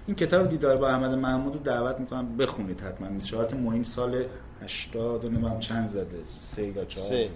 این 0.07 0.16
کتاب 0.16 0.48
دیدار 0.48 0.77
با 0.77 0.89
احمد 0.89 1.15
محمود 1.15 1.55
رو 1.55 1.61
دعوت 1.61 2.01
می‌کنم 2.01 2.36
بخونید 2.36 2.81
حتما. 2.81 3.09
نشارت 3.09 3.55
مهم 3.55 3.82
سال 3.82 4.24
80 4.62 5.44
و 5.44 5.59
چند 5.59 5.89
زده؟ 5.89 6.19
سه 6.43 6.66
یا 6.66 6.85
چهار؟ 6.85 7.09
سه. 7.09 7.28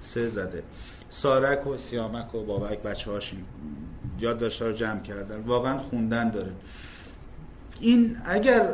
سه 0.00 0.28
زده. 0.28 0.62
سارک 1.08 1.66
و 1.66 1.76
سیامک 1.76 2.34
و 2.34 2.44
بابک 2.44 2.82
بچه 2.82 3.10
هاش 3.10 3.32
یاد 4.20 4.38
داشته 4.38 4.66
رو 4.66 4.72
جمع 4.72 5.00
کردن. 5.00 5.40
واقعا 5.40 5.78
خوندن 5.78 6.30
داره. 6.30 6.52
این 7.80 8.16
اگر 8.24 8.70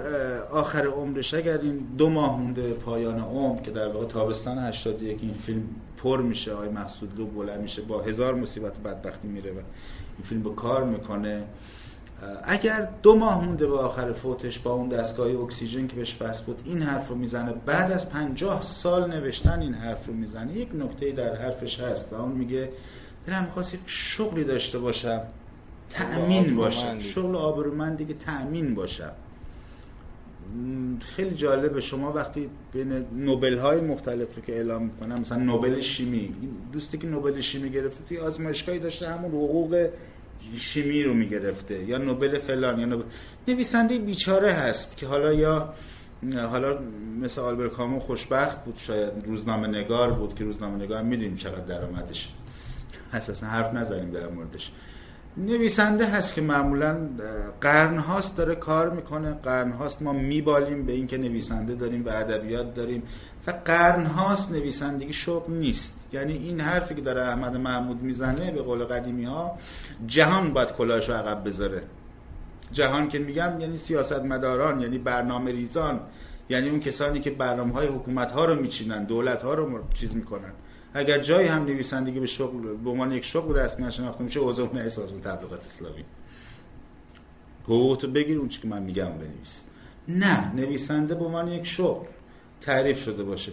آخر 0.51 0.87
عمرش 0.87 1.35
اگر 1.35 1.59
این 1.59 1.79
دو 1.99 2.09
ماه 2.09 2.41
مونده 2.41 2.73
پایان 2.73 3.19
عمر 3.21 3.61
که 3.61 3.71
در 3.71 3.89
واقع 3.89 4.07
تابستان 4.07 4.59
81 4.59 5.19
این 5.23 5.33
فیلم 5.33 5.63
پر 5.97 6.23
میشه 6.23 6.53
آقای 6.53 6.69
محسود 6.69 7.19
لو 7.19 7.27
بلند 7.27 7.61
میشه 7.61 7.83
با 7.83 8.03
هزار 8.03 8.35
مصیبت 8.35 8.79
بدبختی 8.79 9.29
میره 9.29 9.53
و 9.53 9.55
این 9.55 10.25
فیلم 10.25 10.43
با 10.43 10.51
کار 10.51 10.85
می‌کنه. 10.85 11.45
اگر 12.45 12.89
دو 13.03 13.15
ماه 13.15 13.45
مونده 13.45 13.67
به 13.67 13.79
آخر 13.79 14.13
فوتش 14.13 14.59
با 14.59 14.73
اون 14.73 14.89
دستگاه 14.89 15.31
اکسیژن 15.43 15.87
که 15.87 15.97
بهش 15.97 16.15
بس 16.15 16.43
بود 16.43 16.63
این 16.65 16.83
حرف 16.83 17.09
رو 17.09 17.15
می‌زنه 17.15 17.53
بعد 17.67 17.93
از 17.93 18.11
پنجاه 18.11 18.63
سال 18.63 19.11
نوشتن 19.11 19.61
این 19.61 19.75
حرف 19.75 20.07
رو 20.07 20.15
می‌زنه 20.15 20.57
یک 20.57 20.69
نکته 20.75 21.13
در 21.13 21.37
حرفش 21.37 21.81
هست 21.81 22.13
و 22.13 22.17
اون 22.17 22.33
میگه 22.33 22.71
دلم 23.27 23.45
می‌خواست 23.45 23.79
شغلی 23.87 24.45
داشته 24.45 24.79
باشم. 24.79 25.21
تأمین 25.93 26.57
باشم 26.57 26.99
شغل 26.99 27.37
آبرومندی 27.37 28.05
که 28.05 28.15
تأمین 28.15 28.75
باشم 28.75 29.13
خیلی 31.01 31.35
جالبه. 31.35 31.81
شما 31.81 32.13
وقتی 32.13 32.51
بین 32.73 33.07
نوبل 33.17 33.59
های 33.59 33.81
مختلف 33.81 34.37
رو 34.37 34.43
که 34.43 34.53
اعلام 34.53 34.83
می‌کنن 34.83 35.21
مثلا 35.21 35.39
نوبل 35.39 35.81
شیمی 35.81 36.35
دوستی 36.73 36.99
که 36.99 37.07
نوبل 37.07 37.41
شیمی 37.41 37.71
گرفته 37.71 38.05
توی 38.09 38.19
آزمایشگاهی 38.19 38.79
داشته 38.79 39.09
همون 39.09 39.31
حقوق 39.31 39.89
شیمی 40.57 41.03
رو 41.03 41.15
می‌گرفته. 41.15 41.85
یا 41.85 41.99
نوبل 41.99 42.39
فلان 42.39 42.79
یا 42.79 42.87
نوبل 42.87 43.05
نویسنده 43.49 43.99
بیچاره 43.99 44.53
هست 44.53 44.97
که 44.97 45.07
حالا 45.07 45.33
یا 45.33 45.75
حالا 46.51 46.79
مثل 47.21 47.41
آلبر 47.41 47.69
کامو 47.69 48.01
خوشبخت 48.01 48.65
بود 48.65 48.77
شاید 48.77 49.13
روزنامه 49.27 49.67
نگار 49.67 50.11
بود 50.11 50.35
که 50.35 50.45
روزنامه 50.45 50.85
نگار 50.85 51.03
می‌دونیم 51.03 51.37
چقدر 51.37 51.65
درآمدش. 51.65 52.29
اساسا 53.13 53.47
حرف 53.47 53.75
نزنیم 53.75 54.11
در 54.11 54.29
موردش. 54.29 54.73
نویسنده 55.37 56.07
هست 56.07 56.35
که 56.35 56.41
معمولا 56.41 56.97
قرن 57.61 57.99
هاست 57.99 58.37
داره 58.37 58.55
کار 58.55 58.91
می‌کنه. 58.91 59.33
قرن 59.33 59.73
هاست 59.73 60.03
ما 60.03 60.13
میبالیم 60.13 60.87
به 60.87 60.93
اینکه 60.93 61.19
نویسنده 61.19 61.75
داریم 61.75 62.05
و 62.07 62.09
ادبیات 62.09 62.75
داریم. 62.75 63.03
و 63.47 63.55
قرن 63.65 64.07
هاست 64.07 64.53
نویسندگی 64.53 65.13
شغل 65.13 65.53
نیست. 65.53 66.09
یعنی 66.13 66.33
این 66.33 66.61
حرفی 66.61 66.95
که 66.95 67.01
داره 67.01 67.23
احمد 67.23 67.57
محمود 67.57 68.03
می‌زنه 68.03 68.51
به 68.51 68.63
قول 68.63 68.85
قدیمی 68.85 69.25
ها 69.25 69.59
جهان 70.07 70.53
باید 70.53 70.73
کلاش 70.73 71.09
رو 71.09 71.15
عقب 71.15 71.45
بذاره. 71.45 71.83
جهان 72.73 73.09
که 73.09 73.19
میگم 73.19 73.61
یعنی 73.61 73.77
سیاست 73.77 74.25
مداران 74.25 74.81
یعنی 74.81 74.99
برنامه 74.99 75.53
ریزان 75.53 76.01
یعنی 76.49 76.69
اون 76.69 76.81
کسانی 76.81 77.21
که 77.21 77.31
برنامه 77.31 77.73
های 77.73 77.87
حکومت 77.87 78.33
ها 78.33 78.45
رو 78.45 78.55
میچینن 78.55 79.05
دولت 79.05 79.43
ها 79.43 79.55
رو 79.55 79.81
چیز 79.95 80.17
می‌کنن. 80.17 80.53
اگر 80.95 81.19
جایی 81.19 81.49
هم 81.49 81.65
نویسندگی 81.65 82.21
به 82.21 82.27
شغل 82.27 82.77
به 82.77 82.91
عنوان 82.91 83.13
یک 83.13 83.25
شغل 83.25 83.55
رسمی 83.55 83.93
شناخته 83.93 84.25
میشه 84.25 84.41
عضو 84.41 84.71
احساس 84.75 85.13
به 85.13 85.21
تبلیغات 85.21 85.65
اسلامی. 85.65 86.05
حقوق 87.65 87.97
تو 87.97 88.09
بگیر 88.09 88.39
اون 88.39 88.49
که 88.49 88.69
من 88.69 88.83
میگم 88.83 89.05
بنویس. 89.05 89.61
نه 90.09 90.55
نویسنده 90.55 91.15
به 91.15 91.25
عنوان 91.25 91.49
یک 91.49 91.67
شغل 91.67 92.07
تعریف 92.61 93.03
شده 93.03 93.23
باشه. 93.25 93.53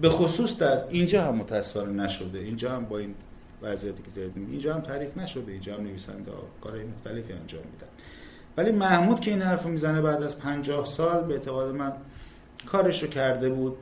به 0.00 0.08
خصوص 0.08 0.56
در 0.56 0.88
اینجا 0.88 1.24
هم 1.24 1.36
متاسفانه 1.36 2.04
نشده. 2.04 2.38
اینجا 2.38 2.70
هم 2.70 2.84
با 2.84 2.98
این 2.98 3.14
وضعیتی 3.62 4.02
که 4.02 4.08
دارید 4.16 4.32
اینجا 4.36 4.74
هم 4.74 4.80
تعریف 4.80 5.16
نشده. 5.16 5.52
اینجا 5.52 5.74
هم 5.74 5.82
نویسنده 5.82 6.30
کارهای 6.60 6.84
مختلفی 6.84 7.32
انجام 7.32 7.62
میدن. 7.72 7.86
ولی 8.56 8.72
محمود 8.72 9.20
که 9.20 9.30
این 9.30 9.42
حرفو 9.42 9.68
می‌زنه 9.68 10.02
بعد 10.02 10.22
از 10.22 10.38
پنجاه 10.38 10.86
سال 10.86 11.24
به 11.24 11.34
اعتقاد 11.34 11.74
من 11.74 11.92
کارش 12.66 13.02
رو 13.02 13.08
کرده 13.08 13.50
بود. 13.50 13.76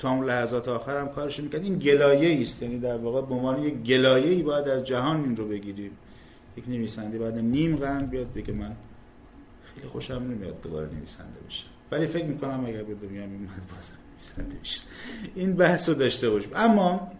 تا 0.00 0.10
اون 0.10 0.26
لحظات 0.26 0.68
آخر 0.68 1.00
هم 1.00 1.08
کارش 1.08 1.40
می‌کرد. 1.40 1.62
این 1.62 1.78
گلایه 1.78 2.40
است 2.40 2.62
یعنی 2.62 2.78
در 2.78 2.96
واقع 2.96 3.28
به 3.28 3.34
عنوان 3.34 3.62
یک 3.62 3.74
گلایه 3.74 4.30
ای 4.30 4.42
باید 4.42 4.68
از 4.68 4.84
جهان 4.84 5.24
این 5.24 5.36
رو 5.36 5.48
بگیریم. 5.48 5.90
یک 6.56 6.68
نویسنده 6.68 7.18
بعد 7.18 7.38
نیم 7.38 7.76
قرن 7.76 8.06
بیاد 8.06 8.32
بگه 8.32 8.52
من 8.52 8.72
خیلی 9.74 9.86
خوشم 9.88 10.14
نمیاد 10.14 10.62
دوباره 10.62 10.86
نویسنده 10.86 11.40
بشم. 11.48 11.66
ولی 11.90 12.06
فکر 12.06 12.24
می‌کنم 12.24 12.64
اگر 12.66 12.82
به 12.82 12.94
دنیا 12.94 13.26
میومد 13.26 13.66
بازم 13.76 13.94
نویسنده 14.14 14.56
بشه 14.62 14.80
این 15.34 15.56
بحث 15.56 15.88
رو 15.88 15.94
داشته 15.94 16.30
باشیم. 16.30 16.50
اما 16.54 17.12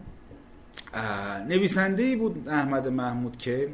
نویسنده 1.47 2.03
ای 2.03 2.15
بود 2.15 2.49
احمد 2.49 2.87
محمود 2.87 3.37
که 3.37 3.69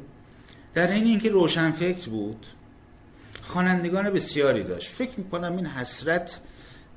در 0.74 0.92
این 0.92 1.04
اینکه 1.04 1.30
روشنفکر 1.30 2.10
بود 2.10 2.46
خوانندگان 3.42 4.10
بسیاری 4.10 4.64
داشت. 4.64 4.90
فکر 4.90 5.20
می‌کنم 5.20 5.56
این 5.56 5.66
حسرت 5.66 6.42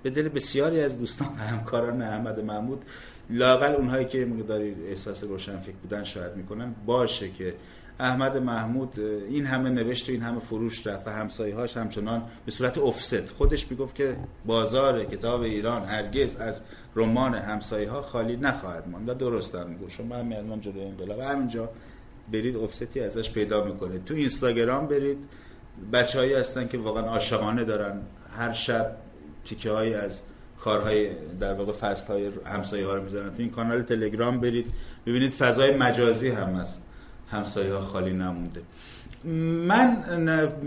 به 0.02 0.10
دل 0.10 0.28
بسیاری 0.28 0.81
از 0.81 0.98
دوستان 0.98 1.28
و 1.28 1.43
همکاران 1.43 2.02
احمد 2.02 2.40
محمود. 2.40 2.85
لاقل 3.31 3.74
اونهایی 3.74 4.05
که 4.05 4.24
مقداری 4.24 4.74
احساس 4.89 5.24
روشنفکر 5.24 5.77
بودن 5.82 6.05
شاید 6.05 6.36
می‌کنن 6.36 6.74
باشه 6.86 7.31
که 7.31 7.55
احمد 8.01 8.36
محمود 8.36 9.01
این 9.28 9.47
همه 9.47 9.70
نوشت 9.70 10.09
و 10.09 10.12
این 10.12 10.22
همه 10.22 10.40
فروش 10.40 10.86
رفت 10.86 11.06
و 11.06 11.10
همسایه 11.10 11.55
هاش 11.55 11.77
همچنان 11.77 12.22
به 12.47 12.52
صورت 12.52 12.78
افست. 12.78 13.31
خودش 13.31 13.70
می‌گفت 13.70 13.94
که 13.94 14.16
بازار 14.47 15.05
کتاب 15.05 15.40
ایران 15.40 15.85
هرگز 15.85 16.36
از 16.36 16.60
رمان 16.97 17.35
همسایه 17.35 17.90
ها 17.90 18.02
خالی 18.02 18.36
نخواهد 18.36 18.89
ماند 18.89 19.09
و 19.09 19.14
درست 19.14 19.55
هم 19.55 19.66
می‌گفت. 19.66 19.94
شما 19.94 20.16
هم 20.16 20.27
میادم 20.27 20.60
جلوی 20.60 20.85
انقلاب 20.85 21.20
همینجا 21.20 21.68
برید 22.32 22.56
افستی 22.56 23.01
ازش 23.01 23.31
پیدا 23.31 23.64
می‌کنید 23.64 24.05
تو 24.05 24.14
اینستاگرام 24.14 24.86
برید. 24.86 25.18
بچههایی 25.93 26.35
هستن 26.35 26.68
که 26.68 26.78
واقعا 26.78 27.05
عاشقانه 27.05 27.64
دارن. 27.64 28.01
هر 28.36 28.52
شب 28.52 28.97
تیکه 29.51 29.70
های 29.70 29.94
از 29.94 30.20
کارهای 30.60 31.09
در 31.40 31.52
واقع 31.52 31.72
فصل 31.72 32.06
های 32.06 32.31
همسایه 32.47 32.86
ها 32.86 32.94
رو 32.94 33.02
می‌زنن 33.02 33.31
تو 33.31 33.36
این 33.39 33.51
کانال 33.51 33.82
تلگرام 33.82 34.40
برید. 34.40 34.66
ببینید 35.06 35.31
فضای 35.31 35.77
مجازی 35.77 36.28
هم 36.28 36.55
از 36.55 36.77
همسایه 37.31 37.74
ها 37.74 37.81
خالی 37.81 38.12
نمونده. 38.12 38.62
من 39.24 40.02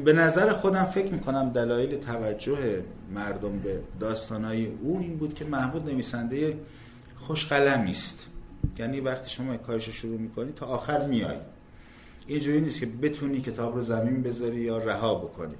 به 0.05 0.13
نظر 0.13 0.49
خودم 0.49 0.85
فکر 0.85 1.11
می‌کنم 1.11 1.49
دلایل 1.49 1.97
توجه 1.99 2.83
مردم 3.13 3.59
به 3.59 3.79
داستانهای 3.99 4.67
او 4.81 4.99
این 4.99 5.17
بود 5.17 5.33
که 5.33 5.45
محمود 5.45 5.89
نویسنده 5.89 6.57
خوشقلمی 7.19 7.91
است 7.91 8.27
یعنی 8.77 8.99
وقتی 8.99 9.29
شما 9.29 9.57
کارش 9.57 9.89
شروع 9.89 10.19
می‌کنی 10.19 10.51
تا 10.55 10.65
آخر 10.65 11.07
میای. 11.07 11.37
اینجوری 12.27 12.61
نیست 12.61 12.79
که 12.79 12.85
بتونی 12.85 13.41
کتاب 13.41 13.75
رو 13.75 13.81
زمین 13.81 14.21
بذاری 14.23 14.61
یا 14.61 14.77
رها 14.77 15.15
بکنی. 15.15 15.55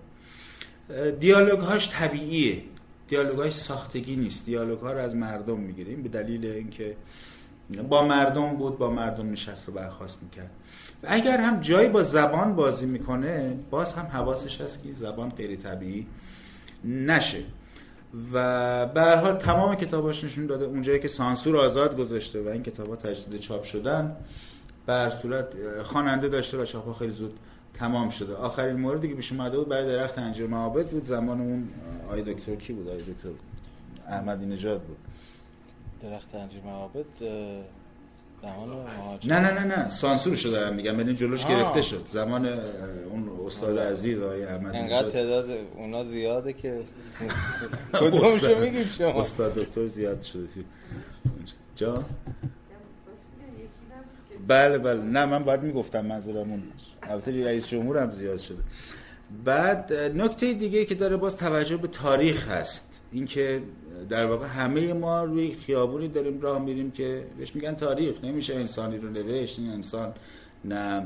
دیالوگ 1.19 1.59
هاش 1.59 1.89
طبیعیه. 1.89 2.61
دیالوگ 3.07 3.39
هاش 3.39 3.53
ساختگی 3.53 4.15
نیست. 4.15 4.45
دیالوگ 4.45 4.80
ها 4.80 4.91
رو 4.91 4.99
از 4.99 5.15
مردم 5.15 5.59
می‌گیریم 5.59 6.03
به 6.03 6.09
دلیل 6.09 6.45
اینکه 6.45 6.95
با 7.89 8.07
مردم 8.07 8.55
بود 8.55 8.77
با 8.77 8.89
مردم 8.89 9.31
نشست 9.31 9.69
و 9.69 9.71
برخواست 9.71 10.23
می‌کرد. 10.23 10.51
و 11.03 11.07
اگر 11.09 11.38
هم 11.38 11.61
جایی 11.61 11.89
با 11.89 12.03
زبان 12.03 12.55
بازی 12.55 12.85
می‌کنه 12.85 13.59
باز 13.69 13.93
هم 13.93 14.05
حواسش 14.05 14.61
هست 14.61 14.84
که 14.84 14.91
زبان 14.91 15.30
غیر 15.30 15.55
طبیعی 15.55 16.07
نشه. 16.84 17.43
و 18.34 18.85
به 18.85 19.01
هر 19.01 19.15
حال 19.15 19.35
تمام 19.35 19.75
کتاباش 19.75 20.23
نشون 20.23 20.45
داده. 20.45 20.65
اونجایی 20.65 20.99
که 20.99 21.07
سانسور 21.07 21.57
آزاد 21.57 21.97
گذاشته 21.97 22.41
و 22.41 22.47
این 22.47 22.63
کتابا 22.63 22.95
تجدید 22.95 23.39
چاپ 23.39 23.63
شدن 23.63 24.15
به 24.85 24.93
هر 24.93 25.09
صورت 25.09 25.47
خواننده 25.84 26.30
داشته 26.30 26.57
و 26.57 26.65
چاپا 26.65 26.93
خیلی 26.93 27.13
زود 27.13 27.34
تمام 27.79 28.09
شده. 28.09 28.35
آخرین 28.35 28.75
موردی 28.75 29.07
که 29.07 29.15
پیش 29.15 29.31
اومده 29.31 29.57
بود 29.57 29.69
برای 29.69 29.85
درخت 29.85 30.19
انجیر 30.19 30.47
معابد 30.47 30.87
بود. 30.87 31.05
زمان 31.05 31.41
اون 31.41 31.69
آی 32.11 32.21
دکتر 32.21 32.55
کی 32.55 32.73
بود؟ 32.73 32.89
آی 32.89 32.97
دکتر 32.97 33.29
احمدی 34.07 34.45
نژاد 34.45 34.81
بود. 34.81 34.97
درخت 36.03 36.35
انجیر 36.35 36.61
معابد 36.65 37.05
زمان 38.41 38.69
نه 39.25 39.39
نه 39.39 39.51
نه 39.51 39.63
نه. 39.75 39.87
سانسور 39.87 40.35
شده 40.35 40.51
دارم 40.51 40.75
میگم. 40.75 40.99
یعنی 40.99 41.13
جلوش 41.13 41.45
گرفته 41.45 41.81
شد. 41.81 42.03
زمان 42.07 42.45
اون 43.11 43.29
استاد 43.45 43.79
عزیز 43.79 44.21
آقای 44.21 44.43
احمدی 44.43 44.77
انقدر 44.77 45.09
تعداد 45.09 45.49
اونا 45.75 46.03
زیاده 46.03 46.53
که 46.53 46.81
کدومشو 48.01 48.59
میگید 48.59 48.85
شما؟ 48.87 49.21
استاد 49.21 49.53
دکتر 49.53 49.87
زیاد 49.87 50.21
شده. 50.21 50.47
جا 51.75 52.03
بله 54.48 54.78
بله. 54.78 55.02
نه 55.02 55.26
من 55.26 55.44
باید 55.44 55.64
می‌گفتم 55.64 56.06
منظورم 56.06 56.38
اون 56.49 56.64
البته 57.03 57.45
رئیس 57.45 57.68
جمهور 57.68 57.98
هم 57.98 58.11
زیاد 58.11 58.38
شده. 58.38 58.57
بعد 59.45 59.94
نکته 59.94 60.53
دیگه 60.53 60.86
که 60.86 60.95
داره 60.95 61.18
باز 61.18 61.38
توجه 61.38 61.78
به 61.78 61.88
تاریخ 61.88 62.48
هست. 62.48 63.02
اینکه 63.11 63.61
در 64.10 64.26
واقع 64.26 64.48
همه 64.48 64.94
ما 64.94 65.24
روی 65.24 65.53
خیابونی 65.65 66.07
داریم 66.07 66.41
راه 66.41 66.61
میریم 66.61 66.91
که 66.91 67.24
بهش 67.38 67.56
میگن 67.56 67.74
تاریخ. 67.74 68.24
نمیشه 68.24 68.56
انسانی 68.56 68.98
رو 68.98 69.10
نوشت 69.10 69.60
این 69.60 69.70
انسان 69.70 70.14
نه 70.65 71.03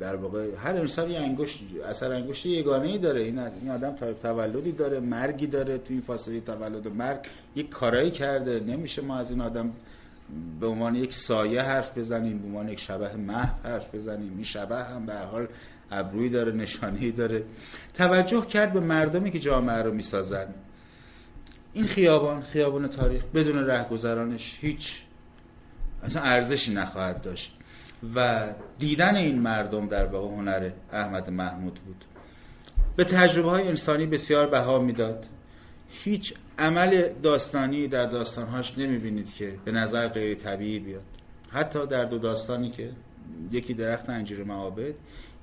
در 0.00 0.16
واقع 0.16 0.54
هر 0.56 0.76
انسان 0.76 1.10
یه 1.10 1.18
انگشت 1.18 1.60
اثر 1.88 2.12
انگشت 2.12 2.46
یگانه 2.46 2.88
ای 2.88 2.98
داره. 2.98 3.20
این 3.20 3.38
این 3.38 3.70
آدم 3.70 3.92
تاریخ 3.92 4.18
تولدی 4.18 4.72
داره 4.72 5.00
مرگی 5.00 5.46
داره 5.46 5.78
تو 5.78 5.84
این 5.88 6.00
فاصله 6.00 6.40
تولد 6.40 6.86
و 6.86 6.90
مرگ. 6.90 7.18
یک 7.56 7.68
کارایی 7.68 8.10
کرده. 8.10 8.60
نمیشه 8.60 9.02
ما 9.02 9.16
از 9.16 9.30
این 9.30 9.40
آدم 9.40 9.72
به 10.60 10.66
عنوان 10.66 10.94
یک 10.94 11.14
سایه 11.14 11.62
حرف 11.62 11.98
بزنیم 11.98 12.38
به 12.38 12.46
عنوان 12.46 12.68
یک 12.68 12.80
شبه 12.80 13.16
محو 13.16 13.68
حرف 13.68 13.94
بزنیم. 13.94 14.32
این 14.34 14.44
شبه 14.44 14.84
هم 14.84 15.06
به 15.06 15.14
حال 15.14 15.46
ابروی 15.90 16.28
داره 16.28 16.52
نشانی 16.52 17.10
داره. 17.10 17.44
توجه 17.94 18.46
کرد 18.46 18.72
به 18.72 18.80
مردمی 18.80 19.30
که 19.30 19.38
جامعه 19.38 19.82
رو 19.82 19.92
می‌سازن. 19.92 20.46
این 21.72 21.84
خیابان 21.84 22.42
خیابان 22.42 22.88
تاریخ 22.88 23.22
بدون 23.34 23.66
رهگذرانش 23.66 24.58
هیچ 24.60 25.02
اصلا 26.02 26.22
ارزشی 26.22 26.74
نخواهد 26.74 27.22
داشت 27.22 27.56
و 28.14 28.46
دیدن 28.78 29.16
این 29.16 29.38
مردم 29.38 29.88
در 29.88 30.06
واقع 30.06 30.34
هنر 30.34 30.70
احمد 30.92 31.30
محمود 31.30 31.80
بود. 31.86 32.04
به 32.96 33.04
تجربه 33.04 33.50
های 33.50 33.68
انسانی 33.68 34.06
بسیار 34.06 34.46
بها 34.46 34.78
می‌داد. 34.78 35.26
هیچ 35.90 36.34
عمل 36.58 37.08
داستانی 37.22 37.88
در 37.88 38.06
داستانهاش 38.06 38.78
نمی‌بینید 38.78 39.34
که 39.34 39.54
به 39.64 39.72
نظر 39.72 40.08
غیر 40.08 40.34
طبیعی 40.34 40.78
بیاد. 40.78 41.02
حتی 41.50 41.86
در 41.86 42.04
دو 42.04 42.18
داستانی 42.18 42.70
که 42.70 42.90
یکی 43.52 43.74
درخت 43.74 44.10
انجیر 44.10 44.44
معابد 44.44 44.94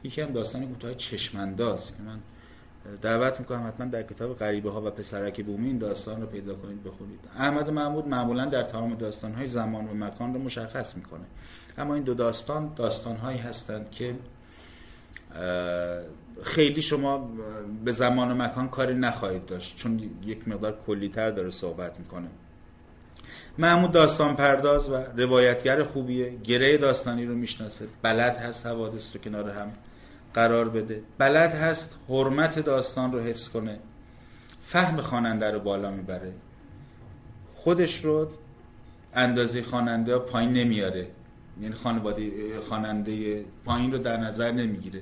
یکی 0.03 0.21
هم 0.21 0.31
داستانی 0.31 0.67
کوتاه 0.67 0.93
چشمانداز. 0.93 1.87
که 1.87 2.03
من 2.03 2.19
دعوت 3.01 3.39
می‌کنم 3.39 3.67
حتما 3.67 3.85
در 3.85 4.03
کتاب 4.03 4.37
غریبه 4.37 4.71
ها 4.71 4.81
و 4.81 4.89
پسرک 4.89 5.45
بومی 5.45 5.67
این 5.67 5.77
داستان 5.77 6.21
رو 6.21 6.27
پیدا 6.27 6.55
کنید 6.55 6.83
بخونید. 6.83 7.19
احمد 7.37 7.69
محمود 7.69 8.07
معمولا 8.07 8.45
در 8.45 8.63
تمام 8.63 8.95
داستان 8.95 9.33
های 9.33 9.47
زمان 9.47 9.87
و 9.87 9.93
مکان 9.93 10.33
رو 10.33 10.39
مشخص 10.39 10.95
می‌کنه. 10.95 11.25
اما 11.77 11.95
این 11.95 12.03
دو 12.03 12.13
داستان 12.13 12.73
داستان 12.75 13.15
هایی 13.15 13.37
هستند 13.37 13.91
که 13.91 14.15
خیلی 16.43 16.81
شما 16.81 17.29
به 17.85 17.91
زمان 17.91 18.31
و 18.31 18.35
مکان 18.35 18.69
کاری 18.69 18.93
نخواهید 18.93 19.45
داشت 19.45 19.75
چون 19.77 20.11
یک 20.23 20.47
مقدار 20.47 20.79
کلیتر 20.87 21.29
داره 21.29 21.51
صحبت 21.51 21.99
می‌کنه. 21.99 22.27
محمود 23.57 23.91
داستان 23.91 24.35
پرداز 24.35 24.89
و 24.89 24.95
روایتگر 25.17 25.83
خوبیه. 25.83 26.37
گره 26.43 26.77
داستانی 26.77 27.25
رو 27.25 27.35
می‌شناسه. 27.35 27.87
بلد 28.01 28.37
هست 28.37 28.65
حوادث 28.65 29.15
رو 29.15 29.21
کنار 29.21 29.49
هم 29.49 29.71
قرار 30.33 30.69
بده. 30.69 31.03
بلد 31.17 31.51
هست 31.51 31.97
حرمت 32.09 32.59
داستان 32.59 33.11
رو 33.11 33.19
حفظ 33.19 33.49
کنه. 33.49 33.79
فهم 34.65 35.01
خواننده 35.01 35.51
رو 35.51 35.59
بالا 35.59 35.91
می‌بره. 35.91 36.33
خودش 37.55 38.05
رو 38.05 38.27
اندازه 39.13 39.61
خواننده 39.61 40.17
پایین 40.17 40.53
نمیاره. 40.53 41.07
یعنی 41.61 41.75
خانواده 41.75 42.31
خواننده 42.59 43.45
پایین 43.65 43.91
رو 43.91 43.97
در 43.97 44.17
نظر 44.17 44.51
نمی‌گیره. 44.51 45.01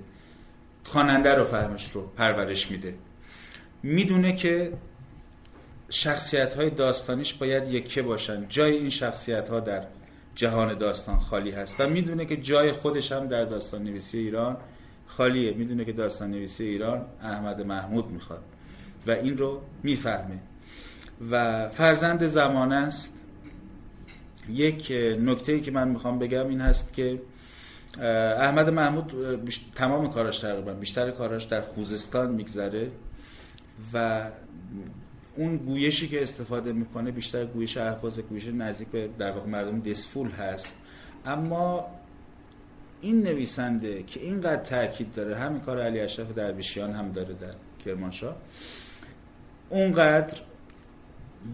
خواننده 0.83 1.35
رو 1.35 1.45
فهمش 1.45 1.91
رو 1.91 2.01
پرورش 2.01 2.71
میده. 2.71 2.95
می‌دونه 3.83 4.35
که 4.35 4.73
شخصیت 5.89 6.53
های 6.53 6.69
داستانیش 6.69 7.33
باید 7.33 7.73
یکه 7.73 8.01
باشن. 8.01 8.45
جای 8.49 8.77
این 8.77 8.89
شخصیت 8.89 9.49
ها 9.49 9.59
در 9.59 9.83
جهان 10.35 10.73
داستان 10.73 11.19
خالی 11.19 11.51
هست 11.51 11.75
و 11.79 11.89
می‌دونه 11.89 12.25
که 12.25 12.37
جای 12.37 12.71
خودش 12.71 13.11
هم 13.11 13.27
در 13.27 13.45
داستان 13.45 13.83
نویسی 13.83 14.17
ایران 14.17 14.57
خالیه. 15.07 15.53
می‌دونه 15.53 15.85
که 15.85 15.93
داستان 15.93 16.31
نویسی 16.31 16.63
ایران 16.63 17.05
احمد 17.21 17.61
محمود 17.61 18.11
می‌خواد 18.11 18.43
و 19.07 19.11
این 19.11 19.37
رو 19.37 19.61
می‌فهمه. 19.83 20.39
و 21.31 21.69
فرزند 21.69 22.27
زمانه 22.27 22.75
است. 22.75 23.13
یک 24.49 24.91
نکته 25.19 25.59
که 25.59 25.71
من 25.71 25.87
می‌خوام 25.87 26.19
بگم 26.19 26.47
این 26.47 26.61
هست 26.61 26.93
که 26.93 27.21
احمد 27.97 28.69
محمود 28.69 29.13
تمام 29.75 30.09
کاراش 30.09 30.39
تقریبا 30.39 30.73
بیشتر 30.73 31.11
کاراش 31.11 31.43
در 31.43 31.61
خوزستان 31.61 32.31
میگذره 32.31 32.91
و 33.93 34.21
اون 35.35 35.57
گویشی 35.57 36.07
که 36.07 36.23
استفاده 36.23 36.73
می‌کنه 36.73 37.11
بیشتر 37.11 37.45
گویش 37.45 37.77
احواز 37.77 38.19
گویش 38.19 38.47
نزدیک 38.47 38.87
به 38.87 39.09
در 39.19 39.31
واقع 39.31 39.49
مردم 39.49 39.79
دسفول 39.79 40.29
هست. 40.29 40.75
اما 41.25 41.87
این 43.01 43.23
نویسنده 43.23 44.03
که 44.03 44.19
اینقدر 44.19 44.63
تاکید 44.63 45.13
داره 45.13 45.37
همین 45.37 45.61
کار 45.61 45.79
علی 45.79 45.99
اشرف 45.99 46.33
درویشیان 46.33 46.91
هم 46.91 47.11
داره 47.11 47.33
در 47.33 47.53
کرمانشاه 47.85 48.35
اونقدر 49.69 50.37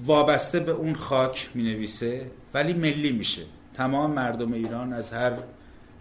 وابسته 0.06 0.60
به 0.60 0.72
اون 0.72 0.94
خاک 0.94 1.50
می 1.54 1.64
نویسه 1.64 2.32
ولی 2.54 2.74
ملی 2.74 3.12
میشه. 3.12 3.42
تمام 3.74 4.12
مردم 4.12 4.54
ایران 4.54 4.94
از 4.94 5.12
هر 5.12 5.32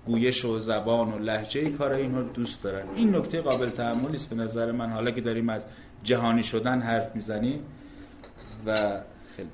گویش 0.07 0.45
و 0.45 0.61
زبان 0.61 1.13
و 1.13 1.19
لحجه 1.19 1.61
این 1.61 1.77
کار 1.77 1.93
اینو 1.93 2.23
دوست 2.23 2.63
دارن. 2.63 2.83
این 2.95 3.17
نکته 3.17 3.41
قابل 3.41 3.71
تحملی 3.71 4.17
است 4.17 4.31
به 4.31 4.37
نظر 4.37 4.73
من. 4.73 4.91
حالا 4.91 5.11
که 5.11 5.21
داریم 5.21 5.49
از 5.49 5.65
جهانی 6.03 6.43
شدن 6.43 6.81
حرف 6.81 7.17
می‌زنیم 7.17 7.61
و 8.67 9.01
خیلی 9.37 9.49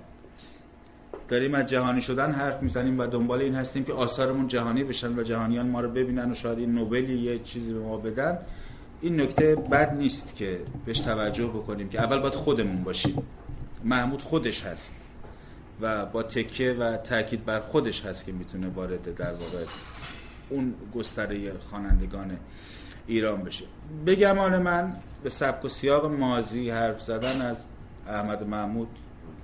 داریم 1.29 1.55
از 1.55 1.67
جهانی 1.67 2.03
شدن 2.03 2.33
حرف 2.33 2.63
می‌زنیم 2.63 2.99
و 2.99 3.07
دنبال 3.07 3.41
این 3.41 3.55
هستیم 3.55 3.85
که 3.85 3.93
آثارمون 3.93 4.49
جهانی 4.49 4.85
بشن 4.85 5.19
و 5.19 5.23
جهانیان 5.23 5.69
ما 5.69 5.81
رو 5.81 5.91
ببینن 5.91 6.33
و 6.33 6.35
شاید 6.35 6.59
این 6.59 6.75
نوبلی 6.75 7.19
یه 7.19 7.39
چیزی 7.39 7.73
به 7.73 7.81
ما 7.81 7.97
بدن. 7.97 8.39
این 9.01 9.21
نکته 9.21 9.57
بد 9.57 9.95
نیست 9.95 10.37
که 10.37 10.61
بهش 10.87 11.01
توجه 11.01 11.47
بکنیم 11.47 11.89
که 11.89 12.03
اول 12.03 12.19
باید 12.19 12.35
خودمون 12.35 12.85
باشیم. 12.85 13.23
محمود 13.85 14.23
خودش 14.23 14.63
هست 14.63 14.95
و 15.81 16.07
با 16.07 16.23
تکیه 16.23 16.73
و 16.73 16.97
تاکید 16.97 17.45
بر 17.45 17.61
خودش 17.61 18.05
هست 18.05 18.25
که 18.25 18.33
می‌تونه 18.33 18.69
وارد 18.69 19.15
در 19.15 19.33
واقع 19.33 19.65
اون 20.51 20.75
گستره 20.95 21.59
خوانندگان 21.59 22.37
ایران 23.07 23.43
بشه. 23.43 23.65
بگم 24.07 24.63
من 24.63 24.93
به 25.23 25.31
سبک 25.31 25.65
و 25.65 25.69
سیاق 25.69 26.07
مازی 26.07 26.71
حرف 26.71 27.03
زدن 27.03 27.43
از 27.43 27.65
احمد 28.09 28.49
محمود 28.49 28.89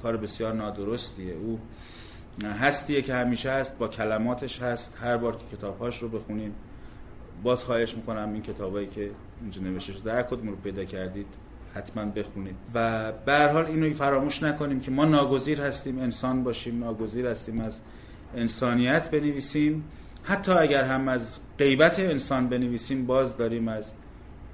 کار 0.02 0.16
بسیار 0.16 0.54
نادرستیه. 0.54 1.34
او 1.34 1.60
هستیه 2.60 3.02
که 3.02 3.14
همیشه 3.14 3.50
هست 3.50 3.78
با 3.78 3.88
کلماتش 3.88 4.62
هست. 4.62 4.96
هر 5.00 5.16
بار 5.16 5.36
که 5.36 5.56
کتابهاش 5.56 6.02
رو 6.02 6.08
بخونیم 6.08 6.54
باز 7.42 7.64
خواهش 7.64 7.94
می‌کنم 7.94 8.32
این 8.32 8.42
کتابایی 8.42 8.86
که 8.86 9.10
اینجا 9.40 9.62
نوشته 9.62 9.92
شده 9.92 10.12
هر 10.12 10.22
کدوم 10.22 10.48
رو 10.48 10.56
پیدا 10.56 10.84
کردید 10.84 11.26
حتما 11.74 12.04
بخونید. 12.04 12.56
و 12.74 13.12
به 13.12 13.32
هر 13.32 13.48
حال 13.48 13.66
اینو 13.66 13.94
فراموش 13.94 14.42
نکنیم 14.42 14.80
که 14.80 14.90
ما 14.90 15.04
ناگزیر 15.04 15.60
هستیم 15.60 15.98
انسان 15.98 16.44
باشیم 16.44 16.84
ناگزیر 16.84 17.26
هستیم 17.26 17.60
از 17.60 17.80
انسانیت 18.36 19.10
بنویسیم. 19.10 19.84
حتی 20.26 20.52
اگر 20.52 20.84
هم 20.84 21.08
از 21.08 21.38
غیبت 21.58 21.98
انسان 21.98 22.48
بنویسیم 22.48 23.06
باز 23.06 23.36
داریم 23.36 23.68
از 23.68 23.90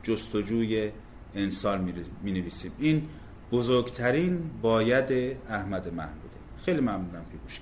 جستجوی 0.03 0.91
انسان 1.35 1.93
می 2.23 2.33
نویسیم 2.33 2.73
این 2.79 3.09
بزرگترین 3.53 4.51
باید 4.63 5.37
احمد 5.49 5.95
محموده 5.95 6.37
خیلی 6.65 6.81
ممنونم 6.81 7.25
که 7.33 7.39
گوش 7.43 7.61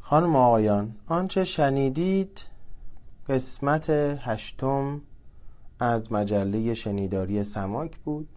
خانم 0.00 0.36
آقایان 0.36 0.94
آنچه 1.06 1.44
شنیدید 1.44 2.40
قسمت 3.28 3.90
هشتم 4.20 5.00
از 5.80 6.12
مجله 6.12 6.74
شنیداری 6.74 7.44
سماک 7.44 7.96
بود 7.96 8.28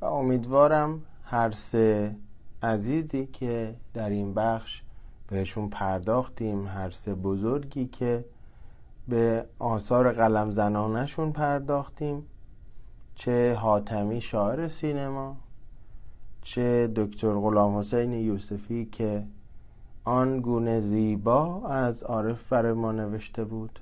و 0.00 0.04
امیدوارم 0.04 1.02
هر 1.24 1.50
سه 1.50 2.14
عزیزی 2.62 3.26
که 3.26 3.74
در 3.94 4.08
این 4.08 4.34
بخش 4.34 4.82
بهشون 5.28 5.68
پرداختیم 5.68 6.66
هر 6.66 6.90
سه 6.90 7.14
بزرگی 7.14 7.86
که 7.86 8.24
به 9.08 9.46
آثار 9.58 10.12
قلم 10.12 10.50
زنانشون 10.50 11.32
پرداختیم 11.32 12.26
چه 13.14 13.54
حاتمی 13.54 14.20
شاعر 14.20 14.68
سینما 14.68 15.36
چه 16.42 16.92
دکتر 16.96 17.32
غلام 17.32 17.78
حسین 17.78 18.12
یوسفی 18.12 18.84
که 18.84 19.26
آن 20.04 20.40
گونه 20.40 20.80
زیبا 20.80 21.66
از 21.66 22.02
عارف 22.02 22.52
برای 22.52 22.72
ما 22.72 22.92
نوشته 22.92 23.44
بود 23.44 23.80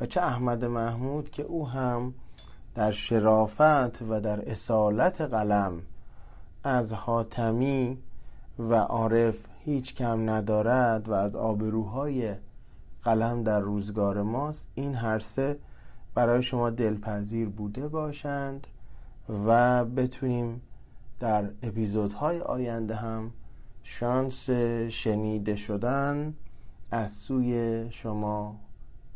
و 0.00 0.06
چه 0.06 0.20
احمد 0.20 0.64
محمود 0.64 1.30
که 1.30 1.42
او 1.42 1.68
هم 1.68 2.14
در 2.74 2.90
شرافت 2.90 4.02
و 4.02 4.20
در 4.20 4.50
اصالت 4.50 5.20
قلم 5.20 5.82
از 6.64 6.92
حاتمی 6.92 7.98
و 8.58 8.74
عارف 8.74 9.36
هیچ 9.64 9.94
کم 9.94 10.30
ندارد 10.30 11.08
و 11.08 11.12
از 11.12 11.36
آبروهای 11.36 12.34
قلم 13.02 13.42
در 13.42 13.60
روزگار 13.60 14.22
ماست 14.22 14.66
این 14.74 14.94
هر 14.94 15.18
سه 15.18 15.58
برای 16.14 16.42
شما 16.42 16.70
دلپذیر 16.70 17.48
بوده 17.48 17.88
باشند 17.88 18.66
و 19.46 19.84
بتونیم 19.84 20.62
در 21.20 21.50
اپیزودهای 21.62 22.40
آینده 22.40 22.94
هم 22.94 23.30
شانس 23.82 24.50
شنیده 24.88 25.56
شدن 25.56 26.34
از 26.90 27.12
سوی 27.12 27.86
شما 27.90 28.56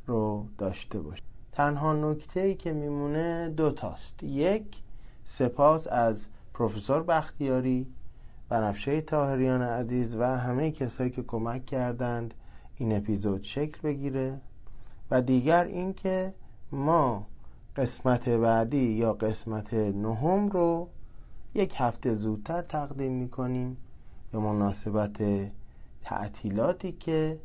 رو 0.07 0.47
داشته 0.59 0.99
باشید 1.01 1.25
تنها 1.53 1.93
نکته 1.93 2.41
ای 2.41 2.55
که 2.55 2.73
میمونه 2.73 3.49
دو 3.49 3.71
تاست. 3.71 4.23
یک 4.23 4.83
سپاس 5.25 5.87
از 5.87 6.27
پروفسور 6.55 7.03
بختیاری 7.03 7.87
بنفشه 8.49 9.01
تاهریان 9.01 9.63
عزیز 9.63 10.17
و 10.17 10.23
همه 10.23 10.71
کسایی 10.71 11.11
که 11.11 11.23
کمک 11.23 11.67
کردند 11.67 12.35
این 12.77 12.97
اپیزود 12.97 13.43
شکل 13.43 13.81
بگیره. 13.83 14.41
و 15.11 15.23
دیگر 15.23 15.65
اینکه 15.65 16.35
ما 16.73 17.27
قسمت 17.77 18.29
بعدی 18.29 18.87
یا 18.93 19.13
قسمت 19.13 19.75
نهم 19.75 20.49
رو 20.49 20.89
یک 21.55 21.75
هفته 21.77 22.15
زودتر 22.15 22.63
تقدیم 22.63 23.13
می‌کنیم 23.13 23.77
به 24.33 24.39
مناسبت 24.39 25.23
تعطیلاتی 26.03 26.93
که 26.93 27.39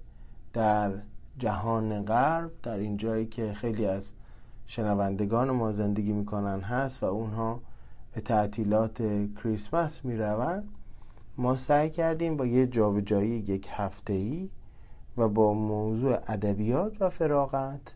در 0.53 0.91
جهان 1.38 2.06
غرب 2.06 2.52
در 2.64 2.78
این 2.78 2.98
جایی 2.98 3.26
که 3.26 3.53
خیلی 3.53 3.86
از 3.86 4.03
شنوندگان 4.68 5.52
ما 5.52 5.72
زندگی 5.72 6.14
می‌کنن 6.14 6.61
هست 6.61 7.03
و 7.03 7.06
اونها 7.06 7.61
به 8.14 8.22
تعطیلات 8.22 9.03
کریسمس 9.44 10.06
می‌روند. 10.06 10.69
ما 11.41 11.55
سعی 11.55 11.89
کردیم 11.89 12.38
با 12.38 12.45
یه 12.45 12.68
جابجایی 12.68 13.30
یک 13.30 13.68
هفته 13.72 14.13
ای 14.13 14.49
و 15.18 15.27
با 15.27 15.53
موضوع 15.53 16.19
ادبیات 16.27 17.01
و 17.01 17.09
فراغت 17.09 17.93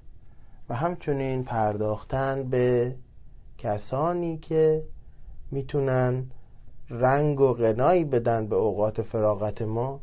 و 0.69 0.75
همچنین 0.75 1.43
پرداختن 1.43 2.43
به 2.49 2.95
کسانی 3.57 4.37
که 4.37 4.83
می‌تونن 5.51 6.25
رنگ 6.89 7.39
و 7.39 7.53
غنایی 7.53 8.03
بدن 8.03 8.47
به 8.47 8.55
اوقات 8.55 9.01
فراغت 9.01 9.61
ما 9.61 9.99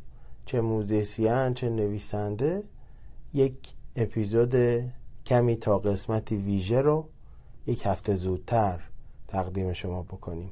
چه 0.47 0.60
موزیسین 0.60 1.55
چه 1.55 1.69
نویسنده. 1.69 2.62
یک 3.35 3.74
اپیزود 3.97 4.55
کمی 5.27 5.56
تا 5.56 5.78
قسمتی 5.78 6.36
ویژه 6.36 6.81
رو 6.81 7.09
یک 7.66 7.86
هفته 7.86 8.14
زودتر 8.14 8.81
تقدیم 9.28 9.73
شما 9.73 10.02
بکنیم. 10.02 10.51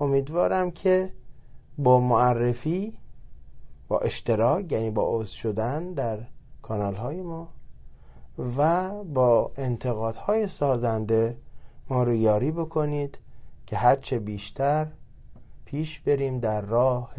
امیدوارم 0.00 0.70
که 0.70 1.12
با 1.82 2.00
معرفی 2.00 2.98
با 3.88 3.98
اشتراک 3.98 4.72
یعنی 4.72 4.90
با 4.90 5.02
عضو 5.06 5.36
شدن 5.36 5.92
در 5.92 6.18
کانال 6.62 6.94
های 6.94 7.22
ما 7.22 7.48
و 8.56 8.90
با 9.04 9.52
انتقادهای 9.56 10.48
سازنده 10.48 11.36
ما 11.88 12.04
رو 12.04 12.14
یاری 12.14 12.50
بکنید 12.50 13.18
که 13.66 13.76
هرچه 13.76 14.18
بیشتر 14.18 14.86
پیش 15.64 16.00
بریم 16.00 16.38
در 16.38 16.60
راه 16.60 17.14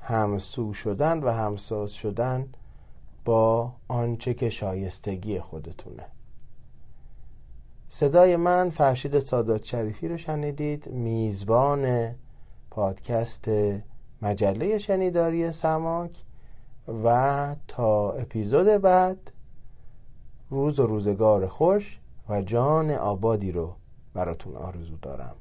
همسو 0.00 0.72
شدن 0.72 1.22
و 1.22 1.30
همساز 1.30 1.92
شدن 1.92 2.48
با 3.24 3.72
آنچه 3.88 4.34
که 4.34 4.50
شایستگی 4.50 5.40
خودتونه. 5.40 6.04
صدای 7.88 8.36
من 8.36 8.70
فرشید 8.70 9.18
سادات 9.18 9.64
شریفی 9.64 10.08
رو 10.08 10.16
شنیدید. 10.16 10.90
میزبان 10.90 12.14
پادکست 12.70 13.44
مجله 14.22 14.78
شنیداری 14.78 15.52
سماک 15.52 16.24
و 17.04 17.56
تا 17.68 18.12
اپیزود 18.12 18.66
بعد 18.66 19.32
روز 20.50 20.80
و 20.80 20.86
روزگار 20.86 21.46
خوش 21.46 22.00
و 22.28 22.42
جان 22.42 22.90
آبادی 22.90 23.52
رو 23.52 23.74
براتون 24.14 24.56
آرزو 24.56 24.96
دارم. 25.02 25.36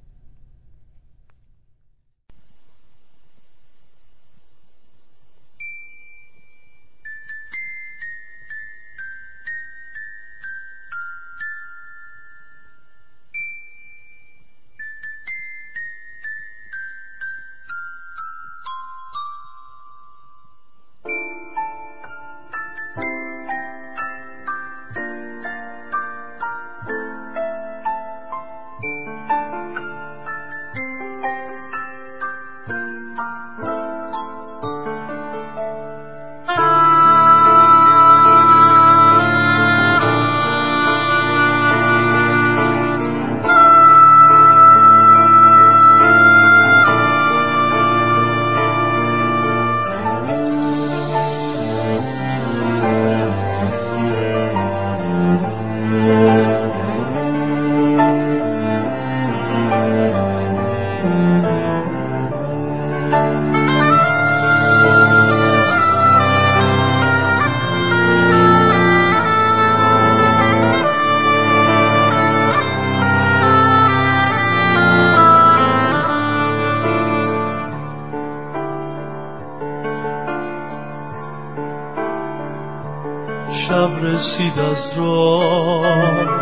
راه 84.97 86.39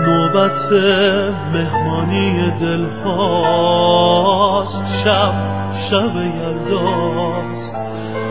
نوبت 0.00 0.72
مهمانی 1.52 2.50
دل 2.60 2.86
هاست 3.04 4.84
شب 5.04 5.34
شب 5.74 6.16
یلداست 6.16 7.76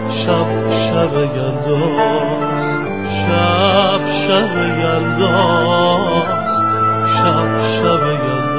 شب 0.09 0.69
شب 0.69 1.13
یلداست 1.35 2.83
شب 3.07 4.01
شب 4.05 4.53
یلداست 4.79 6.65
شب 7.05 7.49
شب 7.59 8.03
یلداست 8.07 8.57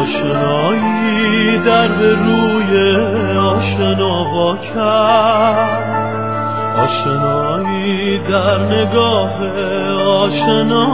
آشنایی 0.00 1.58
در 1.58 1.88
به 1.88 2.10
روی 2.14 2.96
آشنا 3.38 4.56
کرد 4.56 5.21
آشنایی 6.82 8.18
در 8.18 8.58
نگاه 8.58 9.34
آشنا. 10.06 10.86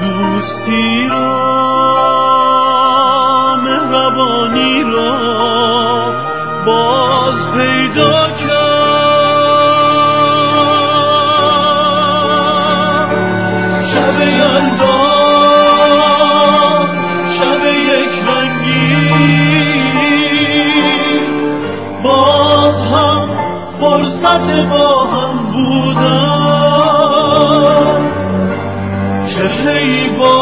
دوستی 0.00 1.08
را 1.08 1.40
مهربانی 3.56 4.82
را 4.82 6.14
باز 6.66 7.50
پیدا 7.52 8.29
عادت 24.40 24.68
با 24.68 25.04
هم 25.04 25.50
بودن. 25.52 26.00
چهره 29.26 29.72
ای 29.72 30.08
با 30.08 30.39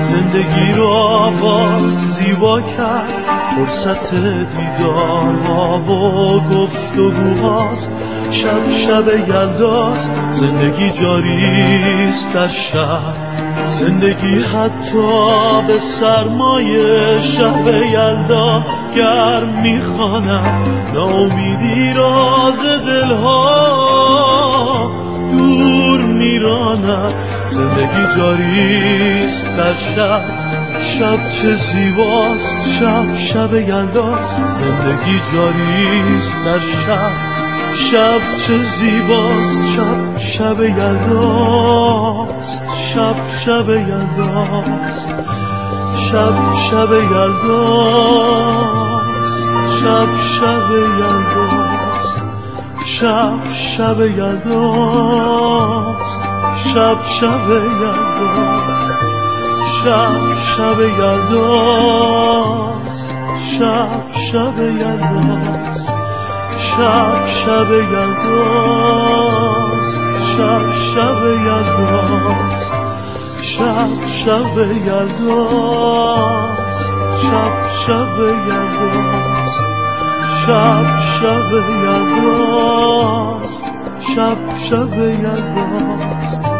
زندگی 0.00 0.72
را 0.76 1.30
باز 1.40 1.92
زیبا 1.92 2.60
کرد. 2.60 3.12
فرصت 3.56 4.14
دیدارها 4.56 5.78
و 5.78 6.40
گفتگوهاست. 6.40 7.90
شب 8.30 8.70
شب 8.70 9.08
یلداست 9.28 10.12
زندگی 10.32 10.90
جاریست 10.90 12.32
در 12.34 12.48
شهر 12.48 13.16
زندگی 13.68 14.38
حتی 14.38 15.62
به 15.66 15.78
سرمایه 15.78 17.20
شب 17.20 17.66
یلدا 17.92 18.64
گرم 18.96 19.60
می‌خوانم. 19.62 20.62
ناامیدی 20.94 21.92
راز 21.92 22.64
دلها 22.86 23.62
دور 25.32 26.00
میرانم. 26.00 27.12
زندگی 27.52 28.06
جاریست 28.16 29.56
در 29.56 29.74
شب. 29.74 30.22
شب 30.80 31.30
چه 31.30 31.54
زیباست 31.54 32.58
شب 32.78 33.14
شب 33.14 33.54
یلداست. 33.54 34.46
زندگی 34.46 35.20
جاریست 35.32 36.36
در 36.44 36.58
شب. 36.58 37.10
شب 37.74 38.20
چه 38.36 38.58
زیباست 38.58 39.62
شب 39.72 40.16
شب 40.16 40.62
یلداست. 40.62 42.64
شب 42.94 43.16
شب 43.44 43.68
یلداست. 43.68 45.10
شب 45.96 46.34
شب 46.70 46.92
یلداست. 46.92 47.50
شب 49.80 50.16
شب 50.16 50.70
یلداست. 50.98 52.22
شب 52.86 53.38
شب 53.52 54.00
یلداست. 54.00 55.42
شب 56.74 56.98
شب 57.04 57.50
یلداست 57.50 58.94
شب 59.84 60.20
شب 60.56 60.80
یلداست 60.80 62.32
شب 63.58 64.02
شب 64.12 64.58
یلداست 64.58 65.92
شب 66.58 67.26
شب 67.26 67.70
یلداست 67.72 68.84
شب 70.36 70.66
شب 70.72 71.22
یلداست 71.46 72.74
شب 73.42 74.06
شب 74.06 74.56
یلداست 74.86 76.04
شب 77.22 77.54
شب 77.86 78.16
یلداست 78.48 79.66
شب 80.46 80.86
شب 80.98 81.50
یلداست 81.84 83.66
شب 84.00 84.40
شب 84.54 84.94
یلداست 84.98 86.51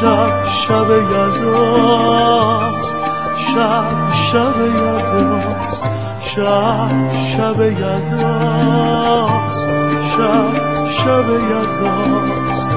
شب 0.00 0.44
شب 0.44 0.90
یلداست 1.12 2.98
شب 3.36 4.12
شب 4.12 4.60
یلداست 4.60 5.86
شب 6.20 7.12
شب 7.12 7.60
یلداست 7.60 9.68
شب 10.16 10.86
شب 10.90 11.28
یلداست 11.50 12.70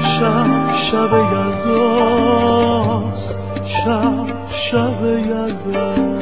شب 0.00 0.72
شب 0.74 1.12
یلداست 1.32 3.34
شب 3.64 4.48
شب 4.48 5.02
یلداست 5.04 6.15